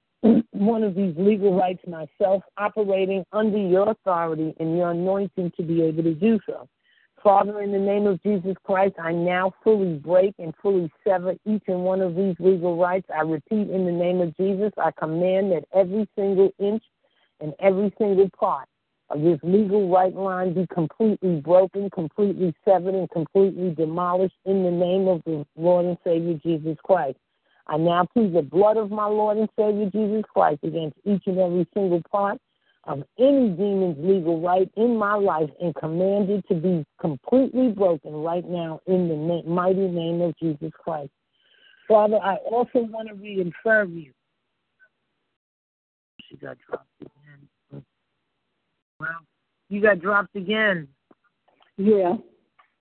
one 0.52 0.84
of 0.84 0.96
these 0.96 1.14
legal 1.18 1.58
rights 1.58 1.82
myself, 1.88 2.44
operating 2.58 3.26
under 3.32 3.58
your 3.58 3.92
authority 3.92 4.54
and 4.60 4.78
your 4.78 4.92
anointing 4.92 5.52
to 5.58 5.64
be 5.64 5.82
able 5.84 6.04
to 6.04 6.14
do 6.14 6.40
so. 6.48 6.68
Father, 7.24 7.62
in 7.62 7.72
the 7.72 7.80
name 7.80 8.08
of 8.08 8.22
Jesus 8.24 8.56
Christ, 8.64 8.96
I 9.02 9.12
now 9.12 9.54
fully 9.64 9.96
break 9.96 10.36
and 10.40 10.54
fully 10.62 10.92
sever 11.06 11.34
each 11.46 11.64
and 11.68 11.84
one 11.84 12.00
of 12.00 12.16
these 12.16 12.36
legal 12.40 12.78
rights. 12.78 13.08
I 13.14 13.22
repeat, 13.22 13.70
in 13.70 13.86
the 13.86 13.92
name 13.92 14.22
of 14.22 14.38
Jesus, 14.38 14.72
I 14.78 14.92
command 14.92 15.52
that 15.52 15.66
every 15.76 16.08
single 16.16 16.52
inch 16.60 16.84
and 17.42 17.54
every 17.60 17.94
single 17.98 18.30
part 18.40 18.68
of 19.10 19.22
this 19.22 19.40
legal 19.42 19.90
right 19.90 20.14
line 20.14 20.54
be 20.54 20.68
completely 20.68 21.40
broken, 21.40 21.90
completely 21.90 22.54
severed, 22.64 22.96
and 22.96 23.10
completely 23.10 23.72
demolished 23.72 24.36
in 24.46 24.64
the 24.64 24.72
name 24.72 25.08
of 25.08 25.22
the 25.26 25.46
Lord 25.56 25.86
and 25.86 25.98
Savior 26.04 26.40
Jesus 26.44 26.78
Christ. 26.84 27.18
I 27.68 27.78
now 27.78 28.08
plead 28.14 28.34
the 28.34 28.42
blood 28.42 28.78
of 28.78 28.92
my 28.92 29.06
Lord 29.06 29.38
and 29.38 29.50
Savior 29.58 29.90
Jesus 29.92 30.24
Christ 30.34 30.60
against 30.64 30.98
each 31.06 31.24
and 31.26 31.38
every 31.38 31.68
single 31.74 32.02
part 32.10 32.40
of 32.86 33.04
any 33.20 33.50
demon's 33.50 33.98
legal 34.00 34.40
right 34.40 34.72
in 34.78 34.96
my 34.96 35.16
life 35.16 35.50
and 35.62 35.76
command 35.76 36.30
it 36.30 36.48
to 36.48 36.56
be 36.56 36.86
completely 37.02 37.70
broken 37.70 38.14
right 38.14 38.48
now 38.48 38.80
in 38.88 39.10
the 39.10 39.44
mighty 39.46 39.88
name 39.88 40.22
of 40.22 40.34
Jesus 40.40 40.72
Christ. 40.82 41.12
Father, 41.88 42.18
I 42.24 42.36
also 42.50 42.80
want 42.80 43.10
to 43.10 43.16
reaffirm 43.16 43.98
you. 43.98 44.14
She 46.30 46.38
got 46.38 46.58
dropped 46.68 46.88
again. 47.02 47.84
Well, 49.00 49.10
you 49.70 49.82
got 49.82 50.00
dropped 50.00 50.36
again. 50.36 50.88
Yeah. 51.78 52.16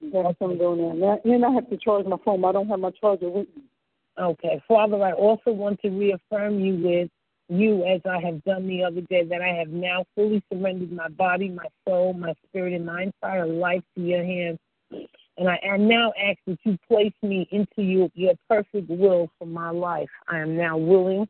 That's 0.01 0.37
what 0.39 0.51
I'm 0.51 0.59
doing 0.59 1.01
now. 1.01 1.21
And 1.25 1.45
I 1.45 1.51
have 1.51 1.69
to 1.71 1.77
charge 1.77 2.07
my 2.07 2.17
phone. 2.25 2.45
I 2.45 2.53
don't 2.53 2.69
have 2.69 2.81
my 2.81 2.91
charger 2.91 3.29
with 3.29 3.49
me. 3.57 3.63
Okay. 4.19 4.63
Father, 4.67 5.03
I 5.03 5.13
also 5.13 5.51
want 5.51 5.81
to 5.83 5.91
reaffirm 5.91 6.61
you 6.61 6.77
with 6.77 7.11
you 7.49 7.85
as 7.85 8.01
I 8.09 8.21
have 8.21 8.43
done 8.45 8.67
the 8.67 8.83
other 8.83 9.03
day 9.03 9.25
that 9.25 9.41
I 9.41 9.49
have 9.49 9.69
now 9.69 10.05
fully 10.15 10.43
surrendered 10.53 10.93
my 10.93 11.09
body, 11.09 11.49
my 11.49 11.67
soul, 11.87 12.13
my 12.13 12.35
spirit, 12.49 12.73
and 12.73 12.87
my 12.87 13.05
entire 13.05 13.47
life 13.47 13.83
to 13.95 14.03
your 14.03 14.25
hands. 14.25 14.59
And 15.39 15.49
I, 15.49 15.61
I 15.71 15.77
now 15.77 16.13
ask 16.19 16.39
that 16.47 16.59
you 16.65 16.79
place 16.89 17.13
me 17.23 17.47
into 17.53 17.83
your, 17.83 18.09
your 18.15 18.35
perfect 18.49 18.89
will 18.89 19.31
for 19.39 19.47
my 19.47 19.71
life. 19.71 20.09
I 20.29 20.39
am 20.39 20.57
now 20.57 20.79
willing 20.79 21.29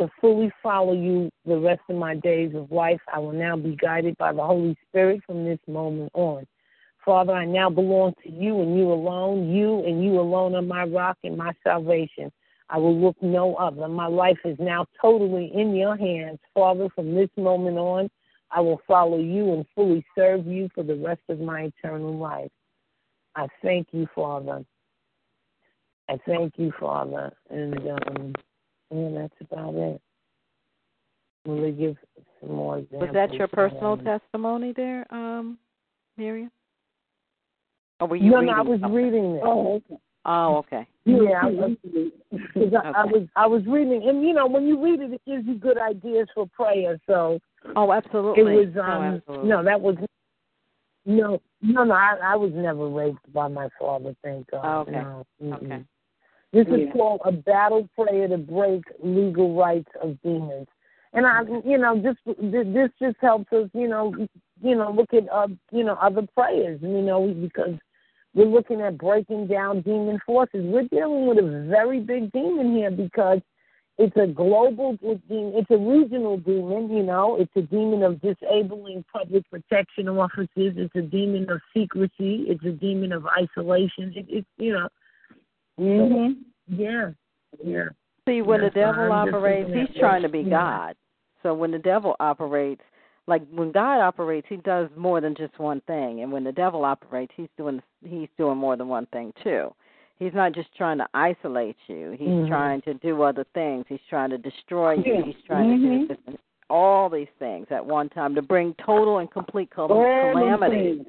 to 0.00 0.10
fully 0.20 0.52
follow 0.62 0.92
you 0.92 1.30
the 1.46 1.58
rest 1.58 1.80
of 1.88 1.96
my 1.96 2.16
days 2.16 2.54
of 2.54 2.70
life. 2.70 3.00
I 3.12 3.18
will 3.18 3.32
now 3.32 3.56
be 3.56 3.76
guided 3.76 4.16
by 4.18 4.32
the 4.32 4.42
Holy 4.42 4.76
Spirit 4.88 5.22
from 5.26 5.44
this 5.44 5.60
moment 5.66 6.10
on. 6.14 6.46
Father, 7.04 7.32
I 7.32 7.44
now 7.44 7.68
belong 7.68 8.14
to 8.22 8.30
you 8.30 8.60
and 8.62 8.76
you 8.76 8.92
alone. 8.92 9.50
You 9.50 9.84
and 9.84 10.02
you 10.02 10.18
alone 10.18 10.54
are 10.54 10.62
my 10.62 10.84
rock 10.84 11.18
and 11.22 11.36
my 11.36 11.52
salvation. 11.62 12.32
I 12.70 12.78
will 12.78 12.98
look 12.98 13.16
no 13.20 13.54
other. 13.56 13.88
My 13.88 14.06
life 14.06 14.38
is 14.44 14.56
now 14.58 14.86
totally 15.00 15.50
in 15.54 15.74
your 15.74 15.96
hands. 15.96 16.38
Father, 16.54 16.88
from 16.94 17.14
this 17.14 17.28
moment 17.36 17.76
on, 17.76 18.08
I 18.50 18.60
will 18.60 18.80
follow 18.86 19.18
you 19.18 19.52
and 19.52 19.66
fully 19.74 20.04
serve 20.16 20.46
you 20.46 20.68
for 20.74 20.82
the 20.82 20.94
rest 20.94 21.20
of 21.28 21.40
my 21.40 21.70
eternal 21.84 22.16
life. 22.16 22.50
I 23.36 23.48
thank 23.62 23.88
you, 23.92 24.08
Father. 24.14 24.64
I 26.08 26.18
thank 26.26 26.54
you, 26.56 26.72
Father. 26.78 27.32
And 27.50 27.78
um, 27.88 28.34
and 28.90 29.16
that's 29.16 29.34
about 29.40 29.74
it. 29.74 30.00
Will 31.44 31.72
give 31.72 31.96
some 32.40 32.52
more 32.52 32.78
examples? 32.78 33.08
Was 33.08 33.14
that 33.14 33.34
your 33.34 33.48
personal 33.48 33.96
testimony 33.98 34.72
there, 34.72 35.06
um, 35.12 35.58
Miriam? 36.16 36.50
Or 38.04 38.08
were 38.08 38.16
you 38.16 38.32
no, 38.32 38.40
reading 38.40 38.54
no, 38.54 38.58
I 38.58 38.60
was 38.60 38.80
something? 38.82 39.02
reading 39.02 39.32
this. 39.32 39.42
Oh, 39.46 39.74
okay. 39.76 40.00
Oh, 40.26 40.56
okay. 40.56 40.86
Yeah, 41.06 41.40
I 41.42 41.46
was, 41.46 41.76
cause 42.52 42.72
I, 42.82 43.00
I 43.00 43.04
was 43.04 43.28
I 43.34 43.46
was 43.46 43.62
reading, 43.66 44.06
and 44.06 44.22
you 44.22 44.34
know 44.34 44.46
when 44.46 44.66
you 44.66 44.82
read 44.82 45.00
it, 45.00 45.12
it 45.12 45.22
gives 45.26 45.46
you 45.46 45.54
good 45.54 45.78
ideas 45.78 46.28
for 46.34 46.46
prayer. 46.48 46.98
So 47.06 47.38
Oh, 47.76 47.92
absolutely. 47.92 48.42
it 48.42 48.44
was 48.44 48.74
Oh, 48.76 48.82
um 48.82 49.22
absolutely. 49.26 49.48
no, 49.48 49.64
that 49.64 49.80
was 49.80 49.96
no 51.06 51.40
no 51.62 51.84
no. 51.84 51.94
I, 51.94 52.16
I 52.22 52.36
was 52.36 52.52
never 52.54 52.88
raped 52.88 53.32
by 53.32 53.48
my 53.48 53.68
father. 53.78 54.14
Thank 54.22 54.50
God. 54.50 54.60
Oh, 54.64 54.80
okay. 54.80 54.90
No. 54.92 55.26
Mm-mm. 55.42 55.54
Okay. 55.54 55.84
This 56.52 56.66
is 56.66 56.88
called 56.92 57.20
a 57.24 57.32
battle 57.32 57.88
prayer 57.98 58.28
to 58.28 58.36
break 58.36 58.82
legal 59.02 59.56
rights 59.56 59.90
of 60.02 60.20
demons. 60.22 60.68
And 61.14 61.26
I, 61.26 61.42
you 61.64 61.78
know, 61.78 62.00
this 62.00 62.16
this 62.26 62.90
just 63.00 63.16
helps 63.20 63.52
us, 63.52 63.70
you 63.72 63.88
know, 63.88 64.14
you 64.62 64.74
know, 64.74 64.90
look 64.90 65.14
at 65.14 65.30
uh, 65.30 65.48
you 65.70 65.84
know, 65.84 65.94
other 65.94 66.26
prayers, 66.34 66.80
you 66.82 67.02
know, 67.02 67.26
because 67.28 67.74
we're 68.34 68.46
looking 68.46 68.80
at 68.80 68.98
breaking 68.98 69.46
down 69.46 69.80
demon 69.82 70.18
forces. 70.26 70.64
We're 70.64 70.88
dealing 70.88 71.26
with 71.28 71.38
a 71.38 71.66
very 71.68 72.00
big 72.00 72.32
demon 72.32 72.74
here 72.74 72.90
because 72.90 73.40
it's 73.96 74.16
a 74.16 74.26
global 74.26 74.96
demon. 74.96 75.52
It's 75.54 75.70
a 75.70 75.76
regional 75.76 76.38
demon, 76.38 76.90
you 76.90 77.04
know. 77.04 77.36
It's 77.36 77.52
a 77.54 77.62
demon 77.62 78.02
of 78.02 78.20
disabling 78.20 79.04
public 79.12 79.48
protection 79.50 80.08
offices, 80.08 80.48
It's 80.76 80.94
a 80.96 81.02
demon 81.02 81.48
of 81.48 81.60
secrecy. 81.72 82.46
It's 82.48 82.64
a 82.64 82.72
demon 82.72 83.12
of 83.12 83.24
isolation. 83.26 84.12
It, 84.16 84.26
it's, 84.28 84.48
you 84.56 84.72
know. 84.72 84.88
Mhm. 85.78 86.36
Yeah. 86.66 87.10
Yeah. 87.62 87.84
See, 88.26 88.42
when 88.42 88.62
That's 88.62 88.74
the 88.74 88.80
devil 88.80 89.12
I'm 89.12 89.28
operates, 89.28 89.70
he's 89.72 89.96
trying 90.00 90.22
to 90.22 90.28
be 90.28 90.42
what- 90.42 90.50
God. 90.50 90.96
So 91.42 91.54
when 91.54 91.70
the 91.70 91.78
devil 91.78 92.16
operates, 92.20 92.82
like 93.26 93.42
when 93.50 93.72
God 93.72 94.00
operates, 94.00 94.46
he 94.48 94.56
does 94.56 94.88
more 94.96 95.20
than 95.20 95.34
just 95.34 95.58
one 95.58 95.80
thing. 95.86 96.20
And 96.22 96.30
when 96.30 96.44
the 96.44 96.52
devil 96.52 96.84
operates, 96.84 97.32
he's 97.36 97.48
doing 97.56 97.82
he's 98.04 98.28
doing 98.36 98.58
more 98.58 98.76
than 98.76 98.88
one 98.88 99.06
thing 99.06 99.32
too. 99.42 99.74
He's 100.18 100.34
not 100.34 100.52
just 100.52 100.74
trying 100.76 100.98
to 100.98 101.06
isolate 101.14 101.76
you. 101.88 102.12
He's 102.12 102.28
Mhm. 102.28 102.48
trying 102.48 102.82
to 102.82 102.94
do 102.94 103.22
other 103.22 103.44
things. 103.54 103.84
He's 103.88 104.04
trying 104.08 104.30
to 104.30 104.38
destroy 104.38 104.92
you. 104.94 105.22
He's 105.24 105.42
trying 105.44 105.68
to 105.68 105.88
Mhm. 105.88 106.00
do 106.00 106.06
different, 106.08 106.40
all 106.70 107.08
these 107.08 107.28
things 107.38 107.66
at 107.70 107.84
one 107.84 108.08
time 108.08 108.34
to 108.34 108.42
bring 108.42 108.74
total 108.74 109.18
and 109.18 109.30
complete 109.30 109.70
cal- 109.70 109.88
calamity 109.88 111.04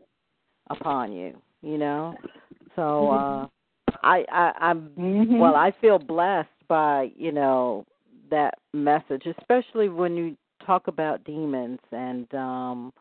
upon 0.69 1.11
you. 1.11 1.39
You 1.61 1.77
know, 1.77 2.17
so 2.75 3.09
uh, 3.09 3.47
I, 4.03 4.25
I 4.31 4.53
I'm 4.59 4.89
Mhm. 4.97 5.39
well. 5.39 5.55
I 5.55 5.71
feel 5.71 5.99
blessed 5.99 6.49
by 6.67 7.11
you 7.15 7.31
know 7.31 7.85
that 8.29 8.59
message, 8.73 9.25
especially 9.25 9.89
when 9.89 10.15
you 10.15 10.37
talk 10.65 10.87
about 10.87 11.23
demons 11.23 11.79
and 11.91 12.33
um 12.33 12.93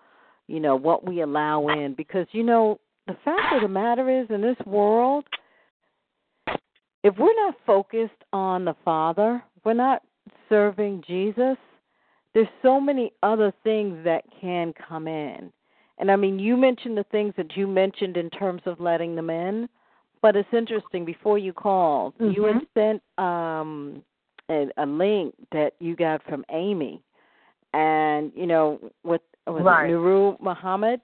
you 0.46 0.60
know, 0.60 0.76
what 0.76 1.06
we 1.06 1.22
allow 1.22 1.68
in. 1.68 1.94
Because, 1.94 2.26
you 2.32 2.42
know, 2.42 2.78
the 3.06 3.16
fact 3.24 3.54
of 3.54 3.62
the 3.62 3.68
matter 3.68 4.20
is, 4.20 4.26
in 4.30 4.40
this 4.40 4.56
world, 4.66 5.24
if 7.02 7.14
we're 7.18 7.46
not 7.46 7.54
focused 7.66 8.12
on 8.32 8.64
the 8.64 8.76
Father, 8.84 9.42
we're 9.64 9.74
not 9.74 10.02
serving 10.48 11.02
Jesus, 11.06 11.56
there's 12.32 12.48
so 12.62 12.80
many 12.80 13.12
other 13.22 13.52
things 13.62 14.02
that 14.04 14.24
can 14.40 14.72
come 14.88 15.06
in. 15.06 15.52
And 15.98 16.10
I 16.10 16.16
mean, 16.16 16.38
you 16.38 16.56
mentioned 16.56 16.96
the 16.96 17.04
things 17.04 17.34
that 17.36 17.56
you 17.56 17.66
mentioned 17.66 18.16
in 18.16 18.30
terms 18.30 18.62
of 18.66 18.80
letting 18.80 19.14
them 19.14 19.30
in, 19.30 19.68
but 20.22 20.34
it's 20.34 20.48
interesting. 20.52 21.04
Before 21.04 21.38
you 21.38 21.52
called, 21.52 22.14
mm-hmm. 22.14 22.32
you 22.32 22.44
had 22.44 22.62
sent 22.74 23.02
um, 23.18 24.02
a, 24.50 24.66
a 24.76 24.86
link 24.86 25.34
that 25.52 25.74
you 25.78 25.94
got 25.94 26.24
from 26.24 26.44
Amy, 26.50 27.00
and 27.74 28.32
you 28.34 28.46
know, 28.46 28.78
with 29.02 29.22
with 29.46 29.62
right. 29.62 29.90
Nuru 29.90 30.40
Muhammad, 30.40 31.00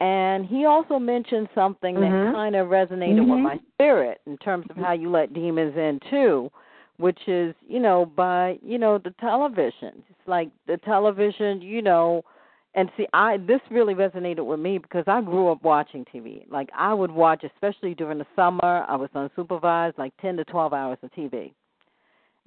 and 0.00 0.46
he 0.46 0.64
also 0.64 0.98
mentioned 0.98 1.48
something 1.54 1.96
mm-hmm. 1.96 2.26
that 2.26 2.34
kind 2.34 2.56
of 2.56 2.68
resonated 2.68 3.20
mm-hmm. 3.20 3.30
with 3.30 3.40
my 3.40 3.58
spirit 3.74 4.20
in 4.26 4.36
terms 4.38 4.66
of 4.70 4.76
how 4.76 4.92
you 4.92 5.10
let 5.10 5.32
demons 5.32 5.76
in 5.76 6.00
too 6.10 6.50
which 6.98 7.18
is 7.26 7.54
you 7.66 7.80
know 7.80 8.04
by 8.04 8.58
you 8.62 8.78
know 8.78 8.98
the 8.98 9.14
television 9.20 10.02
it's 10.10 10.26
like 10.28 10.50
the 10.66 10.76
television 10.78 11.62
you 11.62 11.80
know 11.80 12.22
and 12.74 12.90
see 12.96 13.06
i 13.12 13.36
this 13.36 13.60
really 13.70 13.94
resonated 13.94 14.44
with 14.44 14.60
me 14.60 14.78
because 14.78 15.04
i 15.06 15.20
grew 15.20 15.48
up 15.48 15.62
watching 15.62 16.04
tv 16.12 16.48
like 16.50 16.68
i 16.76 16.92
would 16.92 17.10
watch 17.10 17.44
especially 17.44 17.94
during 17.94 18.18
the 18.18 18.26
summer 18.36 18.84
i 18.88 18.96
was 18.96 19.08
unsupervised 19.14 19.96
like 19.96 20.12
ten 20.20 20.36
to 20.36 20.44
twelve 20.44 20.72
hours 20.72 20.98
of 21.02 21.10
tv 21.12 21.52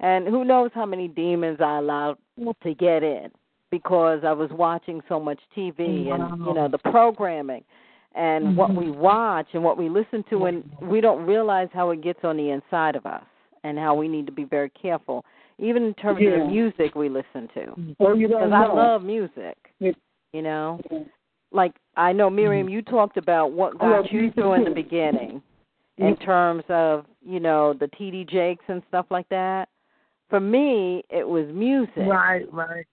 and 0.00 0.26
who 0.26 0.44
knows 0.44 0.70
how 0.74 0.86
many 0.86 1.08
demons 1.08 1.58
i 1.60 1.78
allowed 1.78 2.16
to 2.62 2.74
get 2.74 3.02
in 3.02 3.30
because 3.72 4.20
i 4.24 4.32
was 4.32 4.48
watching 4.52 5.00
so 5.08 5.18
much 5.18 5.40
tv 5.56 5.80
and 6.12 6.38
you 6.46 6.54
know 6.54 6.68
the 6.70 6.78
programming 6.78 7.64
and 8.14 8.44
mm-hmm. 8.44 8.56
what 8.56 8.74
we 8.74 8.90
watch 8.90 9.48
and 9.52 9.64
what 9.64 9.76
we 9.76 9.88
listen 9.88 10.24
to 10.30 10.44
and 10.44 10.62
we 10.80 11.00
don't 11.00 11.26
realize 11.26 11.68
how 11.72 11.90
it 11.90 12.02
gets 12.02 12.20
on 12.22 12.36
the 12.36 12.50
inside 12.50 12.94
of 12.94 13.04
us 13.06 13.24
and 13.64 13.78
how 13.78 13.94
we 13.94 14.08
need 14.08 14.26
to 14.26 14.32
be 14.32 14.44
very 14.44 14.70
careful, 14.70 15.24
even 15.58 15.82
in 15.84 15.94
terms 15.94 16.18
yeah. 16.20 16.30
of 16.30 16.40
the 16.40 16.46
music 16.46 16.94
we 16.94 17.08
listen 17.08 17.48
to. 17.54 17.94
Oh, 18.00 18.14
you 18.14 18.28
don't 18.28 18.48
Because 18.48 18.50
know. 18.50 18.72
I 18.72 18.74
love 18.74 19.02
music. 19.02 19.56
Yeah. 19.78 19.92
You 20.32 20.42
know, 20.42 20.80
like 21.52 21.74
I 21.96 22.12
know 22.12 22.30
Miriam, 22.30 22.68
you 22.68 22.80
talked 22.80 23.18
about 23.18 23.52
what 23.52 23.78
got 23.78 24.10
you 24.10 24.30
through 24.32 24.54
in 24.54 24.64
the 24.64 24.70
beginning, 24.70 25.42
in 25.98 26.16
terms 26.16 26.64
of 26.70 27.04
you 27.20 27.38
know 27.38 27.74
the 27.78 27.88
T.D. 27.88 28.26
Jakes 28.30 28.64
and 28.68 28.82
stuff 28.88 29.04
like 29.10 29.28
that. 29.28 29.68
For 30.30 30.40
me, 30.40 31.04
it 31.10 31.28
was 31.28 31.46
music. 31.52 32.08
Right, 32.08 32.50
right. 32.50 32.86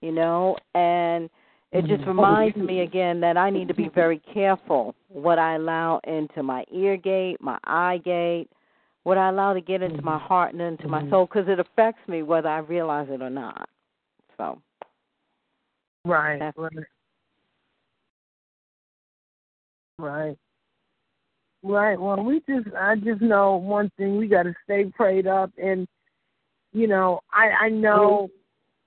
You 0.00 0.12
know, 0.12 0.56
and 0.74 1.28
it 1.72 1.82
just 1.86 2.02
mm-hmm. 2.02 2.10
reminds 2.10 2.56
me 2.56 2.80
again 2.80 3.20
that 3.20 3.36
I 3.36 3.50
need 3.50 3.68
to 3.68 3.74
be 3.74 3.90
very 3.94 4.20
careful 4.32 4.94
what 5.08 5.38
I 5.38 5.56
allow 5.56 6.00
into 6.06 6.42
my 6.42 6.64
ear 6.72 6.96
gate, 6.96 7.38
my 7.40 7.58
eye 7.64 8.00
gate, 8.04 8.48
what 9.02 9.18
I 9.18 9.28
allow 9.28 9.52
to 9.52 9.60
get 9.60 9.82
into 9.82 10.02
my 10.02 10.16
mm-hmm. 10.16 10.26
heart 10.26 10.52
and 10.52 10.62
into 10.62 10.88
my 10.88 11.00
mm-hmm. 11.00 11.10
soul, 11.10 11.26
because 11.26 11.48
it 11.48 11.58
affects 11.58 12.06
me 12.08 12.22
whether 12.22 12.48
I 12.48 12.58
realize 12.58 13.08
it 13.10 13.20
or 13.20 13.30
not. 13.30 13.68
So. 14.36 14.60
Right. 16.04 16.40
Right. 16.56 16.72
Right. 19.98 20.36
Right. 21.64 22.00
Well, 22.00 22.22
we 22.22 22.40
just 22.48 22.68
I 22.76 22.94
just 22.96 23.20
know 23.20 23.56
one 23.56 23.90
thing: 23.98 24.16
we 24.16 24.28
got 24.28 24.44
to 24.44 24.54
stay 24.64 24.84
prayed 24.84 25.26
up, 25.26 25.50
and 25.58 25.88
you 26.72 26.86
know, 26.86 27.20
I 27.32 27.66
I 27.66 27.68
know, 27.68 28.28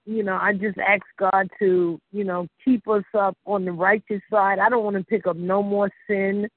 you 0.06 0.24
know, 0.24 0.38
I 0.42 0.54
just 0.54 0.78
ask 0.78 1.04
God 1.20 1.50
to 1.60 2.00
you 2.12 2.24
know 2.24 2.48
keep 2.64 2.88
us 2.88 3.04
up 3.18 3.38
on 3.46 3.66
the 3.66 3.72
righteous 3.72 4.22
side. 4.30 4.60
I 4.60 4.70
don't 4.70 4.84
want 4.84 4.98
to 4.98 5.04
pick 5.04 5.28
up 5.28 5.38
no 5.38 5.62
more 5.62 5.90
sin. 6.08 6.48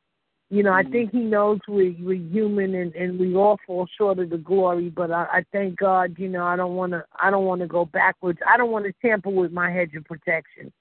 You 0.50 0.62
know, 0.62 0.72
I 0.72 0.82
mm. 0.82 0.92
think 0.92 1.12
He 1.12 1.20
knows 1.20 1.58
we 1.68 1.96
we're 2.00 2.14
human 2.14 2.74
and 2.74 2.94
and 2.94 3.18
we 3.18 3.34
all 3.34 3.58
fall 3.66 3.86
short 3.98 4.18
of 4.18 4.30
the 4.30 4.38
glory. 4.38 4.88
But 4.88 5.10
I, 5.10 5.24
I 5.24 5.44
thank 5.52 5.78
God. 5.78 6.14
You 6.18 6.28
know, 6.28 6.44
I 6.44 6.56
don't 6.56 6.74
want 6.74 6.92
to 6.92 7.04
I 7.20 7.30
don't 7.30 7.44
want 7.44 7.60
to 7.60 7.66
go 7.66 7.84
backwards. 7.84 8.38
I 8.46 8.56
don't 8.56 8.70
want 8.70 8.86
to 8.86 8.92
tamper 9.02 9.30
with 9.30 9.52
my 9.52 9.70
hedge 9.70 9.94
of 9.94 10.04
protection. 10.04 10.72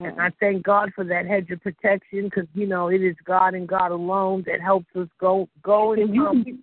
And 0.00 0.18
I 0.18 0.30
thank 0.40 0.62
God 0.62 0.92
for 0.94 1.04
that 1.04 1.26
hedge 1.26 1.50
of 1.50 1.60
protection 1.60 2.24
because 2.24 2.46
you 2.54 2.66
know 2.66 2.88
it 2.88 3.02
is 3.02 3.16
God 3.24 3.54
and 3.54 3.68
God 3.68 3.92
alone 3.92 4.44
that 4.46 4.60
helps 4.60 4.86
us 4.96 5.08
go 5.20 5.48
go 5.62 5.92
and, 5.92 6.02
And 6.02 6.14
you 6.14 6.58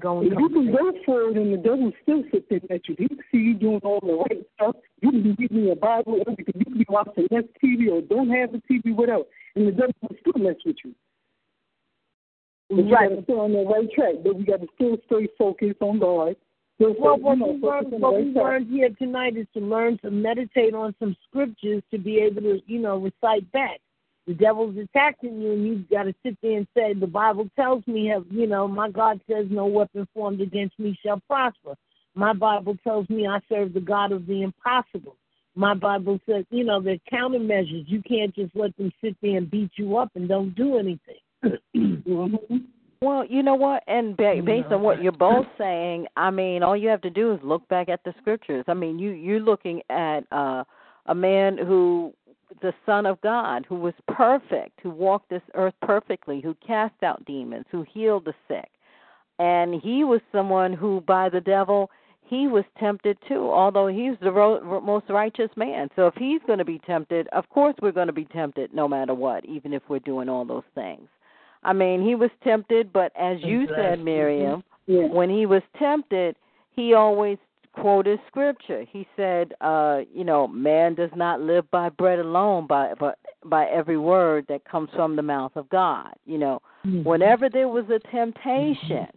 come. 0.00 0.20
can- 0.20 0.28
Go 0.30 0.34
If 0.34 0.38
you 0.40 0.48
can 0.48 0.72
go 0.72 0.92
forward 1.04 1.36
and 1.36 1.52
the 1.52 1.56
devil 1.58 1.92
still 2.02 2.22
there 2.48 2.60
at 2.70 2.88
you, 2.88 2.94
he 2.98 3.08
can 3.08 3.18
see 3.30 3.38
you 3.38 3.54
doing 3.54 3.80
all 3.84 4.00
the 4.00 4.14
right 4.14 4.46
stuff. 4.54 4.76
You 5.02 5.10
can 5.10 5.22
be 5.22 5.34
reading 5.38 5.64
your 5.64 5.76
Bible, 5.76 6.14
or 6.14 6.34
you 6.36 6.44
can, 6.44 6.54
you 6.58 6.64
can 6.64 6.78
be 6.78 6.86
watching 6.88 7.26
less 7.30 7.44
TV 7.62 7.90
or 7.90 8.00
don't 8.02 8.28
have 8.30 8.52
the 8.52 8.62
TV, 8.70 8.94
whatever, 8.94 9.24
and 9.54 9.66
the 9.68 9.72
devil 9.72 9.94
will 10.02 10.16
still 10.20 10.42
mess 10.42 10.56
with 10.64 10.76
you. 10.84 10.94
But 12.70 12.84
Right. 12.90 13.08
got 13.08 13.16
to 13.16 13.22
stay 13.22 13.32
on 13.32 13.52
the 13.52 13.64
right 13.64 13.90
track. 13.92 14.14
But 14.22 14.36
we 14.36 14.44
got 14.44 14.60
to 14.60 14.68
still 14.74 14.98
stay 15.06 15.26
focused 15.38 15.80
on 15.80 15.98
God. 15.98 16.36
Still 16.74 16.94
Well, 16.98 17.16
focus- 17.18 17.22
what 17.24 17.38
we 17.38 17.44
learned, 17.60 18.02
what 18.02 18.16
we 18.16 18.24
learned 18.32 18.66
here 18.68 18.90
tonight 18.90 19.36
is 19.36 19.46
to 19.54 19.60
learn 19.60 19.98
to 19.98 20.10
meditate 20.10 20.74
on 20.74 20.94
some 20.98 21.16
scriptures 21.26 21.82
to 21.90 21.98
be 21.98 22.18
able 22.18 22.42
to, 22.42 22.60
you 22.66 22.78
know, 22.78 22.98
recite 22.98 23.50
back. 23.52 23.80
The 24.28 24.34
devil's 24.34 24.76
attacking 24.76 25.40
you, 25.40 25.52
and 25.52 25.66
you've 25.66 25.88
got 25.88 26.02
to 26.02 26.14
sit 26.22 26.36
there 26.42 26.58
and 26.58 26.68
say, 26.76 26.92
"The 26.92 27.06
Bible 27.06 27.48
tells 27.56 27.84
me, 27.86 28.08
have 28.08 28.26
you 28.30 28.46
know, 28.46 28.68
my 28.68 28.90
God 28.90 29.20
says, 29.26 29.46
no 29.48 29.64
weapon 29.66 30.06
formed 30.14 30.42
against 30.42 30.78
me 30.78 30.96
shall 31.02 31.20
prosper." 31.26 31.74
My 32.14 32.34
Bible 32.34 32.76
tells 32.84 33.08
me 33.08 33.26
I 33.26 33.40
serve 33.48 33.72
the 33.72 33.80
God 33.80 34.12
of 34.12 34.26
the 34.26 34.42
impossible. 34.42 35.16
My 35.54 35.74
Bible 35.74 36.20
says, 36.28 36.44
you 36.50 36.62
know, 36.64 36.80
there 36.80 36.94
are 36.94 37.10
countermeasures. 37.18 37.84
You 37.86 38.02
can't 38.02 38.34
just 38.34 38.54
let 38.54 38.76
them 38.76 38.92
sit 39.02 39.16
there 39.22 39.38
and 39.38 39.50
beat 39.50 39.70
you 39.76 39.96
up 39.96 40.10
and 40.14 40.28
don't 40.28 40.54
do 40.54 40.78
anything. 40.78 41.18
Well, 43.00 43.24
you 43.24 43.44
know 43.44 43.54
what, 43.54 43.84
and 43.86 44.16
ba- 44.16 44.42
based 44.44 44.72
on 44.72 44.82
what 44.82 45.00
you're 45.00 45.12
both 45.12 45.46
saying, 45.56 46.08
I 46.16 46.32
mean, 46.32 46.64
all 46.64 46.76
you 46.76 46.88
have 46.88 47.00
to 47.02 47.10
do 47.10 47.32
is 47.32 47.38
look 47.44 47.68
back 47.68 47.88
at 47.88 48.02
the 48.02 48.12
scriptures. 48.20 48.64
I 48.66 48.74
mean, 48.74 48.98
you 48.98 49.10
you're 49.10 49.38
looking 49.38 49.82
at 49.88 50.24
uh, 50.32 50.64
a 51.06 51.14
man 51.14 51.58
who, 51.58 52.12
the 52.62 52.72
Son 52.86 53.06
of 53.06 53.20
God, 53.20 53.66
who 53.68 53.76
was 53.76 53.94
perfect, 54.08 54.80
who 54.82 54.90
walked 54.90 55.30
this 55.30 55.42
earth 55.54 55.74
perfectly, 55.82 56.40
who 56.40 56.54
cast 56.66 57.02
out 57.02 57.24
demons, 57.24 57.66
who 57.70 57.84
healed 57.92 58.24
the 58.24 58.34
sick, 58.48 58.70
and 59.38 59.80
he 59.80 60.04
was 60.04 60.20
someone 60.32 60.72
who, 60.72 61.00
by 61.02 61.28
the 61.28 61.40
devil, 61.40 61.90
he 62.24 62.46
was 62.46 62.64
tempted 62.78 63.16
too. 63.26 63.50
Although 63.50 63.86
he's 63.86 64.16
the 64.20 64.32
ro- 64.32 64.80
most 64.80 65.08
righteous 65.08 65.50
man, 65.56 65.88
so 65.96 66.06
if 66.08 66.14
he's 66.14 66.40
going 66.46 66.58
to 66.58 66.64
be 66.64 66.80
tempted, 66.80 67.28
of 67.28 67.48
course 67.48 67.74
we're 67.80 67.92
going 67.92 68.08
to 68.08 68.12
be 68.12 68.26
tempted, 68.26 68.74
no 68.74 68.86
matter 68.88 69.14
what, 69.14 69.44
even 69.44 69.72
if 69.72 69.82
we're 69.88 69.98
doing 70.00 70.28
all 70.28 70.44
those 70.44 70.64
things. 70.74 71.08
I 71.62 71.72
mean, 71.72 72.06
he 72.06 72.14
was 72.14 72.30
tempted, 72.44 72.92
but 72.92 73.12
as 73.18 73.38
you 73.42 73.66
said, 73.74 74.00
Miriam, 74.04 74.62
Yeah. 74.86 75.06
when 75.06 75.28
he 75.30 75.46
was 75.46 75.62
tempted, 75.78 76.36
he 76.76 76.94
always 76.94 77.38
quoted 77.72 78.18
scripture. 78.26 78.84
He 78.90 79.06
said, 79.16 79.54
uh, 79.60 80.00
you 80.12 80.24
know, 80.24 80.46
man 80.48 80.94
does 80.94 81.10
not 81.14 81.40
live 81.40 81.70
by 81.70 81.88
bread 81.88 82.18
alone, 82.18 82.66
by 82.66 82.94
but 82.98 83.18
by 83.44 83.66
every 83.66 83.98
word 83.98 84.46
that 84.48 84.64
comes 84.64 84.90
from 84.94 85.16
the 85.16 85.22
mouth 85.22 85.52
of 85.56 85.68
God. 85.68 86.12
You 86.26 86.38
know, 86.38 86.60
whenever 87.04 87.48
there 87.48 87.68
was 87.68 87.84
a 87.90 87.98
temptation, 88.10 89.08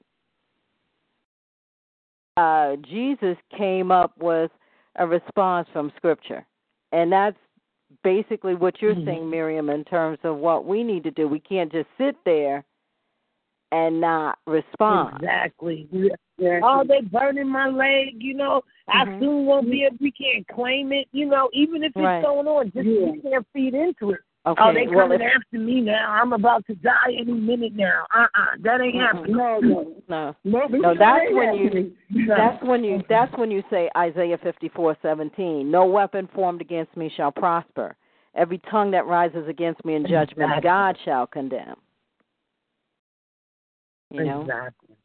uh, 2.37 2.75
Jesus 2.89 3.37
came 3.57 3.91
up 3.91 4.17
with 4.17 4.51
a 4.97 5.07
response 5.07 5.67
from 5.73 5.91
scripture. 5.97 6.45
And 6.91 7.11
that's 7.11 7.37
basically 8.03 8.55
what 8.55 8.81
you're 8.81 8.95
Mhm. 8.95 9.05
saying, 9.05 9.29
Miriam, 9.29 9.69
in 9.69 9.83
terms 9.83 10.19
of 10.23 10.37
what 10.37 10.65
we 10.65 10.83
need 10.83 11.03
to 11.03 11.11
do. 11.11 11.27
We 11.27 11.39
can't 11.39 11.71
just 11.71 11.89
sit 11.97 12.15
there 12.23 12.63
and 13.71 14.01
not 14.01 14.37
respond. 14.47 15.15
Exactly. 15.17 15.87
Oh, 16.63 16.83
they 16.87 17.01
burning 17.01 17.47
my 17.47 17.67
leg. 17.69 18.15
You 18.17 18.33
know, 18.33 18.61
I 18.87 19.05
Mhm. 19.05 19.19
soon 19.19 19.45
won't 19.45 19.69
be 19.69 19.83
able. 19.85 19.97
We 20.01 20.11
can't 20.11 20.47
claim 20.47 20.91
it. 20.91 21.07
You 21.11 21.27
know, 21.27 21.49
even 21.53 21.83
if 21.83 21.89
it's 21.95 22.03
Right. 22.03 22.23
going 22.23 22.47
on, 22.47 22.71
just 22.71 22.87
Yeah. 22.87 23.11
we 23.11 23.21
can't 23.21 23.45
feed 23.53 23.73
into 23.75 24.11
it. 24.11 24.21
Okay. 24.43 24.63
oh, 24.63 24.73
they 24.73 24.87
well, 24.87 25.01
coming 25.01 25.21
if- 25.21 25.35
after 25.35 25.59
me 25.59 25.81
now. 25.81 26.11
I'm 26.11 26.33
about 26.33 26.65
to 26.65 26.73
die 26.73 27.11
any 27.15 27.31
minute 27.31 27.73
now. 27.75 28.05
Uh 28.11 28.25
uh 28.33 28.45
that 28.61 28.81
ain't 28.81 28.95
happening. 28.95 29.37
No, 29.37 29.59
no. 29.59 29.93
no. 30.09 30.35
No, 30.43 30.65
No, 30.67 30.95
that's 30.95 31.31
when 31.31 31.53
you 31.53 31.63
happening. 31.65 31.97
that's 32.27 32.63
when 32.63 32.83
you 32.83 33.03
that's 33.07 33.37
when 33.37 33.51
you 33.51 33.63
say 33.69 33.87
Isaiah 33.95 34.39
fifty 34.39 34.67
four 34.69 34.97
seventeen. 35.03 35.69
No 35.69 35.85
weapon 35.85 36.25
formed 36.33 36.59
against 36.59 36.97
me 36.97 37.07
shall 37.09 37.31
prosper. 37.31 37.95
Every 38.33 38.57
tongue 38.57 38.89
that 38.91 39.05
rises 39.05 39.47
against 39.47 39.85
me 39.85 39.93
in 39.93 40.07
judgment, 40.07 40.49
Exactly. 40.49 40.61
God 40.67 40.97
shall 41.05 41.27
condemn. 41.27 41.75
You 44.11 44.23
know? 44.25 44.41
Exactly. 44.41 44.95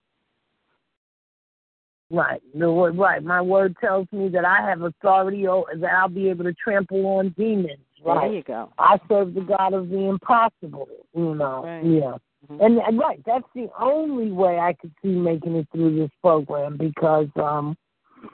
Right. 2.10 2.40
The 2.54 2.70
word, 2.70 2.96
right. 2.96 3.22
My 3.22 3.40
word 3.40 3.76
tells 3.80 4.06
me 4.12 4.28
that 4.28 4.44
I 4.44 4.68
have 4.68 4.82
authority 4.82 5.48
o- 5.48 5.66
that 5.74 5.92
I'll 5.92 6.08
be 6.08 6.28
able 6.28 6.44
to 6.44 6.52
trample 6.54 7.04
on 7.06 7.30
demons. 7.36 7.78
Right. 8.04 8.28
There 8.28 8.36
you 8.36 8.42
go. 8.42 8.72
I 8.78 8.98
serve 9.08 9.34
the 9.34 9.40
God 9.40 9.74
of 9.74 9.88
the 9.88 9.98
impossible. 9.98 10.88
You 11.14 11.34
know. 11.34 11.64
Right. 11.64 11.84
Yeah. 11.84 12.18
Mhm. 12.48 12.64
And, 12.64 12.78
and 12.78 12.98
right, 12.98 13.20
that's 13.26 13.48
the 13.54 13.68
only 13.80 14.30
way 14.30 14.58
I 14.58 14.74
could 14.74 14.92
see 15.02 15.08
making 15.08 15.56
it 15.56 15.66
through 15.72 15.96
this 15.96 16.10
program 16.20 16.76
because 16.76 17.28
um 17.36 17.76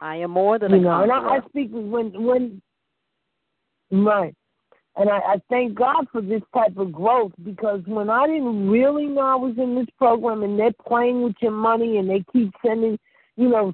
I 0.01 0.17
am 0.17 0.33
more 0.33 0.59
than 0.59 0.73
you 0.73 0.79
a 0.79 0.81
know, 0.81 1.03
and 1.03 1.13
I, 1.13 1.37
I 1.37 1.41
speak 1.49 1.71
with 1.73 1.87
when 1.87 2.23
when 2.23 2.63
right. 3.91 4.35
And 4.97 5.09
I, 5.09 5.19
I 5.19 5.43
thank 5.49 5.75
God 5.75 6.07
for 6.13 6.21
this 6.21 6.43
type 6.55 6.77
of 6.77 6.93
growth 6.93 7.33
because 7.43 7.81
when 7.87 8.11
I 8.11 8.27
didn't 8.27 8.69
really 8.69 9.07
know 9.07 9.23
I 9.23 9.37
was 9.37 9.55
in 9.57 9.75
this 9.75 9.87
program 9.97 10.43
and 10.43 10.59
they're 10.59 10.73
playing 10.87 11.23
with 11.23 11.35
your 11.41 11.53
money 11.53 11.97
and 11.97 12.11
they 12.11 12.25
keep 12.33 12.53
sending, 12.65 12.99
you 13.37 13.49
know, 13.49 13.73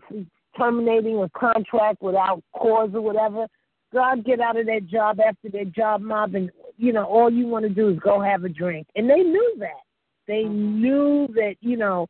terminating 0.56 1.20
a 1.20 1.28
contract 1.30 2.02
without 2.02 2.42
cause 2.56 2.90
or 2.94 3.00
whatever, 3.00 3.46
God 3.92 4.24
get 4.24 4.40
out 4.40 4.58
of 4.58 4.66
that 4.66 4.86
job 4.86 5.18
after 5.18 5.48
that 5.50 5.72
job 5.72 6.02
mob 6.02 6.34
and 6.34 6.50
you 6.78 6.92
know, 6.92 7.04
all 7.04 7.30
you 7.30 7.46
want 7.46 7.64
to 7.64 7.68
do 7.68 7.88
is 7.88 7.98
go 7.98 8.20
have 8.20 8.44
a 8.44 8.48
drink. 8.48 8.86
And 8.94 9.10
they 9.10 9.22
knew 9.22 9.56
that. 9.58 9.82
They 10.26 10.44
mm-hmm. 10.44 10.80
knew 10.80 11.28
that, 11.34 11.56
you 11.60 11.76
know, 11.76 12.06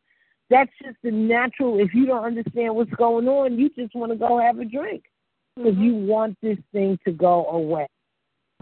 that's 0.51 0.71
just 0.83 0.97
the 1.03 1.11
natural 1.11 1.81
if 1.81 1.93
you 1.95 2.07
don't 2.07 2.25
understand 2.25 2.75
what's 2.75 2.91
going 2.93 3.27
on, 3.29 3.59
you 3.59 3.71
just 3.71 3.95
want 3.95 4.13
to 4.13 4.19
go 4.19 4.39
have 4.39 4.59
a 4.59 4.65
drink. 4.65 5.05
Because 5.57 5.73
mm-hmm. 5.73 5.83
you 5.83 5.95
want 5.95 6.37
this 6.43 6.59
thing 6.73 6.99
to 7.07 7.13
go 7.13 7.47
away. 7.47 7.89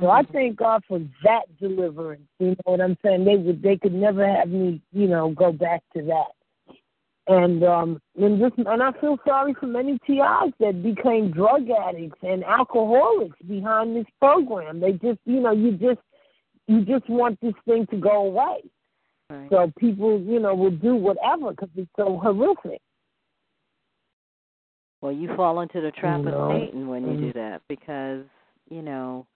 So 0.00 0.10
I 0.10 0.22
thank 0.24 0.56
God 0.56 0.82
for 0.86 1.00
that 1.24 1.44
deliverance. 1.58 2.28
You 2.38 2.48
know 2.48 2.56
what 2.64 2.80
I'm 2.82 2.98
saying? 3.02 3.24
They 3.24 3.36
would 3.36 3.62
they 3.62 3.78
could 3.78 3.94
never 3.94 4.26
have 4.26 4.48
me, 4.48 4.82
you 4.92 5.08
know, 5.08 5.30
go 5.30 5.52
back 5.52 5.82
to 5.96 6.02
that. 6.02 6.76
And 7.28 7.64
um 7.64 8.00
and 8.20 8.38
just 8.38 8.58
and 8.58 8.82
I 8.82 8.92
feel 9.00 9.16
sorry 9.26 9.54
for 9.58 9.66
many 9.66 9.98
TIs 10.06 10.52
that 10.60 10.82
became 10.82 11.30
drug 11.30 11.68
addicts 11.70 12.18
and 12.22 12.44
alcoholics 12.44 13.38
behind 13.48 13.96
this 13.96 14.06
program. 14.20 14.80
They 14.80 14.92
just 14.92 15.18
you 15.24 15.40
know, 15.40 15.52
you 15.52 15.72
just 15.72 16.00
you 16.66 16.84
just 16.84 17.08
want 17.08 17.40
this 17.40 17.54
thing 17.64 17.86
to 17.90 17.96
go 17.96 18.26
away. 18.26 18.58
Right. 19.30 19.48
So 19.50 19.72
people, 19.78 20.20
you 20.20 20.38
know, 20.40 20.54
will 20.54 20.70
do 20.70 20.94
whatever 20.94 21.50
because 21.50 21.70
it's 21.74 21.90
so 21.96 22.18
horrific. 22.22 22.80
Well, 25.00 25.12
you 25.12 25.34
fall 25.36 25.60
into 25.60 25.80
the 25.80 25.90
trap 25.90 26.20
You 26.22 26.28
of? 26.30 26.52
Satan 26.52 26.88
when 26.88 27.06
you 27.08 27.16
do 27.16 27.30
Mm. 27.30 27.34
that 27.34 27.62
because, 27.68 28.24
you 28.70 28.82
know, 28.82 29.26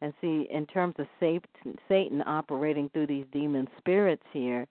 and 0.00 0.12
see, 0.20 0.46
in 0.50 0.66
terms 0.66 0.94
of 0.98 1.06
Satan, 1.20 2.22
operating 2.26 2.88
through 2.90 3.06
these 3.06 3.24
demon 3.32 3.68
spirits 3.78 4.22
here, 4.32 4.66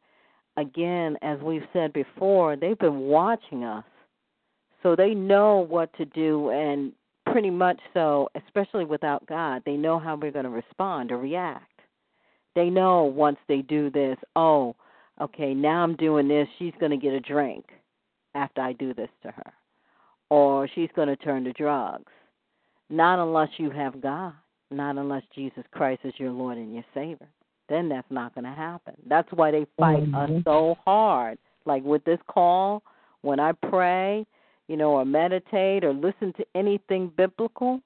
again, 0.57 1.17
as 1.21 1.39
we've 1.41 1.67
said 1.73 1.93
before, 1.93 2.55
they've 2.55 2.79
been 2.79 3.01
watching 3.01 3.63
us. 3.63 3.83
So 4.83 4.95
they 4.95 5.15
know 5.15 5.65
what 5.67 5.91
to 5.97 6.05
do, 6.05 6.51
and 6.51 6.93
pretty 7.25 7.49
much 7.49 7.79
so, 7.93 8.29
especially 8.35 8.85
without 8.85 9.25
God, 9.25 9.63
they 9.65 9.77
know 9.77 9.97
how 9.97 10.15
we're 10.15 10.31
going 10.31 10.45
to 10.45 10.51
respond 10.51 11.11
or 11.11 11.17
react. 11.17 11.81
They 12.53 12.69
know 12.69 13.03
once 13.03 13.37
they 13.47 13.61
do 13.61 13.89
this, 13.89 14.17
oh, 14.35 14.75
okay, 15.19 15.53
now 15.53 15.83
I'm 15.83 15.95
doing 15.95 16.27
this, 16.27 16.47
she's 16.59 16.73
going 16.79 16.91
to 16.91 16.97
get 16.97 17.13
a 17.13 17.19
drink 17.19 17.65
after 18.35 18.61
I 18.61 18.73
do 18.73 18.93
this 18.93 19.09
to 19.23 19.31
her 19.31 19.53
or 20.29 20.67
she's 20.73 20.89
going 20.95 21.07
to 21.07 21.15
turn 21.15 21.43
to 21.43 21.53
drugs. 21.53 22.11
Not 22.89 23.19
unless 23.19 23.49
you 23.57 23.69
have 23.71 24.01
God, 24.01 24.33
not 24.75 24.97
unless 24.97 25.23
Jesus 25.33 25.63
Christ 25.71 26.01
is 26.03 26.13
your 26.17 26.31
Lord 26.31 26.57
and 26.57 26.73
your 26.73 26.85
Savior. 26.93 27.27
Then 27.67 27.89
that's 27.89 28.09
not 28.11 28.35
going 28.35 28.45
to 28.45 28.51
happen. 28.51 28.93
That's 29.07 29.31
why 29.31 29.51
they 29.51 29.65
fight 29.77 30.03
us 30.13 30.29
Mhm. 30.29 30.43
so 30.43 30.75
hard. 30.85 31.39
Like 31.65 31.83
with 31.83 32.03
this 32.03 32.21
call, 32.27 32.83
when 33.21 33.39
I 33.39 33.53
pray, 33.53 34.25
you 34.67 34.77
know, 34.77 34.91
or 34.91 35.05
meditate 35.05 35.83
or 35.83 35.93
listen 35.93 36.31
to 36.33 36.45
anything 36.53 37.07
biblical, 37.07 37.81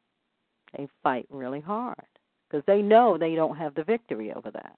they 0.77 0.87
fight 1.01 1.25
really 1.29 1.61
hard 1.61 2.05
because 2.47 2.65
they 2.65 2.81
know 2.81 3.17
they 3.17 3.35
don't 3.35 3.55
have 3.55 3.73
the 3.75 3.83
victory 3.83 4.33
over 4.33 4.51
that. 4.51 4.77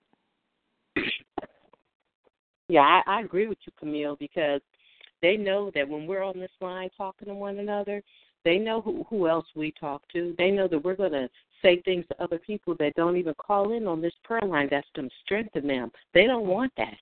Yeah, 2.69 2.81
I, 2.81 3.01
I 3.07 3.21
agree 3.21 3.47
with 3.47 3.57
you, 3.65 3.73
Camille, 3.77 4.15
because 4.17 4.61
they 5.21 5.35
know 5.35 5.71
that 5.71 5.87
when 5.87 6.07
we're 6.07 6.23
on 6.23 6.39
this 6.39 6.51
line 6.61 6.89
talking 6.95 7.27
to 7.27 7.33
one 7.33 7.59
another, 7.59 8.01
they 8.43 8.57
know 8.57 8.81
who, 8.81 9.03
who 9.09 9.27
else 9.27 9.45
we 9.55 9.71
talk 9.71 10.01
to. 10.13 10.33
They 10.37 10.51
know 10.51 10.67
that 10.67 10.83
we're 10.83 10.95
going 10.95 11.11
to 11.11 11.29
say 11.61 11.81
things 11.81 12.05
to 12.09 12.23
other 12.23 12.39
people 12.39 12.75
that 12.79 12.93
don't 12.95 13.17
even 13.17 13.33
call 13.35 13.73
in 13.73 13.87
on 13.87 14.01
this 14.01 14.13
prayer 14.23 14.41
line 14.45 14.67
that's 14.69 14.87
going 14.95 15.09
to 15.09 15.15
strengthen 15.23 15.67
them. 15.67 15.91
They 16.13 16.25
don't 16.25 16.47
want 16.47 16.71
that. 16.77 16.95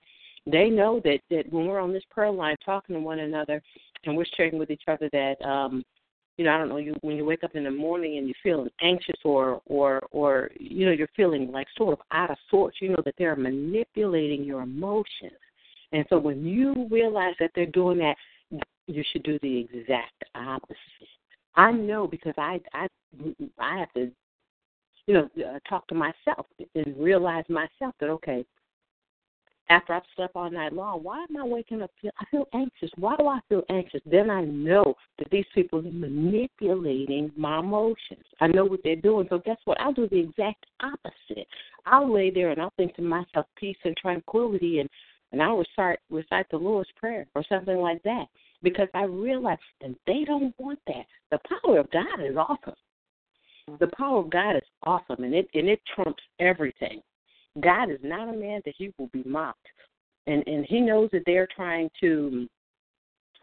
They 0.45 0.69
know 0.69 1.01
that 1.03 1.19
that 1.29 1.51
when 1.51 1.67
we're 1.67 1.79
on 1.79 1.93
this 1.93 2.03
prayer 2.09 2.31
line 2.31 2.55
talking 2.65 2.95
to 2.95 3.01
one 3.01 3.19
another 3.19 3.61
and 4.05 4.15
we're 4.15 4.25
sharing 4.35 4.57
with 4.57 4.71
each 4.71 4.83
other 4.87 5.09
that 5.11 5.41
um 5.45 5.83
you 6.37 6.45
know, 6.45 6.55
I 6.55 6.57
don't 6.57 6.69
know, 6.69 6.77
you 6.77 6.95
when 7.01 7.17
you 7.17 7.25
wake 7.25 7.43
up 7.43 7.55
in 7.55 7.65
the 7.65 7.71
morning 7.71 8.17
and 8.17 8.25
you're 8.25 8.35
feeling 8.41 8.69
anxious 8.81 9.19
or 9.25 9.61
or 9.65 10.01
or 10.11 10.49
you 10.57 10.85
know, 10.85 10.93
you're 10.93 11.09
feeling 11.15 11.51
like 11.51 11.67
sort 11.77 11.93
of 11.93 11.99
out 12.11 12.31
of 12.31 12.37
sorts, 12.49 12.77
you 12.81 12.89
know 12.89 13.01
that 13.03 13.15
they're 13.17 13.35
manipulating 13.35 14.45
your 14.45 14.61
emotions. 14.61 15.33
And 15.91 16.05
so 16.09 16.17
when 16.17 16.45
you 16.45 16.87
realize 16.89 17.33
that 17.39 17.51
they're 17.55 17.65
doing 17.65 17.97
that, 17.97 18.15
you 18.87 19.03
should 19.11 19.23
do 19.23 19.37
the 19.41 19.57
exact 19.59 20.23
opposite. 20.33 20.77
I 21.55 21.73
know 21.73 22.07
because 22.07 22.35
I 22.37 22.61
I 22.73 22.87
I 23.59 23.79
have 23.79 23.91
to 23.93 24.09
you 25.09 25.15
know 25.15 25.29
uh, 25.43 25.57
talk 25.67 25.87
to 25.87 25.95
myself 25.95 26.45
and 26.75 26.95
realize 26.97 27.43
myself 27.49 27.95
that 27.99 28.09
okay 28.09 28.45
after 29.69 29.93
I've 29.93 30.03
slept 30.15 30.35
all 30.35 30.49
night 30.49 30.73
long, 30.73 31.03
why 31.03 31.23
am 31.29 31.37
I 31.37 31.45
waking 31.45 31.83
up? 31.83 31.91
I 32.03 32.25
feel 32.31 32.47
anxious. 32.53 32.89
Why 32.97 33.15
do 33.17 33.27
I 33.27 33.39
feel 33.49 33.61
anxious? 33.69 34.01
Then 34.03 34.29
I 34.31 34.43
know 34.43 34.95
that 35.19 35.29
these 35.29 35.45
people 35.53 35.79
are 35.79 35.91
manipulating 35.91 37.31
my 37.37 37.59
emotions. 37.59 38.23
I 38.41 38.47
know 38.47 38.65
what 38.65 38.79
they're 38.83 38.95
doing. 38.95 39.27
So 39.29 39.37
guess 39.37 39.57
what? 39.65 39.79
I'll 39.79 39.93
do 39.93 40.07
the 40.09 40.19
exact 40.19 40.65
opposite. 40.81 41.47
I'll 41.85 42.11
lay 42.11 42.31
there 42.31 42.49
and 42.49 42.59
I'll 42.59 42.73
think 42.77 42.95
to 42.95 43.03
myself 43.03 43.45
peace 43.57 43.77
and 43.83 43.95
tranquility 43.97 44.79
and 44.79 44.89
and 45.31 45.43
I'll 45.43 45.57
recite 45.57 45.99
recite 46.09 46.47
the 46.49 46.57
Lord's 46.57 46.89
prayer 46.95 47.27
or 47.35 47.43
something 47.47 47.77
like 47.77 48.01
that 48.01 48.25
because 48.63 48.87
I 48.95 49.03
realize 49.03 49.59
that 49.81 49.91
they 50.07 50.23
don't 50.25 50.55
want 50.57 50.79
that. 50.87 51.05
The 51.29 51.39
power 51.47 51.77
of 51.77 51.91
God 51.91 52.25
is 52.27 52.35
awesome. 52.35 52.73
The 53.79 53.87
power 53.97 54.19
of 54.19 54.29
God 54.29 54.55
is 54.55 54.63
awesome, 54.83 55.23
and 55.23 55.33
it 55.33 55.47
and 55.53 55.67
it 55.69 55.81
trumps 55.95 56.23
everything. 56.39 57.01
God 57.61 57.89
is 57.89 57.99
not 58.03 58.29
a 58.29 58.37
man 58.37 58.61
that 58.65 58.75
he 58.77 58.93
will 58.97 59.07
be 59.07 59.23
mocked, 59.25 59.67
and 60.27 60.43
and 60.47 60.65
he 60.65 60.79
knows 60.79 61.09
that 61.11 61.23
they're 61.25 61.47
trying 61.55 61.89
to, 62.01 62.47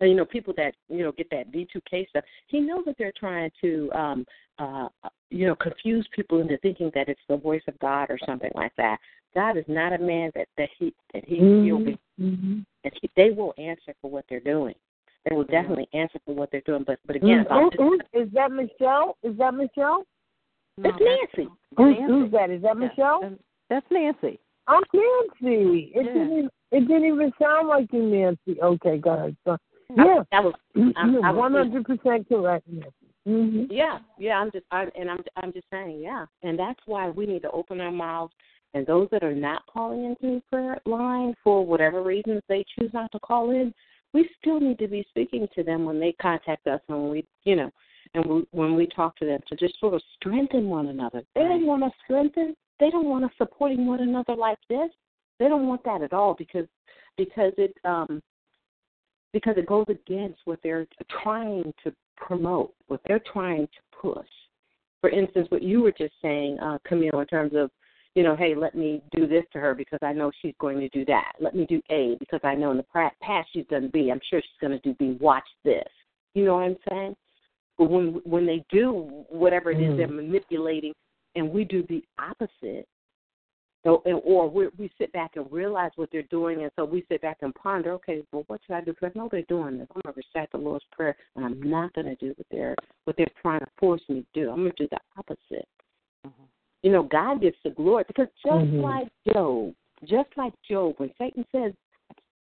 you 0.01 0.15
know, 0.15 0.25
people 0.25 0.55
that 0.57 0.75
you 0.89 1.03
know 1.03 1.13
get 1.13 1.29
that 1.31 1.49
V 1.49 1.67
two 1.73 1.81
K 1.89 2.07
stuff. 2.11 2.25
He 2.47 2.61
knows 2.61 2.85
that 2.87 2.97
they're 2.99 3.13
trying 3.19 3.51
to, 3.61 3.91
um, 3.95 4.27
uh, 4.59 4.89
you 5.31 5.47
know, 5.47 5.55
confuse 5.57 6.07
people 6.15 6.41
into 6.41 6.57
thinking 6.59 6.91
that 6.95 7.09
it's 7.09 7.21
the 7.29 7.37
voice 7.37 7.63
of 7.69 7.79
God 7.79 8.07
or 8.11 8.19
something 8.25 8.53
like 8.55 8.73
that. 8.77 8.99
God 9.35 9.57
is 9.59 9.65
not 9.69 9.93
a 9.93 9.99
man 9.99 10.31
that 10.35 10.49
that 10.57 10.71
he 10.79 10.95
that 11.13 11.25
he 11.27 11.37
he'll 11.37 11.85
be 11.85 11.99
Mm-hmm. 12.19 12.61
that 12.83 12.95
he, 13.03 13.11
they 13.15 13.29
will 13.31 13.53
answer 13.59 13.93
for 14.01 14.11
what 14.11 14.25
they're 14.31 14.41
doing. 14.41 14.75
They 15.29 15.37
will 15.37 15.45
definitely 15.45 15.87
answer 15.93 16.19
for 16.25 16.35
what 16.35 16.51
they're 16.51 16.63
doing. 16.63 16.85
But 16.87 16.99
but 17.05 17.17
again, 17.17 17.45
Who- 17.51 17.71
who- 17.77 18.01
is 18.15 18.31
that 18.33 18.51
Michelle? 18.53 19.19
Is 19.23 19.37
that 19.37 19.53
Michelle? 19.53 20.05
It's 20.79 20.99
Nancy. 21.37 21.51
Who's, 21.77 21.97
who's 22.07 22.33
that? 22.33 22.51
Is 22.51 22.63
that 22.63 22.77
Michelle? 22.77 23.37
That's 23.71 23.87
Nancy. 23.91 24.39
I'm 24.67 24.83
Nancy. 24.93 25.93
It 25.95 26.07
Yeah. 26.07 26.13
didn't. 26.13 26.53
It 26.73 26.81
didn't 26.89 27.05
even 27.05 27.33
sound 27.41 27.69
like 27.69 27.93
you, 27.93 28.03
Nancy. 28.03 28.61
Okay, 28.61 28.99
go 28.99 29.11
ahead. 29.11 29.37
So, 29.45 29.57
yeah, 29.97 30.25
That 30.33 30.43
was 30.45 30.55
I- 30.97 31.07
you're 31.09 31.33
one 31.33 31.53
hundred 31.53 31.85
percent 31.85 32.29
correct, 32.29 32.67
Nancy. 32.67 32.91
hmm 33.25 33.65
Yeah, 33.71 34.01
yeah. 34.19 34.41
I'm 34.41 34.51
just, 34.51 34.65
I, 34.73 34.87
and 34.99 35.09
I'm, 35.09 35.23
I'm 35.37 35.53
just 35.53 35.67
saying, 35.71 36.01
yeah. 36.01 36.27
And 36.43 36.59
that's 36.59 36.81
why 36.87 37.09
we 37.09 37.25
need 37.25 37.43
to 37.43 37.51
open 37.53 37.81
our 37.81 37.93
mouths. 37.93 38.35
And 38.75 38.85
those 38.85 39.09
that 39.13 39.23
are 39.23 39.35
not 39.35 39.65
calling 39.73 40.05
into 40.05 40.37
the 40.37 40.43
prayer 40.51 40.81
line 40.87 41.35
for 41.43 41.65
whatever 41.65 42.03
reasons 42.03 42.43
they 42.49 42.65
choose 42.77 42.91
not 42.93 43.13
to 43.13 43.21
call 43.21 43.51
in, 43.51 43.73
we 44.13 44.29
still 44.41 44.59
need 44.59 44.79
to 44.81 44.89
be 44.89 45.07
speaking 45.09 45.47
to 45.55 45.63
them 45.63 45.85
when 45.85 46.01
they 46.01 46.13
contact 46.21 46.67
us 46.67 46.81
and 46.89 47.01
when 47.01 47.11
we, 47.11 47.27
you 47.45 47.55
know, 47.55 47.71
and 48.17 48.25
we, 48.25 48.47
when 48.51 48.75
we 48.75 48.87
talk 48.87 49.17
to 49.19 49.27
them 49.27 49.41
to 49.49 49.57
just 49.57 49.79
sort 49.79 49.95
of 49.95 50.03
strengthen 50.17 50.69
one 50.69 50.87
another. 50.89 51.23
They 51.35 51.43
don't 51.43 51.67
want 51.67 51.83
to 51.83 51.91
strengthen. 52.05 52.57
They 52.81 52.91
don't 52.91 53.09
want 53.09 53.25
us 53.25 53.31
supporting 53.37 53.87
one 53.87 54.01
another 54.01 54.35
like 54.35 54.59
this. 54.69 54.89
They 55.39 55.49
don't 55.49 55.67
want 55.67 55.85
that 55.85 56.03
at 56.03 56.13
all 56.13 56.35
because 56.35 56.67
because 57.19 57.53
it 57.59 57.75
um 57.85 58.23
because 59.33 59.57
it 59.59 59.67
goes 59.67 59.85
against 59.89 60.41
what 60.47 60.59
they're 60.63 60.87
trying 61.23 61.73
to 61.85 61.93
promote, 62.17 62.73
what 62.87 63.01
they're 63.07 63.23
trying 63.33 63.67
to 63.67 63.99
push. 64.01 64.27
For 65.03 65.11
instance, 65.11 65.47
what 65.51 65.63
you 65.63 65.83
were 65.83 65.93
just 65.93 66.15
saying, 66.23 66.59
uh, 66.59 66.79
Camille, 66.87 67.21
in 67.21 67.27
terms 67.27 67.53
of, 67.55 67.71
you 68.15 68.23
know, 68.23 68.35
hey, 68.35 68.55
let 68.55 68.75
me 68.75 69.03
do 69.15 69.27
this 69.27 69.45
to 69.53 69.59
her 69.59 69.75
because 69.75 69.99
I 70.01 70.15
know 70.15 70.33
she's 70.41 70.55
going 70.59 70.81
to 70.81 70.89
do 70.89 71.05
that. 71.05 71.33
Let 71.39 71.55
me 71.55 71.67
do 71.67 71.83
A 71.91 72.17
because 72.19 72.41
I 72.45 72.55
know 72.55 72.71
in 72.71 72.79
the 72.79 73.13
past 73.21 73.49
she's 73.53 73.67
done 73.67 73.91
B. 73.93 74.11
I'm 74.11 74.23
sure 74.31 74.41
she's 74.41 74.61
going 74.61 74.73
to 74.73 74.79
do 74.79 74.95
B. 74.99 75.19
Watch 75.21 75.45
this. 75.65 75.89
You 76.33 76.47
know 76.47 76.55
what 76.55 76.65
I'm 76.65 76.77
saying? 76.89 77.17
But 77.79 77.91
when 77.91 78.21
when 78.25 78.47
they 78.47 78.65
do 78.71 79.25
whatever 79.29 79.71
it 79.71 79.81
is 79.81 79.97
they're 79.97 80.09
manipulating, 80.09 80.93
and 81.35 81.51
we 81.51 81.65
do 81.65 81.83
the 81.89 82.03
opposite, 82.19 82.89
so, 83.85 84.03
and- 84.07 84.21
or 84.25 84.49
we 84.49 84.69
we 84.79 84.91
sit 84.99 85.13
back 85.13 85.37
and 85.37 85.51
realize 85.53 85.91
what 85.97 86.11
they're 86.11 86.23
doing, 86.25 86.63
and 86.63 86.73
so 86.77 86.85
we 86.85 87.05
sit 87.09 87.21
back 87.21 87.39
and 87.43 87.55
ponder. 87.55 87.93
Okay, 87.93 88.25
well, 88.33 88.45
what 88.47 88.61
should 88.67 88.75
I 88.75 88.81
do? 88.81 88.93
Because 88.93 89.13
I 89.15 89.19
know 89.19 89.29
they're 89.31 89.43
doing 89.43 89.79
this. 89.79 89.89
I'm 89.95 90.01
going 90.05 90.15
to 90.15 90.21
recite 90.21 90.51
the 90.51 90.59
Lord's 90.59 90.85
prayer, 90.91 91.15
and 91.37 91.45
I'm 91.45 91.63
not 91.63 91.93
going 91.93 92.07
to 92.07 92.17
do 92.17 92.35
what 92.37 92.47
they're 92.51 92.77
what 93.05 93.17
they're 93.17 93.27
trying 93.43 93.61
to 93.61 93.69
force 93.79 94.03
me 94.09 94.23
to 94.23 94.27
do. 94.41 94.51
I'm 94.51 94.57
going 94.63 94.73
to 94.73 94.85
do 94.85 94.89
the 94.91 95.01
opposite. 95.17 95.69
You 96.83 96.93
know, 96.93 97.03
God 97.03 97.41
gets 97.41 97.57
the 97.65 97.71
glory 97.71 98.05
because 98.07 98.29
just 98.45 98.65
Mhm. 98.67 98.83
like 98.83 99.09
Job, 99.33 99.75
just 100.05 100.37
like 100.37 100.53
Job, 100.63 100.95
when 100.99 101.13
Satan 101.17 101.45
says, 101.51 101.75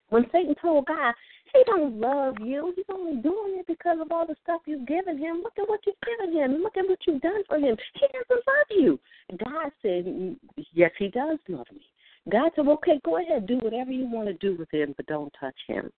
when 0.10 0.26
Satan 0.32 0.56
told 0.62 0.86
God, 0.86 1.14
he 1.54 1.64
don't 1.66 2.00
love 2.00 2.36
you. 2.42 2.74
He's 2.76 2.86
only 2.94 3.22
doing 3.22 3.58
it 3.60 3.68
because 3.68 3.98
of 4.02 4.12
all 4.12 4.28
the 4.28 4.36
stuff 4.44 4.62
you've 4.66 4.88
given 4.88 5.18
him. 5.18 5.42
Look 5.44 5.54
at 5.58 5.68
what 5.68 5.80
you've 5.86 5.96
given 6.06 6.36
him. 6.36 6.62
Look 6.62 6.78
at 6.78 6.88
what 6.88 7.00
you've 7.08 7.22
done 7.22 7.44
for 7.48 7.58
him. 7.58 7.76
He 7.94 8.08
doesn't 8.08 8.30
love 8.48 8.68
you. 8.70 9.00
God 9.44 9.72
said, 9.82 10.36
yes, 10.74 10.92
he 11.00 11.08
does 11.10 11.38
love 11.48 11.68
me. 11.72 11.82
God 12.30 12.52
said, 12.56 12.68
okay, 12.68 13.00
go 13.06 13.18
ahead, 13.18 13.48
do 13.48 13.58
whatever 13.60 13.92
you 13.92 14.06
want 14.10 14.28
to 14.28 14.34
do 14.34 14.58
with 14.58 14.70
him, 14.72 14.94
but 14.98 15.06
don't 15.06 15.34
touch 15.40 15.56
him. 15.68 15.90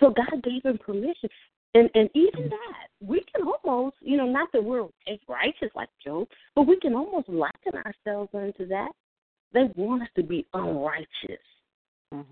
So 0.00 0.10
God 0.10 0.42
gave 0.42 0.64
him 0.64 0.78
permission. 0.78 1.28
And 1.74 1.90
and 1.94 2.08
even 2.14 2.44
mm. 2.44 2.50
that, 2.50 3.06
we 3.06 3.22
can 3.34 3.46
almost, 3.46 3.96
you 4.00 4.16
know, 4.16 4.26
not 4.26 4.48
that 4.52 4.64
we're 4.64 4.84
as 5.06 5.18
righteous 5.28 5.70
like 5.74 5.90
Job, 6.02 6.26
but 6.54 6.66
we 6.66 6.80
can 6.80 6.94
almost 6.94 7.28
liken 7.28 7.74
ourselves 7.74 8.30
unto 8.34 8.66
that. 8.68 8.90
They 9.52 9.64
want 9.76 10.02
us 10.02 10.08
to 10.16 10.22
be 10.22 10.46
unrighteous. 10.54 11.44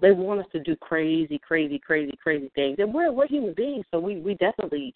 They 0.01 0.13
want 0.13 0.41
us 0.41 0.47
to 0.53 0.61
do 0.61 0.75
crazy, 0.77 1.39
crazy, 1.39 1.79
crazy, 1.79 2.17
crazy 2.23 2.51
things. 2.55 2.77
And 2.79 2.95
we're 2.95 3.13
we're 3.13 3.27
human 3.27 3.55
beings, 3.55 3.85
so 3.91 4.01
we 4.01 4.21
we 4.21 4.35
definitely, 4.35 4.95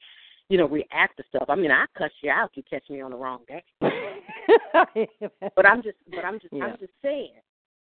you 0.49 0.57
know, 0.57 0.67
react 0.69 1.19
to 1.19 1.25
stuff. 1.29 1.45
I 1.49 1.55
mean, 1.55 1.71
I 1.71 1.85
cuss 1.97 2.11
you 2.23 2.31
out 2.31 2.51
if 2.51 2.57
you 2.57 2.63
catch 2.69 2.89
me 2.89 3.03
on 3.03 3.11
the 3.11 3.17
wrong 3.17 3.41
day. 3.47 3.63
but 3.81 5.67
I'm 5.67 5.83
just, 5.83 5.99
but 6.11 6.25
I'm 6.25 6.41
just, 6.41 6.53
yeah. 6.53 6.65
I'm 6.65 6.79
just 6.79 6.93
saying. 7.03 7.33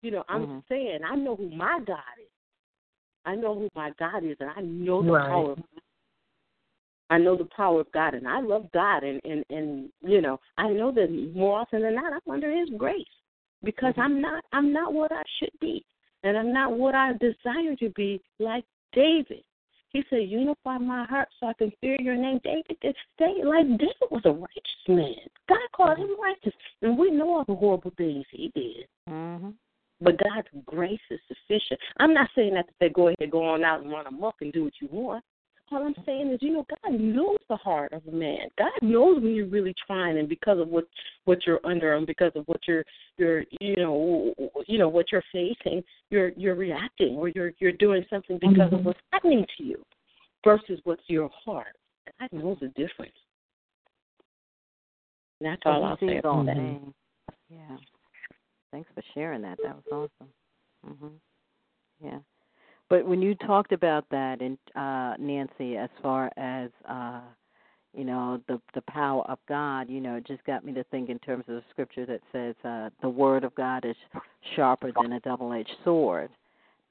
You 0.03 0.11
know, 0.11 0.25
I'm 0.29 0.43
mm-hmm. 0.43 0.57
just 0.57 0.69
saying. 0.69 1.01
I 1.09 1.15
know 1.17 1.37
who 1.37 1.51
my 1.51 1.81
God 1.87 1.99
is. 2.21 2.31
I 3.25 3.37
know 3.37 3.55
who 3.55 3.69
my 3.77 3.93
God 3.99 4.25
is, 4.25 4.37
and 4.41 4.51
I 4.51 4.61
know 4.61 5.03
the 5.03 5.13
right. 5.13 5.29
power. 5.29 5.53
Of, 5.53 5.59
I 7.11 7.19
know 7.19 7.37
the 7.37 7.49
power 7.57 7.81
of 7.81 7.93
God, 7.93 8.15
and 8.15 8.27
I 8.27 8.41
love 8.41 8.67
God, 8.73 9.05
and 9.05 9.21
and 9.25 9.45
and 9.51 9.89
you 10.03 10.21
know, 10.21 10.41
I 10.57 10.69
know 10.69 10.91
that 10.93 11.33
more 11.35 11.61
often 11.61 11.83
than 11.83 11.95
not, 11.95 12.13
I'm 12.13 12.33
under 12.33 12.51
His 12.51 12.71
grace 12.77 13.05
because 13.63 13.93
mm-hmm. 13.93 14.01
I'm 14.01 14.21
not 14.21 14.45
I'm 14.53 14.73
not 14.73 14.93
what 14.93 15.13
I 15.13 15.23
should 15.39 15.53
be, 15.61 15.85
and 16.23 16.37
I'm 16.37 16.53
not 16.53 16.73
what 16.73 16.95
I 16.95 17.13
desire 17.13 17.77
to 17.79 17.91
be, 17.91 18.21
like 18.39 18.65
David. 18.93 19.45
He 19.91 20.05
said, 20.11 20.29
"Unify 20.29 20.79
my 20.79 21.05
heart 21.05 21.29
so 21.41 21.47
I 21.47 21.55
can 21.55 21.73
fear 21.81 22.01
Your 22.01 22.17
name." 22.17 22.41
David 22.45 22.77
did 22.81 22.97
stay 23.15 23.43
like 23.43 23.67
David 23.79 24.11
was 24.11 24.23
a 24.25 24.33
righteous 24.33 24.89
man. 24.89 25.17
God 25.49 25.59
called 25.73 25.99
him 25.99 26.15
righteous, 26.21 26.53
and 26.83 26.99
we 26.99 27.11
know 27.11 27.37
all 27.37 27.45
the 27.45 27.55
horrible 27.55 27.93
things 27.97 28.27
he 28.31 28.53
did. 28.55 28.87
Mm-hmm. 29.09 29.51
But 30.01 30.19
God's 30.19 30.49
grace 30.67 31.01
is 31.11 31.21
sufficient. 31.27 31.81
I'm 31.99 32.15
not 32.15 32.29
saying 32.35 32.55
that 32.55 32.69
to 32.69 32.75
say 32.81 32.89
go 32.91 33.09
ahead, 33.09 33.31
go 33.31 33.43
on 33.43 33.65
out 33.65 33.83
and 33.83 33.91
run 33.91 34.07
amok 34.07 34.37
and 34.43 34.53
do 34.53 34.65
what 34.65 34.75
you 34.81 34.89
want. 34.93 35.25
All 35.71 35.85
I'm 35.85 35.95
saying 36.07 36.31
is, 36.33 36.39
you 36.41 36.53
know, 36.53 36.67
God 36.83 36.99
knows 36.99 37.39
the 37.49 37.57
heart 37.57 37.93
of 37.93 38.03
a 38.07 38.11
man. 38.11 38.49
God 38.57 38.71
knows 38.81 39.23
when 39.23 39.35
you're 39.35 39.47
really 39.47 39.75
trying, 39.87 40.19
and 40.19 40.29
because 40.29 40.59
of 40.59 40.69
what 40.69 40.85
what 41.25 41.39
you're 41.47 41.61
under, 41.65 41.95
and 41.95 42.07
because 42.07 42.33
of 42.37 42.45
what 42.47 42.61
you're 42.67 42.85
you're 43.19 43.45
you 43.61 43.77
know 43.77 44.35
you 44.67 44.79
know 44.79 44.89
what 44.89 45.07
you're 45.13 45.25
facing, 45.33 45.83
you're 46.11 46.31
you're 46.31 46.55
reacting 46.55 47.17
or 47.17 47.29
you're 47.29 47.53
you're 47.59 47.73
doing 47.73 48.05
something 48.09 48.39
because 48.41 48.57
mm-hmm. 48.57 48.77
of 48.77 48.85
what's 48.85 49.01
happening 49.13 49.45
to 49.59 49.65
you, 49.65 49.85
versus 50.45 50.81
what's 50.85 51.03
your 51.09 51.31
heart. 51.45 51.77
God 52.19 52.29
knows 52.33 52.57
the 52.61 52.69
difference. 52.69 53.13
And 55.41 55.51
that's 55.51 55.63
all 55.67 55.85
I'll 55.85 55.99
say 55.99 56.19
about 56.19 56.47
that. 56.47 56.81
Yeah. 57.51 57.77
Thanks 58.73 58.89
for 58.95 59.03
sharing 59.15 59.43
that. 59.43 59.59
That 59.63 59.77
was 59.77 60.11
awesome. 60.21 60.33
Mhm. 60.87 61.13
Yeah. 62.01 62.19
But 62.91 63.07
when 63.07 63.21
you 63.21 63.35
talked 63.35 63.73
about 63.73 64.05
that 64.11 64.41
and 64.41 64.59
uh 64.75 65.15
Nancy 65.19 65.77
as 65.77 65.91
far 66.03 66.31
as 66.37 66.71
uh 66.89 67.21
you 67.95 68.05
know 68.05 68.41
the 68.49 68.61
the 68.75 68.83
power 68.83 69.25
of 69.29 69.39
God, 69.49 69.89
you 69.89 70.01
know, 70.01 70.17
it 70.17 70.27
just 70.27 70.45
got 70.45 70.65
me 70.65 70.73
to 70.75 70.85
think 70.85 71.11
in 71.11 71.19
terms 71.19 71.45
of 71.49 71.57
the 71.57 71.63
scripture 71.71 72.07
that 72.07 72.21
says 72.33 72.55
uh 72.65 72.91
the 73.03 73.09
word 73.09 73.45
of 73.45 73.55
God 73.55 73.85
is 73.85 73.97
sharper 74.57 74.93
than 75.01 75.13
a 75.13 75.21
double-edged 75.21 75.77
sword 75.85 76.31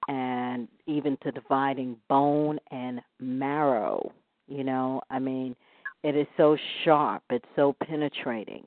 and 0.07 0.68
even 0.86 1.18
to 1.24 1.32
dividing 1.32 1.98
bone 2.07 2.60
and 2.72 3.02
marrow, 3.19 4.11
you 4.48 4.64
know? 4.64 5.02
I 5.10 5.19
mean, 5.19 5.56
it 6.03 6.15
is 6.15 6.28
so 6.38 6.56
sharp, 6.84 7.24
it's 7.30 7.45
so 7.56 7.76
penetrating. 7.84 8.64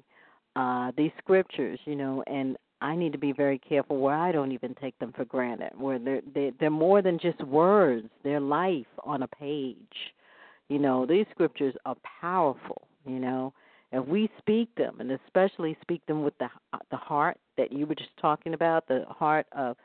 Uh 0.57 0.90
these 0.97 1.12
scriptures, 1.19 1.78
you 1.85 1.94
know, 1.94 2.24
and 2.27 2.57
I 2.81 2.97
need 2.97 3.12
to 3.12 3.19
be 3.19 3.32
very 3.32 3.59
careful 3.59 3.98
where 3.98 4.15
I 4.15 4.32
don't 4.32 4.52
even 4.52 4.74
take 4.74 4.98
them 4.98 5.12
for 5.12 5.24
granted. 5.24 5.73
Where 5.77 5.98
they're 5.98 6.23
they're, 6.35 6.52
they're 6.59 6.70
more 6.70 7.02
than 7.02 7.19
just 7.19 7.43
words; 7.44 8.09
they're 8.24 8.40
life 8.40 8.86
on 9.05 9.23
a 9.23 9.28
page. 9.28 9.77
You 10.69 10.78
know, 10.78 11.05
these 11.05 11.27
scriptures 11.31 11.74
are 11.85 11.97
powerful. 12.20 12.82
You 13.05 13.19
know, 13.19 13.52
if 13.93 14.07
we 14.07 14.31
speak 14.39 14.74
them, 14.77 14.97
and 15.01 15.11
especially 15.11 15.77
speak 15.82 16.05
them 16.07 16.23
with 16.23 16.36
the 16.39 16.48
the 16.90 16.97
heart 16.97 17.39
that 17.59 17.73
you 17.73 17.86
were 17.86 17.94
just 17.94 18.16
talking 18.20 18.55
about, 18.55 18.89
the 18.89 19.05
heart 19.09 19.47
of, 19.52 19.77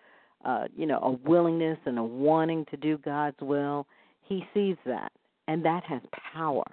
uh, 0.46 0.66
you 0.76 0.86
know, 0.86 1.00
a 1.00 1.12
willingness 1.30 1.80
and 1.86 1.98
a 1.98 2.04
wanting 2.04 2.66
to 2.72 2.78
do 2.78 2.98
God's 3.00 3.40
will, 3.42 3.88
He 4.22 4.46
sees 4.54 4.78
that, 4.86 5.12
and 5.48 5.66
that 5.66 5.84
has 5.84 6.02
power. 6.34 6.64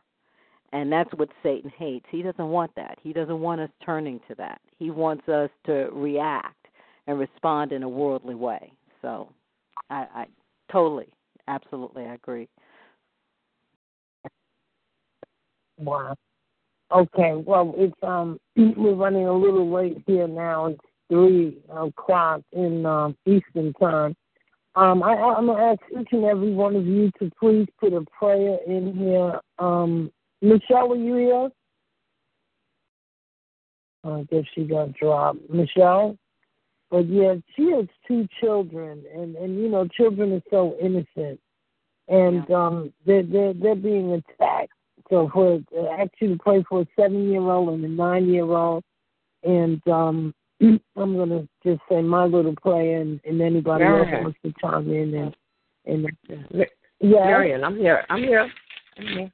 And 0.73 0.91
that's 0.91 1.11
what 1.15 1.29
Satan 1.43 1.71
hates. 1.77 2.07
He 2.11 2.23
doesn't 2.23 2.49
want 2.49 2.75
that. 2.77 2.99
He 3.03 3.13
doesn't 3.13 3.41
want 3.41 3.61
us 3.61 3.71
turning 3.85 4.21
to 4.29 4.35
that. 4.37 4.61
He 4.79 4.91
wants 4.91 5.29
us 5.29 5.51
to 5.67 5.89
react 5.93 6.67
and 7.07 7.19
respond 7.19 7.73
in 7.73 7.83
a 7.83 7.89
worldly 7.89 8.35
way. 8.35 8.73
So 9.03 9.29
I, 9.91 10.07
I 10.15 10.27
totally, 10.71 11.09
absolutely 11.47 12.07
agree. 12.07 12.49
Wow. 15.79 16.15
Okay, 16.95 17.35
well, 17.35 17.75
it's 17.77 17.97
um 18.03 18.39
we're 18.57 18.95
running 18.95 19.27
a 19.27 19.33
little 19.33 19.71
late 19.71 20.03
here 20.07 20.29
now. 20.29 20.67
It's 20.67 20.81
three 21.11 21.59
o'clock 21.71 22.43
in 22.53 22.87
um, 22.87 23.17
Eastern 23.27 23.73
time. 23.75 24.15
Um, 24.75 25.03
I, 25.03 25.13
I'm 25.13 25.47
gonna 25.47 25.63
ask 25.63 25.81
each 25.99 26.09
and 26.13 26.25
every 26.25 26.53
one 26.53 26.77
of 26.77 26.87
you 26.87 27.11
to 27.19 27.31
please 27.39 27.67
put 27.79 27.93
a 27.93 28.05
prayer 28.19 28.59
in 28.67 28.95
here 28.97 29.41
um, 29.59 30.11
Michelle, 30.43 30.93
are 30.93 30.97
you 30.97 31.15
here? 31.15 31.51
I 34.05 34.27
guess 34.31 34.45
she 34.55 34.65
got 34.65 34.93
dropped. 34.95 35.49
Michelle? 35.49 36.19
But 36.91 37.09
yeah, 37.09 37.37
she 37.57 37.71
has 37.71 37.87
two 38.07 38.29
children 38.41 39.05
and, 39.15 39.37
and 39.37 39.59
you 39.59 39.69
know, 39.69 39.87
children 39.87 40.33
are 40.33 40.43
so 40.51 40.77
innocent. 40.83 41.41
And 42.09 42.45
yeah. 42.49 42.57
um 42.57 42.93
they're 43.07 43.23
they're 43.23 43.55
they're 43.55 43.77
being 43.77 44.13
attacked. 44.13 44.73
So 45.09 45.31
for 45.33 45.61
uh, 45.77 45.87
actually 45.99 46.29
to 46.29 46.39
pray 46.39 46.65
for 46.69 46.83
a 46.83 46.87
seven 46.99 47.31
year 47.31 47.41
old 47.41 47.71
and 47.71 47.85
a 47.85 47.89
nine 47.89 48.29
year 48.29 48.45
old 48.45 48.83
and 49.45 49.81
um 49.89 50.35
I'm 50.61 50.81
gonna 51.17 51.49
just 51.65 51.81
say 51.89 52.03
my 52.03 52.25
little 52.25 52.55
prayer 52.57 53.01
and, 53.01 53.21
and 53.25 53.41
anybody 53.41 53.85
Marian. 53.85 54.15
else 54.15 54.23
wants 54.25 54.39
to 54.45 54.53
chime 54.61 54.91
in 54.93 55.15
and 55.15 55.37
and 55.87 56.67
yeah. 57.01 57.25
Marian, 57.25 57.65
I'm 57.65 57.77
here. 57.77 58.05
I'm 58.11 58.23
here. 58.23 58.51
I'm 58.99 59.07
here. 59.07 59.33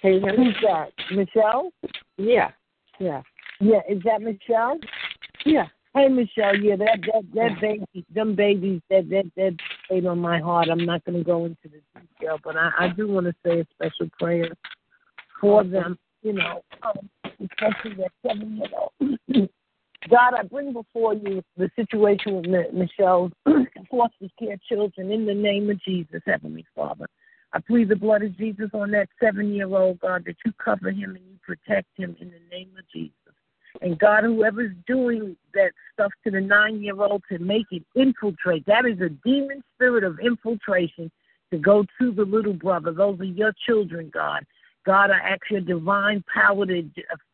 Can 0.00 0.14
you 0.14 0.20
hear 0.20 0.38
me? 0.38 0.44
Who's 0.46 0.56
that? 0.62 0.92
Michelle? 1.14 1.70
Yeah. 2.16 2.50
Yeah. 2.98 3.22
Yeah. 3.60 3.80
Is 3.88 4.02
that 4.04 4.22
Michelle? 4.22 4.78
Yeah. 5.44 5.66
Hey 5.94 6.08
Michelle, 6.08 6.56
yeah, 6.56 6.76
that 6.76 7.00
that 7.12 7.24
that 7.34 7.60
baby, 7.60 8.06
them 8.14 8.36
babies, 8.36 8.80
that 8.90 9.08
that 9.08 9.24
that 9.36 9.56
stayed 9.86 10.06
on 10.06 10.18
my 10.18 10.38
heart. 10.38 10.68
I'm 10.70 10.84
not 10.84 11.04
going 11.04 11.18
to 11.18 11.24
go 11.24 11.46
into 11.46 11.56
the 11.64 11.80
detail, 12.20 12.38
but 12.44 12.56
I, 12.56 12.70
I 12.78 12.88
do 12.88 13.08
want 13.08 13.26
to 13.26 13.34
say 13.44 13.60
a 13.60 13.66
special 13.74 14.08
prayer 14.20 14.50
for 15.40 15.64
them. 15.64 15.98
You 16.22 16.34
know, 16.34 16.62
um, 16.82 17.08
especially 17.24 17.94
that 17.96 18.12
seven 18.24 18.58
year 18.58 18.68
old. 18.76 19.18
God, 20.10 20.34
I 20.38 20.42
bring 20.44 20.72
before 20.72 21.14
you 21.14 21.42
the 21.56 21.70
situation 21.74 22.36
with 22.36 22.72
Michelle's 22.72 23.32
foster 23.90 24.28
care 24.38 24.58
children 24.68 25.10
in 25.10 25.26
the 25.26 25.34
name 25.34 25.68
of 25.70 25.82
Jesus, 25.82 26.22
Heavenly 26.26 26.66
Father. 26.76 27.06
I 27.52 27.60
plead 27.60 27.88
the 27.88 27.96
blood 27.96 28.22
of 28.22 28.36
Jesus 28.36 28.70
on 28.74 28.90
that 28.90 29.08
seven 29.20 29.52
year 29.54 29.68
old, 29.68 30.00
God, 30.00 30.24
that 30.26 30.36
you 30.44 30.52
cover 30.62 30.90
him 30.90 31.16
and 31.16 31.24
you 31.24 31.38
protect 31.42 31.88
him 31.96 32.16
in 32.20 32.30
the 32.30 32.56
name 32.56 32.70
of 32.78 32.84
Jesus. 32.92 33.12
And 33.80 33.98
God, 33.98 34.24
whoever's 34.24 34.74
doing 34.86 35.36
that 35.54 35.70
stuff 35.92 36.12
to 36.24 36.30
the 36.30 36.40
nine 36.40 36.82
year 36.82 37.00
old 37.00 37.22
to 37.30 37.38
make 37.38 37.66
it 37.70 37.84
infiltrate, 37.94 38.66
that 38.66 38.86
is 38.86 39.00
a 39.00 39.08
demon 39.08 39.62
spirit 39.74 40.04
of 40.04 40.18
infiltration 40.20 41.10
to 41.50 41.58
go 41.58 41.84
to 41.98 42.12
the 42.12 42.24
little 42.24 42.52
brother. 42.52 42.92
Those 42.92 43.20
are 43.20 43.24
your 43.24 43.52
children, 43.66 44.10
God. 44.12 44.44
God, 44.84 45.10
I 45.10 45.18
ask 45.18 45.42
your 45.50 45.60
divine 45.60 46.24
power 46.32 46.64
to 46.64 46.82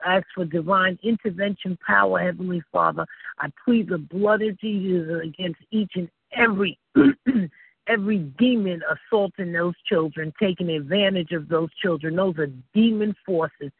ask 0.04 0.26
for 0.34 0.44
divine 0.44 0.98
intervention 1.02 1.78
power, 1.86 2.18
Heavenly 2.18 2.62
Father. 2.72 3.06
I 3.38 3.48
plead 3.64 3.88
the 3.88 3.98
blood 3.98 4.42
of 4.42 4.58
Jesus 4.58 5.22
against 5.22 5.60
each 5.70 5.92
and 5.94 6.08
every 6.32 6.78
every 7.86 8.18
demon 8.18 8.82
assaulting 8.90 9.52
those 9.52 9.74
children, 9.86 10.32
taking 10.40 10.70
advantage 10.70 11.32
of 11.32 11.48
those 11.48 11.70
children. 11.80 12.16
Those 12.16 12.38
are 12.38 12.48
demon 12.74 13.14
forces. 13.24 13.70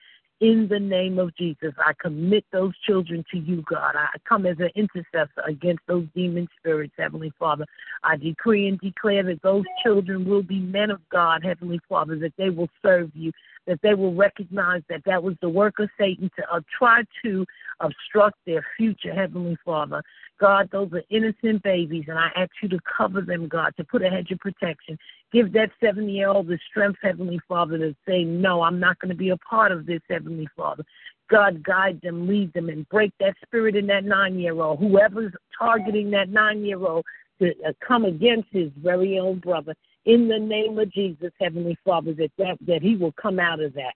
In 0.40 0.66
the 0.68 0.80
name 0.80 1.18
of 1.18 1.34
Jesus, 1.36 1.72
I 1.78 1.92
commit 2.02 2.44
those 2.52 2.72
children 2.86 3.24
to 3.30 3.38
you, 3.38 3.62
God. 3.62 3.94
I 3.96 4.08
come 4.28 4.46
as 4.46 4.58
an 4.58 4.70
intercessor 4.74 5.42
against 5.46 5.80
those 5.86 6.06
demon 6.14 6.48
spirits, 6.58 6.92
Heavenly 6.98 7.32
Father. 7.38 7.64
I 8.02 8.16
decree 8.16 8.68
and 8.68 8.78
declare 8.80 9.22
that 9.22 9.42
those 9.42 9.64
children 9.82 10.28
will 10.28 10.42
be 10.42 10.58
men 10.58 10.90
of 10.90 11.00
God, 11.08 11.44
Heavenly 11.44 11.80
Father, 11.88 12.16
that 12.18 12.34
they 12.36 12.50
will 12.50 12.68
serve 12.82 13.10
you, 13.14 13.32
that 13.66 13.80
they 13.82 13.94
will 13.94 14.14
recognize 14.14 14.82
that 14.88 15.02
that 15.06 15.22
was 15.22 15.34
the 15.40 15.48
work 15.48 15.78
of 15.78 15.88
Satan 15.98 16.30
to 16.36 16.42
uh, 16.52 16.60
try 16.78 17.02
to 17.24 17.46
obstruct 17.80 18.36
their 18.46 18.64
future, 18.76 19.14
Heavenly 19.14 19.56
Father. 19.64 20.02
God, 20.40 20.68
those 20.72 20.92
are 20.92 21.02
innocent 21.10 21.62
babies, 21.62 22.04
and 22.08 22.18
I 22.18 22.28
ask 22.36 22.50
you 22.62 22.68
to 22.70 22.78
cover 22.96 23.20
them, 23.20 23.48
God, 23.48 23.72
to 23.76 23.84
put 23.84 24.02
a 24.02 24.10
hedge 24.10 24.30
of 24.32 24.38
protection. 24.40 24.98
Give 25.32 25.52
that 25.52 25.70
seven 25.80 26.08
year 26.08 26.28
old 26.28 26.48
the 26.48 26.58
strength, 26.70 26.98
Heavenly 27.02 27.40
Father, 27.48 27.78
to 27.78 27.94
say, 28.06 28.24
No, 28.24 28.62
I'm 28.62 28.80
not 28.80 28.98
going 28.98 29.10
to 29.10 29.16
be 29.16 29.30
a 29.30 29.36
part 29.38 29.72
of 29.72 29.86
this, 29.86 30.00
Heavenly 30.08 30.48
Father. 30.56 30.84
God, 31.30 31.62
guide 31.62 32.00
them, 32.02 32.28
lead 32.28 32.52
them, 32.52 32.68
and 32.68 32.88
break 32.88 33.12
that 33.20 33.34
spirit 33.44 33.76
in 33.76 33.86
that 33.86 34.04
nine 34.04 34.38
year 34.38 34.60
old. 34.60 34.80
Whoever's 34.80 35.32
targeting 35.58 36.10
that 36.10 36.28
nine 36.28 36.64
year 36.64 36.84
old 36.84 37.04
to 37.40 37.50
uh, 37.66 37.72
come 37.86 38.04
against 38.04 38.48
his 38.50 38.70
very 38.76 39.18
own 39.18 39.38
brother, 39.38 39.74
in 40.06 40.28
the 40.28 40.38
name 40.38 40.78
of 40.78 40.92
Jesus, 40.92 41.32
Heavenly 41.40 41.78
Father, 41.84 42.12
that, 42.14 42.30
that, 42.38 42.58
that 42.66 42.82
he 42.82 42.96
will 42.96 43.12
come 43.12 43.38
out 43.38 43.60
of 43.60 43.74
that, 43.74 43.94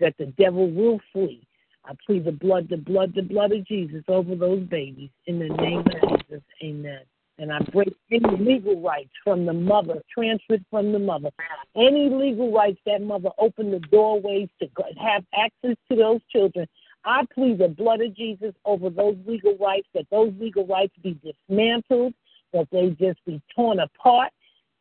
that 0.00 0.14
the 0.18 0.26
devil 0.38 0.70
will 0.70 1.00
flee. 1.12 1.46
I 1.84 1.92
plead 2.06 2.24
the 2.24 2.32
blood, 2.32 2.68
the 2.68 2.76
blood, 2.76 3.14
the 3.14 3.22
blood 3.22 3.52
of 3.52 3.66
Jesus 3.66 4.04
over 4.08 4.34
those 4.34 4.62
babies 4.64 5.10
in 5.26 5.38
the 5.38 5.48
name 5.48 5.80
of 5.80 6.18
Jesus. 6.20 6.42
Amen. 6.62 7.00
And 7.38 7.52
I 7.52 7.60
break 7.72 7.94
any 8.10 8.36
legal 8.36 8.80
rights 8.80 9.12
from 9.22 9.46
the 9.46 9.52
mother, 9.52 10.02
transferred 10.12 10.64
from 10.70 10.92
the 10.92 10.98
mother. 10.98 11.30
Any 11.76 12.10
legal 12.10 12.52
rights 12.52 12.80
that 12.84 13.00
mother 13.00 13.30
opened 13.38 13.72
the 13.72 13.78
doorways 13.78 14.48
to 14.60 14.68
have 15.00 15.24
access 15.32 15.76
to 15.88 15.96
those 15.96 16.20
children. 16.30 16.66
I 17.04 17.24
plead 17.32 17.58
the 17.58 17.68
blood 17.68 18.00
of 18.00 18.14
Jesus 18.16 18.54
over 18.64 18.90
those 18.90 19.16
legal 19.24 19.56
rights, 19.56 19.86
that 19.94 20.06
those 20.10 20.32
legal 20.38 20.66
rights 20.66 20.92
be 21.02 21.18
dismantled, 21.24 22.12
that 22.52 22.68
they 22.72 22.90
just 22.90 23.24
be 23.24 23.40
torn 23.54 23.78
apart 23.78 24.32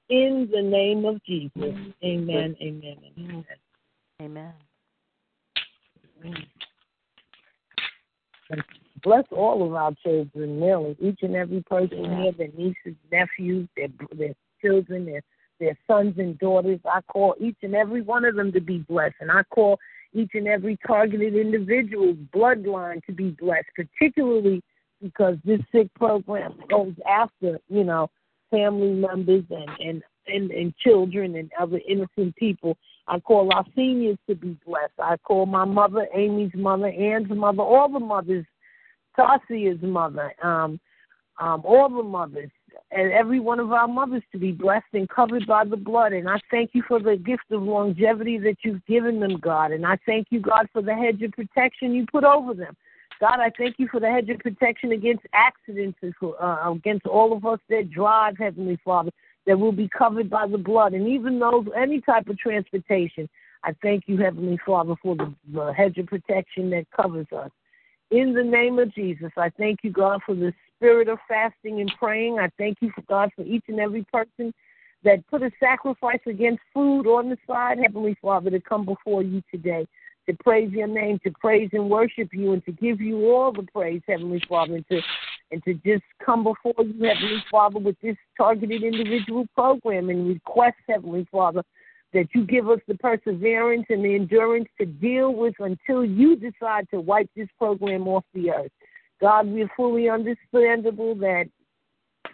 in 0.09 0.49
the 0.51 0.61
name 0.61 1.05
of 1.05 1.23
Jesus. 1.23 1.51
Amen, 2.03 2.55
amen, 2.61 2.97
amen. 3.17 3.45
Amen. 4.21 4.53
Bless 9.03 9.25
all 9.31 9.65
of 9.65 9.73
our 9.73 9.93
children, 10.03 10.61
really. 10.61 10.95
Each 10.99 11.19
and 11.21 11.35
every 11.35 11.61
person 11.63 11.97
here, 11.97 12.31
their 12.31 12.47
nieces, 12.57 12.95
nephews, 13.11 13.67
their 13.75 13.89
their 14.13 14.33
children, 14.61 15.05
their 15.05 15.21
their 15.59 15.77
sons 15.87 16.15
and 16.17 16.37
daughters. 16.39 16.79
I 16.85 17.01
call 17.01 17.35
each 17.39 17.57
and 17.61 17.75
every 17.75 18.01
one 18.01 18.25
of 18.25 18.35
them 18.35 18.51
to 18.53 18.61
be 18.61 18.79
blessed, 18.79 19.15
and 19.19 19.31
I 19.31 19.43
call 19.43 19.77
each 20.13 20.31
and 20.33 20.47
every 20.47 20.77
targeted 20.87 21.35
individual's 21.35 22.17
bloodline 22.35 23.03
to 23.05 23.11
be 23.11 23.35
blessed, 23.39 23.67
particularly 23.75 24.63
because 25.01 25.37
this 25.45 25.59
sick 25.71 25.93
program 25.93 26.55
goes 26.69 26.93
after, 27.07 27.59
you 27.69 27.83
know, 27.83 28.09
family 28.49 28.93
members 28.93 29.43
and 29.49 29.69
and 29.79 30.03
and, 30.27 30.51
and 30.51 30.75
children 30.77 31.35
and 31.35 31.51
other 31.59 31.79
innocent 31.87 32.35
people. 32.35 32.77
I 33.07 33.19
call 33.19 33.53
our 33.53 33.65
seniors 33.75 34.17
to 34.27 34.35
be 34.35 34.57
blessed. 34.65 34.99
I 34.99 35.17
call 35.17 35.45
my 35.45 35.65
mother, 35.65 36.07
Amy's 36.13 36.51
mother, 36.53 36.87
Ann's 36.87 37.29
mother, 37.29 37.61
all 37.61 37.89
the 37.89 37.99
mothers, 37.99 38.45
Tarsia's 39.17 39.81
mother, 39.81 40.33
um, 40.43 40.79
um, 41.39 41.61
all 41.63 41.89
the 41.89 42.03
mothers, 42.03 42.51
and 42.91 43.11
every 43.11 43.39
one 43.39 43.59
of 43.59 43.71
our 43.71 43.87
mothers 43.87 44.23
to 44.31 44.37
be 44.37 44.51
blessed 44.51 44.85
and 44.93 45.07
covered 45.09 45.47
by 45.47 45.63
the 45.63 45.77
blood. 45.77 46.13
And 46.13 46.29
I 46.29 46.39
thank 46.51 46.71
you 46.73 46.83
for 46.87 46.99
the 46.99 47.15
gift 47.15 47.43
of 47.51 47.63
longevity 47.63 48.37
that 48.39 48.57
you've 48.63 48.85
given 48.85 49.19
them, 49.19 49.37
God. 49.37 49.71
And 49.71 49.85
I 49.85 49.97
thank 50.05 50.27
you, 50.29 50.41
God, 50.41 50.67
for 50.73 50.81
the 50.81 50.93
hedge 50.93 51.21
of 51.21 51.31
protection 51.31 51.93
you 51.93 52.05
put 52.11 52.23
over 52.23 52.53
them. 52.53 52.75
God, 53.19 53.39
I 53.39 53.51
thank 53.57 53.75
you 53.79 53.87
for 53.89 53.99
the 53.99 54.09
hedge 54.09 54.29
of 54.29 54.39
protection 54.39 54.91
against 54.91 55.25
accidents, 55.33 55.97
uh, 56.21 56.71
against 56.71 57.07
all 57.07 57.33
of 57.33 57.45
us 57.45 57.59
that 57.69 57.89
drive, 57.89 58.37
Heavenly 58.37 58.79
Father 58.85 59.11
that 59.47 59.57
will 59.57 59.71
be 59.71 59.89
covered 59.89 60.29
by 60.29 60.45
the 60.45 60.57
blood. 60.57 60.93
And 60.93 61.07
even 61.07 61.39
those, 61.39 61.65
any 61.75 62.01
type 62.01 62.27
of 62.27 62.37
transportation, 62.37 63.27
I 63.63 63.73
thank 63.81 64.03
you, 64.05 64.17
Heavenly 64.17 64.59
Father, 64.63 64.95
for 65.01 65.15
the, 65.15 65.33
the 65.51 65.73
hedge 65.73 65.97
of 65.97 66.05
protection 66.05 66.69
that 66.71 66.85
covers 66.95 67.25
us. 67.35 67.49
In 68.11 68.33
the 68.33 68.43
name 68.43 68.77
of 68.77 68.93
Jesus, 68.93 69.31
I 69.35 69.49
thank 69.57 69.79
you, 69.83 69.91
God, 69.91 70.21
for 70.25 70.35
the 70.35 70.53
spirit 70.75 71.07
of 71.07 71.17
fasting 71.27 71.81
and 71.81 71.91
praying. 71.97 72.39
I 72.39 72.49
thank 72.57 72.77
you, 72.81 72.91
for 72.93 73.01
God, 73.03 73.31
for 73.35 73.43
each 73.43 73.63
and 73.67 73.79
every 73.79 74.05
person 74.13 74.53
that 75.03 75.25
put 75.27 75.41
a 75.41 75.51
sacrifice 75.59 76.19
against 76.25 76.61
food 76.73 77.07
on 77.07 77.29
the 77.29 77.37
side, 77.47 77.79
Heavenly 77.81 78.17
Father, 78.21 78.49
to 78.49 78.59
come 78.59 78.85
before 78.85 79.23
you 79.23 79.41
today 79.49 79.87
to 80.27 80.35
praise 80.43 80.71
your 80.71 80.87
name, 80.87 81.19
to 81.23 81.31
praise 81.31 81.69
and 81.73 81.89
worship 81.89 82.29
you, 82.33 82.53
and 82.53 82.63
to 82.65 82.71
give 82.71 82.99
you 82.99 83.31
all 83.31 83.51
the 83.51 83.63
praise, 83.63 84.01
Heavenly 84.07 84.41
Father, 84.47 84.75
and 84.75 84.87
to 84.89 85.01
and 85.51 85.63
to 85.63 85.73
just 85.75 86.03
come 86.23 86.43
before 86.43 86.73
you, 86.83 86.93
Heavenly 87.05 87.43
Father, 87.49 87.79
with 87.79 87.95
this 88.01 88.17
targeted 88.37 88.83
individual 88.83 89.47
program 89.55 90.09
and 90.09 90.27
request, 90.27 90.75
Heavenly 90.87 91.25
Father, 91.31 91.63
that 92.13 92.27
you 92.35 92.45
give 92.45 92.69
us 92.69 92.79
the 92.87 92.95
perseverance 92.95 93.85
and 93.89 94.03
the 94.03 94.15
endurance 94.15 94.67
to 94.79 94.85
deal 94.85 95.33
with 95.33 95.55
until 95.59 96.03
you 96.03 96.35
decide 96.35 96.87
to 96.91 96.99
wipe 96.99 97.29
this 97.35 97.47
program 97.57 98.07
off 98.07 98.25
the 98.33 98.51
earth. 98.51 98.71
God, 99.21 99.47
we're 99.47 99.71
fully 99.75 100.09
understandable 100.09 101.15
that 101.15 101.45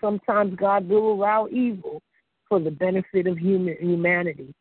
sometimes 0.01 0.55
God 0.55 0.89
will 0.89 1.11
allow 1.11 1.47
evil 1.49 2.01
for 2.49 2.59
the 2.59 2.71
benefit 2.71 3.27
of 3.27 3.37
human 3.37 3.77
humanity. 3.79 4.53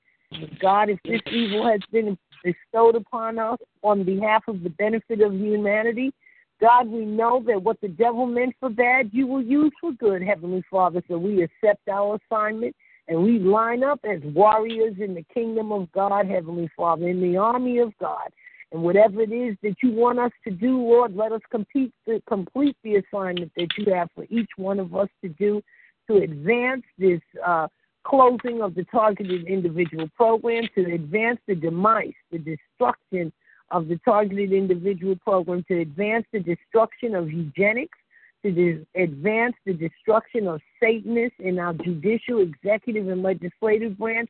God, 0.60 0.88
if 0.88 0.98
this 1.04 1.20
evil 1.30 1.66
has 1.66 1.80
been 1.90 2.16
bestowed 2.42 2.96
upon 2.96 3.38
us 3.38 3.58
on 3.82 4.04
behalf 4.04 4.44
of 4.48 4.62
the 4.62 4.70
benefit 4.70 5.20
of 5.20 5.32
humanity. 5.32 6.12
God, 6.60 6.88
we 6.88 7.04
know 7.04 7.42
that 7.46 7.62
what 7.62 7.80
the 7.80 7.88
devil 7.88 8.26
meant 8.26 8.54
for 8.60 8.70
bad, 8.70 9.10
you 9.12 9.26
will 9.26 9.42
use 9.42 9.72
for 9.80 9.92
good, 9.92 10.22
Heavenly 10.22 10.62
Father. 10.70 11.02
So 11.08 11.18
we 11.18 11.42
accept 11.42 11.88
our 11.88 12.18
assignment 12.30 12.76
and 13.08 13.22
we 13.22 13.38
line 13.38 13.82
up 13.82 14.00
as 14.04 14.20
warriors 14.22 14.94
in 15.00 15.14
the 15.14 15.24
kingdom 15.34 15.72
of 15.72 15.90
God, 15.92 16.26
Heavenly 16.26 16.70
Father, 16.76 17.08
in 17.08 17.20
the 17.20 17.36
army 17.36 17.78
of 17.78 17.92
God. 17.98 18.30
And 18.70 18.82
whatever 18.82 19.20
it 19.20 19.32
is 19.32 19.56
that 19.62 19.74
you 19.82 19.92
want 19.92 20.18
us 20.18 20.30
to 20.44 20.50
do, 20.50 20.78
Lord, 20.78 21.14
let 21.14 21.32
us 21.32 21.42
complete 21.50 21.92
the, 22.06 22.22
complete 22.26 22.76
the 22.82 22.96
assignment 22.96 23.52
that 23.56 23.68
you 23.76 23.92
have 23.92 24.08
for 24.14 24.24
each 24.30 24.50
one 24.56 24.80
of 24.80 24.94
us 24.94 25.08
to 25.22 25.28
do 25.28 25.60
to 26.08 26.18
advance 26.18 26.82
this 26.98 27.20
uh, 27.44 27.68
closing 28.04 28.62
of 28.62 28.74
the 28.74 28.84
targeted 28.84 29.46
individual 29.46 30.08
program 30.16 30.64
to 30.74 30.94
advance 30.94 31.38
the 31.46 31.54
demise, 31.54 32.12
the 32.30 32.38
destruction 32.38 33.32
of 33.70 33.88
the 33.88 33.98
targeted 34.04 34.52
individual 34.52 35.16
program, 35.16 35.64
to 35.68 35.80
advance 35.80 36.26
the 36.32 36.40
destruction 36.40 37.14
of 37.14 37.30
eugenics, 37.30 37.98
to 38.42 38.84
advance 38.96 39.54
the 39.64 39.72
destruction 39.72 40.46
of 40.48 40.60
Satanists 40.80 41.38
in 41.38 41.58
our 41.58 41.72
judicial, 41.74 42.40
executive, 42.40 43.08
and 43.08 43.22
legislative 43.22 43.96
branch, 43.96 44.28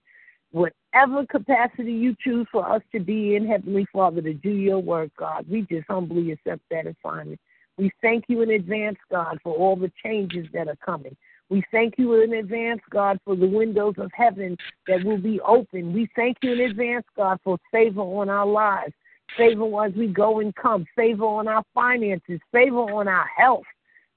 whatever 0.53 1.27
capacity 1.27 1.93
you 1.93 2.15
choose 2.23 2.47
for 2.53 2.70
us 2.70 2.82
to 2.93 3.01
be 3.01 3.36
in, 3.36 3.47
Heavenly 3.47 3.86
Father, 3.93 4.20
to 4.20 4.35
do 4.35 4.51
your 4.51 4.81
work, 4.81 5.11
God. 5.19 5.47
We 5.49 5.62
just 5.62 5.86
humbly 5.89 6.32
accept 6.32 6.61
that 6.70 6.86
assignment. 6.86 7.40
We 7.78 7.90
thank 8.03 8.24
you 8.28 8.43
in 8.43 8.51
advance, 8.51 8.99
God, 9.11 9.39
for 9.43 9.55
all 9.55 9.77
the 9.77 9.90
changes 10.05 10.47
that 10.53 10.69
are 10.69 10.77
coming. 10.77 11.16
We 11.52 11.62
thank 11.70 11.98
you 11.98 12.14
in 12.22 12.32
advance, 12.32 12.80
God, 12.88 13.18
for 13.26 13.36
the 13.36 13.46
windows 13.46 13.96
of 13.98 14.10
heaven 14.14 14.56
that 14.88 15.04
will 15.04 15.18
be 15.18 15.38
open. 15.42 15.92
We 15.92 16.08
thank 16.16 16.38
you 16.42 16.54
in 16.54 16.60
advance, 16.60 17.04
God, 17.14 17.40
for 17.44 17.58
favor 17.70 18.00
on 18.00 18.30
our 18.30 18.46
lives, 18.46 18.94
favor 19.36 19.84
as 19.84 19.92
we 19.92 20.06
go 20.06 20.40
and 20.40 20.54
come, 20.54 20.86
favor 20.96 21.26
on 21.26 21.48
our 21.48 21.62
finances, 21.74 22.40
favor 22.52 22.78
on 22.78 23.06
our 23.06 23.26
health. 23.36 23.66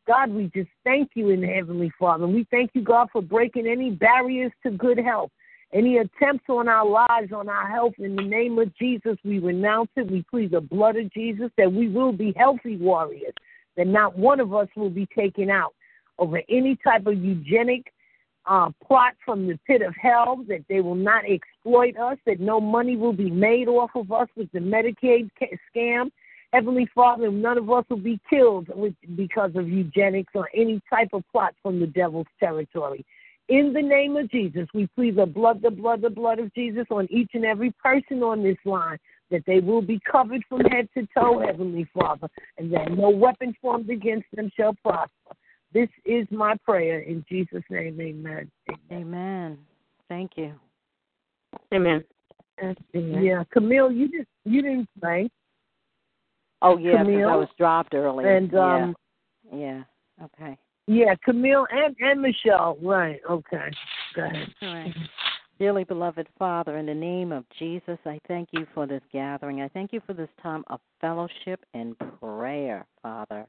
God, 0.08 0.30
we 0.30 0.50
just 0.56 0.70
thank 0.86 1.10
you 1.16 1.32
in 1.32 1.42
the 1.42 1.48
Heavenly 1.48 1.92
Father. 2.00 2.26
We 2.26 2.48
thank 2.52 2.72
you, 2.74 2.82
God, 2.82 3.10
for 3.12 3.22
breaking 3.22 3.68
any 3.68 3.92
barriers 3.92 4.54
to 4.64 4.72
good 4.72 4.98
health, 4.98 5.32
any 5.74 5.98
attempts 5.98 6.46
on 6.48 6.70
our 6.70 6.88
lives, 6.88 7.34
on 7.34 7.50
our 7.50 7.70
health. 7.70 7.96
In 7.98 8.16
the 8.16 8.24
name 8.24 8.58
of 8.60 8.74
Jesus, 8.78 9.18
we 9.26 9.40
renounce 9.40 9.90
it. 9.98 10.10
We 10.10 10.24
plead 10.32 10.52
the 10.52 10.62
blood 10.62 10.96
of 10.96 11.12
Jesus 11.12 11.52
that 11.58 11.74
we 11.74 11.90
will 11.90 12.14
be 12.14 12.34
healthy 12.38 12.78
warriors, 12.78 13.34
that 13.76 13.88
not 13.88 14.18
one 14.18 14.40
of 14.40 14.54
us 14.54 14.70
will 14.78 14.90
be 14.90 15.06
taken 15.08 15.50
out 15.50 15.74
over 16.20 16.42
any 16.50 16.78
type 16.84 17.06
of 17.08 17.22
eugenic 17.24 17.92
uh, 18.46 18.70
plot 18.86 19.14
from 19.24 19.48
the 19.48 19.60
pit 19.66 19.82
of 19.82 19.94
hell, 19.96 20.44
that 20.48 20.64
they 20.70 20.82
will 20.82 20.96
not 20.96 21.24
exploit 21.26 21.98
us, 21.98 22.18
that 22.26 22.40
no 22.40 22.60
money 22.60 22.96
will 22.96 23.14
be 23.14 23.30
made 23.30 23.68
off 23.68 23.92
of 23.96 24.12
us 24.12 24.28
with 24.36 24.52
the 24.52 24.60
Medicaid 24.60 25.30
scam. 25.76 26.12
Heavenly 26.54 26.88
Father, 26.94 27.32
none 27.32 27.58
of 27.58 27.70
us 27.70 27.86
will 27.90 27.98
be 27.98 28.20
killed 28.30 28.70
with, 28.74 28.94
because 29.16 29.52
of 29.56 29.68
eugenics 29.68 30.32
or 30.36 30.50
any 30.54 30.80
type 30.90 31.10
of 31.12 31.24
plot 31.32 31.54
from 31.62 31.80
the 31.80 31.88
devil's 31.88 32.28
territory. 32.40 33.04
In 33.50 33.74
the 33.74 33.82
name 33.82 34.16
of 34.16 34.30
Jesus, 34.32 34.68
we 34.74 34.88
plead 34.96 35.18
the 35.18 35.26
blood, 35.26 35.62
the 35.62 35.70
blood, 35.70 36.02
the 36.02 36.10
blood 36.10 36.40
of 36.40 36.54
Jesus 36.54 36.86
on 36.90 37.08
each 37.12 37.32
and 37.34 37.46
every 37.46 37.72
person 37.84 38.24
on 38.24 38.42
this 38.42 38.58
line, 38.64 38.98
that 39.32 39.44
they 39.46 39.60
will 39.60 39.82
be 39.82 40.00
covered 40.10 40.44
from 40.48 40.62
head 40.62 40.88
to 40.96 41.08
toe, 41.18 41.40
Heavenly 41.40 41.88
Father, 41.94 42.30
and 42.58 42.72
that 42.74 42.92
no 42.92 43.10
weapon 43.10 43.56
formed 43.62 43.90
against 43.90 44.28
them 44.34 44.52
shall 44.56 44.76
prosper. 44.76 45.36
This 45.76 45.90
is 46.06 46.26
my 46.32 46.56
prayer 46.64 47.02
in 47.02 47.26
Jesus' 47.28 47.62
name. 47.70 48.00
Amen. 48.00 48.50
Amen. 48.94 49.58
Thank 50.08 50.32
you. 50.38 50.54
Amen. 51.74 52.02
Yeah, 52.94 53.44
Camille, 53.52 53.92
you 53.92 54.08
just 54.08 54.30
you 54.46 54.62
didn't 54.62 54.88
play. 55.02 55.30
Oh 56.62 56.78
yeah, 56.78 57.04
Camille. 57.04 57.30
I 57.30 57.36
was 57.36 57.50
dropped 57.58 57.94
earlier. 57.94 58.38
And 58.38 58.56
um, 58.56 58.96
yeah. 59.52 59.58
yeah. 59.58 59.84
Okay. 60.24 60.58
Yeah, 60.88 61.14
Camille 61.26 61.68
and 61.70 61.94
and 62.00 62.22
Michelle. 62.22 62.78
Right. 62.82 63.20
Okay. 63.30 63.70
Go 64.16 64.24
ahead. 64.24 64.48
All 64.62 64.74
right. 64.74 64.96
Dearly 65.60 65.84
beloved 65.84 66.28
Father, 66.40 66.78
in 66.78 66.86
the 66.86 66.94
name 66.94 67.34
of 67.34 67.44
Jesus, 67.60 67.98
I 68.06 68.20
thank 68.30 68.48
you 68.54 68.66
for 68.74 68.88
this 68.88 69.02
gathering. 69.12 69.62
I 69.62 69.68
thank 69.68 69.92
you 69.92 70.02
for 70.06 70.14
this 70.14 70.30
time 70.42 70.64
of 70.68 70.80
fellowship 71.02 71.66
and 71.74 71.98
prayer, 72.22 72.86
Father. 73.04 73.46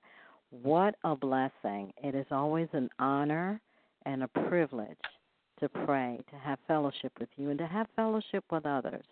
What 0.51 0.95
a 1.05 1.17
blessing. 1.17 1.93
It 2.03 2.15
is 2.15 2.27
always 2.31 2.69
an 2.73 2.89
honor 2.99 3.61
and 4.05 4.23
a 4.23 4.29
privilege 4.29 4.97
to 5.61 5.69
pray, 5.69 6.19
to 6.31 6.37
have 6.37 6.59
fellowship 6.69 7.13
with 7.19 7.29
you, 7.37 7.51
and 7.51 7.59
to 7.59 7.67
have 7.67 7.87
fellowship 7.97 8.45
with 8.51 8.67
others. 8.67 9.05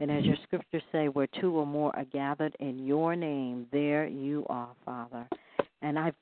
And 0.00 0.10
as 0.10 0.24
your 0.24 0.36
scriptures 0.42 0.82
say, 0.90 1.08
where 1.08 1.28
two 1.40 1.56
or 1.56 1.66
more 1.66 1.94
are 1.94 2.04
gathered 2.04 2.56
in 2.60 2.84
your 2.84 3.14
name, 3.14 3.66
there 3.72 4.06
you 4.06 4.44
are, 4.48 4.70
Father. 4.84 5.28
And 5.80 5.98
I, 5.98 6.12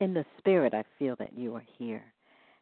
in 0.00 0.12
the 0.12 0.26
spirit, 0.38 0.74
I 0.74 0.84
feel 0.98 1.16
that 1.18 1.36
you 1.36 1.54
are 1.56 1.64
here. 1.78 2.04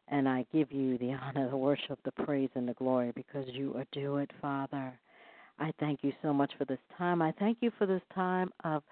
And 0.08 0.28
I 0.28 0.46
give 0.52 0.70
you 0.70 0.98
the 0.98 1.12
honor, 1.22 1.50
the 1.50 1.56
worship, 1.56 1.98
the 2.04 2.12
praise, 2.12 2.50
and 2.54 2.68
the 2.68 2.74
glory 2.74 3.12
because 3.14 3.46
you 3.48 3.74
are 3.76 3.86
due 3.92 4.18
it, 4.18 4.30
Father. 4.40 4.92
I 5.58 5.72
thank 5.80 6.00
you 6.02 6.12
so 6.22 6.32
much 6.32 6.52
for 6.56 6.64
this 6.64 6.78
time. 6.96 7.20
I 7.22 7.32
thank 7.38 7.58
you 7.60 7.72
for 7.76 7.86
this 7.86 8.02
time 8.14 8.52
of 8.62 8.82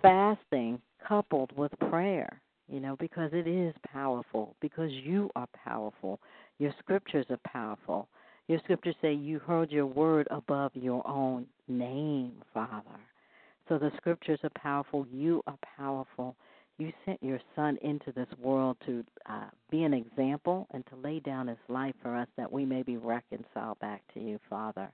fasting 0.00 0.80
coupled 1.06 1.56
with 1.56 1.72
prayer, 1.90 2.40
you 2.68 2.80
know, 2.80 2.96
because 2.98 3.30
it 3.32 3.46
is 3.46 3.74
powerful, 3.92 4.54
because 4.60 4.90
you 4.90 5.30
are 5.36 5.48
powerful. 5.64 6.20
Your 6.58 6.74
scriptures 6.78 7.26
are 7.30 7.40
powerful. 7.50 8.08
Your 8.48 8.58
scriptures 8.60 8.96
say 9.02 9.12
you 9.12 9.38
heard 9.38 9.70
your 9.70 9.86
word 9.86 10.26
above 10.30 10.72
your 10.74 11.06
own 11.06 11.46
name, 11.68 12.32
Father. 12.54 12.82
So 13.68 13.78
the 13.78 13.92
scriptures 13.98 14.40
are 14.42 14.50
powerful. 14.60 15.06
You 15.12 15.42
are 15.46 15.58
powerful. 15.76 16.34
You 16.78 16.92
sent 17.04 17.22
your 17.22 17.40
son 17.56 17.76
into 17.82 18.12
this 18.12 18.28
world 18.40 18.76
to 18.86 19.04
uh, 19.28 19.48
be 19.70 19.82
an 19.82 19.92
example 19.92 20.66
and 20.72 20.84
to 20.86 20.96
lay 20.96 21.20
down 21.20 21.48
his 21.48 21.58
life 21.68 21.94
for 22.00 22.16
us 22.16 22.28
that 22.36 22.50
we 22.50 22.64
may 22.64 22.82
be 22.82 22.96
reconciled 22.96 23.78
back 23.80 24.02
to 24.14 24.20
you, 24.20 24.38
Father. 24.48 24.90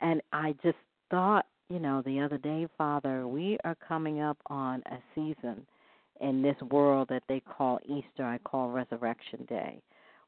And 0.00 0.22
I 0.32 0.54
just 0.62 0.78
thought, 1.10 1.46
you 1.70 1.78
know, 1.78 2.02
the 2.04 2.20
other 2.20 2.36
day, 2.36 2.66
Father, 2.76 3.28
we 3.28 3.56
are 3.64 3.76
coming 3.76 4.20
up 4.20 4.36
on 4.46 4.82
a 4.86 4.98
season 5.14 5.64
in 6.20 6.42
this 6.42 6.56
world 6.70 7.08
that 7.08 7.22
they 7.28 7.40
call 7.40 7.78
Easter, 7.84 8.24
I 8.24 8.38
call 8.38 8.70
Resurrection 8.70 9.46
Day, 9.48 9.80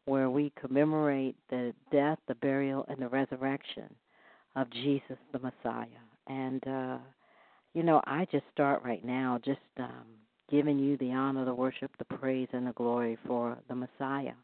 where 0.05 0.31
we 0.31 0.53
commemorate 0.59 1.35
the 1.51 1.75
death, 1.91 2.19
the 2.29 2.37
burial, 2.37 2.87
and 2.89 2.99
the 3.03 3.09
resurrection 3.09 3.93
of 4.55 4.71
Jesus 4.71 5.19
the 5.33 5.41
Messiah. 5.41 5.87
And, 6.29 6.67
uh, 6.67 6.99
you 7.75 7.83
know, 7.83 8.01
I 8.07 8.27
just 8.31 8.45
start 8.55 8.83
right 8.85 9.05
now 9.05 9.41
just 9.45 9.59
um, 9.79 10.07
giving 10.49 10.79
you 10.79 10.97
the 10.99 11.11
honor, 11.11 11.45
the 11.45 11.55
worship, 11.55 11.91
the 11.99 12.17
praise, 12.17 12.49
and 12.53 12.69
the 12.69 12.73
glory 12.73 13.19
for 13.27 13.59
the 13.69 13.75
Messiah 13.75 14.35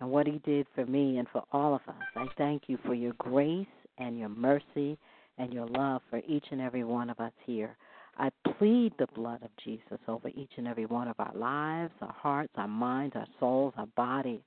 and 0.00 0.10
what 0.10 0.26
he 0.26 0.40
did 0.44 0.66
for 0.74 0.84
me 0.84 1.18
and 1.18 1.28
for 1.32 1.44
all 1.52 1.74
of 1.76 1.82
us. 1.86 2.02
I 2.16 2.26
thank 2.36 2.64
you 2.66 2.76
for 2.84 2.94
your 2.94 3.12
grace 3.18 3.66
and 3.98 4.18
your 4.18 4.28
mercy 4.28 4.98
and 5.38 5.52
your 5.52 5.66
love 5.66 6.02
for 6.10 6.20
each 6.26 6.44
and 6.50 6.60
every 6.60 6.84
one 6.84 7.10
of 7.10 7.20
us 7.20 7.32
here. 7.44 7.76
I 8.16 8.30
plead 8.58 8.92
the 8.98 9.08
blood 9.14 9.42
of 9.42 9.50
Jesus 9.64 9.98
over 10.06 10.28
each 10.28 10.52
and 10.56 10.68
every 10.68 10.86
one 10.86 11.08
of 11.08 11.16
our 11.18 11.32
lives, 11.34 11.92
our 12.00 12.12
hearts, 12.12 12.52
our 12.56 12.68
minds, 12.68 13.16
our 13.16 13.26
souls, 13.40 13.74
our 13.76 13.88
bodies, 13.96 14.40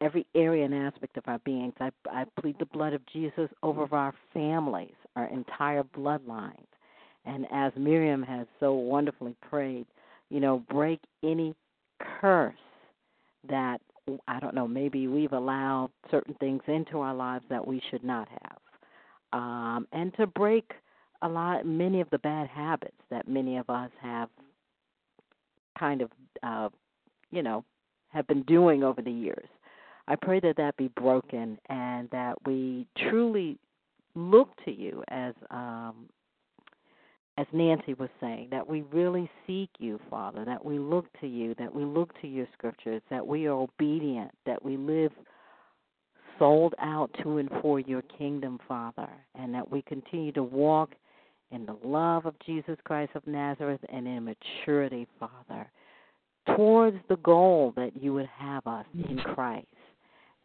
every 0.00 0.26
area 0.34 0.64
and 0.64 0.74
aspect 0.74 1.16
of 1.16 1.24
our 1.26 1.38
beings. 1.40 1.74
I, 1.78 1.90
I 2.10 2.24
plead 2.40 2.56
the 2.58 2.66
blood 2.66 2.92
of 2.92 3.02
Jesus 3.12 3.48
over 3.62 3.86
our 3.92 4.14
families, 4.32 4.94
our 5.14 5.26
entire 5.26 5.84
bloodlines. 5.84 6.66
And 7.24 7.46
as 7.52 7.72
Miriam 7.76 8.22
has 8.22 8.46
so 8.58 8.72
wonderfully 8.72 9.36
prayed, 9.48 9.86
you 10.30 10.40
know, 10.40 10.64
break 10.70 11.00
any 11.22 11.54
curse 12.20 12.54
that 13.48 13.80
I 14.26 14.40
don't 14.40 14.54
know, 14.54 14.66
maybe 14.66 15.06
we've 15.06 15.32
allowed 15.32 15.90
certain 16.10 16.34
things 16.40 16.62
into 16.66 17.00
our 17.00 17.14
lives 17.14 17.44
that 17.50 17.66
we 17.66 17.80
should 17.90 18.02
not 18.02 18.28
have. 18.28 18.58
Um, 19.32 19.86
and 19.92 20.12
to 20.14 20.26
break 20.26 20.72
a 21.22 21.28
lot 21.28 21.66
many 21.66 22.00
of 22.00 22.10
the 22.10 22.18
bad 22.18 22.48
habits 22.48 22.96
that 23.10 23.28
many 23.28 23.58
of 23.58 23.68
us 23.70 23.90
have 24.00 24.28
kind 25.78 26.02
of 26.02 26.10
uh, 26.42 26.68
you 27.30 27.42
know, 27.42 27.64
have 28.08 28.26
been 28.26 28.42
doing 28.42 28.82
over 28.82 29.02
the 29.02 29.10
years. 29.10 29.48
I 30.08 30.16
pray 30.16 30.40
that 30.40 30.56
that 30.56 30.76
be 30.76 30.88
broken 30.88 31.58
and 31.68 32.08
that 32.10 32.34
we 32.44 32.86
truly 32.96 33.58
look 34.14 34.48
to 34.64 34.72
you 34.72 35.04
as 35.08 35.34
um, 35.50 36.08
as 37.38 37.46
Nancy 37.52 37.94
was 37.94 38.10
saying, 38.20 38.48
that 38.50 38.68
we 38.68 38.82
really 38.92 39.30
seek 39.46 39.70
you, 39.78 39.98
Father, 40.10 40.44
that 40.44 40.62
we 40.62 40.78
look 40.78 41.06
to 41.20 41.26
you, 41.26 41.54
that 41.58 41.74
we 41.74 41.84
look 41.84 42.12
to 42.20 42.26
your 42.26 42.46
scriptures, 42.52 43.00
that 43.08 43.26
we 43.26 43.46
are 43.46 43.52
obedient, 43.52 44.30
that 44.44 44.62
we 44.62 44.76
live 44.76 45.12
sold 46.40 46.74
out 46.80 47.14
to 47.22 47.38
and 47.38 47.50
for 47.62 47.78
your 47.78 48.02
kingdom, 48.18 48.58
Father, 48.66 49.08
and 49.36 49.54
that 49.54 49.70
we 49.70 49.82
continue 49.82 50.32
to 50.32 50.42
walk 50.42 50.90
in 51.52 51.66
the 51.66 51.76
love 51.84 52.26
of 52.26 52.34
Jesus 52.44 52.76
Christ 52.84 53.12
of 53.14 53.26
Nazareth 53.26 53.80
and 53.92 54.08
in 54.08 54.24
maturity, 54.24 55.06
Father, 55.20 55.70
towards 56.56 56.96
the 57.08 57.18
goal 57.18 57.72
that 57.76 57.92
you 57.94 58.12
would 58.14 58.28
have 58.36 58.66
us 58.66 58.86
in 58.94 59.18
mm-hmm. 59.18 59.34
Christ 59.34 59.66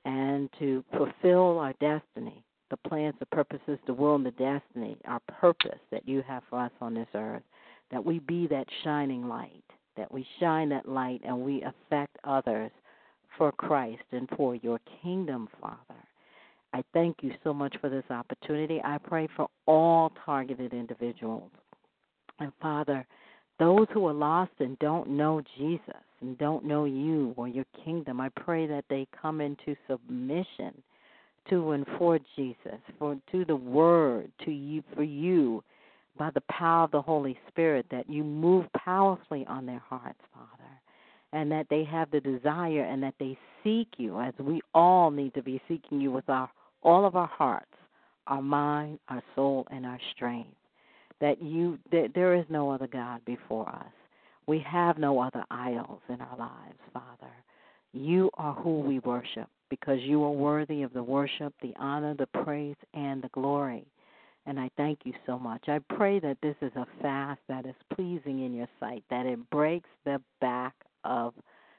and 0.04 0.50
to 0.60 0.84
fulfill 0.92 1.58
our 1.58 1.74
destiny 1.80 2.44
the 2.72 2.90
plans, 2.90 3.16
the 3.20 3.26
purposes, 3.28 3.78
the 3.86 3.94
will, 3.94 4.16
and 4.16 4.26
the 4.26 4.32
destiny, 4.32 4.98
our 5.06 5.22
purpose 5.40 5.80
that 5.92 6.08
you 6.08 6.24
have 6.28 6.42
for 6.50 6.60
us 6.60 6.72
on 6.82 6.96
this 6.96 7.08
earth, 7.14 7.44
that 7.92 8.04
we 8.04 8.20
be 8.20 8.48
that 8.48 8.66
shining 8.84 9.28
light, 9.28 9.64
that 9.96 10.12
we 10.12 10.26
shine 10.40 10.70
that 10.70 10.90
light 10.90 11.22
and 11.24 11.40
we 11.40 11.62
affect 11.62 12.18
others 12.24 12.72
for 13.38 13.52
Christ 13.52 14.04
and 14.12 14.30
for 14.36 14.56
your 14.56 14.80
kingdom, 15.02 15.48
Father. 15.62 16.02
I 16.74 16.84
thank 16.94 17.18
you 17.22 17.34
so 17.44 17.54
much 17.54 17.76
for 17.80 17.90
this 17.90 18.04
opportunity. 18.10 18.82
I 18.84 18.98
pray 18.98 19.28
for 19.36 19.48
all 19.66 20.12
targeted 20.26 20.74
individuals. 20.74 21.52
And 22.40 22.52
Father, 22.62 23.06
those 23.60 23.88
who 23.94 24.06
are 24.08 24.14
lost 24.14 24.52
and 24.60 24.78
don't 24.80 25.10
know 25.10 25.42
Jesus 25.58 26.04
and 26.20 26.38
don't 26.38 26.66
know 26.66 26.86
you 26.86 27.34
or 27.38 27.48
your 27.48 27.66
kingdom, 27.84 28.20
I 28.20 28.30
pray 28.30 28.68
that 28.68 28.86
they 28.90 29.08
come 29.22 29.40
into 29.40 29.76
submission 29.90 30.74
to 31.50 31.72
and 31.72 31.86
for 31.98 32.20
Jesus, 32.36 32.80
for 33.00 33.18
to 33.32 33.46
the 33.46 33.56
Word, 33.56 34.32
to 34.44 34.52
you 34.52 34.84
for 34.96 35.04
you, 35.04 35.64
by 36.18 36.32
the 36.32 36.44
power 36.50 36.86
of 36.86 36.92
the 36.92 37.02
Holy 37.02 37.38
Spirit, 37.48 37.86
that 37.92 38.10
you 38.10 38.24
move 38.24 38.66
powerfully 38.74 39.46
on 39.48 39.66
their 39.66 39.84
hearts, 39.88 40.20
Father, 40.34 40.72
and 41.36 41.52
that 41.52 41.68
they 41.70 41.84
have 41.84 42.10
the 42.12 42.22
desire 42.22 42.84
and 42.84 43.04
that 43.04 43.14
they 43.20 43.38
seek 43.62 43.90
you, 43.98 44.22
as 44.22 44.34
we 44.40 44.62
all 44.74 45.12
need 45.12 45.34
to 45.34 45.44
be 45.44 45.62
seeking 45.68 46.00
you 46.00 46.10
with 46.10 46.28
our 46.30 46.50
all 46.82 47.06
of 47.06 47.16
our 47.18 47.28
hearts, 47.28 47.76
our 48.28 48.42
mind, 48.42 49.00
our 49.10 49.22
soul, 49.36 49.68
and 49.70 49.86
our 49.86 50.00
strength. 50.16 50.56
That 51.20 51.42
you 51.42 51.78
that 51.92 52.12
there 52.16 52.36
is 52.36 52.46
no 52.50 52.72
other 52.72 52.88
God 52.88 53.20
before 53.26 53.68
us. 53.68 53.92
We 54.48 54.60
have 54.60 54.98
no 54.98 55.20
other 55.20 55.44
idols 55.52 56.00
in 56.08 56.22
our 56.22 56.38
lives, 56.38 56.80
Father. 56.94 57.34
You 57.92 58.30
are 58.36 58.54
who 58.54 58.80
we 58.80 59.00
worship 59.00 59.50
because 59.70 60.00
you 60.02 60.24
are 60.24 60.32
worthy 60.32 60.84
of 60.84 60.94
the 60.94 61.04
worship, 61.04 61.54
the 61.62 61.74
honor, 61.78 62.16
the 62.18 62.28
praise, 62.28 62.76
and 62.94 63.22
the 63.22 63.30
glory. 63.30 63.86
And 64.46 64.58
I 64.58 64.70
thank 64.78 65.00
you 65.04 65.14
so 65.26 65.38
much. 65.40 65.64
I 65.68 65.80
pray 65.96 66.20
that 66.20 66.38
this 66.42 66.56
is 66.62 66.72
a 66.76 66.86
fast 67.02 67.42
that 67.50 67.66
is 67.66 67.76
pleasing 67.94 68.46
in 68.46 68.54
your 68.54 68.68
sight, 68.80 69.04
that 69.10 69.26
it 69.26 69.50
breaks 69.50 69.90
the 70.06 70.22
back 70.40 70.76
of 71.06 71.34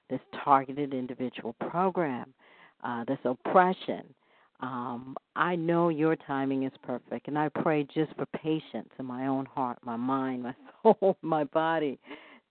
this 0.08 0.20
targeted 0.44 0.94
individual 0.94 1.54
program, 1.68 2.32
uh, 2.84 3.04
this 3.04 3.18
oppression. 3.24 4.02
Um, 4.60 5.16
I 5.34 5.56
know 5.56 5.90
your 5.90 6.16
timing 6.16 6.62
is 6.62 6.72
perfect, 6.82 7.28
and 7.28 7.38
I 7.38 7.50
pray 7.50 7.84
just 7.84 8.14
for 8.16 8.24
patience 8.26 8.88
in 8.98 9.04
my 9.04 9.26
own 9.26 9.44
heart, 9.44 9.78
my 9.84 9.96
mind, 9.96 10.42
my 10.44 10.54
soul, 10.82 11.18
my 11.20 11.44
body, 11.44 11.98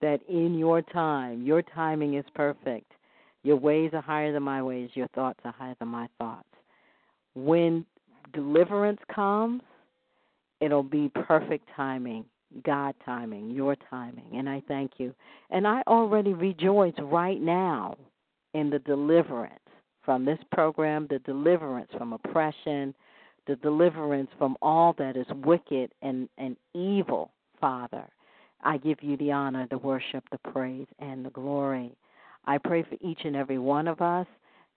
that 0.00 0.20
in 0.28 0.56
your 0.56 0.82
time, 0.82 1.42
your 1.42 1.62
timing 1.62 2.14
is 2.14 2.24
perfect 2.34 2.92
your 3.46 3.56
ways 3.56 3.90
are 3.92 4.02
higher 4.02 4.32
than 4.32 4.42
my 4.42 4.60
ways. 4.60 4.90
Your 4.94 5.06
thoughts 5.14 5.38
are 5.44 5.54
higher 5.56 5.76
than 5.78 5.86
my 5.86 6.08
thoughts. 6.18 6.48
When 7.36 7.86
deliverance 8.34 8.98
comes, 9.14 9.62
it'll 10.60 10.82
be 10.82 11.12
perfect 11.14 11.68
timing, 11.76 12.24
God 12.64 12.94
timing, 13.04 13.50
your 13.50 13.76
timing. 13.90 14.30
And 14.34 14.48
I 14.48 14.62
thank 14.68 14.92
you. 14.98 15.14
And 15.50 15.66
I 15.66 15.82
already 15.86 16.34
rejoice 16.34 16.94
right 16.98 17.40
now 17.40 17.96
in 18.54 18.70
the 18.70 18.78
deliverance 18.80 19.58
from 20.04 20.24
this 20.24 20.38
program, 20.52 21.06
the 21.10 21.18
deliverance 21.20 21.90
from 21.98 22.12
oppression, 22.12 22.94
the 23.46 23.56
deliverance 23.56 24.30
from 24.38 24.56
all 24.62 24.94
that 24.98 25.16
is 25.16 25.26
wicked 25.44 25.92
and, 26.02 26.28
and 26.38 26.56
evil, 26.74 27.30
Father. 27.60 28.04
I 28.62 28.78
give 28.78 29.02
you 29.02 29.16
the 29.18 29.32
honor, 29.32 29.66
the 29.70 29.78
worship, 29.78 30.24
the 30.30 30.50
praise, 30.50 30.86
and 30.98 31.24
the 31.24 31.30
glory. 31.30 31.92
I 32.46 32.58
pray 32.58 32.82
for 32.82 32.96
each 33.00 33.20
and 33.24 33.36
every 33.36 33.58
one 33.58 33.88
of 33.88 34.00
us, 34.00 34.26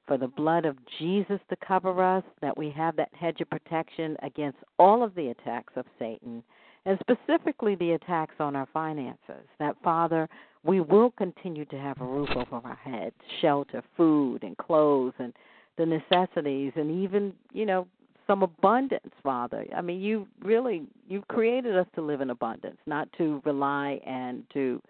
for 0.07 0.17
the 0.17 0.27
blood 0.27 0.65
of 0.65 0.77
Jesus 0.97 1.39
to 1.49 1.55
cover 1.65 2.03
us, 2.03 2.23
that 2.41 2.57
we 2.57 2.71
have 2.71 2.95
that 2.95 3.13
hedge 3.13 3.41
of 3.41 3.49
protection 3.49 4.17
against 4.23 4.57
all 4.77 5.03
of 5.03 5.13
the 5.15 5.29
attacks 5.29 5.73
of 5.75 5.85
Satan, 5.97 6.43
and 6.85 6.99
specifically 6.99 7.75
the 7.75 7.91
attacks 7.91 8.35
on 8.39 8.55
our 8.55 8.67
finances. 8.73 9.45
That, 9.59 9.75
Father, 9.83 10.27
we 10.63 10.81
will 10.81 11.11
continue 11.11 11.65
to 11.65 11.77
have 11.77 11.99
a 12.01 12.05
roof 12.05 12.29
over 12.35 12.61
our 12.65 12.79
heads, 12.83 13.15
shelter, 13.41 13.83
food, 13.95 14.43
and 14.43 14.57
clothes, 14.57 15.13
and 15.19 15.33
the 15.77 15.85
necessities, 15.85 16.73
and 16.75 16.91
even, 17.03 17.33
you 17.53 17.65
know, 17.65 17.87
some 18.27 18.43
abundance, 18.43 19.11
Father. 19.23 19.65
I 19.75 19.81
mean, 19.81 20.01
you 20.01 20.27
really 20.43 20.83
you've 21.07 21.27
created 21.29 21.75
us 21.75 21.87
to 21.95 22.01
live 22.01 22.21
in 22.21 22.29
abundance, 22.29 22.77
not 22.85 23.09
to 23.17 23.41
rely 23.43 23.99
and 24.05 24.43
to 24.53 24.81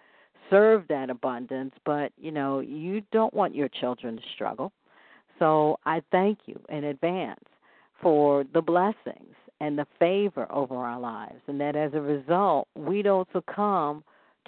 serve 0.50 0.84
that 0.90 1.10
abundance, 1.10 1.74
but 1.86 2.12
you 2.20 2.32
know, 2.32 2.60
you 2.60 3.02
don't 3.12 3.34
want 3.34 3.56
your 3.56 3.70
children 3.70 4.18
to 4.18 4.24
struggle. 4.36 4.74
So 5.38 5.80
I 5.86 6.02
thank 6.12 6.40
you 6.48 6.60
in 6.68 6.86
advance 6.86 7.40
for 8.02 8.44
the 8.54 8.62
blessings 8.62 9.36
and 9.62 9.78
the 9.78 9.88
favor 9.98 10.48
over 10.52 10.76
our 10.76 11.00
lives, 11.00 11.42
and 11.48 11.60
that 11.60 11.76
as 11.76 11.94
a 11.94 12.02
result, 12.02 12.68
we 12.76 13.02
don't 13.02 13.28
succumb 13.34 14.04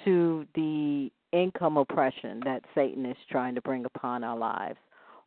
to 0.05 0.45
the 0.55 1.11
income 1.31 1.77
oppression 1.77 2.41
that 2.45 2.63
Satan 2.75 3.05
is 3.05 3.17
trying 3.29 3.55
to 3.55 3.61
bring 3.61 3.85
upon 3.85 4.23
our 4.23 4.37
lives 4.37 4.79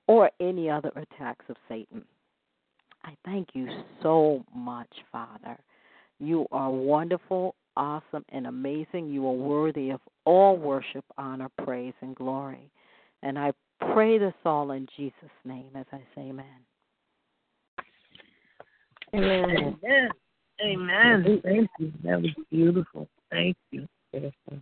or 0.06 0.30
any 0.40 0.68
other 0.68 0.90
attacks 0.96 1.44
of 1.48 1.56
Satan. 1.68 2.04
I 3.04 3.16
thank 3.24 3.48
you 3.52 3.68
so 4.02 4.44
much, 4.54 4.90
Father. 5.12 5.58
You 6.18 6.46
are 6.52 6.70
wonderful, 6.70 7.54
awesome, 7.76 8.24
and 8.30 8.46
amazing. 8.46 9.08
You 9.08 9.26
are 9.26 9.32
worthy 9.32 9.90
of 9.90 10.00
all 10.24 10.56
worship, 10.56 11.04
honor, 11.18 11.50
praise, 11.64 11.94
and 12.00 12.14
glory. 12.14 12.70
And 13.22 13.38
I 13.38 13.52
pray 13.92 14.18
this 14.18 14.34
all 14.44 14.70
in 14.70 14.86
Jesus' 14.96 15.14
name 15.44 15.70
as 15.74 15.86
I 15.92 16.00
say 16.14 16.22
amen. 16.22 16.44
Amen. 19.14 19.78
Amen. 19.84 20.10
Amen. 20.62 21.40
Thank 21.42 21.70
you. 21.78 21.92
That 22.04 22.20
was 22.22 22.30
beautiful. 22.50 23.08
Thank 23.30 23.56
you. 23.70 23.86
Beautiful. 24.12 24.58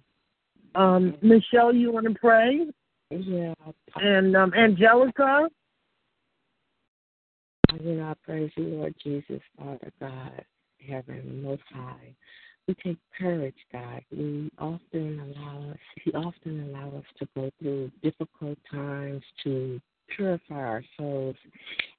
Um, 0.74 1.16
Michelle, 1.22 1.74
you 1.74 1.92
want 1.92 2.06
to 2.06 2.14
pray? 2.14 2.66
Yeah. 3.10 3.54
And 3.96 4.36
um, 4.36 4.52
Angelica? 4.54 5.48
You 7.82 7.94
know, 7.94 8.10
I 8.10 8.14
praise 8.24 8.50
you, 8.56 8.64
Lord 8.64 8.94
Jesus, 9.02 9.40
Father 9.58 9.92
God, 10.00 10.44
heaven, 10.86 11.42
most 11.42 11.62
high. 11.72 12.14
We 12.68 12.74
take 12.74 12.98
courage, 13.18 13.56
God. 13.72 14.02
We 14.10 14.50
often 14.58 15.20
allow 15.20 15.70
us, 15.70 15.78
He 16.04 16.12
often 16.12 16.68
allow 16.68 16.88
us 16.98 17.04
to 17.18 17.28
go 17.34 17.50
through 17.58 17.90
difficult 18.02 18.58
times 18.70 19.22
to 19.44 19.80
purify 20.14 20.54
our 20.54 20.84
souls 20.98 21.36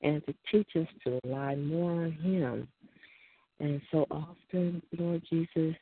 and 0.01 0.21
to 0.25 0.34
teach 0.51 0.69
us 0.75 0.88
to 1.03 1.19
rely 1.23 1.55
more 1.55 1.91
on 1.91 2.11
Him. 2.11 2.67
And 3.59 3.81
so 3.91 4.05
often, 4.11 4.81
Lord 4.97 5.21
Jesus, 5.30 5.75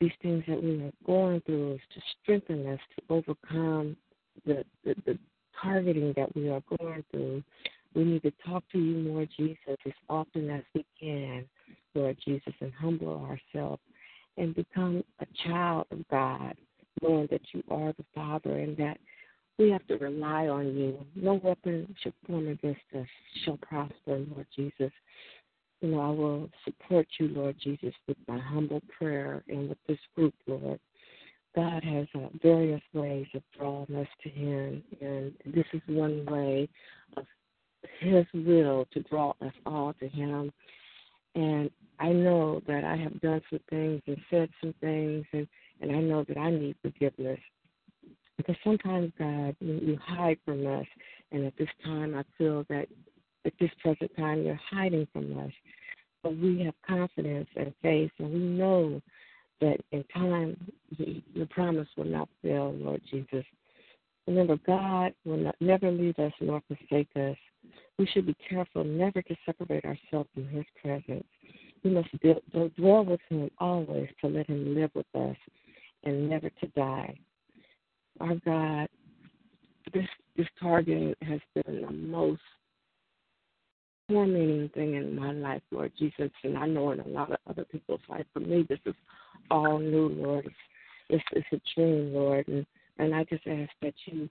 these 0.00 0.10
things 0.22 0.42
that 0.48 0.62
we 0.62 0.82
are 0.82 0.92
going 1.06 1.40
through 1.42 1.74
is 1.74 1.80
to 1.94 2.00
strengthen 2.22 2.66
us 2.66 2.80
to 2.96 3.02
overcome 3.14 3.96
the, 4.44 4.64
the, 4.84 4.94
the 5.06 5.18
targeting 5.62 6.12
that 6.16 6.34
we 6.34 6.48
are 6.48 6.62
going 6.78 7.04
through. 7.10 7.42
We 7.94 8.04
need 8.04 8.22
to 8.22 8.32
talk 8.44 8.64
to 8.72 8.78
you 8.78 9.08
more, 9.08 9.26
Jesus, 9.36 9.78
as 9.86 9.92
often 10.08 10.50
as 10.50 10.62
we 10.74 10.84
can, 11.00 11.46
Lord 11.94 12.16
Jesus, 12.24 12.52
and 12.60 12.72
humble 12.72 13.24
ourselves 13.24 13.80
and 14.36 14.54
become 14.54 15.04
a 15.20 15.26
child 15.46 15.86
of 15.92 16.06
God, 16.08 16.54
knowing 17.00 17.28
that 17.30 17.42
you 17.52 17.62
are 17.70 17.92
the 17.92 18.04
Father 18.14 18.58
and 18.58 18.76
that 18.76 18.98
we 19.58 19.70
have 19.70 19.86
to 19.86 19.96
rely 19.96 20.48
on 20.48 20.76
you. 20.76 20.98
No 21.14 21.34
weapon 21.34 21.94
should 22.02 22.14
form 22.26 22.48
against 22.48 22.80
us 22.96 23.06
shall 23.44 23.58
prosper, 23.58 23.94
Lord 24.06 24.46
Jesus. 24.54 24.92
You 25.80 25.90
know, 25.90 26.00
I 26.00 26.10
will 26.10 26.50
support 26.64 27.06
you, 27.18 27.28
Lord 27.28 27.56
Jesus, 27.62 27.92
with 28.08 28.16
my 28.26 28.38
humble 28.38 28.82
prayer 28.98 29.42
and 29.48 29.68
with 29.68 29.78
this 29.86 29.98
group, 30.16 30.34
Lord. 30.46 30.80
God 31.54 31.84
has 31.84 32.06
uh, 32.16 32.28
various 32.42 32.80
ways 32.92 33.26
of 33.34 33.42
drawing 33.56 33.94
us 33.94 34.08
to 34.24 34.28
Him, 34.28 34.82
and 35.00 35.32
this 35.54 35.66
is 35.72 35.82
one 35.86 36.26
way 36.26 36.68
of 37.16 37.24
His 38.00 38.24
will 38.34 38.86
to 38.92 39.00
draw 39.02 39.34
us 39.40 39.52
all 39.64 39.94
to 40.00 40.08
Him. 40.08 40.50
And 41.36 41.70
I 42.00 42.08
know 42.08 42.60
that 42.66 42.82
I 42.82 42.96
have 42.96 43.20
done 43.20 43.40
some 43.50 43.60
things 43.70 44.02
and 44.06 44.16
said 44.30 44.48
some 44.60 44.74
things, 44.80 45.24
and, 45.32 45.46
and 45.80 45.92
I 45.92 46.00
know 46.00 46.24
that 46.26 46.38
I 46.38 46.50
need 46.50 46.76
forgiveness. 46.82 47.38
Because 48.36 48.56
sometimes, 48.64 49.12
God, 49.18 49.56
you, 49.60 49.74
you 49.74 49.98
hide 50.02 50.38
from 50.44 50.66
us, 50.66 50.86
and 51.32 51.44
at 51.46 51.56
this 51.56 51.68
time, 51.84 52.14
I 52.14 52.24
feel 52.36 52.64
that 52.68 52.88
at 53.44 53.52
this 53.60 53.70
present 53.82 54.10
time, 54.16 54.42
you're 54.42 54.60
hiding 54.70 55.06
from 55.12 55.38
us. 55.38 55.52
But 56.22 56.36
we 56.36 56.62
have 56.64 56.74
confidence 56.86 57.48
and 57.54 57.72
faith, 57.82 58.10
and 58.18 58.32
we 58.32 58.38
know 58.38 59.02
that 59.60 59.76
in 59.92 60.04
time 60.12 60.56
the 60.98 61.46
promise 61.50 61.88
will 61.96 62.06
not 62.06 62.28
fail, 62.42 62.72
Lord 62.72 63.02
Jesus. 63.10 63.44
Remember, 64.26 64.56
God 64.66 65.12
will 65.24 65.36
not, 65.36 65.56
never 65.60 65.90
leave 65.90 66.18
us 66.18 66.32
nor 66.40 66.62
forsake 66.66 67.08
us. 67.16 67.36
We 67.98 68.06
should 68.06 68.26
be 68.26 68.36
careful 68.48 68.84
never 68.84 69.22
to 69.22 69.36
separate 69.44 69.84
ourselves 69.84 70.28
from 70.34 70.48
His 70.48 70.64
presence. 70.82 71.26
We 71.82 71.90
must 71.90 72.08
dwell 72.76 73.04
with 73.04 73.20
Him 73.28 73.50
always 73.58 74.08
to 74.22 74.28
let 74.28 74.48
Him 74.48 74.74
live 74.74 74.90
with 74.94 75.06
us 75.14 75.36
and 76.04 76.28
never 76.28 76.48
to 76.48 76.66
die. 76.68 77.14
Our 78.20 78.34
God, 78.44 78.88
this 79.92 80.06
this 80.36 80.46
target 80.60 81.16
has 81.22 81.40
been 81.54 81.82
the 81.82 81.92
most 81.92 82.40
tormenting 84.08 84.68
thing 84.74 84.94
in 84.94 85.16
my 85.16 85.32
life, 85.32 85.62
Lord 85.70 85.92
Jesus, 85.98 86.30
and 86.42 86.58
I 86.58 86.66
know 86.66 86.90
in 86.90 87.00
a 87.00 87.08
lot 87.08 87.30
of 87.30 87.38
other 87.48 87.64
people's 87.64 88.00
life. 88.08 88.26
For 88.32 88.40
me, 88.40 88.66
this 88.68 88.80
is 88.84 88.94
all 89.50 89.78
new, 89.78 90.08
Lord. 90.08 90.50
It's, 91.08 91.24
it's 91.32 91.46
a 91.52 91.60
dream, 91.74 92.12
Lord, 92.12 92.46
and 92.48 92.66
and 92.98 93.14
I 93.14 93.24
just 93.24 93.46
ask 93.46 93.70
that 93.82 93.94
you 94.06 94.28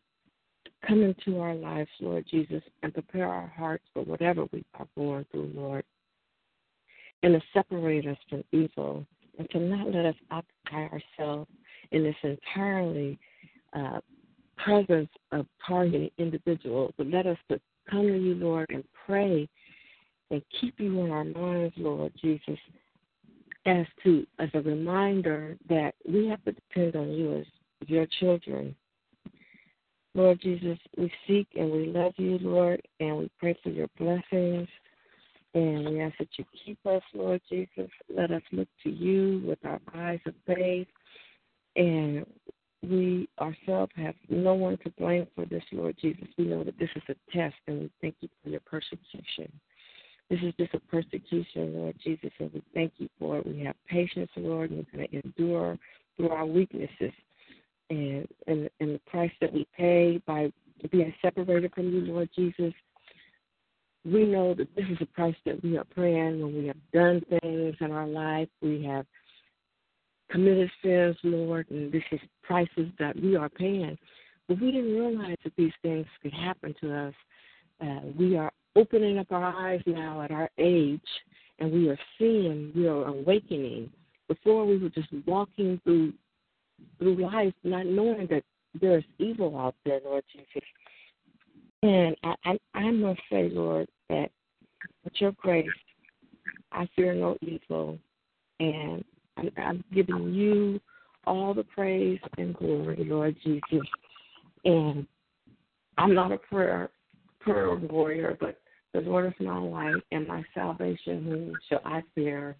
come 0.88 1.04
into 1.04 1.40
our 1.40 1.56
lives, 1.56 1.90
Lord 2.00 2.26
Jesus, 2.30 2.64
and 2.82 2.94
prepare 2.94 3.28
our 3.28 3.48
hearts 3.48 3.84
for 3.94 4.04
whatever 4.04 4.46
we 4.52 4.64
are 4.76 4.88
going 4.96 5.26
through, 5.32 5.52
Lord, 5.54 5.84
and 7.24 7.34
to 7.34 7.42
separate 7.54 8.08
us 8.08 8.18
from 8.30 8.44
evil, 8.52 9.06
and 9.38 9.50
to 9.50 9.60
not 9.60 9.88
let 9.88 10.06
us 10.06 10.16
occupy 10.32 10.88
ourselves 10.88 11.50
in 11.92 12.04
this 12.04 12.16
entirely 12.24 13.20
uh, 13.76 14.00
presence 14.58 15.10
of 15.32 15.46
targeted 15.68 16.12
individuals, 16.18 16.94
but 16.98 17.08
let 17.08 17.26
us 17.26 17.38
come 17.90 18.08
to 18.08 18.18
you, 18.18 18.36
Lord, 18.36 18.68
and 18.70 18.84
pray 19.06 19.48
and 20.32 20.42
keep 20.60 20.80
you 20.80 21.02
in 21.02 21.12
our 21.12 21.24
minds, 21.24 21.74
Lord 21.78 22.12
Jesus, 22.22 22.60
as 23.66 23.86
to 24.04 24.26
as 24.40 24.50
a 24.54 24.62
reminder 24.62 25.58
that 25.70 25.94
we 26.08 26.28
have 26.28 26.44
to 26.46 26.52
depend 26.52 26.96
on 26.96 27.12
you 27.12 27.40
as 27.40 27.46
your 27.88 28.08
children. 28.20 28.76
Lord 30.16 30.42
Jesus, 30.42 30.78
we 30.98 31.12
seek 31.28 31.48
and 31.56 31.72
we 31.72 31.88
love 31.88 32.14
you, 32.18 32.38
Lord, 32.40 32.82
and 33.00 33.18
we 33.18 33.32
pray 33.40 33.58
for 33.64 33.70
your 33.70 33.88
blessings. 33.98 34.68
And 35.56 35.90
we 35.90 36.02
ask 36.02 36.18
that 36.18 36.30
you 36.38 36.46
keep 36.66 36.80
us, 36.86 37.02
Lord 37.14 37.42
Jesus. 37.50 37.90
Let 38.16 38.32
us 38.32 38.42
look 38.52 38.68
to 38.84 38.90
you 38.90 39.44
with 39.46 39.60
our 39.64 39.80
eyes 39.96 40.20
of 40.26 40.34
faith. 40.48 40.88
And 41.76 42.26
we 42.84 43.30
ourselves 43.40 43.92
have 43.96 44.16
no 44.30 44.54
one 44.54 44.78
to 44.84 44.90
blame 44.92 45.28
for 45.36 45.46
this, 45.46 45.64
Lord 45.72 45.96
Jesus. 46.02 46.28
We 46.38 46.46
know 46.46 46.64
that 46.64 46.78
this 46.78 46.90
is 46.96 47.04
a 47.10 47.16
test, 47.36 47.56
and 47.68 47.82
we 47.82 47.92
thank 48.02 48.16
you 48.20 48.30
for 48.44 48.50
your 48.50 48.60
persecution. 48.62 49.52
This 50.30 50.40
is 50.42 50.54
just 50.60 50.74
a 50.74 50.80
persecution, 50.80 51.76
Lord 51.76 51.96
Jesus, 52.04 52.32
and 52.40 52.52
we 52.54 52.62
thank 52.74 52.94
you 52.98 53.10
for 53.20 53.38
it. 53.38 53.48
We 53.48 53.64
have 53.66 53.76
patience, 53.88 54.32
Lord, 54.36 54.72
and 54.72 54.86
we're 54.92 54.98
going 54.98 55.10
to 55.10 55.24
endure 55.24 55.78
through 56.18 56.30
our 56.30 56.46
weaknesses 56.46 57.12
and, 57.90 58.28
and 58.48 58.70
and 58.80 58.96
the 58.96 59.02
price 59.06 59.32
that 59.42 59.54
we 59.54 59.68
pay 59.76 60.22
by 60.26 60.52
being 60.92 61.14
separated 61.22 61.74
from 61.74 61.92
you, 61.92 62.02
Lord 62.02 62.30
Jesus. 62.36 62.74
We 64.06 64.26
know 64.26 64.54
that 64.56 64.74
this 64.76 64.86
is 64.90 64.98
a 65.02 65.06
price 65.06 65.36
that 65.46 65.64
we 65.64 65.78
are 65.78 65.86
paying 65.86 66.42
when 66.42 66.54
we 66.54 66.68
have 66.68 66.92
done 66.94 67.22
things 67.42 67.76
in 67.80 67.92
our 67.92 68.08
life. 68.08 68.50
We 68.62 68.84
have 68.84 69.06
committed 70.34 70.70
sins, 70.82 71.16
Lord, 71.24 71.70
and 71.70 71.92
this 71.92 72.04
is 72.12 72.20
prices 72.42 72.90
that 72.98 73.16
we 73.22 73.36
are 73.36 73.50
paying. 73.50 73.98
But 74.48 74.60
we 74.60 74.72
didn't 74.72 74.94
realize 74.94 75.38
that 75.44 75.54
these 75.56 75.72
things 75.84 76.08
could 76.22 76.34
happen 76.34 76.74
to 76.82 77.08
us. 77.08 77.14
Uh, 77.80 78.00
we 78.18 78.36
are 78.36 78.52
opening 78.76 79.20
up 79.20 79.32
our 79.32 79.56
eyes 79.56 79.82
now 79.86 80.22
at 80.22 80.32
our 80.32 80.50
age, 80.58 81.00
and 81.60 81.72
we 81.72 81.88
are 81.90 82.00
seeing, 82.18 82.72
we 82.76 82.88
are 82.88 83.06
awakening. 83.06 83.92
Before 84.28 84.66
we 84.66 84.78
were 84.80 84.90
just 84.90 85.10
walking 85.28 85.80
through 85.84 86.14
through 86.98 87.16
life, 87.24 87.54
not 87.64 87.86
knowing 87.86 88.28
that 88.30 88.44
there's 88.82 89.04
evil 89.20 89.58
out 89.58 89.76
there, 89.86 90.00
Lord 90.04 90.24
Jesus. 90.34 90.68
And 91.84 92.16
I, 92.24 92.34
I, 92.46 92.58
I 92.74 92.92
must 92.92 93.22
say, 93.32 93.50
Lord, 93.50 93.88
that 94.10 94.32
with 95.04 95.14
your 95.18 95.34
grace, 95.34 95.68
I 96.72 96.90
fear 96.96 97.14
no 97.14 97.38
evil, 97.42 98.00
and 98.60 99.04
I'm, 99.38 99.84
giving 99.94 100.34
you 100.34 100.80
all 101.26 101.54
the 101.54 101.64
praise 101.64 102.20
and 102.38 102.56
glory, 102.56 103.04
Lord 103.06 103.36
Jesus. 103.44 103.88
And 104.66 105.06
I'm 105.98 106.14
not 106.14 106.32
a 106.32 106.38
prayer 106.38 106.90
prayer 107.40 107.76
warrior, 107.76 108.38
but 108.40 108.60
the 108.94 109.02
Lord 109.02 109.26
is 109.26 109.46
my 109.46 109.58
light 109.58 110.04
and 110.12 110.28
my 110.28 110.44
salvation. 110.54 111.24
Whom 111.24 111.60
shall 111.68 111.82
I 111.84 112.04
fear? 112.16 112.56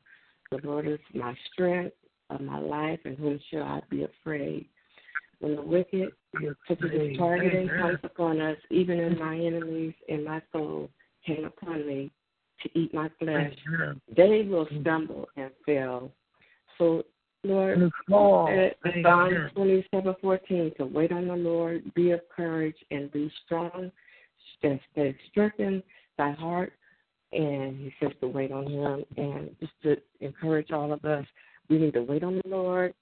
The 0.52 0.60
Lord 0.64 0.88
is 0.88 1.00
my 1.14 1.36
strength 1.52 1.96
of 2.30 2.42
my 2.42 2.60
life, 2.60 3.00
and 3.06 3.18
whom 3.18 3.40
shall 3.50 3.64
I 3.64 3.82
be 3.90 4.04
afraid? 4.04 4.68
When 5.40 5.56
the 5.56 5.62
wicked, 5.62 6.12
such 6.68 6.82
as 6.84 6.92
his 6.92 7.18
targeting, 7.18 7.70
comes 7.70 8.00
upon 8.04 8.42
us, 8.42 8.58
even 8.70 9.00
in 9.00 9.18
my 9.18 9.36
enemies 9.38 9.94
and 10.10 10.26
my 10.26 10.42
foes 10.52 10.90
came 11.26 11.46
upon 11.46 11.88
me 11.88 12.12
to 12.62 12.80
eat 12.80 12.94
my 12.94 13.10
flesh, 13.20 13.54
they 14.16 14.48
will 14.50 14.68
stumble 14.82 15.28
and 15.36 15.52
fail. 15.66 16.12
So, 16.78 17.04
Lord, 17.44 17.92
Psalm 18.10 18.48
twenty-seven 19.56 20.16
fourteen 20.22 20.72
to 20.78 20.86
wait 20.86 21.12
on 21.12 21.28
the 21.28 21.36
Lord, 21.36 21.94
be 21.94 22.12
of 22.12 22.22
courage, 22.34 22.78
and 22.92 23.12
be 23.12 23.32
strong, 23.46 23.92
and 24.64 24.80
stay 24.92 25.16
strengthened 25.30 25.84
thy 26.18 26.32
heart 26.32 26.74
and 27.34 27.78
He 27.78 27.94
says 28.00 28.12
to 28.22 28.28
wait 28.28 28.52
on 28.52 28.68
Him, 28.68 29.04
and 29.18 29.50
just 29.60 29.74
to 29.84 29.98
encourage 30.22 30.72
all 30.72 30.94
of 30.94 31.04
us, 31.06 31.26
we 31.70 31.78
need 31.78 31.94
to 31.94 32.04
wait 32.04 32.24
on 32.24 32.36
the 32.44 32.50
Lord. 32.50 32.94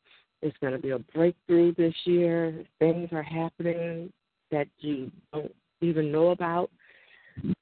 It's 0.42 0.58
going 0.60 0.74
to 0.74 0.80
be 0.80 0.92
a 0.92 1.00
breakthrough 1.00 1.76
this 1.76 1.94
year. 2.06 2.64
Things 2.80 3.10
are 3.12 3.22
happening 3.22 4.12
that 4.52 4.68
you 4.80 5.12
don't 5.34 5.54
even 5.82 6.12
know 6.12 6.30
about, 6.30 6.72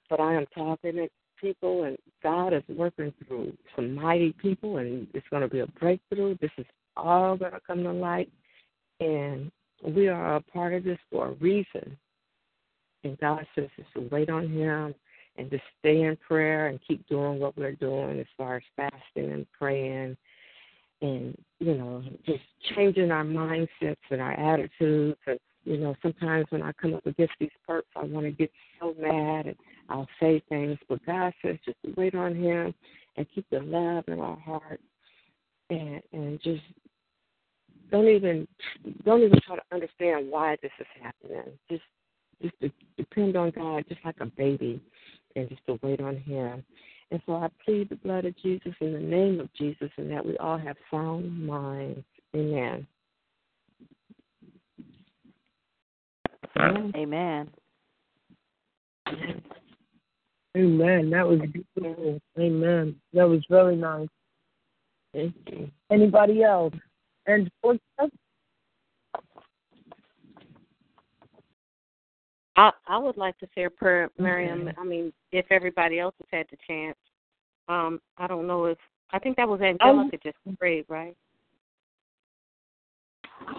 but 0.09 0.19
I 0.19 0.33
am 0.35 0.45
talking 0.53 0.93
to 0.93 1.09
people, 1.39 1.83
and 1.83 1.97
God 2.21 2.53
is 2.53 2.63
working 2.69 3.13
through 3.27 3.55
some 3.75 3.95
mighty 3.95 4.33
people, 4.33 4.77
and 4.77 5.07
it's 5.13 5.27
going 5.29 5.41
to 5.41 5.47
be 5.47 5.59
a 5.59 5.67
breakthrough. 5.67 6.37
This 6.41 6.51
is 6.57 6.65
all 6.97 7.37
going 7.37 7.51
to 7.51 7.59
come 7.65 7.83
to 7.83 7.91
light, 7.91 8.29
and 8.99 9.51
we 9.83 10.07
are 10.07 10.35
a 10.35 10.41
part 10.41 10.73
of 10.73 10.83
this 10.83 10.97
for 11.11 11.27
a 11.27 11.33
reason. 11.33 11.97
And 13.03 13.17
God 13.19 13.45
says 13.55 13.69
us 13.79 13.85
to 13.93 14.09
wait 14.11 14.29
on 14.29 14.49
Him 14.49 14.93
and 15.37 15.49
to 15.51 15.59
stay 15.79 16.01
in 16.01 16.17
prayer 16.17 16.67
and 16.67 16.79
keep 16.85 17.07
doing 17.07 17.39
what 17.39 17.57
we're 17.57 17.71
doing 17.71 18.19
as 18.19 18.25
far 18.37 18.57
as 18.57 18.63
fasting 18.75 19.31
and 19.31 19.45
praying 19.57 20.17
and, 21.01 21.37
you 21.59 21.75
know, 21.75 22.03
just 22.25 22.43
changing 22.75 23.09
our 23.09 23.23
mindsets 23.23 23.95
and 24.11 24.19
our 24.19 24.33
attitudes. 24.33 25.17
And, 25.27 25.39
you 25.65 25.77
know, 25.77 25.95
sometimes 26.01 26.45
when 26.49 26.63
I 26.63 26.71
come 26.73 26.93
up 26.93 27.05
against 27.05 27.33
these 27.39 27.49
perks, 27.67 27.89
I 27.95 28.05
want 28.05 28.25
to 28.25 28.31
get 28.31 28.51
so 28.79 28.95
mad 28.99 29.47
and 29.47 29.55
I'll 29.89 30.07
say 30.19 30.41
things. 30.49 30.77
But 30.87 31.05
God 31.05 31.33
says 31.41 31.57
just 31.65 31.77
wait 31.97 32.15
on 32.15 32.35
Him 32.35 32.73
and 33.17 33.27
keep 33.33 33.45
the 33.49 33.59
love 33.59 34.05
in 34.07 34.19
our 34.19 34.37
heart 34.37 34.79
and, 35.69 36.01
and 36.13 36.41
just 36.41 36.61
don't 37.91 38.07
even 38.07 38.47
don't 39.03 39.23
even 39.23 39.39
try 39.45 39.55
to 39.55 39.61
understand 39.71 40.29
why 40.29 40.57
this 40.61 40.71
is 40.79 40.87
happening. 41.01 41.57
Just 41.69 41.83
just 42.41 42.53
to 42.61 42.71
depend 42.97 43.35
on 43.35 43.51
God, 43.51 43.83
just 43.89 44.03
like 44.05 44.15
a 44.21 44.25
baby, 44.25 44.81
and 45.35 45.49
just 45.49 45.65
to 45.67 45.79
wait 45.81 45.99
on 45.99 46.17
Him. 46.17 46.63
And 47.11 47.21
so 47.25 47.33
I 47.33 47.49
plead 47.65 47.89
the 47.89 47.95
blood 47.95 48.25
of 48.25 48.37
Jesus 48.41 48.73
in 48.79 48.93
the 48.93 48.99
name 48.99 49.39
of 49.39 49.53
Jesus, 49.55 49.89
and 49.97 50.11
that 50.11 50.25
we 50.25 50.37
all 50.37 50.57
have 50.57 50.77
sound 50.91 51.45
minds. 51.45 52.05
Amen. 52.35 52.85
Amen. 56.57 57.49
Amen. 60.57 61.09
That 61.09 61.27
was 61.27 61.39
beautiful. 61.51 62.19
Amen. 62.37 62.95
That 63.13 63.27
was 63.27 63.41
very 63.49 63.75
nice. 63.75 64.07
Thank 65.13 65.33
you. 65.47 65.69
Anybody 65.91 66.43
else? 66.43 66.73
And 67.25 67.49
I 72.55 72.71
I 72.87 72.97
would 72.97 73.17
like 73.17 73.37
to 73.39 73.47
say 73.55 73.63
a 73.63 73.69
prayer, 73.69 74.09
Miriam. 74.17 74.69
I 74.77 74.83
mean, 74.83 75.13
if 75.31 75.45
everybody 75.49 75.99
else 75.99 76.15
has 76.19 76.27
had 76.39 76.47
the 76.51 76.57
chance, 76.67 76.97
um, 77.67 78.01
I 78.17 78.27
don't 78.27 78.47
know 78.47 78.65
if 78.65 78.77
I 79.11 79.19
think 79.19 79.37
that 79.37 79.47
was 79.47 79.61
Angelica 79.61 80.17
just 80.23 80.37
prayed, 80.57 80.85
right? 80.89 81.15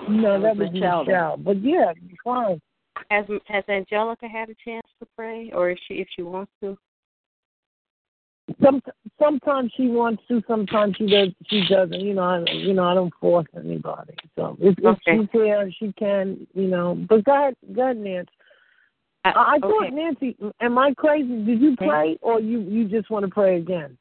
No, 0.08 0.40
that 0.40 0.56
was 0.56 0.70
Michelle. 0.72 1.04
Michelle. 1.04 1.36
But 1.36 1.62
yeah, 1.62 1.92
fine. 2.24 2.60
Has 3.10 3.24
Has 3.46 3.64
Angelica 3.68 4.28
had 4.28 4.50
a 4.50 4.54
chance 4.64 4.86
to 4.98 5.06
pray, 5.16 5.50
or 5.54 5.70
if 5.70 5.78
she 5.86 5.94
if 5.94 6.08
she 6.14 6.22
wants 6.22 6.52
to? 6.62 6.76
Some 8.62 8.82
sometimes 9.18 9.72
she 9.76 9.86
wants 9.86 10.22
to, 10.28 10.42
sometimes 10.48 10.96
she 10.96 11.06
does. 11.06 11.28
She 11.48 11.64
doesn't. 11.68 12.00
You 12.00 12.14
know, 12.14 12.22
I, 12.22 12.50
you 12.50 12.74
know, 12.74 12.84
I 12.84 12.94
don't 12.94 13.12
force 13.20 13.46
anybody. 13.56 14.14
So 14.36 14.56
if, 14.60 14.76
if 14.78 14.84
Okay. 14.84 15.18
she's 15.18 15.28
here, 15.32 15.70
she 15.78 15.92
can. 15.92 16.46
You 16.54 16.68
know, 16.68 16.98
but 17.08 17.24
go 17.24 17.32
ahead, 17.32 17.56
go 17.72 17.82
ahead, 17.82 17.98
Nancy. 17.98 18.30
Uh, 19.24 19.28
I, 19.34 19.54
I 19.54 19.58
thought 19.58 19.86
okay. 19.86 19.94
Nancy, 19.94 20.36
am 20.60 20.78
I 20.78 20.94
crazy? 20.94 21.44
Did 21.44 21.60
you 21.60 21.72
mm-hmm. 21.72 21.88
pray, 21.88 22.18
or 22.22 22.40
you 22.40 22.60
you 22.60 22.88
just 22.88 23.10
want 23.10 23.24
to 23.24 23.30
pray 23.30 23.58
again? 23.58 23.96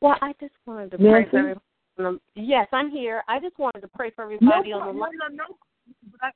Well, 0.00 0.16
I 0.20 0.34
just 0.40 0.54
wanted 0.66 0.92
to 0.92 0.98
pray 0.98 1.10
Nancy? 1.10 1.30
for 1.30 1.38
everybody. 1.38 1.60
Um, 1.98 2.20
yes, 2.34 2.66
I'm 2.72 2.90
here. 2.90 3.22
I 3.28 3.38
just 3.38 3.58
wanted 3.58 3.80
to 3.80 3.88
pray 3.88 4.10
for 4.10 4.24
everybody 4.24 4.70
no, 4.70 4.80
on 4.80 4.86
the 4.86 4.92
no, 4.92 4.98
line. 4.98 5.12
no, 5.18 5.44
no. 5.44 5.56
But 6.10 6.20
I, 6.22 6.30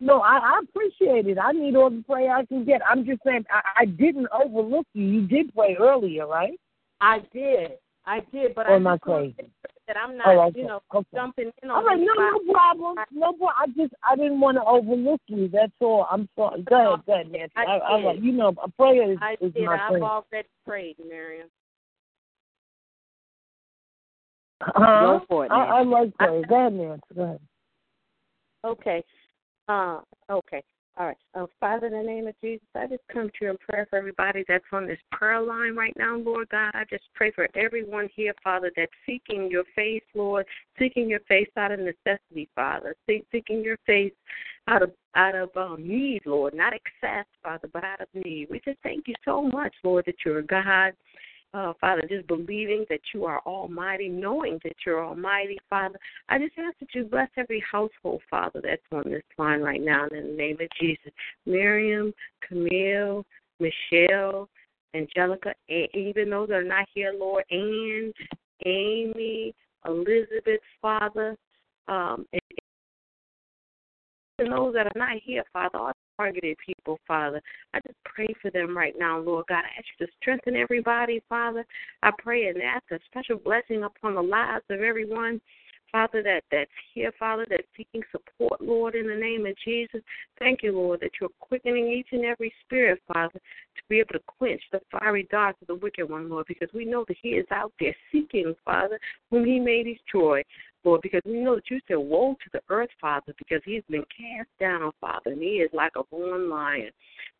no, 0.00 0.20
I, 0.20 0.38
I 0.38 0.60
appreciate 0.62 1.26
it. 1.26 1.38
I 1.38 1.52
need 1.52 1.76
all 1.76 1.90
the 1.90 2.02
prayer 2.02 2.34
I 2.36 2.44
can 2.44 2.64
get. 2.64 2.80
I'm 2.88 3.04
just 3.06 3.20
saying 3.24 3.44
I, 3.50 3.82
I 3.82 3.84
didn't 3.86 4.28
overlook 4.32 4.86
you. 4.92 5.04
You 5.06 5.26
did 5.26 5.54
pray 5.54 5.76
earlier, 5.80 6.26
right? 6.26 6.58
I 7.00 7.20
did, 7.32 7.72
I 8.04 8.20
did, 8.32 8.54
but 8.54 8.66
Or 8.66 8.72
I 8.72 8.76
am 8.76 8.86
I 8.86 8.94
just 8.94 9.02
crazy? 9.02 9.50
that 9.86 9.96
I'm 9.96 10.12
oh, 10.12 10.16
not, 10.16 10.26
Oh, 10.26 10.40
okay. 10.42 10.60
you 10.60 10.66
know, 10.66 10.80
Okay. 10.94 11.08
jumping 11.14 11.50
in 11.62 11.70
All 11.70 11.78
on 11.78 11.84
right, 11.86 11.98
no, 11.98 12.12
no 12.14 12.52
problem. 12.52 12.96
No 13.12 13.32
problem. 13.32 13.50
I 13.58 13.66
just 13.68 13.94
I 14.08 14.16
didn't 14.16 14.40
want 14.40 14.56
to 14.56 14.64
overlook 14.64 15.20
you. 15.28 15.48
That's 15.48 15.72
all. 15.80 16.06
I'm 16.10 16.28
sorry. 16.36 16.62
Go 16.62 16.94
ahead, 16.94 17.06
go 17.06 17.12
ahead, 17.14 17.30
Nancy. 17.30 17.52
I 17.56 17.62
I, 17.64 17.76
I, 17.78 18.12
did. 18.14 18.24
you 18.24 18.32
know, 18.32 18.54
a 18.62 18.68
prayer 18.70 19.12
is, 19.12 19.18
I 19.20 19.36
is 19.40 19.52
did. 19.52 19.64
my 19.64 19.76
I've 19.76 19.88
friend. 19.90 20.02
already 20.04 20.48
prayed, 20.66 20.96
Miriam. 21.06 21.48
Huh? 24.62 25.18
Go 25.18 25.24
for 25.28 25.46
it, 25.46 25.52
I, 25.52 25.56
I 25.56 25.82
Nancy. 25.82 25.90
like 25.90 26.14
prayer. 26.16 26.42
Go 26.46 26.60
ahead, 26.60 26.72
Nancy. 26.72 27.02
Go 27.14 27.22
ahead. 27.22 27.40
Okay. 28.64 29.04
Uh, 29.68 30.00
okay. 30.30 30.62
All 30.98 31.06
right. 31.06 31.16
Uh, 31.34 31.46
Father, 31.60 31.88
in 31.88 31.92
the 31.92 32.02
name 32.02 32.26
of 32.26 32.34
Jesus, 32.40 32.66
I 32.74 32.86
just 32.86 33.02
come 33.12 33.28
to 33.28 33.44
you 33.44 33.50
in 33.50 33.58
prayer 33.58 33.86
for 33.90 33.98
everybody 33.98 34.44
that's 34.48 34.64
on 34.72 34.86
this 34.86 34.98
prayer 35.12 35.42
line 35.42 35.76
right 35.76 35.92
now, 35.98 36.16
Lord 36.16 36.48
God. 36.48 36.70
I 36.72 36.84
just 36.88 37.04
pray 37.14 37.30
for 37.32 37.48
everyone 37.54 38.08
here, 38.16 38.32
Father, 38.42 38.70
that's 38.74 38.90
seeking 39.04 39.50
your 39.50 39.64
face, 39.74 40.02
Lord, 40.14 40.46
seeking 40.78 41.10
your 41.10 41.20
face 41.28 41.50
out 41.58 41.70
of 41.70 41.80
necessity, 41.80 42.48
Father, 42.54 42.96
seek, 43.06 43.26
seeking 43.30 43.62
your 43.62 43.76
face 43.86 44.12
out 44.68 44.82
of 44.82 44.92
out 45.14 45.34
of 45.34 45.50
um, 45.54 45.86
need, 45.86 46.22
Lord, 46.24 46.54
not 46.54 46.72
excess, 46.72 47.26
Father, 47.42 47.68
but 47.72 47.84
out 47.84 48.00
of 48.00 48.08
need. 48.14 48.48
We 48.50 48.60
just 48.64 48.78
thank 48.82 49.06
you 49.06 49.14
so 49.22 49.42
much, 49.42 49.74
Lord, 49.84 50.04
that 50.06 50.16
you're 50.24 50.42
God. 50.42 50.92
Uh, 51.56 51.72
Father, 51.80 52.02
just 52.06 52.26
believing 52.26 52.84
that 52.90 53.00
you 53.14 53.24
are 53.24 53.40
almighty, 53.46 54.10
knowing 54.10 54.60
that 54.62 54.74
you're 54.84 55.02
almighty, 55.02 55.56
Father. 55.70 55.98
I 56.28 56.38
just 56.38 56.52
ask 56.58 56.78
that 56.80 56.94
you 56.94 57.04
bless 57.04 57.30
every 57.38 57.64
household, 57.70 58.20
Father, 58.28 58.60
that's 58.62 58.82
on 58.92 59.10
this 59.10 59.22
line 59.38 59.62
right 59.62 59.80
now 59.80 60.06
in 60.08 60.22
the 60.22 60.36
name 60.36 60.58
of 60.60 60.68
Jesus. 60.78 61.10
Miriam, 61.46 62.12
Camille, 62.46 63.24
Michelle, 63.58 64.50
Angelica, 64.94 65.54
and 65.70 65.88
even 65.94 66.28
those 66.28 66.48
that 66.48 66.56
are 66.56 66.62
not 66.62 66.86
here, 66.92 67.14
Lord, 67.18 67.44
Ann, 67.50 68.12
Amy, 68.66 69.54
Elizabeth, 69.86 70.60
Father, 70.82 71.38
um, 71.88 72.26
and 72.34 72.42
and 74.40 74.52
those 74.52 74.74
that 74.74 74.84
are 74.84 74.98
not 74.98 75.16
here, 75.24 75.44
Father, 75.54 75.78
all 75.78 75.92
targeted 76.16 76.56
people, 76.64 76.98
Father. 77.06 77.40
I 77.74 77.80
just 77.86 77.98
pray 78.04 78.28
for 78.40 78.50
them 78.50 78.76
right 78.76 78.94
now, 78.98 79.18
Lord 79.18 79.46
God. 79.48 79.64
I 79.64 79.78
ask 79.78 79.86
you 79.98 80.06
to 80.06 80.12
strengthen 80.20 80.56
everybody, 80.56 81.22
Father. 81.28 81.64
I 82.02 82.10
pray 82.18 82.48
and 82.48 82.62
ask 82.62 82.84
a 82.90 82.98
special 83.06 83.38
blessing 83.38 83.84
upon 83.84 84.14
the 84.14 84.22
lives 84.22 84.64
of 84.70 84.80
everyone. 84.80 85.40
Father, 85.92 86.22
that, 86.22 86.42
that's 86.50 86.70
here, 86.94 87.12
Father, 87.18 87.46
that's 87.48 87.66
seeking 87.76 88.02
support, 88.10 88.60
Lord, 88.60 88.94
in 88.94 89.06
the 89.06 89.14
name 89.14 89.46
of 89.46 89.54
Jesus. 89.64 90.02
Thank 90.38 90.62
you, 90.62 90.72
Lord, 90.72 91.00
that 91.00 91.12
you're 91.20 91.30
quickening 91.40 91.88
each 91.88 92.08
and 92.12 92.24
every 92.24 92.52
spirit, 92.64 93.00
Father, 93.12 93.38
to 93.38 93.82
be 93.88 94.00
able 94.00 94.14
to 94.14 94.20
quench 94.26 94.62
the 94.72 94.80
fiery 94.90 95.26
darts 95.30 95.60
of 95.62 95.68
the 95.68 95.74
wicked 95.74 96.08
one, 96.08 96.28
Lord, 96.28 96.46
because 96.48 96.68
we 96.74 96.84
know 96.84 97.04
that 97.08 97.16
he 97.22 97.30
is 97.30 97.46
out 97.50 97.72
there 97.80 97.94
seeking, 98.12 98.54
Father, 98.64 98.98
whom 99.30 99.44
he 99.44 99.60
may 99.60 99.82
destroy. 99.82 100.42
Lord, 100.84 101.02
because 101.02 101.22
we 101.24 101.40
know 101.40 101.56
that 101.56 101.68
you 101.68 101.80
said, 101.88 101.96
Woe 101.96 102.34
to 102.34 102.50
the 102.52 102.62
earth, 102.68 102.90
Father, 103.00 103.34
because 103.38 103.60
he's 103.64 103.82
been 103.90 104.04
cast 104.16 104.48
down, 104.60 104.82
oh, 104.82 104.92
Father, 105.00 105.32
and 105.32 105.42
he 105.42 105.56
is 105.56 105.70
like 105.72 105.92
a 105.96 106.04
born 106.04 106.48
lion. 106.48 106.90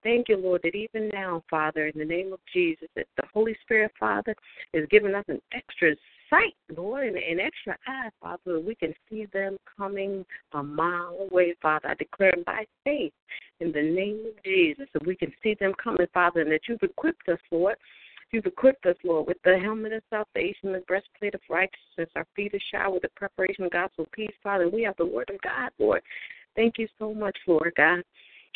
Thank 0.02 0.28
you, 0.28 0.36
Lord, 0.36 0.62
that 0.64 0.74
even 0.74 1.08
now, 1.12 1.44
Father, 1.48 1.86
in 1.86 1.98
the 1.98 2.04
name 2.04 2.32
of 2.32 2.40
Jesus, 2.52 2.88
that 2.96 3.06
the 3.16 3.22
Holy 3.32 3.56
Spirit, 3.62 3.92
Father, 4.00 4.34
is 4.72 4.88
giving 4.90 5.14
us 5.14 5.24
an 5.28 5.40
extra 5.52 5.94
sight, 6.30 6.54
Lord, 6.76 7.06
and 7.06 7.16
an 7.16 7.40
extra 7.40 7.76
eye, 7.86 8.10
Father, 8.20 8.60
we 8.60 8.74
can 8.74 8.94
see 9.08 9.26
them 9.32 9.56
coming 9.76 10.24
a 10.52 10.62
mile 10.62 11.28
away, 11.30 11.54
Father. 11.60 11.88
I 11.88 11.94
declare 11.94 12.34
by 12.44 12.64
faith 12.84 13.12
in 13.60 13.72
the 13.72 13.82
name 13.82 14.26
of 14.26 14.44
Jesus 14.44 14.86
that 14.92 15.06
we 15.06 15.16
can 15.16 15.32
see 15.42 15.56
them 15.58 15.72
coming, 15.82 16.06
Father, 16.12 16.40
and 16.40 16.50
that 16.50 16.62
you've 16.68 16.82
equipped 16.82 17.28
us, 17.28 17.38
Lord. 17.50 17.76
You've 18.32 18.46
equipped 18.46 18.86
us, 18.86 18.96
Lord, 19.04 19.28
with 19.28 19.36
the 19.44 19.58
helmet 19.58 19.92
of 19.92 20.02
salvation, 20.10 20.72
the 20.72 20.82
breastplate 20.88 21.34
of 21.34 21.40
righteousness, 21.48 22.10
our 22.16 22.26
feet 22.34 22.54
are 22.54 22.60
showered 22.72 22.94
with 22.94 23.02
the 23.02 23.08
preparation 23.14 23.64
of 23.64 23.70
gospel 23.70 24.06
peace, 24.12 24.34
Father. 24.42 24.68
We 24.68 24.82
have 24.82 24.96
the 24.96 25.06
word 25.06 25.30
of 25.30 25.40
God, 25.42 25.70
Lord. 25.78 26.02
Thank 26.56 26.78
you 26.78 26.88
so 26.98 27.14
much, 27.14 27.36
Lord 27.46 27.72
God. 27.76 28.02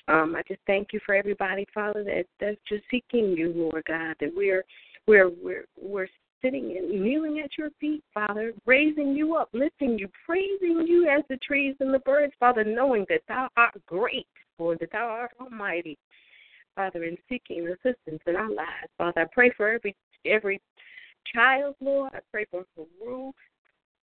Um, 0.08 0.34
I 0.36 0.42
just 0.48 0.60
thank 0.66 0.88
you 0.92 1.00
for 1.06 1.14
everybody, 1.14 1.66
Father, 1.72 2.02
that 2.04 2.24
that's 2.40 2.56
just 2.68 2.82
seeking 2.90 3.36
you, 3.36 3.52
Lord 3.54 3.84
God, 3.86 4.16
that 4.18 4.30
we're 4.34 4.64
we're 5.06 5.28
we're 5.28 5.66
we're 5.80 6.08
sitting 6.42 6.76
and 6.76 7.02
kneeling 7.02 7.40
at 7.40 7.50
your 7.58 7.70
feet, 7.80 8.02
Father, 8.14 8.52
raising 8.66 9.14
you 9.14 9.36
up, 9.36 9.48
lifting 9.52 9.98
you, 9.98 10.08
praising 10.26 10.86
you 10.86 11.08
as 11.08 11.24
the 11.28 11.36
trees 11.38 11.74
and 11.80 11.92
the 11.92 11.98
birds, 12.00 12.32
Father, 12.38 12.64
knowing 12.64 13.06
that 13.08 13.22
thou 13.28 13.48
art 13.56 13.74
great, 13.86 14.26
Lord, 14.58 14.78
that 14.80 14.92
thou 14.92 15.06
art 15.06 15.32
almighty. 15.40 15.98
Father, 16.76 17.04
in 17.04 17.16
seeking 17.28 17.66
assistance 17.68 18.22
in 18.26 18.36
our 18.36 18.48
lives. 18.48 18.88
Father, 18.96 19.22
I 19.22 19.24
pray 19.32 19.50
for 19.56 19.68
every 19.68 19.94
every 20.24 20.60
child, 21.34 21.74
Lord. 21.80 22.12
I 22.14 22.20
pray 22.30 22.46
for 22.50 22.64
Haru. 22.76 23.32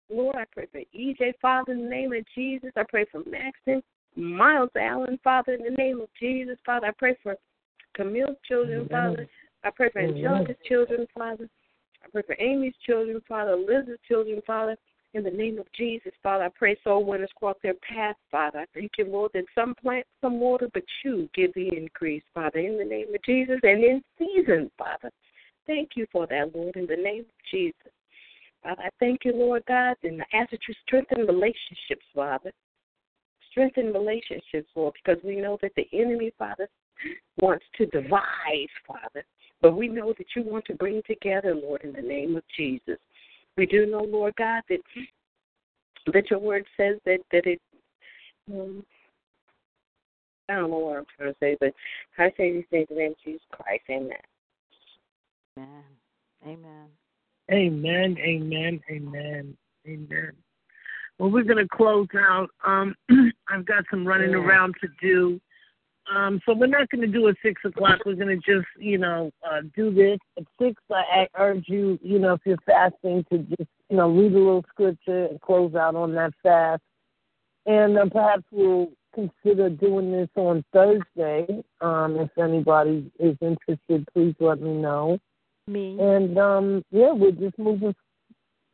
Lord, 0.09 0.35
I 0.35 0.45
pray 0.51 0.67
for 0.71 0.81
EJ, 0.97 1.33
Father, 1.41 1.73
in 1.73 1.83
the 1.83 1.89
name 1.89 2.13
of 2.13 2.23
Jesus. 2.35 2.71
I 2.75 2.83
pray 2.89 3.05
for 3.11 3.21
Maxton, 3.29 3.81
Miles 4.15 4.69
Allen, 4.79 5.19
Father, 5.23 5.53
in 5.53 5.63
the 5.63 5.75
name 5.77 6.01
of 6.01 6.09
Jesus. 6.19 6.57
Father, 6.65 6.87
I 6.87 6.91
pray 6.97 7.15
for 7.23 7.35
Camille's 7.95 8.37
children, 8.47 8.87
Father. 8.89 9.27
I 9.63 9.69
pray 9.71 9.89
for. 9.91 9.99
Angelica's 9.99 10.57
children, 10.67 11.07
Father. 11.17 11.49
I 12.05 12.09
pray 12.11 12.21
for 12.27 12.35
Amy's 12.39 12.75
children, 12.85 13.21
Father, 13.27 13.55
Liz's 13.55 13.99
children, 14.07 14.41
Father. 14.45 14.77
In 15.13 15.23
the 15.23 15.31
name 15.31 15.57
of 15.59 15.65
Jesus, 15.77 16.11
Father, 16.21 16.43
I 16.43 16.49
pray 16.49 16.77
soul 16.83 17.05
winners 17.05 17.29
cross 17.37 17.55
their 17.63 17.75
path, 17.75 18.17
Father. 18.29 18.59
I 18.59 18.65
thank 18.73 18.91
you, 18.97 19.05
Lord, 19.05 19.31
that 19.33 19.45
some 19.55 19.73
plant 19.75 20.05
some 20.19 20.41
water, 20.41 20.67
but 20.73 20.83
you 21.05 21.29
give 21.33 21.53
the 21.53 21.69
increase, 21.75 22.23
Father, 22.33 22.59
in 22.59 22.77
the 22.77 22.83
name 22.83 23.07
of 23.15 23.23
Jesus 23.23 23.59
and 23.63 23.81
in 23.81 24.03
season, 24.19 24.69
Father. 24.77 25.09
Thank 25.67 25.91
you 25.95 26.05
for 26.11 26.27
that, 26.27 26.53
Lord, 26.53 26.75
in 26.75 26.85
the 26.85 26.97
name 26.97 27.21
of 27.21 27.49
Jesus. 27.49 27.91
Father, 28.61 28.83
I 28.83 28.89
thank 28.99 29.21
you, 29.23 29.33
Lord 29.33 29.63
God, 29.67 29.95
and 30.03 30.21
I 30.21 30.37
ask 30.37 30.51
that 30.51 30.59
you 30.67 30.73
strengthen 30.85 31.25
relationships, 31.25 32.05
Father. 32.13 32.51
Strengthen 33.51 33.93
relationships, 33.93 34.69
Lord, 34.75 34.95
because 35.01 35.23
we 35.23 35.37
know 35.37 35.57
that 35.61 35.71
the 35.77 35.87
enemy, 35.93 36.33
Father, 36.37 36.67
wants 37.37 37.65
to 37.77 37.85
divide, 37.85 38.67
Father. 38.85 39.23
But 39.61 39.75
we 39.75 39.87
know 39.87 40.13
that 40.17 40.27
you 40.35 40.43
want 40.43 40.65
to 40.65 40.75
bring 40.75 41.01
together, 41.07 41.55
Lord, 41.55 41.81
in 41.83 41.93
the 41.93 42.01
name 42.01 42.35
of 42.35 42.43
Jesus. 42.55 42.97
We 43.57 43.65
do 43.65 43.85
know, 43.85 44.03
Lord 44.03 44.35
God, 44.37 44.61
that 44.69 44.79
that 46.13 46.29
your 46.29 46.39
word 46.39 46.65
says 46.77 46.97
that 47.05 47.19
that 47.31 47.45
it. 47.45 47.61
Um, 48.51 48.85
I 50.47 50.55
don't 50.55 50.69
know 50.69 50.77
what 50.77 50.97
I'm 50.97 51.05
trying 51.17 51.33
to 51.33 51.39
say, 51.39 51.57
but 51.59 51.73
I 52.19 52.31
say 52.37 52.53
these 52.53 52.65
things 52.69 52.87
in 52.91 52.95
the 52.95 53.01
name 53.01 53.11
of 53.13 53.17
Jesus 53.23 53.41
Christ. 53.51 53.83
Amen. 53.89 54.11
Amen. 55.57 55.83
Amen. 56.45 56.87
Amen, 57.51 58.17
amen, 58.19 58.81
amen, 58.91 59.57
amen. 59.87 60.31
Well, 61.17 61.31
we're 61.31 61.43
going 61.43 61.57
to 61.57 61.67
close 61.67 62.07
out. 62.17 62.49
Um, 62.65 62.95
I've 63.49 63.65
got 63.65 63.85
some 63.89 64.05
running 64.05 64.31
Yeah. 64.31 64.37
around 64.37 64.75
to 64.81 64.87
do. 65.01 65.39
Um, 66.13 66.39
so 66.45 66.53
we're 66.53 66.67
not 66.67 66.89
going 66.89 67.01
to 67.01 67.07
do 67.07 67.27
it 67.27 67.37
six 67.41 67.61
o'clock. 67.65 67.99
We're 68.05 68.15
going 68.15 68.27
to 68.27 68.35
just, 68.35 68.67
you 68.77 68.97
know, 68.97 69.31
uh, 69.43 69.61
do 69.75 69.93
this 69.93 70.19
at 70.37 70.43
six. 70.61 70.81
I 70.91 71.27
I 71.35 71.41
urge 71.41 71.65
you, 71.67 71.97
you 72.03 72.19
know, 72.19 72.33
if 72.33 72.41
you're 72.45 72.57
fasting, 72.65 73.25
to 73.31 73.39
just, 73.39 73.69
you 73.89 73.97
know, 73.97 74.09
read 74.09 74.33
a 74.33 74.37
little 74.37 74.65
scripture 74.69 75.25
and 75.25 75.41
close 75.41 75.73
out 75.73 75.95
on 75.95 76.13
that 76.13 76.33
fast. 76.43 76.81
And 77.65 77.97
uh, 77.97 78.05
perhaps 78.11 78.43
we'll 78.51 78.91
consider 79.15 79.69
doing 79.69 80.11
this 80.11 80.29
on 80.35 80.63
Thursday. 80.71 81.63
Um, 81.81 82.17
if 82.17 82.29
anybody 82.37 83.11
is 83.19 83.35
interested, 83.41 84.07
please 84.13 84.35
let 84.39 84.61
me 84.61 84.73
know. 84.73 85.17
Me. 85.67 85.97
And 85.99 86.37
um, 86.37 86.85
yeah, 86.91 87.11
we're 87.11 87.31
just 87.31 87.57
moving 87.57 87.95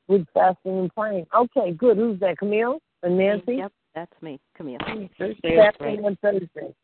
with 0.09 0.25
fasting 0.33 0.79
and 0.79 0.93
praying. 0.93 1.25
Okay, 1.33 1.71
good. 1.71 1.95
Who's 1.95 2.19
that? 2.19 2.37
Camille 2.37 2.79
and 3.03 3.17
Nancy? 3.17 3.55
Yep, 3.57 3.71
that's 3.93 4.21
me, 4.21 4.39
Camille. 4.55 4.79
Thursday, 5.17 5.55
that's 5.57 5.77
Fasting 5.77 6.03
right. 6.03 6.05
on 6.05 6.17
Thursday. 6.21 6.75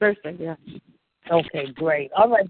Thursday, 0.00 0.36
yeah. 0.38 0.56
Okay, 1.30 1.66
great. 1.74 2.10
All 2.16 2.28
right. 2.28 2.46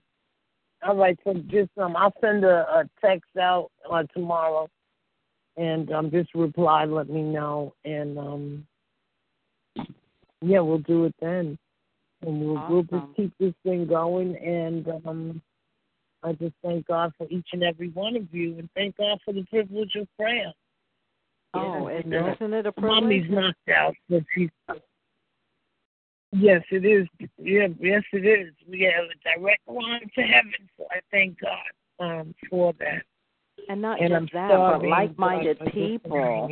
All 0.84 0.96
right, 0.96 1.16
so 1.22 1.34
just 1.48 1.70
um 1.78 1.96
I'll 1.96 2.12
send 2.20 2.44
a, 2.44 2.66
a 2.68 2.84
text 3.04 3.36
out 3.40 3.70
uh, 3.90 4.02
tomorrow 4.14 4.68
and 5.56 5.92
um 5.92 6.10
just 6.10 6.34
reply, 6.34 6.84
let 6.84 7.09
me 7.09 7.22
know 7.22 7.74
and 7.84 8.18
um 8.18 8.66
yeah, 10.40 10.60
we'll 10.60 10.78
do 10.78 11.04
it 11.04 11.14
then. 11.20 11.56
And 12.22 12.40
we'll 12.40 12.64
we'll 12.68 12.82
just 12.82 13.16
keep 13.16 13.32
this 13.38 13.54
thing 13.62 13.86
going 13.86 14.36
and 14.36 14.88
um 15.06 15.42
I 16.24 16.32
just 16.32 16.54
thank 16.64 16.86
God 16.86 17.12
for 17.16 17.26
each 17.30 17.48
and 17.52 17.62
every 17.62 17.90
one 17.90 18.16
of 18.16 18.32
you 18.32 18.59
and 18.59 18.68
thank 18.74 18.96
God 18.96 19.18
for 19.24 19.32
the 19.32 19.44
privilege 19.50 19.94
of 19.96 20.09
prayer. 20.18 20.52
Oh, 21.54 21.88
is, 21.88 22.02
you 22.04 22.10
know, 22.10 22.32
isn't 22.32 22.52
it 22.54 22.66
a 22.66 22.72
Mommy's 22.80 23.30
knocked 23.30 23.68
out, 23.68 23.94
but 24.08 24.22
she's. 24.34 24.48
Yes, 26.32 26.62
it 26.70 26.86
is. 26.86 27.06
Yeah, 27.36 27.68
yes, 27.78 28.02
it 28.12 28.24
is. 28.24 28.54
We 28.66 28.80
have 28.82 29.04
a 29.04 29.38
direct 29.38 29.68
line 29.68 30.08
to 30.14 30.22
heaven, 30.22 30.68
so 30.78 30.86
I 30.90 31.00
thank 31.10 31.36
God 31.40 32.04
um, 32.04 32.34
for 32.48 32.72
that. 32.78 33.02
And 33.68 33.82
not 33.82 34.00
and 34.00 34.10
just 34.10 34.34
I'm 34.34 34.48
that, 34.48 34.80
but 34.80 34.88
like-minded 34.88 35.58
this 35.60 35.68
people, 35.74 36.48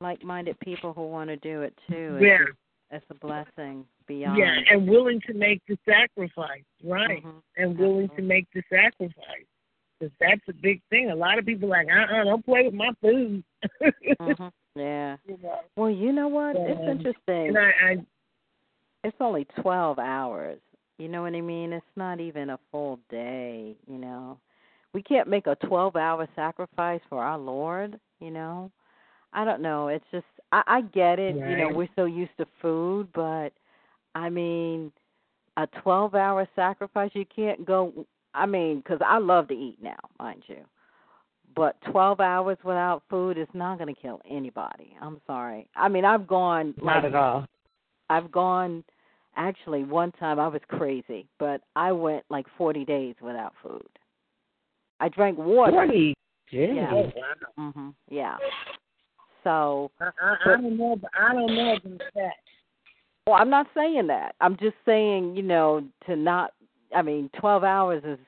like-minded 0.00 0.58
people 0.60 0.92
who 0.92 1.08
want 1.08 1.30
to 1.30 1.36
do 1.36 1.62
it 1.62 1.76
too. 1.88 2.18
It's, 2.20 2.22
Yeah, 2.22 2.96
it's 2.96 3.04
a 3.10 3.14
blessing 3.14 3.84
beyond. 4.06 4.38
yeah, 4.38 4.54
and 4.70 4.88
willing 4.88 5.20
to 5.26 5.34
make 5.34 5.60
the 5.66 5.76
sacrifice, 5.84 6.62
right? 6.84 7.24
Mhm. 7.24 7.42
And 7.56 7.76
willing 7.76 8.08
to 8.10 8.22
make 8.22 8.46
the 8.54 8.62
sacrifice. 8.70 9.46
Because 9.98 10.14
that's 10.20 10.40
a 10.48 10.52
big 10.52 10.80
thing. 10.90 11.10
A 11.10 11.14
lot 11.14 11.38
of 11.38 11.46
people 11.46 11.72
are 11.72 11.84
like, 11.84 11.88
uh-uh, 11.88 12.24
don't 12.24 12.44
play 12.44 12.64
with 12.64 12.74
my 12.74 12.90
food. 13.00 13.42
Mhm. 14.20 14.52
Yeah. 14.76 15.16
You 15.26 15.38
know? 15.42 15.60
Well, 15.76 15.88
you 15.88 16.12
know 16.12 16.28
what? 16.28 16.54
It's 16.54 16.78
Um, 16.78 16.88
interesting. 16.88 17.48
And 17.48 17.58
I, 17.58 17.70
I 17.82 18.06
it's 19.04 19.16
only 19.20 19.46
12 19.62 19.98
hours. 19.98 20.58
You 20.98 21.08
know 21.08 21.22
what 21.22 21.34
I 21.34 21.40
mean? 21.40 21.72
It's 21.72 21.96
not 21.96 22.20
even 22.20 22.50
a 22.50 22.58
full 22.70 22.98
day, 23.08 23.74
you 23.86 23.96
know. 23.96 24.38
We 24.92 25.02
can't 25.02 25.28
make 25.28 25.46
a 25.46 25.56
12-hour 25.56 26.28
sacrifice 26.34 27.00
for 27.08 27.22
our 27.22 27.38
Lord, 27.38 27.98
you 28.20 28.30
know. 28.30 28.70
I 29.32 29.44
don't 29.44 29.60
know. 29.62 29.88
It's 29.88 30.04
just 30.10 30.26
I 30.52 30.62
I 30.66 30.80
get 30.80 31.18
it, 31.18 31.36
you 31.36 31.56
know, 31.56 31.68
we're 31.74 31.88
so 31.96 32.04
used 32.04 32.36
to 32.38 32.46
food, 32.62 33.08
but 33.14 33.52
I 34.14 34.30
mean, 34.30 34.92
a 35.56 35.66
12-hour 35.84 36.48
sacrifice, 36.56 37.10
you 37.14 37.26
can't 37.26 37.64
go 37.66 38.06
I 38.36 38.46
mean, 38.46 38.82
cuz 38.82 38.98
I 39.04 39.18
love 39.18 39.48
to 39.48 39.54
eat 39.54 39.78
now, 39.82 39.98
mind 40.18 40.42
you. 40.46 40.64
But 41.54 41.80
12 41.90 42.20
hours 42.20 42.58
without 42.62 43.02
food 43.08 43.38
is 43.38 43.48
not 43.54 43.78
going 43.78 43.92
to 43.92 44.00
kill 44.00 44.20
anybody. 44.30 44.94
I'm 45.00 45.20
sorry. 45.26 45.68
I 45.74 45.88
mean, 45.88 46.04
I've 46.04 46.26
gone 46.26 46.74
Not 46.76 46.96
like 46.96 47.04
at 47.04 47.14
all. 47.14 47.46
I've 48.10 48.30
gone 48.30 48.84
actually 49.36 49.82
one 49.84 50.12
time 50.12 50.38
I 50.38 50.48
was 50.48 50.60
crazy, 50.68 51.26
but 51.38 51.62
I 51.74 51.92
went 51.92 52.24
like 52.28 52.46
40 52.58 52.84
days 52.84 53.14
without 53.22 53.54
food. 53.62 53.88
I 55.00 55.08
drank 55.08 55.38
water. 55.38 55.72
Forty. 55.72 56.14
Yeah. 56.50 56.92
oh, 56.92 57.12
Mhm. 57.58 57.94
Yeah. 58.08 58.36
So, 59.44 59.90
I, 60.00 60.10
I, 60.20 60.36
I 60.44 60.56
don't 60.56 60.76
know. 60.76 61.00
I 61.18 61.32
don't 61.32 61.54
know 61.54 61.72
about 61.76 62.02
that. 62.14 62.32
well, 63.26 63.36
I'm 63.36 63.50
not 63.50 63.66
saying 63.74 64.06
that. 64.08 64.34
I'm 64.40 64.56
just 64.56 64.76
saying, 64.84 65.36
you 65.36 65.42
know, 65.42 65.84
to 66.06 66.16
not 66.16 66.52
I 66.94 67.02
mean, 67.02 67.30
12 67.38 67.64
hours 67.64 68.02
is, 68.04 68.18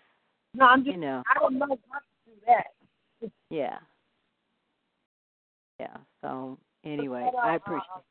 No, 0.54 0.66
I'm 0.66 0.84
just. 0.84 0.94
you 0.94 1.00
know, 1.00 1.22
I 1.34 1.38
don't 1.38 1.58
know 1.58 1.66
how 1.90 1.98
to 1.98 2.04
do 2.26 2.32
that. 2.46 3.30
yeah. 3.50 3.78
Yeah. 5.78 5.96
So, 6.22 6.58
anyway, 6.84 7.22
Was 7.22 7.34
that 7.34 7.44
a- 7.44 7.50
I 7.50 7.54
appreciate 7.54 7.82
a 7.94 8.02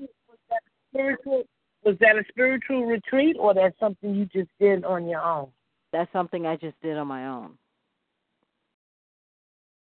spiritual- 0.00 0.08
Was 0.28 0.38
that 0.48 0.62
a 0.66 0.70
spiritual? 0.90 1.44
Was 1.84 1.98
that 1.98 2.16
a 2.16 2.24
spiritual 2.30 2.86
retreat, 2.86 3.36
or 3.38 3.52
that's 3.54 3.78
something 3.78 4.14
you 4.14 4.24
just 4.26 4.50
did 4.58 4.84
on 4.84 5.06
your 5.06 5.20
own? 5.22 5.52
that's 5.92 6.10
something 6.12 6.44
I 6.44 6.56
just 6.56 6.80
did 6.80 6.96
on 6.98 7.06
my 7.06 7.28
own. 7.28 7.56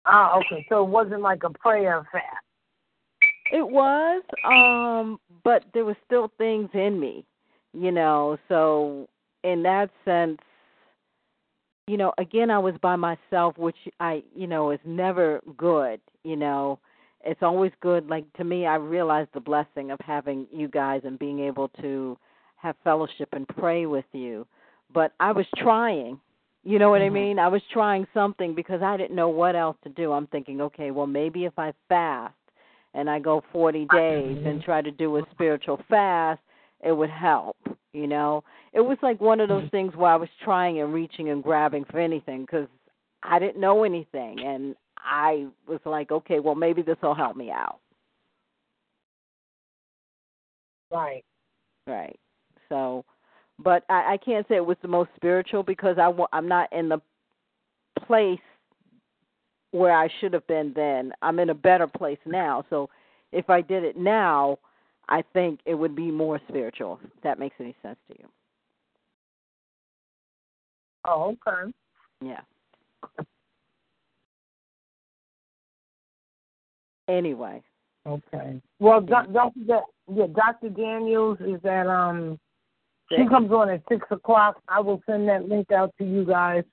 Ah, 0.05 0.37
okay. 0.39 0.65
So 0.67 0.83
it 0.83 0.89
wasn't 0.89 1.21
like 1.21 1.43
a 1.43 1.49
prayer 1.51 2.05
fast. 2.11 2.45
It 3.51 3.65
was, 3.67 4.23
um, 4.43 5.19
but 5.43 5.63
there 5.73 5.85
was 5.85 5.95
still 6.05 6.27
things 6.37 6.69
in 6.73 6.99
me, 6.99 7.25
you 7.73 7.91
know. 7.91 8.37
So 8.49 9.07
in 9.45 9.63
that 9.63 9.89
sense, 10.03 10.39
you 11.87 11.97
know, 11.97 12.13
again, 12.17 12.49
I 12.49 12.57
was 12.57 12.73
by 12.81 12.95
myself, 12.95 13.57
which 13.57 13.75
I, 13.99 14.23
you 14.35 14.47
know, 14.47 14.71
is 14.71 14.79
never 14.85 15.39
good. 15.55 16.01
You 16.23 16.35
know, 16.35 16.79
it's 17.23 17.43
always 17.43 17.71
good. 17.79 18.09
Like 18.09 18.31
to 18.33 18.43
me, 18.43 18.65
I 18.65 18.75
realized 18.75 19.29
the 19.33 19.39
blessing 19.39 19.91
of 19.91 19.99
having 20.03 20.47
you 20.51 20.67
guys 20.67 21.01
and 21.05 21.19
being 21.19 21.39
able 21.39 21.69
to 21.81 22.17
have 22.55 22.75
fellowship 22.83 23.29
and 23.33 23.47
pray 23.47 23.85
with 23.85 24.05
you. 24.13 24.47
But 24.93 25.13
I 25.19 25.31
was 25.31 25.45
trying. 25.57 26.19
You 26.63 26.79
know 26.79 26.89
what 26.89 27.03
I 27.03 27.09
Mhm. 27.09 27.13
mean? 27.13 27.39
I 27.39 27.47
was 27.47 27.61
trying 27.71 28.07
something 28.11 28.55
because 28.55 28.81
I 28.81 28.97
didn't 28.97 29.15
know 29.15 29.29
what 29.29 29.55
else 29.55 29.77
to 29.83 29.89
do. 29.89 30.11
I'm 30.11 30.25
thinking, 30.27 30.61
okay, 30.61 30.89
well, 30.89 31.05
maybe 31.05 31.45
if 31.45 31.59
I 31.59 31.73
fast 31.87 32.33
and 32.95 33.07
I 33.07 33.19
go 33.19 33.41
40 33.51 33.85
days 33.85 34.37
and 34.43 34.63
try 34.63 34.81
to 34.81 34.89
do 34.89 35.17
a 35.17 35.25
spiritual 35.31 35.79
fast, 35.87 36.41
it 36.85 36.91
would 36.91 37.09
help, 37.09 37.57
you 37.91 38.07
know. 38.07 38.43
It 38.71 38.81
was 38.81 38.97
like 39.01 39.19
one 39.19 39.41
of 39.41 39.49
those 39.49 39.63
mm-hmm. 39.63 39.69
things 39.69 39.95
where 39.95 40.11
I 40.11 40.15
was 40.15 40.29
trying 40.43 40.79
and 40.79 40.93
reaching 40.93 41.29
and 41.29 41.43
grabbing 41.43 41.85
for 41.85 41.99
anything 41.99 42.45
cuz 42.45 42.67
I 43.23 43.39
didn't 43.39 43.59
know 43.59 43.83
anything 43.83 44.39
and 44.39 44.75
I 44.97 45.47
was 45.67 45.79
like, 45.85 46.11
okay, 46.11 46.39
well, 46.39 46.55
maybe 46.55 46.81
this 46.81 46.97
will 47.01 47.15
help 47.15 47.35
me 47.35 47.51
out. 47.51 47.79
Right. 50.91 51.25
Right. 51.87 52.19
So, 52.69 53.03
but 53.59 53.83
I, 53.89 54.13
I 54.13 54.17
can't 54.17 54.47
say 54.47 54.55
it 54.55 54.65
was 54.65 54.77
the 54.81 54.87
most 54.87 55.09
spiritual 55.15 55.63
because 55.63 55.97
I 55.97 56.11
I'm 56.31 56.47
not 56.47 56.71
in 56.71 56.89
the 56.89 57.01
place 58.05 58.39
where 59.71 59.97
I 59.97 60.07
should 60.19 60.33
have 60.33 60.47
been 60.47 60.73
then. 60.75 61.11
I'm 61.21 61.39
in 61.39 61.49
a 61.49 61.55
better 61.55 61.87
place 61.87 62.19
now. 62.25 62.63
So, 62.69 62.89
if 63.31 63.49
I 63.49 63.61
did 63.61 63.83
it 63.83 63.97
now, 63.97 64.57
I 65.07 65.23
think 65.33 65.59
it 65.65 65.75
would 65.75 65.95
be 65.95 66.11
more 66.11 66.39
spiritual. 66.47 66.99
If 67.03 67.21
that 67.23 67.39
makes 67.39 67.55
any 67.59 67.75
sense 67.81 67.97
to 68.09 68.17
you? 68.19 68.27
Oh, 71.05 71.35
okay. 71.47 71.71
Yeah. 72.21 72.41
Anyway, 77.07 77.61
Okay. 78.07 78.61
Well, 78.79 79.01
Dr. 79.01 79.51
Yeah, 80.07 80.27
Dr. 80.35 80.69
Daniels 80.69 81.37
is 81.41 81.59
that 81.63 81.87
um 81.87 82.39
She 83.09 83.27
comes 83.27 83.51
on 83.51 83.69
at 83.69 83.81
six 83.89 84.05
o'clock. 84.11 84.61
I 84.67 84.79
will 84.79 85.01
send 85.05 85.27
that 85.29 85.47
link 85.47 85.71
out 85.71 85.93
to 85.97 86.05
you 86.05 86.25
guys. 86.25 86.63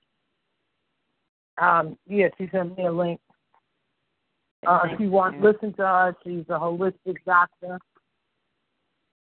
Um, 1.59 1.97
yeah, 2.07 2.27
she 2.37 2.49
sent 2.51 2.77
me 2.77 2.85
a 2.85 2.91
link. 2.91 3.19
Uh, 4.65 4.87
she 4.97 5.07
wants 5.07 5.39
listen 5.41 5.73
to 5.73 5.81
her. 5.81 6.15
She's 6.23 6.45
a 6.49 6.59
holistic 6.59 7.17
doctor, 7.25 7.79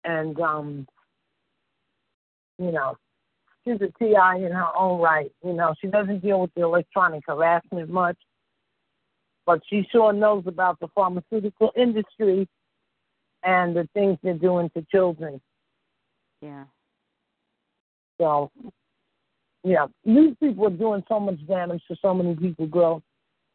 and 0.04 0.40
um, 0.40 0.88
you 2.58 2.72
know, 2.72 2.96
she's 3.64 3.82
a 3.82 3.92
TI 4.00 4.46
in 4.46 4.52
her 4.52 4.78
own 4.78 5.02
right. 5.02 5.32
You 5.44 5.54
know, 5.54 5.74
she 5.82 5.88
doesn't 5.88 6.22
deal 6.22 6.42
with 6.42 6.54
the 6.56 6.64
electronic 6.64 7.24
harassment 7.28 7.90
much, 7.90 8.18
but 9.46 9.62
she 9.70 9.88
sure 9.92 10.14
knows 10.14 10.44
about 10.46 10.80
the 10.80 10.88
pharmaceutical 10.96 11.72
industry 11.76 12.48
and 13.44 13.76
the 13.76 13.88
things 13.94 14.18
they're 14.22 14.34
doing 14.36 14.70
to 14.76 14.86
children. 14.92 15.42
Yeah. 16.42 16.66
So, 18.20 18.52
yeah, 19.64 19.88
these 20.06 20.36
people 20.40 20.68
are 20.68 20.72
doing 20.72 21.04
so 21.08 21.20
much 21.20 21.46
damage 21.48 21.82
to 21.88 21.96
so 22.02 22.14
many 22.14 22.36
people, 22.36 22.68
girl. 22.68 23.02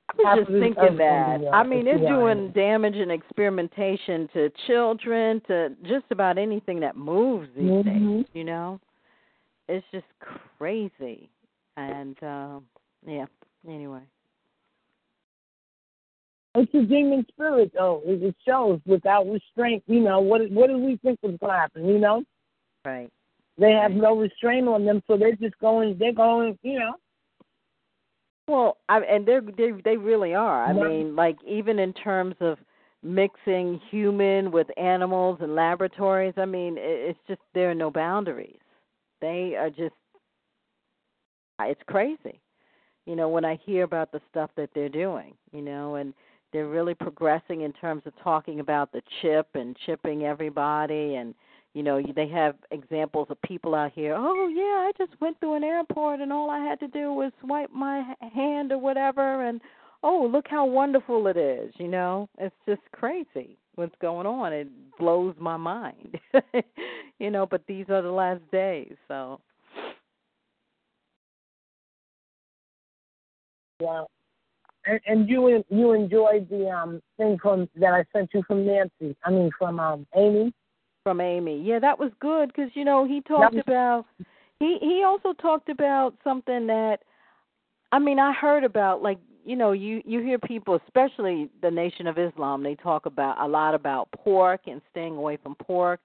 I 0.09 0.35
was 0.35 0.39
just 0.39 0.49
of 0.51 0.55
it 0.55 0.57
is 0.57 0.63
thinking 0.63 0.97
that. 0.99 1.45
uh, 1.45 1.51
I 1.51 1.63
mean, 1.63 1.87
it's 1.87 2.01
doing 2.01 2.51
damage 2.53 2.97
and 2.97 3.11
experimentation 3.11 4.29
to 4.33 4.51
children, 4.67 5.41
to 5.49 5.71
just 5.83 6.05
about 6.11 6.39
anything 6.39 6.81
that 6.81 6.97
moves 6.97 7.49
these 7.57 7.71
Mhm. 7.71 7.85
days. 7.85 8.27
You 8.33 8.45
know, 8.45 8.81
it's 9.69 9.87
just 9.93 10.07
crazy. 10.59 11.29
And 11.77 12.17
um 12.23 12.67
yeah. 13.07 13.27
Anyway. 13.69 14.03
It's 16.55 16.73
a 16.75 16.83
demon 16.85 17.27
spirit, 17.29 17.73
though. 17.75 18.01
It, 18.07 18.35
shows 18.47 18.81
without 18.87 19.27
restraint. 19.27 19.83
You 19.87 20.01
know 20.01 20.21
what? 20.21 20.51
What 20.51 20.69
did 20.69 20.79
we 20.81 20.97
think 20.97 21.19
was 21.23 21.37
going 21.39 21.53
to 21.53 21.59
happen? 21.59 21.87
You 21.87 21.99
know, 21.99 22.25
Right. 22.85 23.11
they 23.59 23.73
have 23.73 23.91
no 23.93 24.17
restraint 24.17 24.67
on 24.67 24.87
them, 24.87 25.03
so 25.07 25.19
they're 25.19 25.37
just 25.37 25.59
going. 25.59 25.99
They're 25.99 26.13
going. 26.15 26.59
You 26.63 26.79
know. 26.79 26.95
Well, 28.49 28.79
I, 28.89 29.01
and 29.01 29.27
they 29.27 29.39
they 29.57 29.73
they 29.85 29.97
really 29.97 30.35
are. 30.35 30.65
I 30.65 30.73
Right. 30.73 30.89
mean, 30.91 31.17
like 31.17 31.37
even 31.45 31.79
in 31.79 31.93
terms 31.93 32.37
of 32.41 32.59
mixing 33.03 33.81
human 33.91 34.51
with 34.51 34.67
animals 34.77 35.39
in 35.41 35.55
laboratories. 35.55 36.35
I 36.37 36.45
mean, 36.45 36.77
it, 36.77 37.11
it's 37.11 37.19
just 37.29 37.41
there 37.55 37.71
are 37.71 37.75
no 37.75 37.91
boundaries. 37.91 38.59
They 39.21 39.55
are 39.57 39.71
just 39.71 39.95
it's 41.61 41.83
crazy. 41.87 42.41
You 43.07 43.17
know, 43.17 43.29
when 43.29 43.45
I 43.45 43.57
hear 43.65 43.85
about 43.85 44.13
the 44.13 44.21
stuff 44.31 44.51
that 44.57 44.71
they're 44.75 44.89
doing, 44.89 45.35
you 45.53 45.63
know, 45.63 45.95
and 45.97 46.13
they're 46.53 46.69
really 46.69 46.95
progressing 46.95 47.63
in 47.63 47.73
terms 47.73 48.03
of 48.07 48.13
talking 48.23 48.61
about 48.61 48.93
the 48.93 49.03
chip 49.23 49.49
and 49.55 49.77
chipping 49.87 50.25
everybody 50.25 51.15
and 51.17 51.35
you 51.77 51.83
know 51.83 52.01
they 52.17 52.27
have 52.27 52.57
examples 52.71 53.27
of 53.29 53.41
people 53.43 53.75
out 53.75 53.93
here 53.95 54.15
oh 54.17 54.49
yeah 54.49 54.89
i 54.89 54.93
just 54.97 55.21
went 55.21 55.39
through 55.39 55.55
an 55.55 55.63
airport 55.63 56.21
and 56.21 56.33
all 56.33 56.51
i 56.51 56.59
had 56.59 56.81
to 56.81 56.89
do 56.89 57.13
was 57.13 57.31
swipe 57.45 57.71
my 57.71 58.15
hand 58.35 58.73
or 58.73 58.79
whatever 58.79 59.47
and 59.47 59.61
oh 60.03 60.29
look 60.33 60.47
how 60.49 60.65
wonderful 60.65 61.27
it 61.27 61.37
is 61.37 61.73
you 61.79 61.89
know 61.89 62.29
it's 62.39 62.55
just 62.67 62.81
crazy 62.93 63.59
what's 63.75 63.95
going 64.01 64.27
on 64.27 64.53
it 64.55 64.69
blows 64.99 65.35
my 65.39 65.57
mind 65.59 66.19
you 67.19 67.31
know 67.31 67.45
but 67.45 67.63
these 67.69 67.85
are 67.91 68.01
the 68.01 68.11
last 68.11 68.41
days 68.51 68.95
so 69.07 69.39
Yeah. 73.81 74.05
And, 74.87 75.01
and 75.07 75.29
you 75.29 75.63
you 75.69 75.93
enjoyed 75.93 76.49
the 76.49 76.71
um 76.71 77.03
thing 77.19 77.37
from 77.43 77.69
that 77.77 77.93
I 77.93 78.05
sent 78.17 78.31
you 78.33 78.43
from 78.47 78.65
Nancy. 78.65 79.17
I 79.25 79.31
mean 79.31 79.51
from 79.59 79.79
um 79.81 80.07
Amy. 80.17 80.53
From 81.07 81.21
Amy. 81.21 81.63
Yeah, 81.63 81.79
that 81.79 82.01
was 82.01 82.11
good 82.19 82.49
because 82.49 82.69
you 82.75 82.85
know 82.85 83.05
he 83.07 83.21
talked 83.21 83.55
was- 83.55 83.63
about 83.65 84.07
he 84.59 84.79
he 84.81 85.05
also 85.07 85.35
talked 85.35 85.69
about 85.69 86.15
something 86.25 86.67
that 86.67 86.99
I 87.93 88.01
mean 88.01 88.19
I 88.19 88.33
heard 88.33 88.65
about 88.65 89.05
like 89.05 89.19
you 89.45 89.55
know 89.55 89.71
you 89.71 90.03
you 90.05 90.21
hear 90.21 90.37
people 90.41 90.81
especially 90.85 91.49
the 91.63 91.71
Nation 91.71 92.09
of 92.09 92.19
Islam 92.19 92.65
they 92.65 92.75
talk 92.75 93.07
about 93.07 93.41
a 93.41 93.47
lot 93.47 93.73
about 93.73 94.11
pork 94.11 94.63
and 94.67 94.81
staying 94.91 95.15
away 95.17 95.39
from 95.41 95.55
pork, 95.55 96.01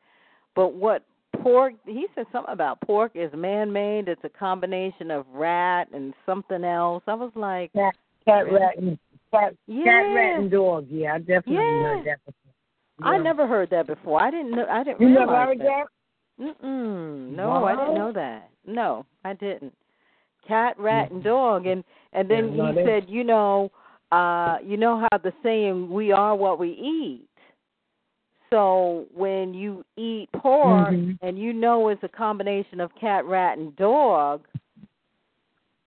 but 0.55 0.75
what 0.75 1.03
pork 1.41 1.73
he 1.87 2.05
said 2.13 2.27
something 2.31 2.53
about 2.53 2.79
pork 2.81 3.13
is 3.15 3.31
man 3.33 3.73
made. 3.73 4.07
It's 4.07 4.23
a 4.23 4.29
combination 4.29 5.09
of 5.09 5.25
rat 5.33 5.87
and 5.91 6.13
something 6.27 6.63
else. 6.63 7.01
I 7.07 7.15
was 7.15 7.31
like 7.33 7.73
cat 7.73 7.95
cat 8.27 8.51
rat 8.53 8.77
and 8.77 8.99
cat 9.31 9.55
Yeah. 9.65 9.83
cat 9.85 10.13
rat 10.13 10.39
and 10.41 10.51
dog. 10.51 10.85
Yeah, 10.91 11.15
I 11.15 11.17
definitely 11.17 11.55
Yeah. 11.55 11.81
heard 11.81 12.03
that. 12.05 12.19
I 13.03 13.17
never 13.17 13.47
heard 13.47 13.69
that 13.71 13.87
before. 13.87 14.21
I 14.21 14.31
didn't 14.31 14.51
know. 14.51 14.65
I 14.69 14.83
didn't 14.83 15.01
You 15.01 15.09
never 15.09 15.35
heard 15.35 15.59
that. 15.59 15.85
that? 16.39 16.55
Mm-mm. 16.63 17.35
No, 17.35 17.65
I 17.65 17.75
didn't 17.75 17.95
know 17.95 18.11
that. 18.13 18.49
No, 18.65 19.05
I 19.23 19.33
didn't. 19.33 19.73
Cat, 20.47 20.77
rat, 20.79 21.11
and 21.11 21.23
dog, 21.23 21.67
and 21.67 21.83
and 22.13 22.29
then 22.29 22.53
Yeah, 22.53 22.73
he 22.73 22.83
said, 22.83 23.09
you 23.09 23.23
know, 23.23 23.71
uh, 24.11 24.57
you 24.63 24.77
know 24.77 24.99
how 24.99 25.17
the 25.17 25.33
saying 25.43 25.89
"we 25.89 26.11
are 26.11 26.35
what 26.35 26.59
we 26.59 26.71
eat." 26.71 27.27
So 28.49 29.05
when 29.13 29.53
you 29.53 29.85
eat 29.95 30.29
pork 30.33 30.93
Mhm. 30.93 31.17
and 31.21 31.39
you 31.39 31.53
know 31.53 31.87
it's 31.87 32.03
a 32.03 32.09
combination 32.09 32.81
of 32.81 32.93
cat, 32.95 33.23
rat, 33.25 33.57
and 33.57 33.73
dog, 33.77 34.45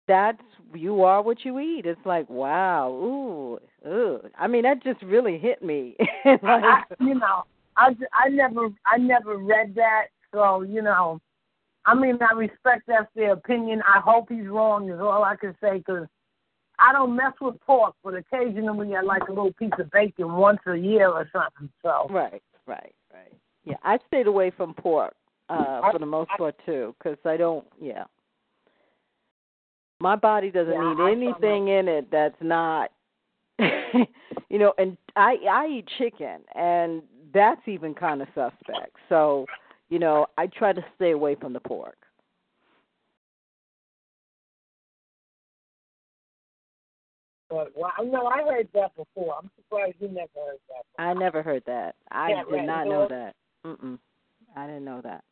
that's 0.08 0.42
you 0.74 1.04
are 1.04 1.22
what 1.22 1.46
you 1.46 1.60
eat. 1.60 1.86
It's 1.86 2.00
like 2.06 2.30
wow, 2.30 2.92
ooh, 2.92 3.60
ooh. 3.88 4.20
I 4.38 4.48
mean, 4.48 4.64
that 4.64 4.84
just 4.84 5.02
really 5.02 5.38
hit 5.38 5.64
me. 5.64 5.96
like, 6.26 6.42
I, 6.44 6.84
you 7.00 7.16
know, 7.16 7.44
I 7.78 7.96
I 8.14 8.30
never 8.30 8.70
I 8.86 8.98
never 8.98 9.38
read 9.38 9.76
that, 9.76 10.08
so 10.34 10.62
you 10.62 10.82
know, 10.82 11.20
I 11.86 11.96
mean 11.96 12.18
I 12.22 12.34
respect 12.34 12.84
that's 12.88 13.08
their 13.16 13.34
opinion. 13.34 13.82
I 13.88 14.00
hope 14.00 14.28
he's 14.30 14.48
wrong 14.48 14.90
is 14.90 15.00
all 15.00 15.24
I 15.24 15.36
can 15.36 15.56
say 15.62 15.78
because 15.78 16.08
I 16.78 16.94
don't 16.94 17.16
mess 17.16 17.34
with 17.42 17.60
pork, 17.62 17.96
but 18.04 18.14
occasionally 18.16 18.96
I 18.96 19.02
like 19.02 19.24
a 19.28 19.32
little 19.32 19.54
piece 19.54 19.72
of 19.80 19.92
bacon 19.92 20.34
once 20.34 20.60
a 20.68 20.76
year 20.76 21.10
or 21.10 21.30
something. 21.32 21.70
So 21.82 22.08
Right, 22.10 22.44
right, 22.66 22.94
right. 23.14 23.34
Yeah, 23.66 23.78
I 23.84 24.00
stayed 24.08 24.28
away 24.28 24.52
from 24.52 24.74
pork 24.74 25.16
uh 25.50 25.92
for 25.92 26.00
the 26.00 26.06
most 26.06 26.30
part 26.38 26.56
too, 26.66 26.96
because 26.98 27.18
I 27.26 27.38
don't. 27.38 27.66
Yeah, 27.82 28.04
my 30.00 30.16
body 30.16 30.52
doesn't 30.52 30.74
Yeah, 30.74 30.94
need 30.94 31.02
I 31.02 31.12
anything 31.12 31.68
in 31.68 31.88
it 31.88 32.10
that's 32.12 32.36
not. 32.42 32.92
you 34.50 34.58
know, 34.58 34.74
and 34.78 34.98
I 35.16 35.36
I 35.50 35.68
eat 35.68 35.86
chicken, 35.98 36.40
and 36.56 37.04
that's 37.34 37.62
even 37.68 37.94
kind 37.94 38.22
of 38.22 38.28
suspect. 38.30 38.96
So, 39.10 39.46
you 39.90 40.00
know, 40.00 40.28
I 40.38 40.48
try 40.48 40.72
to 40.72 40.84
stay 40.96 41.12
away 41.12 41.36
from 41.36 41.54
the 41.54 41.60
pork. 41.60 41.98
But 47.50 47.72
well, 47.76 47.92
no, 48.06 48.28
I 48.28 48.44
heard 48.44 48.70
that 48.76 48.96
before. 48.96 49.36
I'm 49.42 49.50
surprised 49.58 49.96
you 50.00 50.08
never 50.08 50.30
heard 50.36 50.60
that. 50.70 51.02
I 51.02 51.14
never 51.14 51.42
heard 51.42 51.64
that. 51.66 51.96
I 52.12 52.32
rat, 52.32 52.46
did 52.48 52.58
and 52.60 52.68
not 52.68 52.88
know 52.88 53.08
that. 53.10 53.36
Mm-mm. 53.66 53.98
I 54.56 54.68
didn't 54.68 54.86
know 54.86 55.02
that. 55.02 55.24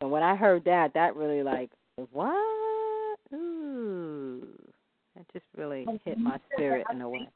And 0.00 0.10
when 0.10 0.22
I 0.22 0.34
heard 0.34 0.64
that, 0.64 0.94
that 0.94 1.14
really 1.14 1.42
like 1.42 1.70
what? 2.12 2.67
Ooh, 3.34 4.46
that 5.14 5.26
just 5.32 5.44
really 5.56 5.86
hit 6.04 6.18
my 6.18 6.38
spirit 6.52 6.86
in 6.90 7.00
a 7.02 7.08
way. 7.08 7.28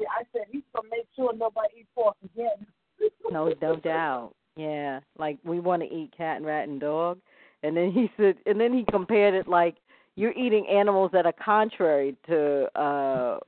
Yeah, 0.00 0.08
I 0.10 0.22
said 0.32 0.42
he's 0.50 0.62
gonna 0.74 0.88
make 0.90 1.06
sure 1.16 1.32
nobody 1.34 1.68
eats 1.80 1.88
pork 1.94 2.16
again. 2.24 2.66
No, 3.30 3.52
no 3.62 3.76
doubt. 3.76 4.34
Yeah, 4.56 5.00
like 5.18 5.38
we 5.44 5.60
want 5.60 5.82
to 5.82 5.88
eat 5.88 6.12
cat 6.16 6.38
and 6.38 6.46
rat 6.46 6.66
and 6.66 6.80
dog, 6.80 7.18
and 7.62 7.76
then 7.76 7.92
he 7.92 8.10
said, 8.16 8.36
and 8.46 8.60
then 8.60 8.72
he 8.72 8.84
compared 8.90 9.34
it 9.34 9.46
like 9.46 9.76
you're 10.16 10.32
eating 10.32 10.66
animals 10.66 11.10
that 11.12 11.26
are 11.26 11.32
contrary 11.32 12.16
to 12.26 12.68
uh 12.78 13.38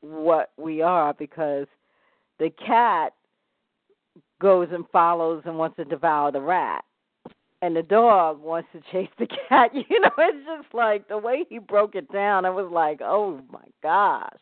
what 0.00 0.50
we 0.58 0.82
are 0.82 1.14
because 1.14 1.66
the 2.38 2.50
cat 2.50 3.14
goes 4.40 4.68
and 4.70 4.84
follows 4.92 5.42
and 5.46 5.56
wants 5.56 5.76
to 5.76 5.84
devour 5.84 6.30
the 6.30 6.40
rat 6.40 6.84
and 7.64 7.74
the 7.74 7.82
dog 7.82 8.42
wants 8.42 8.68
to 8.72 8.80
chase 8.92 9.08
the 9.18 9.26
cat 9.48 9.70
you 9.74 10.00
know 10.00 10.10
it's 10.18 10.46
just 10.46 10.74
like 10.74 11.08
the 11.08 11.16
way 11.16 11.44
he 11.48 11.58
broke 11.58 11.94
it 11.94 12.10
down 12.12 12.44
i 12.44 12.50
was 12.50 12.70
like 12.70 13.00
oh 13.02 13.40
my 13.50 13.64
gosh. 13.82 14.38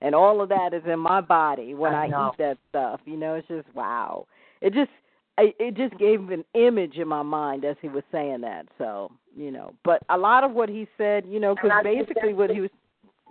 And 0.00 0.14
all 0.14 0.40
of 0.40 0.48
that 0.50 0.74
is 0.74 0.82
in 0.86 1.00
my 1.00 1.20
body 1.20 1.74
when 1.74 1.92
I 1.92 2.06
i, 2.06 2.28
eat 2.28 2.38
that 2.38 2.58
stuff 2.68 3.00
you 3.04 3.16
know 3.16 3.34
it's 3.34 3.48
just 3.48 3.66
wow. 3.74 4.26
It 4.60 4.72
just 4.72 4.90
I, 5.38 5.54
it 5.60 5.76
just 5.76 5.96
gave 5.98 6.30
an 6.30 6.44
image 6.54 6.96
in 6.96 7.06
my 7.06 7.22
mind 7.22 7.64
as 7.64 7.76
he 7.80 7.88
was 7.88 8.04
saying 8.10 8.40
that 8.42 8.66
so 8.76 9.10
you 9.36 9.50
know. 9.50 9.72
But 9.84 10.02
a 10.08 10.16
lot 10.16 10.44
of 10.44 10.52
what 10.52 10.68
he 10.68 10.86
said 10.96 11.24
you 11.26 11.40
know 11.40 11.54
because 11.54 11.70
And 11.72 11.80
I 11.80 11.82
think 11.82 12.08
basically 12.08 12.32
what 12.32 12.50
he 12.50 12.60
was 12.60 12.70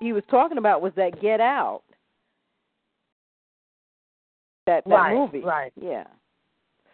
he 0.01 0.13
was 0.13 0.23
talking 0.29 0.57
about 0.57 0.81
was 0.81 0.93
that 0.95 1.21
get 1.21 1.39
out. 1.39 1.83
That 4.65 4.83
that 4.85 4.93
Right, 4.93 5.15
movie. 5.15 5.39
right. 5.41 5.71
yeah. 5.81 6.03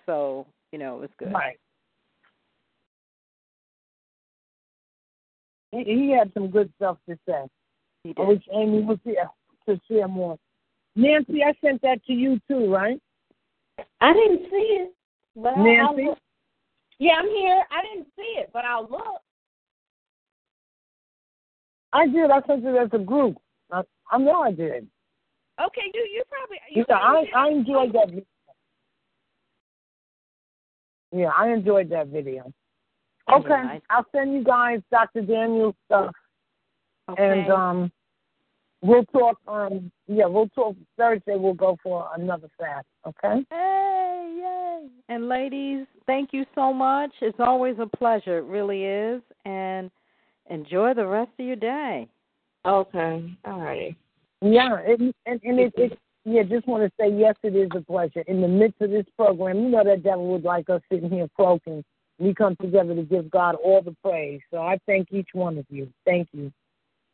So 0.06 0.46
you 0.72 0.78
know 0.78 0.98
it 0.98 1.02
was 1.02 1.10
good. 1.18 1.34
Right. 1.34 1.58
He, 5.74 5.84
he 5.84 6.12
had 6.12 6.32
some 6.34 6.50
good 6.50 6.72
stuff 6.78 6.98
to 7.10 7.18
say. 7.28 7.45
he 8.04 8.14
I 8.18 8.22
wish 8.22 8.44
Amy 8.54 8.82
was 8.84 9.00
here 9.04 9.28
to 9.68 9.80
share 9.90 10.08
more. 10.08 10.38
Nancy, 10.95 11.44
I 11.44 11.54
sent 11.66 11.82
that 11.82 12.04
to 12.06 12.14
you 12.14 12.40
too, 12.48 12.72
right? 12.72 13.02
I 14.00 14.14
didn't 14.14 14.50
see 14.52 14.78
it. 14.82 14.94
Well, 15.36 15.58
Nancy? 15.58 16.04
I'll- 16.10 16.18
Yeah, 17.00 17.14
I'm 17.20 17.28
here. 17.30 17.64
I 17.72 17.82
didn't 17.82 18.08
see 18.16 18.36
it, 18.40 18.52
but 18.54 18.66
I'll 18.66 18.88
look. 18.88 19.20
I 21.91 22.08
did. 22.08 22.30
I 22.30 22.41
sent 22.45 22.66
it 22.66 22.76
as 22.76 22.90
a 22.94 23.00
group. 23.04 23.38
I, 23.72 23.82
I 24.12 24.18
know 24.20 24.41
I 24.41 24.52
did. 24.52 24.88
Okay, 25.64 25.82
you 25.94 26.08
you 26.14 26.24
probably 26.30 26.58
you 26.72 26.82
I 26.84 26.86
probably 26.86 27.32
I 27.36 27.48
enjoyed 27.50 27.94
that. 27.94 28.10
vi- 28.12 28.26
Yeah, 31.20 31.30
I 31.38 31.50
enjoyed 31.50 31.90
that 31.90 32.08
video. 32.08 32.52
Okay, 33.32 33.50
Yeah, 33.50 33.56
I- 33.72 33.82
I'll 33.90 34.06
send 34.12 34.34
you 34.34 34.44
guys 34.44 34.82
Dr. 34.91 35.22
Daniel's 35.22 35.76
stuff, 35.86 36.14
Okay. 37.10 37.41
and 37.41 37.52
um, 37.52 37.91
we'll 38.82 39.06
talk. 39.06 39.40
Um, 39.48 39.91
yeah, 40.08 40.26
we'll 40.26 40.50
talk 40.50 40.76
Thursday. 40.98 41.36
We'll 41.38 41.54
go 41.54 41.78
for 41.82 42.10
another 42.16 42.50
fast. 42.60 42.86
Okay. 43.08 43.45
Hey, 43.50 44.36
yay. 44.40 44.88
And 45.10 45.30
ladies, 45.30 45.86
thank 46.06 46.34
you 46.34 46.45
so 46.54 46.74
much. 46.74 47.12
It's 47.22 47.40
always 47.40 47.76
a 47.80 47.86
pleasure. 47.98 48.40
It 48.40 48.45
really 48.45 48.84
is. 48.84 49.22
And 49.45 49.90
enjoy 50.50 50.94
the 50.94 51.08
rest 51.08 51.32
of 51.40 51.45
your 51.45 51.56
day. 51.56 52.08
Okay. 52.66 53.34
All 53.45 53.60
right. 53.62 53.95
Yeah, 54.41 54.78
it, 54.80 55.00
and 55.00 55.40
and 55.44 55.60
it, 55.60 55.74
it 55.78 55.98
yeah. 56.26 56.44
Just 56.44 56.68
want 56.68 56.84
to 56.84 56.91
say 57.00 57.10
yes, 57.10 57.36
it 57.44 57.56
is 57.56 57.70
a 57.74 57.82
pleasure. 57.82 58.24
In 58.28 58.41
the 58.41 58.48
midst 58.48 58.82
of 58.82 58.90
this 58.90 59.06
program, 59.16 59.62
you 59.62 59.70
know 59.70 59.84
that 59.86 60.04
devil 60.04 60.28
would 60.30 60.44
like 60.44 60.70
us 60.70 60.82
sitting 60.91 61.10
here 61.10 61.30
croaking. 61.36 61.84
We 62.19 62.34
come 62.34 62.56
together 62.61 62.95
to 62.95 63.03
give 63.03 63.30
God 63.31 63.56
all 63.56 63.81
the 63.81 63.95
praise. 64.03 64.41
So 64.52 64.57
I 64.57 64.77
thank 64.85 65.11
each 65.11 65.30
one 65.34 65.57
of 65.57 65.65
you. 65.69 65.91
Thank 66.06 66.30
you. 66.31 66.52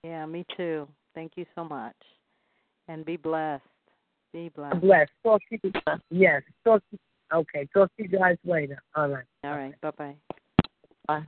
Yeah, 0.04 0.26
me 0.26 0.46
too. 0.56 0.88
Thank 1.16 1.34
you 1.36 1.46
so 1.56 1.64
much. 1.64 1.96
And 2.88 3.06
be 3.06 3.18
blessed. 3.18 3.64
Be 4.34 4.50
blessed. 4.50 4.82
Bless. 4.82 5.08
Talk 5.24 5.42
to 5.52 5.60
you. 5.64 5.72
Yes. 6.12 6.42
Talk. 6.64 6.82
To, 6.92 7.38
okay. 7.38 7.68
Talk 7.74 7.90
to 7.98 8.04
you 8.04 8.10
guys 8.10 8.38
later. 8.44 8.82
All 8.96 9.10
right. 9.10 9.26
All 9.44 9.52
right. 9.56 9.80
Bye 9.82 9.92
bye 9.98 10.16
bye. 11.08 11.28